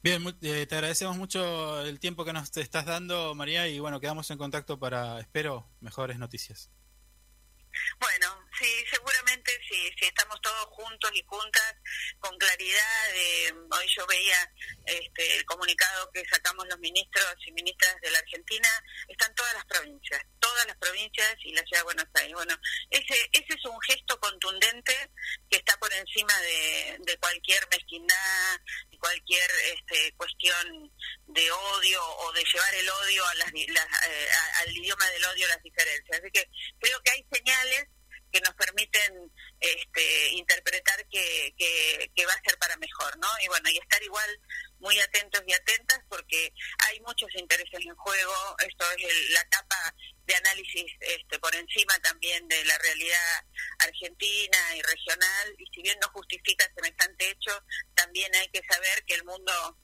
Bien, 0.03 0.37
eh, 0.43 0.67
te 0.67 0.75
agradecemos 0.75 1.17
mucho 1.17 1.81
el 1.81 1.99
tiempo 1.99 2.25
que 2.25 2.33
nos 2.33 2.51
te 2.51 2.61
estás 2.61 2.85
dando, 2.85 3.33
María, 3.33 3.67
y 3.67 3.79
bueno, 3.79 3.99
quedamos 3.99 4.29
en 4.29 4.37
contacto 4.37 4.77
para, 4.77 5.19
espero, 5.19 5.67
mejores 5.81 6.19
noticias. 6.19 6.69
Bueno, 7.99 8.44
sí, 8.59 8.85
seguramente 8.91 9.51
si, 9.67 9.75
si 9.99 10.05
estamos 10.05 10.39
todos 10.41 10.65
juntos 10.71 11.11
y 11.13 11.23
juntas 11.23 11.75
con 12.19 12.37
claridad, 12.37 13.15
eh, 13.15 13.53
hoy 13.53 13.85
yo 13.95 14.05
veía 14.07 14.51
este, 14.85 15.37
el 15.37 15.45
comunicado 15.45 16.11
que 16.11 16.23
sacamos 16.25 16.65
los 16.67 16.79
ministros 16.79 17.35
y 17.45 17.51
ministras 17.51 17.95
de 18.01 18.11
la 18.11 18.19
Argentina, 18.19 18.69
están 19.07 19.33
todas 19.35 19.53
las 19.53 19.65
provincias, 19.65 20.21
todas 20.39 20.65
las 20.67 20.77
provincias 20.77 21.35
y 21.43 21.53
la 21.53 21.63
ciudad 21.63 21.81
de 21.81 21.85
Buenos 21.85 22.07
Aires. 22.15 22.33
Bueno, 22.33 22.55
ese, 22.89 23.29
ese 23.31 23.53
es 23.53 23.65
un 23.65 23.79
gesto 23.81 24.19
contundente 24.19 25.11
que 25.49 25.57
está 25.57 25.77
por 25.77 25.91
encima 25.93 26.33
de, 26.41 27.17
cualquier 27.19 27.67
mezquindad 27.71 28.59
cualquier 28.99 29.49
este, 29.73 30.13
cuestión 30.17 30.91
de 31.27 31.51
odio 31.51 32.03
o 32.03 32.31
de 32.33 32.43
llevar 32.43 32.73
el 32.73 32.89
odio 32.89 33.25
a 33.25 33.35
las, 33.35 33.51
las, 33.53 33.85
eh, 34.09 34.29
al 34.61 34.77
idioma 34.77 35.05
del 35.11 35.25
odio 35.25 35.47
las 35.47 35.61
diferencias. 35.61 36.19
Así 36.19 36.31
que 36.31 36.49
creo 36.79 36.99
que 37.03 37.11
hay 37.11 37.25
señales 37.31 37.85
que 38.35 38.41
nos 38.41 38.55
permiten 38.55 39.31
este, 39.61 40.27
interpretar 40.33 41.07
que, 41.07 41.55
va 42.27 42.33
a 42.33 42.41
ser 42.43 42.57
para 42.57 42.75
mejor, 42.77 43.17
¿no? 43.17 43.29
Y 43.41 43.47
bueno, 43.47 43.69
y 43.69 43.77
estar 43.77 44.03
igual 44.03 44.29
muy 44.79 44.99
atentos 44.99 45.41
y 45.47 45.53
atentas 45.53 45.99
porque 46.09 46.51
hay 46.79 46.99
muchos 46.99 47.29
intereses 47.35 47.79
en 47.79 47.95
juego, 47.95 48.57
esto 48.67 48.85
es 48.97 49.03
el- 49.09 49.33
la 49.33 49.47
capa 49.47 49.95
de 50.25 50.35
análisis 50.35 50.85
este, 50.99 51.39
por 51.39 51.55
encima 51.55 51.97
también 51.99 52.45
de 52.49 52.65
la 52.65 52.77
realidad 52.79 53.45
argentina 53.79 54.75
y 54.75 54.81
regional, 54.81 55.55
y 55.57 55.65
si 55.73 55.81
bien 55.81 55.97
no 56.01 56.09
justifica 56.09 56.69
semejante 56.75 57.29
hecho, 57.29 57.63
también 57.93 58.35
hay 58.35 58.49
que 58.49 58.61
saber 58.69 59.05
que 59.05 59.13
el 59.13 59.23
mundo 59.23 59.77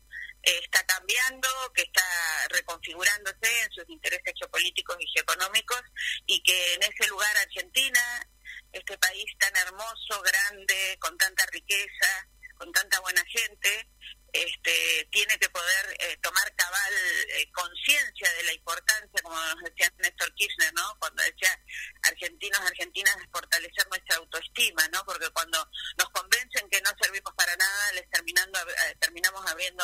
eh, 0.43 0.59
está 0.63 0.83
cambiando, 0.87 1.47
que 1.75 1.83
está 1.83 2.03
reconfigurándose 2.49 3.61
en 3.61 3.71
sus 3.71 3.87
intereses 3.87 4.33
geopolíticos 4.39 4.97
y 4.99 5.07
geoeconómicos 5.13 5.81
y 6.25 6.41
que 6.41 6.73
en 6.73 6.81
ese 6.83 7.07
lugar 7.09 7.37
Argentina, 7.37 8.27
este 8.71 8.97
país 8.97 9.25
tan 9.39 9.55
hermoso, 9.55 10.21
grande, 10.21 10.97
con 10.99 11.17
tanta 11.17 11.45
riqueza, 11.47 12.27
con 12.57 12.71
tanta 12.71 12.99
buena 13.01 13.23
gente, 13.25 13.89
este, 14.33 15.07
tiene 15.11 15.37
que 15.37 15.49
poder 15.49 15.97
eh, 15.99 16.17
tomar 16.21 16.55
cabal 16.55 16.93
eh, 16.93 17.51
conciencia 17.51 18.31
de 18.33 18.43
la 18.43 18.53
importancia, 18.53 19.21
como 19.21 19.35
nos 19.35 19.63
decía 19.63 19.91
Néstor 19.97 20.33
Kirchner, 20.35 20.73
¿no? 20.73 20.95
Cuando 20.99 21.23
decía 21.23 21.59
argentinos, 22.03 22.59
argentinas, 22.61 23.17
fortalecer 23.31 23.87
nuestra 23.89 24.17
autoestima, 24.17 24.87
¿no? 24.89 25.03
Porque 25.05 25.29
cuando 25.31 25.57
nos 25.97 26.09
convencen 26.09 26.69
que 26.69 26.81
no 26.81 26.91
servimos 27.01 27.33
para 27.35 27.55
nada, 27.57 27.91
les 27.93 28.09
terminando, 28.09 28.59
eh, 28.59 28.95
terminamos 28.99 29.45
abriendo 29.49 29.83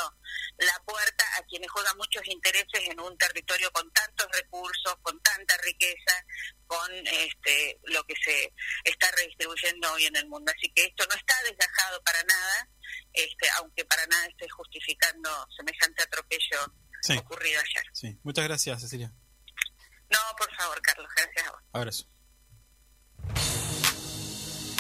la 0.60 0.82
puerta 0.86 1.26
a 1.38 1.44
quienes 1.44 1.70
juegan 1.70 1.98
muchos 1.98 2.26
intereses 2.28 2.82
en 2.90 3.00
un 3.00 3.18
territorio 3.18 3.72
con 3.72 3.92
tantos 3.92 4.28
recursos, 4.32 4.96
con 5.02 5.22
tanta 5.22 5.58
riqueza, 5.58 6.26
con 6.68 6.92
este, 7.08 7.80
lo 7.84 8.04
que 8.06 8.16
se 8.24 8.54
está 8.84 9.12
redistribuyendo 9.12 9.92
hoy 9.94 10.06
en 10.06 10.16
el 10.16 10.28
mundo. 10.28 10.52
Así 10.56 10.72
que 10.74 10.86
esto 10.86 11.06
no 11.08 11.16
está 11.16 11.36
desgajado 11.44 12.02
para 12.04 12.24
nada, 12.24 12.70
este, 13.14 13.50
aunque 13.58 13.86
para 13.86 14.06
nada 14.08 14.26
esté 14.38 14.48
justificando 14.50 15.30
semejante 15.56 16.04
atropello 16.04 16.74
Sí, 17.02 17.18
ocurrido 17.18 17.60
ayer. 17.60 17.84
sí. 17.94 18.20
Muchas 18.24 18.46
gracias, 18.46 18.82
Cecilia. 18.82 19.12
No, 20.10 20.20
por 20.38 20.50
favor, 20.56 20.82
Carlos, 20.82 21.10
gracias 21.16 21.48
a 21.48 21.52
vos. 21.52 21.62
Abrazo. 21.74 22.06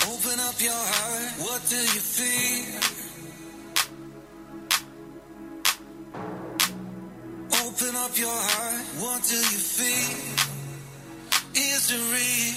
Open 0.07 0.39
up 0.39 0.59
your 0.61 0.73
heart, 0.73 1.39
what 1.39 1.61
do 1.69 1.75
you 1.75 2.01
feel? 2.01 2.79
Open 7.65 7.95
up 7.95 8.17
your 8.17 8.29
heart, 8.31 8.85
what 9.01 9.21
do 9.23 9.35
you 9.35 9.61
feel? 9.75 10.17
Is 11.53 11.91
it 11.91 12.01
real? 12.13 12.55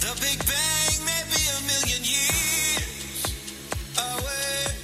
The 0.00 0.12
Big 0.20 0.38
Bang 0.44 1.04
may 1.04 1.22
be 1.32 1.42
a 1.56 1.60
million 1.70 2.02
years 2.04 2.79
away, 4.00 4.79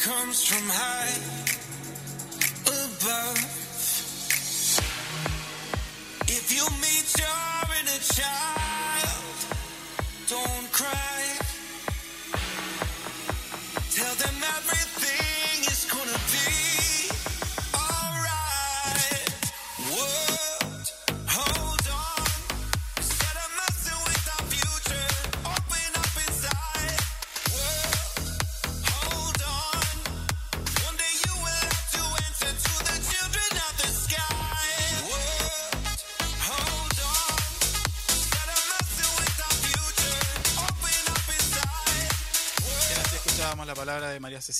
comes 0.00 0.42
from 0.42 0.66
high 0.70 1.12
above. 2.66 3.49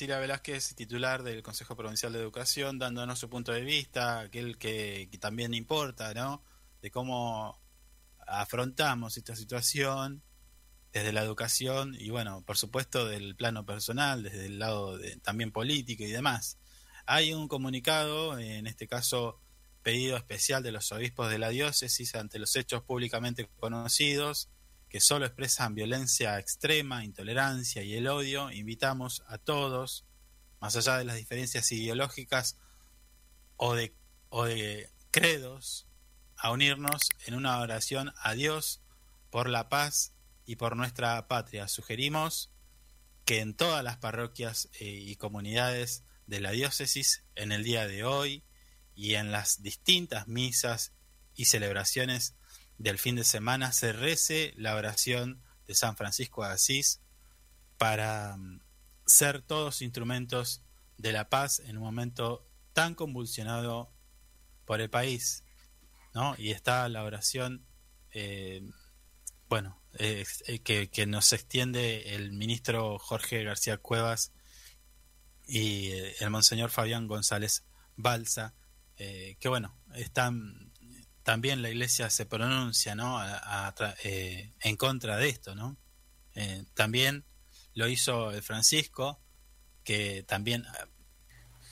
Cecilia 0.01 0.19
Velázquez, 0.19 0.75
titular 0.77 1.23
del 1.23 1.43
Consejo 1.43 1.77
Provincial 1.77 2.11
de 2.15 2.21
Educación, 2.21 2.79
dándonos 2.79 3.19
su 3.19 3.29
punto 3.29 3.53
de 3.53 3.61
vista, 3.61 4.21
aquel 4.21 4.57
que, 4.57 5.11
que 5.13 5.19
también 5.19 5.53
importa, 5.53 6.15
¿no? 6.15 6.43
De 6.81 6.91
cómo 6.91 7.61
afrontamos 8.27 9.19
esta 9.19 9.37
situación 9.37 10.23
desde 10.91 11.13
la 11.13 11.23
educación 11.23 11.95
y, 12.01 12.09
bueno, 12.09 12.43
por 12.47 12.57
supuesto, 12.57 13.07
del 13.07 13.37
plano 13.37 13.67
personal, 13.67 14.23
desde 14.23 14.47
el 14.47 14.59
lado 14.59 14.97
de- 14.97 15.17
también 15.17 15.53
político 15.53 16.03
y 16.03 16.11
demás. 16.11 16.57
Hay 17.05 17.35
un 17.35 17.47
comunicado, 17.47 18.39
en 18.39 18.67
este 18.67 18.89
caso 18.89 19.39
pedido 19.83 20.17
especial 20.17 20.63
de 20.63 20.73
los 20.73 20.91
obispos 20.93 21.29
de 21.31 21.37
la 21.39 21.51
diócesis 21.51 22.15
ante 22.15 22.39
los 22.39 22.57
hechos 22.57 22.83
públicamente 22.85 23.51
conocidos 23.59 24.49
que 24.91 25.01
solo 25.01 25.25
expresan 25.25 25.77
violencia 25.77 26.39
extrema, 26.41 27.05
intolerancia 27.05 27.83
y 27.85 27.95
el 27.95 28.09
odio, 28.09 28.51
invitamos 28.51 29.23
a 29.29 29.39
todos, 29.39 30.05
más 30.61 30.75
allá 30.75 30.99
de 30.99 31.05
las 31.05 31.15
diferencias 31.15 31.71
ideológicas 31.71 32.59
o 33.57 33.75
de, 33.75 33.95
o 34.31 34.45
de 34.45 34.91
credos, 35.13 35.87
a 36.37 36.51
unirnos 36.51 37.03
en 37.27 37.35
una 37.35 37.61
oración 37.61 38.13
a 38.21 38.35
Dios 38.35 38.83
por 39.31 39.49
la 39.49 39.69
paz 39.69 40.13
y 40.45 40.57
por 40.57 40.77
nuestra 40.77 41.29
patria. 41.29 41.69
Sugerimos 41.69 42.51
que 43.25 43.41
en 43.41 43.55
todas 43.55 43.85
las 43.85 43.99
parroquias 43.99 44.71
eh, 44.81 44.87
y 44.87 45.15
comunidades 45.15 46.03
de 46.27 46.41
la 46.41 46.51
diócesis, 46.51 47.23
en 47.37 47.53
el 47.53 47.63
día 47.63 47.87
de 47.87 48.03
hoy 48.03 48.43
y 48.97 49.15
en 49.15 49.31
las 49.31 49.63
distintas 49.63 50.27
misas 50.27 50.93
y 51.37 51.45
celebraciones 51.45 52.35
del 52.81 52.99
fin 52.99 53.15
de 53.15 53.25
semana 53.25 53.73
se 53.73 53.93
rece 53.93 54.55
la 54.57 54.75
oración 54.75 55.43
de 55.67 55.75
San 55.75 55.97
Francisco 55.97 56.43
de 56.43 56.53
Asís 56.53 57.03
para 57.77 58.39
mm, 58.39 58.63
ser 59.07 59.43
todos 59.43 59.83
instrumentos 59.83 60.63
de 60.97 61.13
la 61.13 61.29
paz 61.29 61.61
en 61.61 61.77
un 61.77 61.85
momento 61.85 62.47
tan 62.73 62.95
convulsionado 62.95 63.93
por 64.65 64.81
el 64.81 64.89
país, 64.89 65.45
¿no? 66.15 66.35
Y 66.39 66.53
está 66.53 66.89
la 66.89 67.05
oración, 67.05 67.67
eh, 68.13 68.63
bueno, 69.51 69.79
eh, 69.99 70.25
que, 70.65 70.89
que 70.89 71.07
nos 71.07 71.35
extiende 71.35 72.15
el 72.15 72.33
ministro 72.33 72.99
Jorge 72.99 73.45
García 73.45 73.77
Cuevas 73.77 74.33
y 75.47 75.89
eh, 75.89 76.15
el 76.21 76.31
monseñor 76.31 76.71
Fabián 76.71 77.09
González 77.09 77.65
Balsa, 77.97 78.55
eh, 78.97 79.37
que 79.39 79.51
bueno, 79.51 79.77
están 79.95 80.70
también 81.23 81.63
la 81.63 81.71
iglesia 81.71 82.09
se 82.11 82.27
pronuncia 82.27 82.95
¿no? 82.95 83.19
A- 83.19 83.75
eh, 84.05 84.53
en 84.61 84.77
contra 84.77 85.17
de 85.17 85.29
esto. 85.29 85.55
¿no? 85.55 85.77
Eh, 86.35 86.65
también 86.75 87.25
lo 87.75 87.89
hizo 87.89 88.31
el 88.33 88.43
Francisco, 88.43 89.21
que 89.85 90.23
también, 90.25 90.65
eh, 90.65 90.87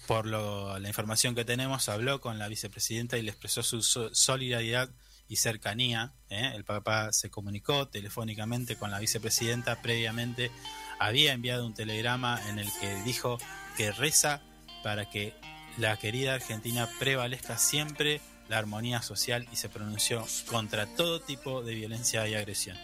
por 0.07 0.27
lo- 0.27 0.79
la 0.79 0.89
información 0.89 1.35
que 1.35 1.45
tenemos, 1.45 1.89
habló 1.89 2.20
con 2.20 2.39
la 2.39 2.49
vicepresidenta 2.49 3.19
y 3.19 3.23
le 3.23 3.31
expresó 3.31 3.62
su 3.62 3.83
so- 3.83 4.15
solidaridad 4.15 4.91
y 5.29 5.37
cercanía. 5.37 6.15
¿eh? 6.31 6.53
El 6.55 6.65
Papa 6.65 7.12
se 7.12 7.31
comunicó 7.31 7.89
telefónicamente 7.89 8.77
con 8.77 8.91
la 8.91 8.99
vicepresidenta 8.99 9.83
previamente. 9.83 10.51
Había 10.99 11.33
enviado 11.35 11.66
un 11.66 11.75
telegrama 11.75 12.41
en 12.49 12.59
el 12.59 12.69
que 12.81 12.95
dijo 13.03 13.39
que 13.77 13.93
reza 13.93 14.41
para 14.83 15.11
que 15.11 15.35
la 15.77 15.97
querida 15.99 16.35
Argentina 16.35 16.89
prevalezca 16.99 17.59
siempre 17.59 18.20
la 18.49 18.59
armonía 18.59 19.03
social 19.03 19.47
y 19.53 19.57
se 19.57 19.69
pronunció 19.69 20.27
contra 20.47 20.87
todo 20.87 21.20
tipo 21.20 21.62
de 21.62 21.75
violencia 21.75 22.27
y 22.27 22.35
agresión. 22.35 22.77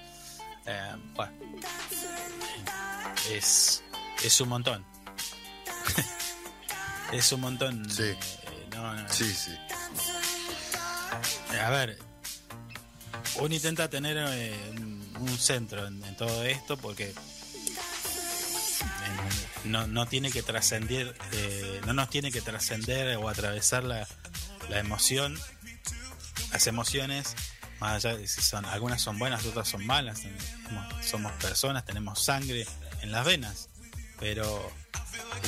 Eh, 0.67 0.97
bueno, 1.15 1.33
es, 3.31 3.83
es 4.23 4.41
un 4.41 4.49
montón. 4.49 4.85
es 7.13 7.33
un 7.33 7.41
montón. 7.41 7.89
Sí. 7.91 8.03
eh, 8.03 8.19
no, 8.75 8.95
no, 8.95 9.09
Sí, 9.13 9.33
sí. 9.33 9.53
a 11.59 11.71
ver, 11.71 11.99
uno 13.37 13.55
intenta 13.55 13.89
tener 13.89 14.17
eh, 14.19 14.55
un 15.21 15.39
centro 15.39 15.87
en, 15.87 16.03
en 16.05 16.17
todo 16.17 16.45
esto 16.45 16.77
porque 16.77 17.09
eh, 17.11 17.15
no, 19.65 19.87
no 19.87 20.07
tiene 20.07 20.31
que 20.31 20.43
trascender, 20.43 21.15
eh, 21.33 21.81
no 21.87 21.95
nos 21.95 22.11
tiene 22.11 22.31
que 22.33 22.41
trascender 22.41 23.17
o 23.17 23.29
atravesar 23.29 23.85
la, 23.85 24.07
la 24.69 24.79
emoción, 24.79 25.39
las 26.55 26.67
emociones, 26.69 27.35
más 27.81 28.05
allá 28.05 28.17
de 28.17 28.29
si 28.29 28.41
son, 28.41 28.65
algunas 28.65 29.03
son 29.03 29.19
buenas, 29.19 29.45
otras 29.45 29.69
son 29.69 29.85
malas, 29.85 30.23
somos- 31.03 31.33
personas, 31.43 31.85
tenemos 31.85 32.25
sangre 32.25 32.65
en 33.03 33.11
las 33.11 33.27
venas, 33.27 33.69
pero 34.21 34.73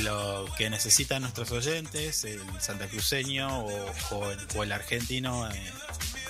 lo 0.03 0.47
que 0.59 0.69
necesitan 0.69 1.23
nuestros 1.23 1.53
oyentes, 1.53 2.24
el 2.24 2.43
santacruceño 2.61 3.61
o, 3.65 3.93
o 4.11 4.31
el, 4.33 4.39
o 4.57 4.62
el 4.65 4.73
argentino, 4.73 5.49
eh, 5.49 5.73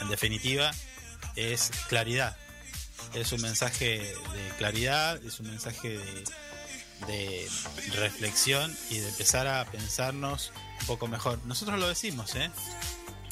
en 0.02 0.08
definitiva, 0.08 0.70
es 1.36 1.70
claridad. 1.88 2.36
Es 3.14 3.32
un 3.32 3.40
mensaje 3.40 4.00
de 4.00 4.48
claridad, 4.58 5.16
es 5.24 5.40
un 5.40 5.46
mensaje 5.48 5.96
de, 5.96 6.24
de 7.06 7.48
reflexión 7.94 8.76
y 8.90 8.98
de 8.98 9.08
empezar 9.08 9.46
a 9.46 9.64
pensarnos 9.64 10.52
un 10.80 10.86
poco 10.86 11.08
mejor. 11.08 11.38
Nosotros 11.46 11.78
lo 11.78 11.88
decimos, 11.88 12.34
¿eh? 12.34 12.50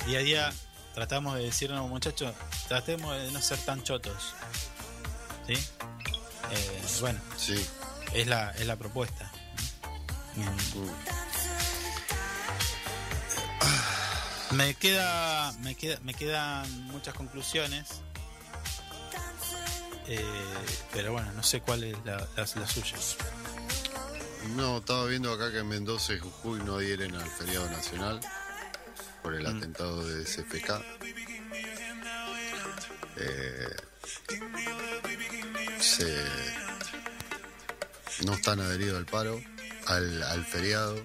Día 0.06 0.18
a 0.20 0.22
día 0.22 0.52
tratamos 0.94 1.34
de 1.36 1.44
decirnos, 1.44 1.88
muchachos, 1.88 2.34
tratemos 2.68 3.16
de 3.16 3.30
no 3.32 3.40
ser 3.42 3.58
tan 3.60 3.82
chotos. 3.82 4.34
¿Sí? 5.46 5.54
Eh, 5.54 6.82
bueno, 7.00 7.20
Sí. 7.36 7.66
es 8.12 8.26
la, 8.26 8.50
es 8.52 8.66
la 8.66 8.76
propuesta. 8.76 9.30
Mm. 10.36 10.84
Me 14.56 14.74
queda, 14.74 15.52
me 15.60 15.74
queda, 15.74 15.98
me 16.02 16.14
quedan 16.14 16.70
muchas 16.84 17.14
conclusiones, 17.14 17.86
eh, 20.06 20.24
pero 20.92 21.12
bueno, 21.12 21.32
no 21.32 21.42
sé 21.42 21.60
cuál 21.60 21.82
es 21.82 21.96
la, 22.04 22.18
la, 22.18 22.26
la 22.36 22.66
suya. 22.66 22.96
No, 24.54 24.78
estaba 24.78 25.06
viendo 25.06 25.32
acá 25.32 25.50
que 25.50 25.58
en 25.58 25.68
Mendoza 25.68 26.12
y 26.12 26.18
Jujuy 26.20 26.60
no 26.62 26.76
adhieren 26.76 27.14
al 27.16 27.28
feriado 27.28 27.68
nacional 27.70 28.20
por 29.24 29.34
el 29.34 29.42
Mm. 29.44 29.56
atentado 29.56 30.06
de 30.06 30.22
SFK. 30.26 30.82
Eh, 33.16 33.76
se, 35.80 36.24
no 38.26 38.34
están 38.34 38.60
adheridos 38.60 38.98
al 38.98 39.06
paro, 39.06 39.40
al, 39.86 40.22
al 40.22 40.44
feriado. 40.44 41.02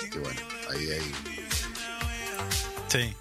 Y 0.00 0.18
bueno, 0.18 0.40
ahí 0.70 0.88
hay. 0.90 1.14
Sí. 2.88 3.14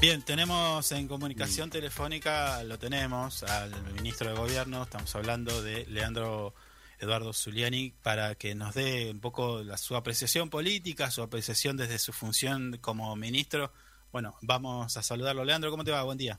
Bien, 0.00 0.22
tenemos 0.22 0.90
en 0.92 1.06
comunicación 1.06 1.68
telefónica, 1.68 2.62
lo 2.62 2.78
tenemos 2.78 3.42
al 3.42 3.82
ministro 3.92 4.30
de 4.30 4.36
Gobierno, 4.36 4.84
estamos 4.84 5.14
hablando 5.14 5.62
de 5.62 5.84
Leandro 5.86 6.54
Eduardo 7.00 7.32
Zuliani, 7.32 7.90
para 8.02 8.34
que 8.34 8.54
nos 8.54 8.74
dé 8.74 9.10
un 9.10 9.20
poco 9.20 9.62
la, 9.62 9.76
su 9.76 9.96
apreciación 9.96 10.50
política, 10.50 11.10
su 11.10 11.22
apreciación 11.22 11.76
desde 11.76 11.98
su 11.98 12.12
función 12.12 12.78
como 12.80 13.16
ministro. 13.16 13.72
Bueno, 14.12 14.36
vamos 14.42 14.96
a 14.96 15.02
saludarlo. 15.02 15.44
Leandro, 15.44 15.70
¿cómo 15.70 15.84
te 15.84 15.90
va? 15.90 16.02
Buen 16.02 16.18
día. 16.18 16.38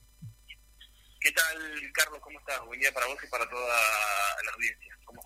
¿Qué 1.19 1.31
tal, 1.31 1.57
Carlos? 1.93 2.19
¿Cómo 2.21 2.39
estás? 2.39 2.65
Buen 2.65 2.79
día 2.79 2.93
para 2.93 3.07
vos 3.07 3.17
y 3.23 3.27
para 3.27 3.49
toda 3.49 3.67
la 4.45 4.51
audiencia. 4.53 4.97
¿Cómo 5.05 5.21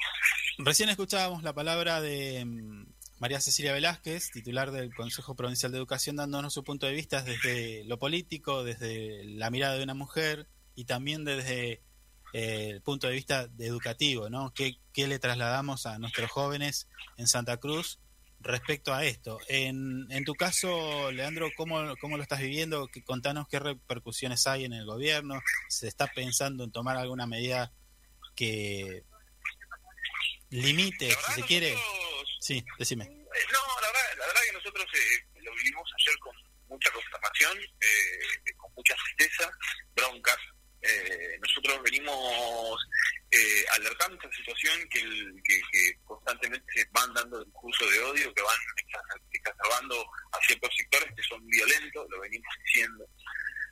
Recién 0.60 0.90
escuchábamos 0.90 1.44
la 1.44 1.54
palabra 1.54 2.02
de, 2.02 2.44
mm, 2.46 2.86
María 3.20 3.40
Cecilia 3.40 3.72
Velázquez, 3.72 4.30
titular 4.32 4.72
del 4.72 4.94
Consejo 4.94 5.36
Provincial 5.36 5.72
de 5.72 5.78
Educación, 5.78 6.18
dándonos 6.18 6.54
su 6.54 6.64
punto 6.64 6.86
de 6.86 6.94
vista 6.94 7.22
desde 7.22 7.86
lo 7.86 7.98
político, 7.98 8.64
desde 8.64 9.24
la 9.24 9.50
mirada 9.50 9.78
de 9.78 9.84
una 9.84 9.94
mujer 9.94 10.48
y 10.76 10.86
también 10.86 11.24
desde 11.24 11.82
eh, 12.38 12.70
el 12.72 12.82
punto 12.82 13.08
de 13.08 13.14
vista 13.14 13.48
de 13.48 13.66
educativo, 13.68 14.30
¿no? 14.30 14.54
¿Qué, 14.54 14.78
¿Qué 14.94 15.08
le 15.08 15.20
trasladamos 15.20 15.86
a 15.86 15.98
nuestros 16.00 16.30
jóvenes 16.30 16.88
en 17.18 17.28
Santa 17.28 17.58
Cruz 17.58 18.00
respecto 18.42 18.94
a 18.94 19.06
esto? 19.06 19.40
En, 19.48 20.06
en 20.12 20.26
tu 20.26 20.34
caso, 20.36 21.12
Leandro, 21.14 21.50
¿cómo, 21.56 21.96
¿cómo 22.02 22.18
lo 22.18 22.24
estás 22.24 22.42
viviendo? 22.42 22.88
¿Qué- 22.90 23.04
Contanos 23.04 23.48
qué 23.48 23.60
repercusiones 23.60 24.46
hay 24.48 24.66
en 24.66 24.74
el 24.74 24.86
gobierno. 24.86 25.42
¿Se 25.70 25.88
está 25.88 26.08
pensando 26.08 26.66
en 26.66 26.72
tomar 26.74 26.98
alguna 26.98 27.26
medida 27.26 27.72
que 28.36 29.04
limite, 30.50 31.10
si 31.12 31.32
se 31.34 31.42
quiere? 31.44 31.74
Sí, 32.40 32.64
decime. 32.78 33.06
Eh, 33.06 33.46
No, 33.54 33.60
la 33.82 33.88
verdad, 33.88 34.18
la 34.20 34.26
verdad 34.28 34.42
que 34.48 34.54
nosotros 34.54 34.86
eh, 34.94 35.42
lo 35.42 35.56
vivimos 35.56 35.90
ayer 36.00 36.20
con 36.20 36.36
mucha 36.68 36.92
consternación, 36.92 37.58
eh, 37.60 38.54
con 38.58 38.72
mucha 38.76 38.94
tristeza, 38.96 39.50
broncas. 39.96 40.38
Eh, 40.88 41.38
nosotros 41.42 41.82
venimos 41.84 42.80
eh, 43.32 43.66
alertando 43.76 44.16
esta 44.16 44.38
situación 44.38 44.88
que, 44.90 45.00
el- 45.02 45.42
que, 45.44 45.60
que 45.72 45.98
constantemente 46.04 46.66
se 46.74 46.88
van 46.92 47.12
dando 47.14 47.44
discursos 47.44 47.92
de 47.92 48.00
odio, 48.02 48.34
que 48.34 48.42
van 48.42 48.56
exa- 48.78 49.22
exacerbando 49.32 50.06
a 50.32 50.40
ciertos 50.46 50.70
sectores 50.78 51.10
que 51.16 51.24
son 51.24 51.46
violentos, 51.48 52.06
lo 52.10 52.20
venimos 52.22 52.54
diciendo. 52.66 53.08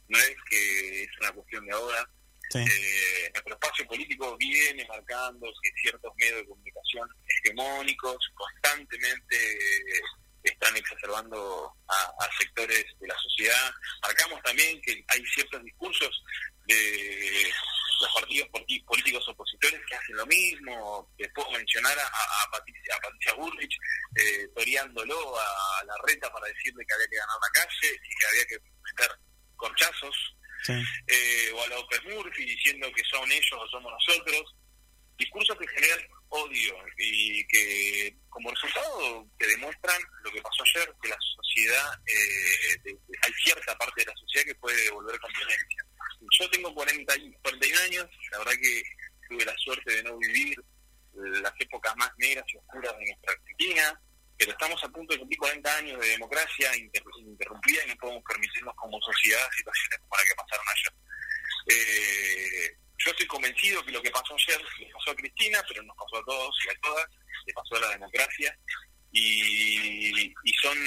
No 0.07 0.17
es 0.19 0.35
que 0.49 1.03
es 1.03 1.09
una 1.21 1.31
cuestión 1.31 1.65
de 1.65 1.73
ahora, 1.73 2.09
eh, 2.67 3.29
nuestro 3.33 3.53
espacio 3.53 3.87
político 3.87 4.35
viene 4.37 4.85
marcando 4.87 5.51
que 5.61 5.71
ciertos 5.81 6.11
medios 6.17 6.37
de 6.37 6.45
comunicación 6.47 7.09
hegemónicos 7.27 8.17
constantemente 8.35 9.35
eh, 9.37 10.01
están 10.43 10.75
exacerbando 10.75 11.73
a, 11.87 12.25
a 12.25 12.37
sectores 12.37 12.85
de 12.99 13.07
la 13.07 13.15
sociedad. 13.17 13.71
Marcamos 14.01 14.41
también 14.43 14.79
que 14.81 15.03
hay 15.07 15.23
ciertos 15.33 15.63
discursos 15.63 16.21
de 16.65 17.51
los 18.01 18.13
partidos 18.13 18.49
políticos 18.85 19.27
opositores 19.29 19.79
que 19.87 19.95
hacen 19.95 20.15
lo 20.17 20.25
mismo. 20.25 21.09
Les 21.17 21.31
puedo 21.33 21.49
mencionar 21.51 21.97
a, 21.97 22.03
a 22.07 22.51
Patricia, 22.51 22.95
a 22.95 22.99
Patricia 23.01 23.33
Bullrich 23.33 23.77
eh, 24.15 24.47
toreándolo 24.55 25.39
a 25.39 25.83
la 25.85 25.93
reta 26.07 26.31
para 26.31 26.47
decirle 26.47 26.85
que 26.87 26.93
había 26.93 27.07
que 27.07 27.17
ganar 27.17 27.37
la 27.41 27.49
calle 27.61 27.99
y 28.03 28.15
que 28.19 28.27
había 28.27 28.45
que 28.45 28.57
meter 28.83 29.11
corchazos 29.55 30.15
eh, 31.07 31.51
o 31.53 31.63
a 31.63 31.67
la 31.67 31.75
López 31.75 32.01
Murphy 32.05 32.45
diciendo 32.45 32.91
que 32.95 33.03
son 33.05 33.29
ellos 33.31 33.53
o 33.59 33.67
somos 33.67 33.91
nosotros, 33.91 34.55
discursos 35.17 35.57
que 35.57 35.67
generan 35.67 35.99
odio 36.29 36.75
y 36.97 37.45
que 37.47 38.15
como 38.29 38.49
resultado 38.49 39.27
te 39.37 39.47
demuestran 39.47 40.01
lo 40.23 40.31
que 40.31 40.41
pasó 40.41 40.63
ayer, 40.75 40.93
que 41.01 41.09
la 41.09 41.17
sociedad, 41.35 41.93
eh, 42.07 42.77
de- 42.83 42.93
de- 42.93 43.17
hay 43.21 43.31
cierta 43.43 43.77
parte 43.77 44.01
de 44.01 44.07
la 44.11 44.15
sociedad 44.17 44.45
que 44.47 44.55
puede 44.55 44.89
volver 44.91 45.19
con 45.19 45.31
violencia. 45.33 45.85
Yo 46.39 46.49
tengo 46.49 46.73
40, 46.73 47.15
y- 47.17 47.31
41 47.41 47.79
años, 47.81 48.07
la 48.31 48.37
verdad 48.39 48.53
que 48.61 48.83
tuve 49.29 49.45
la 49.45 49.55
suerte 49.57 49.93
de 49.95 50.03
no 50.03 50.17
vivir 50.17 50.57
las 51.15 51.53
épocas 51.59 51.95
más 51.97 52.11
negras 52.17 52.43
y 52.53 52.57
oscuras 52.57 52.97
de 52.97 53.05
nuestra 53.05 53.33
Argentina, 53.33 54.01
pero 54.37 54.51
estamos 54.51 54.83
a 54.83 54.89
punto 54.89 55.13
de 55.13 55.19
cumplir 55.19 55.37
40 55.39 55.77
años 55.77 55.99
de 56.01 56.07
democracia 56.07 56.75
inter- 56.75 57.03
interrumpida 57.19 57.85
y 57.85 57.89
no 57.89 57.95
podemos 57.97 58.23
permitirnos 58.27 58.75
como 58.75 58.99
sociedad 59.01 59.47
situaciones 59.55 59.99
como 59.99 60.15
la 60.17 60.23
que 60.23 60.35
pasaron 60.35 60.65
ayer. 60.69 60.93
Eh, 61.69 62.77
yo 62.97 63.11
estoy 63.11 63.27
convencido 63.27 63.83
que 63.85 63.91
lo 63.91 64.01
que 64.01 64.11
pasó 64.11 64.33
ayer 64.35 64.61
le 64.79 64.91
pasó 64.93 65.11
a 65.11 65.15
Cristina, 65.15 65.63
pero 65.67 65.83
nos 65.83 65.95
pasó 65.97 66.17
a 66.17 66.25
todos 66.25 66.55
y 66.65 66.69
a 66.69 66.79
todas, 66.81 67.05
le 67.45 67.53
pasó 67.53 67.75
a 67.75 67.79
la 67.81 67.89
democracia 67.89 68.57
y, 69.11 70.33
y 70.43 70.53
son, 70.61 70.77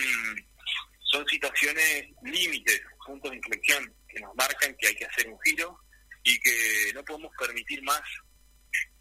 son 1.04 1.26
situaciones 1.28 2.06
límites, 2.22 2.82
puntos 3.06 3.30
de 3.30 3.36
inflexión 3.38 3.94
que 4.08 4.20
nos 4.20 4.34
marcan 4.34 4.76
que 4.76 4.88
hay 4.88 4.94
que 4.96 5.06
hacer 5.06 5.28
un 5.28 5.38
giro 5.42 5.78
y 6.24 6.38
que 6.40 6.92
no 6.94 7.04
podemos 7.04 7.32
permitir 7.38 7.82
más 7.84 8.02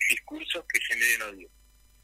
discursos 0.09 0.63
que 0.71 0.79
generen 0.81 1.21
odio, 1.23 1.49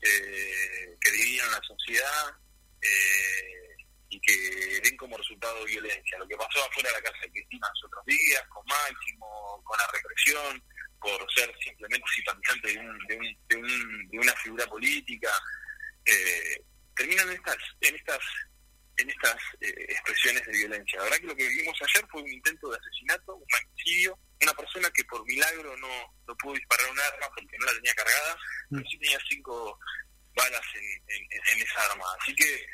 eh, 0.01 0.97
que 0.99 1.11
dividan 1.11 1.51
la 1.51 1.61
sociedad 1.61 2.35
eh, 2.81 3.75
y 4.09 4.19
que 4.19 4.81
den 4.83 4.97
como 4.97 5.15
resultado 5.17 5.63
violencia. 5.65 6.17
Lo 6.17 6.27
que 6.27 6.35
pasó 6.35 6.63
afuera 6.65 6.89
de 6.89 6.95
la 6.95 7.01
casa 7.03 7.21
de 7.21 7.31
Cristina 7.31 7.67
los 7.69 7.83
otros 7.85 8.05
días, 8.05 8.43
con 8.49 8.65
Máximo, 8.65 9.61
con 9.63 9.77
la 9.77 9.87
represión, 9.93 10.63
por 10.99 11.33
ser 11.33 11.53
simplemente 11.63 12.05
simpatizante 12.15 12.67
de, 12.73 12.77
un, 12.79 12.97
de, 13.07 13.15
un, 13.17 13.37
de, 13.47 13.55
un- 13.57 14.07
de 14.09 14.19
una 14.19 14.33
figura 14.37 14.65
política, 14.67 15.31
eh, 16.05 16.61
terminan 16.95 17.29
en 17.29 17.35
estas, 17.35 17.57
en 17.81 17.95
estas 17.95 18.19
en 19.01 19.09
estas 19.09 19.35
eh, 19.61 19.85
expresiones 19.89 20.45
de 20.45 20.51
violencia. 20.51 20.97
La 20.99 21.03
verdad 21.05 21.17
que 21.19 21.27
lo 21.27 21.35
que 21.35 21.47
vivimos 21.47 21.77
ayer 21.81 22.07
fue 22.11 22.21
un 22.21 22.31
intento 22.31 22.69
de 22.69 22.77
asesinato, 22.77 23.35
un 23.35 23.45
magnicidio, 23.51 24.17
una 24.41 24.53
persona 24.53 24.89
que 24.91 25.03
por 25.05 25.25
milagro 25.25 25.75
no, 25.77 25.87
no 26.27 26.35
pudo 26.37 26.53
disparar 26.55 26.89
un 26.91 26.99
arma 26.99 27.27
porque 27.35 27.57
no 27.59 27.65
la 27.65 27.73
tenía 27.73 27.93
cargada, 27.95 28.37
pero 28.69 28.83
sí 28.89 28.97
tenía 28.99 29.19
cinco 29.29 29.77
balas 30.35 30.65
en, 30.75 30.83
en- 31.15 31.27
en 31.57 31.61
esa 31.67 31.91
arma. 31.91 32.05
Así 32.21 32.33
que, 32.35 32.65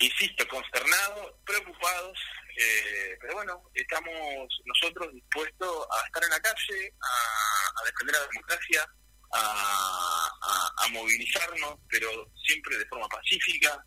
insisto, 0.00 0.46
consternados, 0.48 1.32
preocupados, 1.46 2.18
eh, 2.58 3.16
pero 3.20 3.34
bueno, 3.34 3.62
estamos 3.74 4.48
nosotros 4.66 5.12
dispuestos 5.14 5.86
a 5.90 6.06
estar 6.06 6.24
en 6.24 6.30
la 6.30 6.40
calle, 6.40 6.92
a, 7.00 7.84
defender 7.84 8.16
la 8.16 8.26
democracia, 8.26 8.86
a 9.32 10.88
movilizarnos, 10.92 11.78
pero 11.88 12.08
siempre 12.44 12.76
de 12.78 12.86
forma 12.86 13.08
pacífica, 13.08 13.84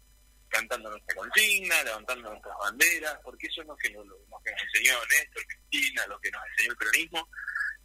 cantando 0.54 0.90
nuestra 0.92 1.16
consigna, 1.16 1.84
levantando 1.84 2.30
nuestras 2.30 2.56
banderas, 2.60 3.18
porque 3.24 3.48
eso 3.48 3.62
es 3.62 3.68
lo 3.68 3.76
que 3.76 3.90
nos, 3.90 4.06
lo 4.06 4.16
que 4.46 4.52
nos 4.52 4.62
enseñó 4.64 4.94
Néstor, 5.10 5.44
Cristina, 5.48 6.08
lo 6.08 6.20
que 6.20 6.32
nos 6.32 6.42
enseñó 6.52 6.72
el 6.72 6.78
peronismo. 6.78 7.30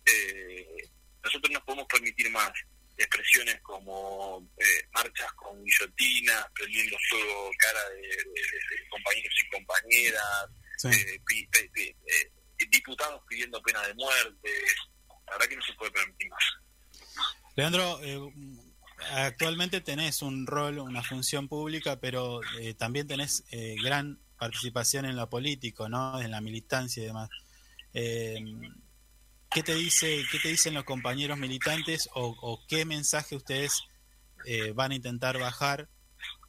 Eh, 0.04 0.88
nosotros 1.24 1.50
no 1.52 1.64
podemos 1.64 1.86
permitir 1.88 2.30
más 2.30 2.50
expresiones 2.96 3.60
como 3.62 4.48
eh, 4.58 4.88
marchas 4.92 5.32
con 5.34 5.64
guillotinas, 5.64 6.46
prendiendo 6.54 6.96
fuego 7.08 7.50
cara 7.58 7.88
de, 7.90 8.00
de- 8.02 8.06
de- 8.06 8.76
de 8.82 8.88
compañeros 8.90 9.34
y 9.44 9.48
compañeras, 9.50 10.46
eh, 10.92 11.20
pi- 11.26 11.48
diputados 12.70 13.22
pidiendo 13.28 13.60
pena 13.62 13.86
de 13.86 13.94
muerte. 13.94 14.50
La 15.26 15.32
verdad 15.32 15.48
que 15.48 15.56
no 15.56 15.62
se 15.64 15.72
puede 15.74 15.90
permitir 15.92 16.28
más. 16.30 16.44
Leandro, 17.56 18.00
eh, 18.02 18.18
actualmente 19.12 19.80
tenés 19.80 20.22
un 20.22 20.46
rol, 20.46 20.78
una 20.78 21.02
función 21.02 21.48
pública, 21.48 22.00
pero 22.00 22.40
eh, 22.60 22.74
también 22.74 23.06
tenés 23.06 23.44
eh, 23.50 23.76
gran 23.82 24.18
participación 24.38 25.04
en 25.04 25.16
lo 25.16 25.28
político, 25.28 25.88
¿no? 25.88 26.20
En 26.20 26.30
la 26.30 26.40
militancia 26.40 27.02
y 27.02 27.06
demás. 27.06 27.28
Eh, 27.94 28.38
¿Qué 29.50 29.62
te 29.62 29.74
dice, 29.74 30.22
qué 30.30 30.38
te 30.38 30.48
dicen 30.48 30.74
los 30.74 30.84
compañeros 30.84 31.38
militantes 31.38 32.08
o, 32.14 32.36
o 32.42 32.66
qué 32.68 32.84
mensaje 32.84 33.34
ustedes 33.34 33.82
eh, 34.44 34.72
van 34.72 34.92
a 34.92 34.94
intentar 34.94 35.38
bajar 35.38 35.88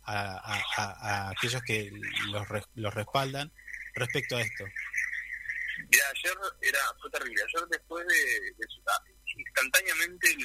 a, 0.04 0.60
a- 0.78 1.30
aquellos 1.30 1.62
que 1.64 1.92
los, 2.32 2.46
los 2.76 2.94
respaldan 2.94 3.52
respecto 3.94 4.36
a 4.36 4.42
esto? 4.42 4.66
Mira, 5.90 6.04
ayer 6.14 6.38
era, 6.62 6.80
fue 7.02 7.10
terrible. 7.10 7.42
Ayer 7.42 7.68
después 7.70 8.06
de, 8.06 8.68
ah, 8.88 9.04
instantáneamente 9.38 10.36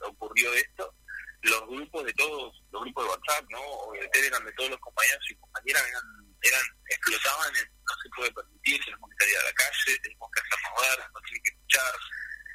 ocurrió 0.00 0.52
esto. 0.54 0.94
Los 1.42 1.66
grupos 1.66 2.04
de 2.04 2.12
todos, 2.14 2.62
los 2.70 2.82
grupos 2.82 3.04
de 3.04 3.10
WhatsApp, 3.10 3.44
¿no? 3.50 3.60
O 3.60 3.92
de 3.92 4.08
Telegram 4.08 4.44
de 4.44 4.52
todos 4.52 4.70
los 4.70 4.80
compañeros 4.80 5.24
y 5.28 5.34
compañeras 5.36 5.82
eran, 5.88 6.04
eran 6.42 6.62
explotaban 6.88 7.56
en 7.56 7.66
no 7.66 7.94
se 8.02 8.08
puede 8.16 8.32
permitir, 8.32 8.84
tenemos 8.84 9.10
que 9.10 9.24
salir 9.24 9.38
a 9.38 9.44
la 9.44 9.52
calle, 9.52 9.98
tenemos 10.02 10.30
que 10.30 10.40
hacernos 10.40 10.72
ver, 10.80 11.10
nos 11.12 11.22
tienen 11.22 11.42
que 11.42 11.50
escuchar. 11.50 11.94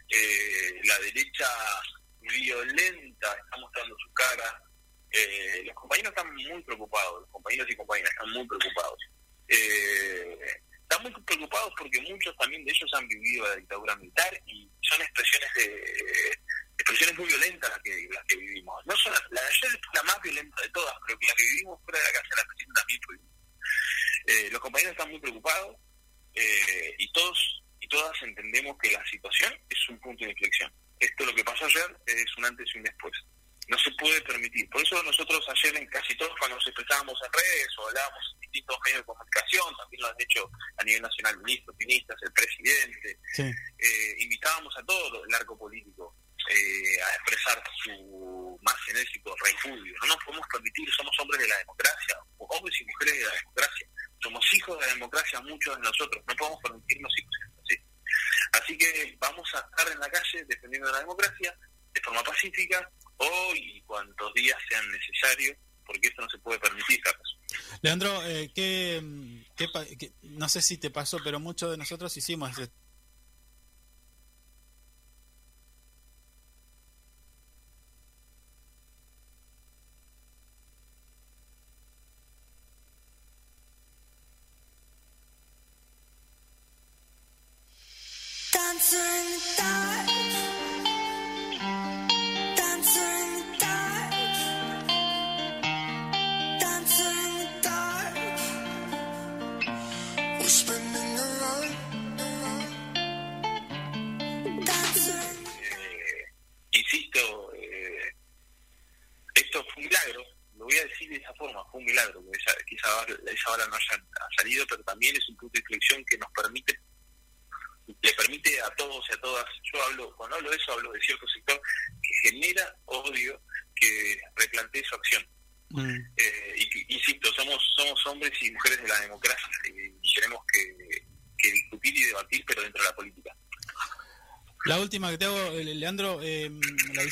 Eh, 0.10 0.82
la 0.86 1.00
derecha 1.00 1.50
violenta 2.22 3.34
está 3.34 3.58
mostrando 3.60 3.96
su 3.98 4.14
cara. 4.14 4.64
Eh, 5.12 5.64
los 5.66 5.76
compañeros 5.76 6.14
están 6.16 6.34
muy 6.34 6.64
preocupados, 6.64 7.22
los 7.22 7.30
compañeros 7.32 7.68
y 7.70 7.76
compañeras 7.76 8.12
están 8.12 8.32
muy 8.32 8.48
preocupados. 8.48 9.00
Eh, 9.48 10.40
están 10.82 11.04
muy 11.04 11.12
preocupados 11.24 11.74
porque 11.78 12.02
muchos 12.02 12.36
también 12.38 12.64
de 12.64 12.72
ellos 12.72 12.90
han 12.94 13.08
vivido 13.08 13.48
la 13.48 13.56
dictadura 13.56 13.96
militar 13.96 14.42
y 14.46 14.70
son 14.82 15.02
expresiones 15.02 15.54
de 15.56 16.40
expresiones 16.78 17.18
muy 17.18 17.28
violentas 17.28 17.70
las 17.70 17.80
que, 17.82 18.08
las 18.12 18.24
que 18.26 18.38
vivimos. 18.38 18.86
No 18.86 18.96
son, 18.98 19.14
la 19.32 19.42
de 19.42 19.48
ayer 19.48 19.72
fue 19.72 19.96
la 19.96 20.04
más 20.04 20.22
violenta 20.22 20.62
de 20.62 20.70
todas, 20.70 20.96
pero 21.06 21.20
que 21.20 21.28
la 21.28 21.34
que 21.34 21.44
vivimos 21.44 21.80
fuera 21.84 22.00
de 22.00 22.06
la 22.06 22.12
casa 22.12 22.28
de 22.30 22.42
la 22.42 22.48
presidenta 22.48 22.82
también 22.82 23.02
fue. 23.06 23.16
Eh, 24.28 24.50
los 24.52 24.62
compañeros 24.62 24.92
están 24.92 25.10
muy 25.10 25.20
preocupados 25.20 25.78
eh, 26.34 26.96
y 26.98 27.12
todos 27.12 27.64
y 27.80 27.88
todas 27.88 28.22
entendemos 28.22 28.78
que 28.82 28.92
la 28.92 29.06
situación 29.06 29.54
es 29.70 29.90
un 29.90 30.00
punto 30.00 30.26
de 30.26 30.32
inflexión. 30.32 30.72
Esto 31.00 31.26
lo 31.26 31.34
que 31.34 31.44
pasó 31.44 31.66
ayer 31.66 31.98
es 32.06 32.38
un 32.38 32.46
antes 32.46 32.68
y 32.74 32.78
un 32.78 32.84
después. 32.84 33.14
No 33.68 33.78
se 33.78 33.92
puede 33.92 34.22
permitir. 34.22 34.70
Por 34.70 34.82
eso 34.82 35.02
nosotros 35.04 35.46
ayer 35.50 35.76
en 35.78 35.88
casi 35.88 36.16
todos 36.16 36.34
cuando 36.40 36.56
nos 36.56 36.68
expresábamos 36.68 37.20
en 37.24 37.34
redes 37.34 37.68
o 37.78 37.88
hablábamos 37.88 38.34
en 38.34 38.40
distintos 38.40 38.78
medios 38.84 39.00
de 39.00 39.06
comunicación, 39.06 39.76
también 39.78 40.02
lo 40.02 40.08
han 40.08 40.16
hecho 40.20 40.52
a 40.78 40.84
nivel 40.84 41.02
nacional 41.02 41.38
ministros, 41.40 41.76
ministras, 41.78 42.18
el 42.24 42.32
presidente, 42.34 43.20
eh, 43.38 44.16
invitábamos 44.20 44.76
a 44.78 44.84
todo 44.84 45.24
el 45.24 45.36
arco 45.36 45.58
político 45.58 46.16
eh, 46.50 47.02
a 47.04 47.16
expresar 47.16 47.64
su, 47.84 48.58
más 48.62 48.76
enérgico 48.90 49.36
repudio. 49.44 49.94
No 50.02 50.08
nos 50.08 50.24
podemos 50.26 50.48
permitir, 50.52 50.88
somos 50.96 51.14
hombres 51.20 51.42
de 51.42 51.48
la 51.48 51.58
democracia, 51.58 52.16
hombres 52.38 52.82
y 52.82 52.86
mujeres 52.86 53.14
de 53.20 53.26
la 53.26 53.34
democracia. 53.36 53.88
Somos 54.22 54.54
hijos 54.54 54.80
de 54.80 54.86
la 54.88 54.94
democracia, 54.94 55.42
muchos 55.42 55.76
de 55.76 55.82
nosotros. 55.84 56.24
No 56.28 56.36
podemos 56.36 56.60
permitirnos 56.64 57.14
así. 57.14 57.78
Así 58.54 58.78
que 58.78 59.16
vamos 59.20 59.48
a 59.54 59.60
estar 59.60 59.92
en 59.94 60.00
la 60.00 60.10
calle 60.10 60.46
defendiendo 60.48 60.92
la 60.92 61.00
democracia 61.00 61.56
de 61.94 62.02
forma 62.02 62.24
pacífica 62.24 62.90
hoy 63.18 63.60
y 63.78 63.82
cuantos 63.84 64.34
días 64.34 64.58
sean 64.70 64.90
necesarios, 64.92 65.58
porque 65.86 66.08
esto 66.08 66.22
no 66.22 66.30
se 66.30 66.38
puede 66.40 66.60
permitir, 66.60 67.02
Carlos. 67.02 67.40
Leandro, 67.82 68.24
eh, 68.26 68.50
¿qué, 68.56 69.02
no 70.24 70.50
sé 70.50 70.62
si 70.62 70.78
te 70.78 70.90
pasó, 70.92 71.20
pero 71.24 71.40
muchos 71.40 71.72
de 71.72 71.78
nosotros 71.78 72.16
hicimos 72.18 72.52
ese- 72.52 72.72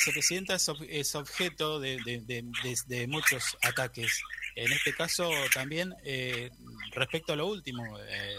vicepresidenta 0.06 0.54
es, 0.54 0.70
es 0.88 1.14
objeto 1.14 1.80
de, 1.80 1.98
de- 2.04 3.06
muchos 3.08 3.56
ataques. 3.62 4.20
En 4.54 4.72
este 4.72 4.94
caso 4.94 5.28
también, 5.52 5.94
eh, 6.04 6.50
respecto 6.92 7.32
a 7.32 7.36
lo 7.36 7.46
último, 7.46 7.82
eh, 7.98 8.38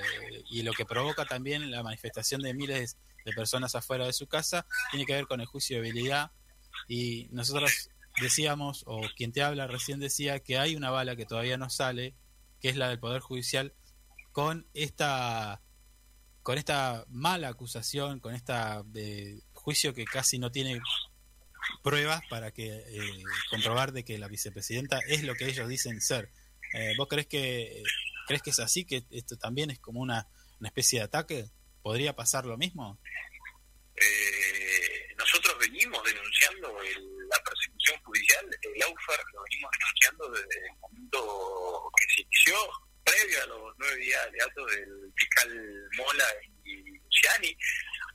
y 0.49 0.64
lo 0.64 0.73
que 0.73 0.85
provoca 0.85 1.26
también 1.26 1.69
la 1.69 1.84
manifestación 1.84 2.41
de 2.41 2.53
miles 2.53 2.98
de 3.26 3.34
personas 3.34 3.76
afuera 3.76 4.06
de 4.06 4.14
su 4.14 4.27
casa, 4.27 4.65
tiene 4.91 5.06
que 5.06 5.14
ver 5.14 5.27
con 5.27 5.41
el 5.41 5.45
juicio 5.48 5.76
de 5.81 5.88
habilidad. 5.88 6.31
Y 6.88 7.27
nosotros 7.31 7.89
decíamos, 8.22 8.84
o 8.88 9.02
quien 9.15 9.31
te 9.31 9.44
habla 9.44 9.68
recién 9.68 9.99
decía, 9.99 10.39
que 10.39 10.57
hay 10.57 10.76
una 10.76 10.89
bala 10.89 11.15
que 11.15 11.26
todavía 11.26 11.57
no 11.57 11.69
sale, 11.69 12.15
que 12.61 12.69
es 12.69 12.77
la 12.77 12.89
del 12.89 12.99
Poder 12.99 13.22
Judicial, 13.22 13.73
con 14.31 14.68
esta 14.73 15.61
con 16.44 16.57
esta 16.57 17.03
mala 17.10 17.49
acusación, 17.49 18.22
con 18.22 18.34
esta 18.34 18.81
de 18.85 19.41
juicio 19.52 19.94
que 19.94 20.06
casi 20.06 20.39
no 20.39 20.49
tiene 20.49 20.80
pruebas 21.84 22.22
para 22.30 22.52
que 22.52 22.68
eh, 22.68 23.23
comprobar 23.49 23.91
de 23.91 24.03
que 24.03 24.18
la 24.18 24.27
vicepresidenta 24.27 24.99
es 25.07 25.23
lo 25.23 25.35
que 25.35 25.45
ellos 25.45 25.68
dicen 25.68 26.02
ser. 26.02 26.31
Eh, 26.73 26.94
¿Vos 26.98 27.07
crees 27.07 27.27
que 27.27 27.84
crees 28.27 28.41
que 28.41 28.49
es 28.49 28.60
así? 28.60 28.85
Que 28.85 29.03
esto 29.11 29.38
también 29.38 29.69
es 29.72 29.80
como 29.80 30.02
una, 30.02 30.27
una 30.60 30.69
especie 30.69 30.99
de 30.99 31.06
ataque. 31.06 31.45
¿Podría 31.81 32.15
pasar 32.15 32.45
lo 32.45 32.57
mismo? 32.57 32.99
Eh, 33.95 35.07
nosotros 35.18 35.57
venimos 35.60 36.03
denunciando 36.03 36.81
el- 36.84 37.27
la 37.30 37.39
persecución 37.44 37.99
judicial, 38.03 38.45
el 38.61 38.84
AUFER 38.84 39.19
lo 39.34 39.41
venimos 39.49 39.72
denunciando 39.80 40.30
desde 40.31 40.65
el 40.68 40.77
momento 40.80 41.91
que 41.98 42.06
se 42.15 42.22
inició, 42.22 42.56
previo 43.03 43.44
a 43.44 43.48
los 43.48 43.76
nueve 43.77 43.98
días 43.98 44.22
de 44.23 44.27
alegatos 44.30 44.72
del 44.72 45.14
fiscal 45.15 45.49
Mola 45.98 46.26
y 46.64 46.84
Luciani, 46.99 47.57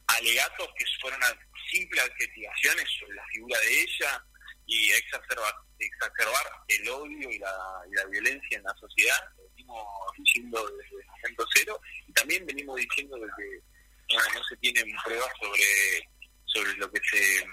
alegatos 0.07 0.69
que 0.79 0.85
fueron 1.01 1.23
a 1.25 1.39
simples 1.73 2.03
adjetivaciones 2.05 2.87
sobre 3.01 3.15
la 3.17 3.27
figura 3.29 3.59
de 3.61 3.81
ella 3.81 4.25
y 4.67 4.91
exacerbar, 4.93 5.55
exacerbar 5.79 6.47
el 6.69 6.89
odio 6.89 7.31
y 7.31 7.39
la, 7.39 7.55
y 7.91 7.95
la 7.97 8.05
violencia 8.07 8.59
en 8.59 8.63
la 8.63 8.75
sociedad, 8.79 9.19
lo 9.37 9.49
venimos 9.51 9.87
diciendo 10.19 10.71
desde 10.79 11.01
el 11.03 11.07
momento 11.09 11.47
cero, 11.55 11.81
y 12.07 12.13
también 12.13 12.47
venimos 12.47 12.77
diciendo 12.77 13.17
desde 13.17 13.63
no, 14.11 14.35
no 14.35 14.45
se 14.45 14.57
tienen 14.59 14.87
pruebas 15.05 15.31
sobre 15.41 16.09
sobre 16.45 16.75
lo 16.75 16.91
que 16.93 17.01
se 17.11 17.45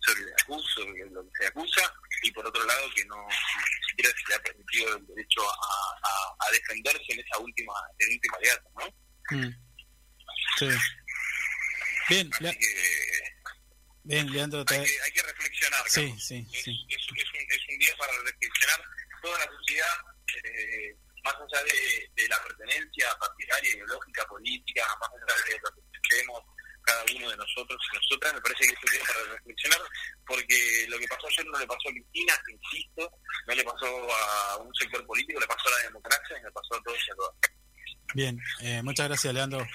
sobre 0.00 0.20
el 0.22 0.32
acuso, 0.42 0.66
sobre 0.82 1.06
lo 1.10 1.22
que 1.24 1.30
se 1.40 1.46
acusa 1.46 1.94
y 2.22 2.32
por 2.32 2.46
otro 2.46 2.62
lado 2.64 2.90
que 2.94 3.04
no 3.06 3.16
ni 3.26 3.88
siquiera 3.88 4.10
se 4.10 4.28
le 4.28 4.34
ha 4.34 4.42
permitido 4.42 4.96
el 4.96 5.06
derecho 5.06 5.40
a, 5.48 5.54
a- 6.02 6.46
a 6.46 6.50
defenderse 6.52 7.04
en 7.12 7.20
esa 7.20 7.38
última 7.38 7.72
en 8.00 8.12
último 8.12 8.36
alegato, 8.36 8.70
¿no? 8.76 9.54
Sí. 10.58 10.68
Bien, 12.10 12.30
Así 12.34 12.58
que 12.58 13.33
bien, 14.04 14.30
Leandro. 14.32 14.64
te- 14.64 14.74
hay 14.76 14.84
que, 14.84 15.00
hay 15.02 15.12
que 15.12 15.22
reflexionar. 15.22 15.82
Sí, 15.88 16.14
sí, 16.18 16.46
es, 16.52 16.62
sí. 16.62 16.86
es- 16.88 16.96
es 16.96 17.08
un, 17.10 17.16
es 17.50 17.68
un 17.70 17.78
día 17.78 17.96
para 17.98 18.12
reflexionar 18.24 18.80
toda 19.22 19.38
la 19.38 19.46
sociedad, 19.46 19.94
eh, 20.44 20.96
más 21.24 21.34
allá 21.34 21.64
de, 21.64 22.10
de 22.22 22.28
la 22.28 22.42
pertenencia 22.44 23.16
partidaria, 23.18 23.70
ideológica, 23.74 24.26
política, 24.26 24.86
más 25.00 25.10
allá 25.10 25.44
de 25.46 25.58
lo 25.62 25.70
que 25.74 25.98
creemos 26.08 26.42
cada 26.82 27.02
uno 27.16 27.30
de 27.30 27.36
nosotros 27.38 27.80
y 27.92 27.96
nosotras, 27.96 28.34
me 28.34 28.40
parece 28.42 28.66
que 28.66 28.74
es 28.74 28.78
un 28.84 28.92
día 28.92 29.04
para 29.06 29.32
reflexionar, 29.32 29.80
porque 30.26 30.86
lo 30.90 30.98
que 30.98 31.08
pasó 31.08 31.26
ayer 31.28 31.46
no 31.46 31.58
le 31.58 31.66
pasó 31.66 31.88
a 31.88 31.92
Cristina, 31.92 32.34
insisto, 32.46 33.10
no 33.46 33.54
le 33.54 33.64
pasó 33.64 34.12
a 34.14 34.56
un 34.58 34.74
sector 34.74 35.06
político, 35.06 35.40
le 35.40 35.46
pasó 35.46 35.66
a 35.68 35.78
la 35.78 35.84
democracia 35.84 36.38
y 36.38 36.42
le 36.44 36.50
pasó 36.52 36.74
a 36.74 36.82
todos 36.82 36.98
y 37.08 37.10
a 37.10 37.14
todas. 37.14 37.34
Bien, 38.14 38.38
eh, 38.60 38.82
muchas 38.82 39.08
gracias, 39.08 39.32
Leandro. 39.32 39.66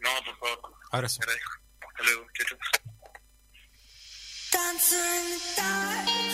No, 0.00 0.10
por 0.24 0.38
favor. 0.38 0.74
Abrazo. 0.90 1.20
Hasta 1.22 2.02
luego. 2.04 2.26
Chau, 2.34 2.46
chau. 2.58 2.91
Dancer 4.52 4.96
in 4.96 5.30
the 5.30 5.40
dark. 5.56 6.31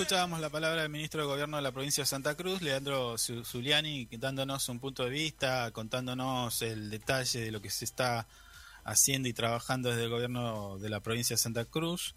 Escuchábamos 0.00 0.40
la 0.40 0.48
palabra 0.48 0.80
del 0.80 0.90
ministro 0.90 1.20
de 1.20 1.26
Gobierno 1.26 1.58
de 1.58 1.62
la 1.62 1.72
provincia 1.72 2.02
de 2.02 2.06
Santa 2.06 2.34
Cruz, 2.34 2.62
Leandro 2.62 3.18
Zu- 3.18 3.44
Zuliani, 3.44 4.08
dándonos 4.12 4.66
un 4.70 4.80
punto 4.80 5.04
de 5.04 5.10
vista, 5.10 5.70
contándonos 5.72 6.62
el 6.62 6.88
detalle 6.88 7.40
de 7.40 7.50
lo 7.50 7.60
que 7.60 7.68
se 7.68 7.84
está 7.84 8.26
haciendo 8.84 9.28
y 9.28 9.34
trabajando 9.34 9.90
desde 9.90 10.04
el 10.04 10.08
gobierno 10.08 10.78
de 10.78 10.88
la 10.88 11.00
provincia 11.00 11.34
de 11.34 11.38
Santa 11.42 11.66
Cruz. 11.66 12.14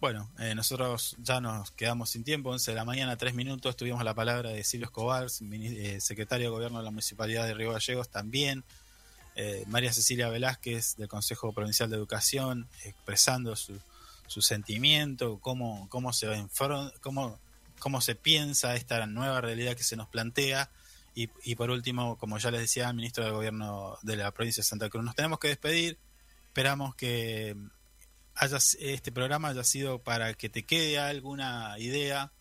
Bueno, 0.00 0.28
eh, 0.40 0.56
nosotros 0.56 1.14
ya 1.18 1.40
nos 1.40 1.70
quedamos 1.70 2.10
sin 2.10 2.24
tiempo, 2.24 2.50
11 2.50 2.72
de 2.72 2.76
la 2.76 2.84
mañana, 2.84 3.16
3 3.16 3.34
minutos, 3.34 3.76
tuvimos 3.76 4.02
la 4.02 4.14
palabra 4.14 4.50
de 4.50 4.64
Silvio 4.64 4.86
Escobar, 4.86 5.28
eh, 5.52 6.00
secretario 6.00 6.46
de 6.46 6.50
Gobierno 6.50 6.78
de 6.78 6.84
la 6.86 6.90
Municipalidad 6.90 7.46
de 7.46 7.54
Río 7.54 7.70
Gallegos 7.70 8.08
también, 8.08 8.64
eh, 9.36 9.62
María 9.68 9.92
Cecilia 9.92 10.28
Velázquez 10.28 10.96
del 10.96 11.06
Consejo 11.06 11.52
Provincial 11.52 11.88
de 11.88 11.96
Educación, 11.98 12.68
expresando 12.84 13.54
su, 13.54 13.78
su 14.26 14.42
sentimiento, 14.42 15.38
cómo, 15.40 15.88
cómo, 15.88 16.12
se 16.12 16.28
cómo, 17.00 17.38
cómo 17.78 18.00
se 18.00 18.14
piensa 18.14 18.74
esta 18.74 19.06
nueva 19.06 19.40
realidad 19.40 19.76
que 19.76 19.84
se 19.84 19.96
nos 19.96 20.08
plantea. 20.08 20.70
Y, 21.14 21.30
y 21.44 21.54
por 21.54 21.70
último, 21.70 22.18
como 22.18 22.38
ya 22.38 22.50
les 22.50 22.60
decía, 22.60 22.88
el 22.88 22.96
ministro 22.96 23.24
del 23.24 23.32
gobierno 23.32 23.98
de 24.02 24.16
la 24.16 24.30
provincia 24.32 24.60
de 24.60 24.66
Santa 24.66 24.90
Cruz. 24.90 25.04
Nos 25.04 25.14
tenemos 25.14 25.38
que 25.38 25.48
despedir. 25.48 25.98
Esperamos 26.48 26.94
que 26.94 27.56
haya, 28.34 28.58
este 28.80 29.12
programa 29.12 29.48
haya 29.48 29.64
sido 29.64 30.02
para 30.02 30.34
que 30.34 30.48
te 30.48 30.64
quede 30.64 30.98
alguna 30.98 31.78
idea, 31.78 32.32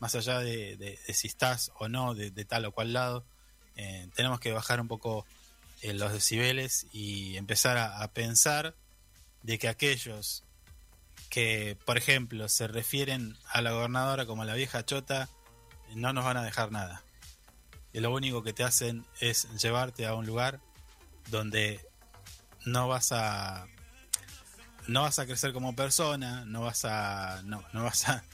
más 0.00 0.14
allá 0.14 0.40
de, 0.40 0.98
si 1.12 1.28
estás 1.28 1.70
o 1.78 1.88
no 1.88 2.14
de, 2.14 2.30
tal 2.44 2.64
o 2.64 2.72
cual 2.72 2.92
lado. 2.92 3.24
Eh, 3.76 4.08
tenemos 4.14 4.40
que 4.40 4.52
bajar 4.52 4.80
un 4.80 4.88
poco 4.88 5.26
eh, 5.82 5.94
los 5.94 6.12
decibeles 6.12 6.86
y 6.92 7.36
empezar 7.36 7.76
a 7.76 8.12
pensar 8.12 8.74
de 9.42 9.58
que 9.58 9.68
aquellos 9.68 10.44
que, 11.30 11.76
por 11.84 11.98
ejemplo, 11.98 12.48
se 12.48 12.68
refieren 12.68 13.36
a 13.52 13.60
la 13.60 13.72
gobernadora 13.72 14.26
como 14.26 14.44
la 14.44 14.54
vieja 14.54 14.84
chota, 14.84 15.28
no 15.94 16.12
nos 16.12 16.24
van 16.24 16.36
a 16.36 16.44
dejar 16.44 16.70
nada. 16.70 17.02
Y 17.92 18.00
lo 18.00 18.12
único 18.12 18.42
que 18.42 18.52
te 18.52 18.64
hacen 18.64 19.04
es 19.20 19.48
llevarte 19.60 20.06
a 20.06 20.14
un 20.14 20.26
lugar 20.26 20.60
donde 21.30 21.80
no 22.64 22.88
vas 22.88 23.12
a 23.12 23.66
no 24.86 25.02
vas 25.02 25.18
a 25.18 25.26
crecer 25.26 25.52
como 25.52 25.74
persona, 25.74 26.44
no 26.44 26.60
vas 26.62 26.84
a 26.84 27.42
no, 27.44 27.64
no 27.72 27.84
vas 27.84 28.08
a, 28.08 28.24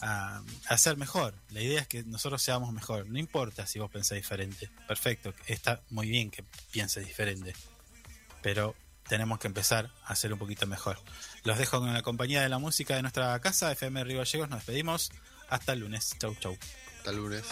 a, 0.00 0.42
a 0.68 0.78
ser 0.78 0.96
mejor. 0.96 1.34
La 1.50 1.60
idea 1.60 1.80
es 1.80 1.88
que 1.88 2.02
nosotros 2.04 2.42
seamos 2.42 2.72
mejor. 2.72 3.08
No 3.08 3.18
importa 3.18 3.66
si 3.66 3.78
vos 3.78 3.90
pensás 3.90 4.16
diferente. 4.16 4.70
Perfecto, 4.86 5.34
está 5.46 5.80
muy 5.90 6.08
bien 6.08 6.30
que 6.30 6.44
pienses 6.70 7.06
diferente. 7.06 7.54
Pero 8.42 8.74
tenemos 9.08 9.40
que 9.40 9.48
empezar 9.48 9.90
a 10.04 10.14
ser 10.14 10.32
un 10.32 10.38
poquito 10.38 10.66
mejor. 10.66 10.98
Los 11.44 11.58
dejo 11.58 11.80
con 11.80 11.92
la 11.92 12.02
compañía 12.02 12.42
de 12.42 12.48
la 12.48 12.58
música 12.58 12.96
de 12.96 13.02
nuestra 13.02 13.38
casa, 13.40 13.72
FM 13.72 14.04
Río 14.04 14.18
Gallegos. 14.18 14.48
Nos 14.50 14.58
despedimos. 14.58 15.10
Hasta 15.48 15.72
el 15.72 15.80
lunes. 15.80 16.14
Chau, 16.18 16.36
chau. 16.38 16.56
Hasta 16.98 17.10
el 17.10 17.16
lunes. 17.16 17.42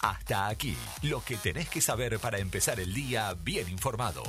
Hasta 0.00 0.46
aquí, 0.46 0.76
lo 1.02 1.24
que 1.24 1.36
tenés 1.36 1.68
que 1.68 1.80
saber 1.80 2.20
para 2.20 2.38
empezar 2.38 2.78
el 2.78 2.94
día 2.94 3.34
bien 3.34 3.68
informado. 3.68 4.22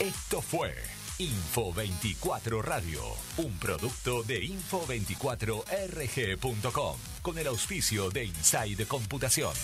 Esto 0.00 0.42
fue 0.42 0.74
Info 1.18 1.72
24 1.72 2.62
Radio, 2.62 3.00
un 3.38 3.56
producto 3.58 4.24
de 4.24 4.42
info24rg.com, 4.42 6.98
con 7.22 7.38
el 7.38 7.46
auspicio 7.46 8.10
de 8.10 8.24
Inside 8.26 8.86
Computación. 8.86 9.54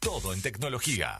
Todo 0.00 0.32
en 0.32 0.40
tecnología. 0.40 1.18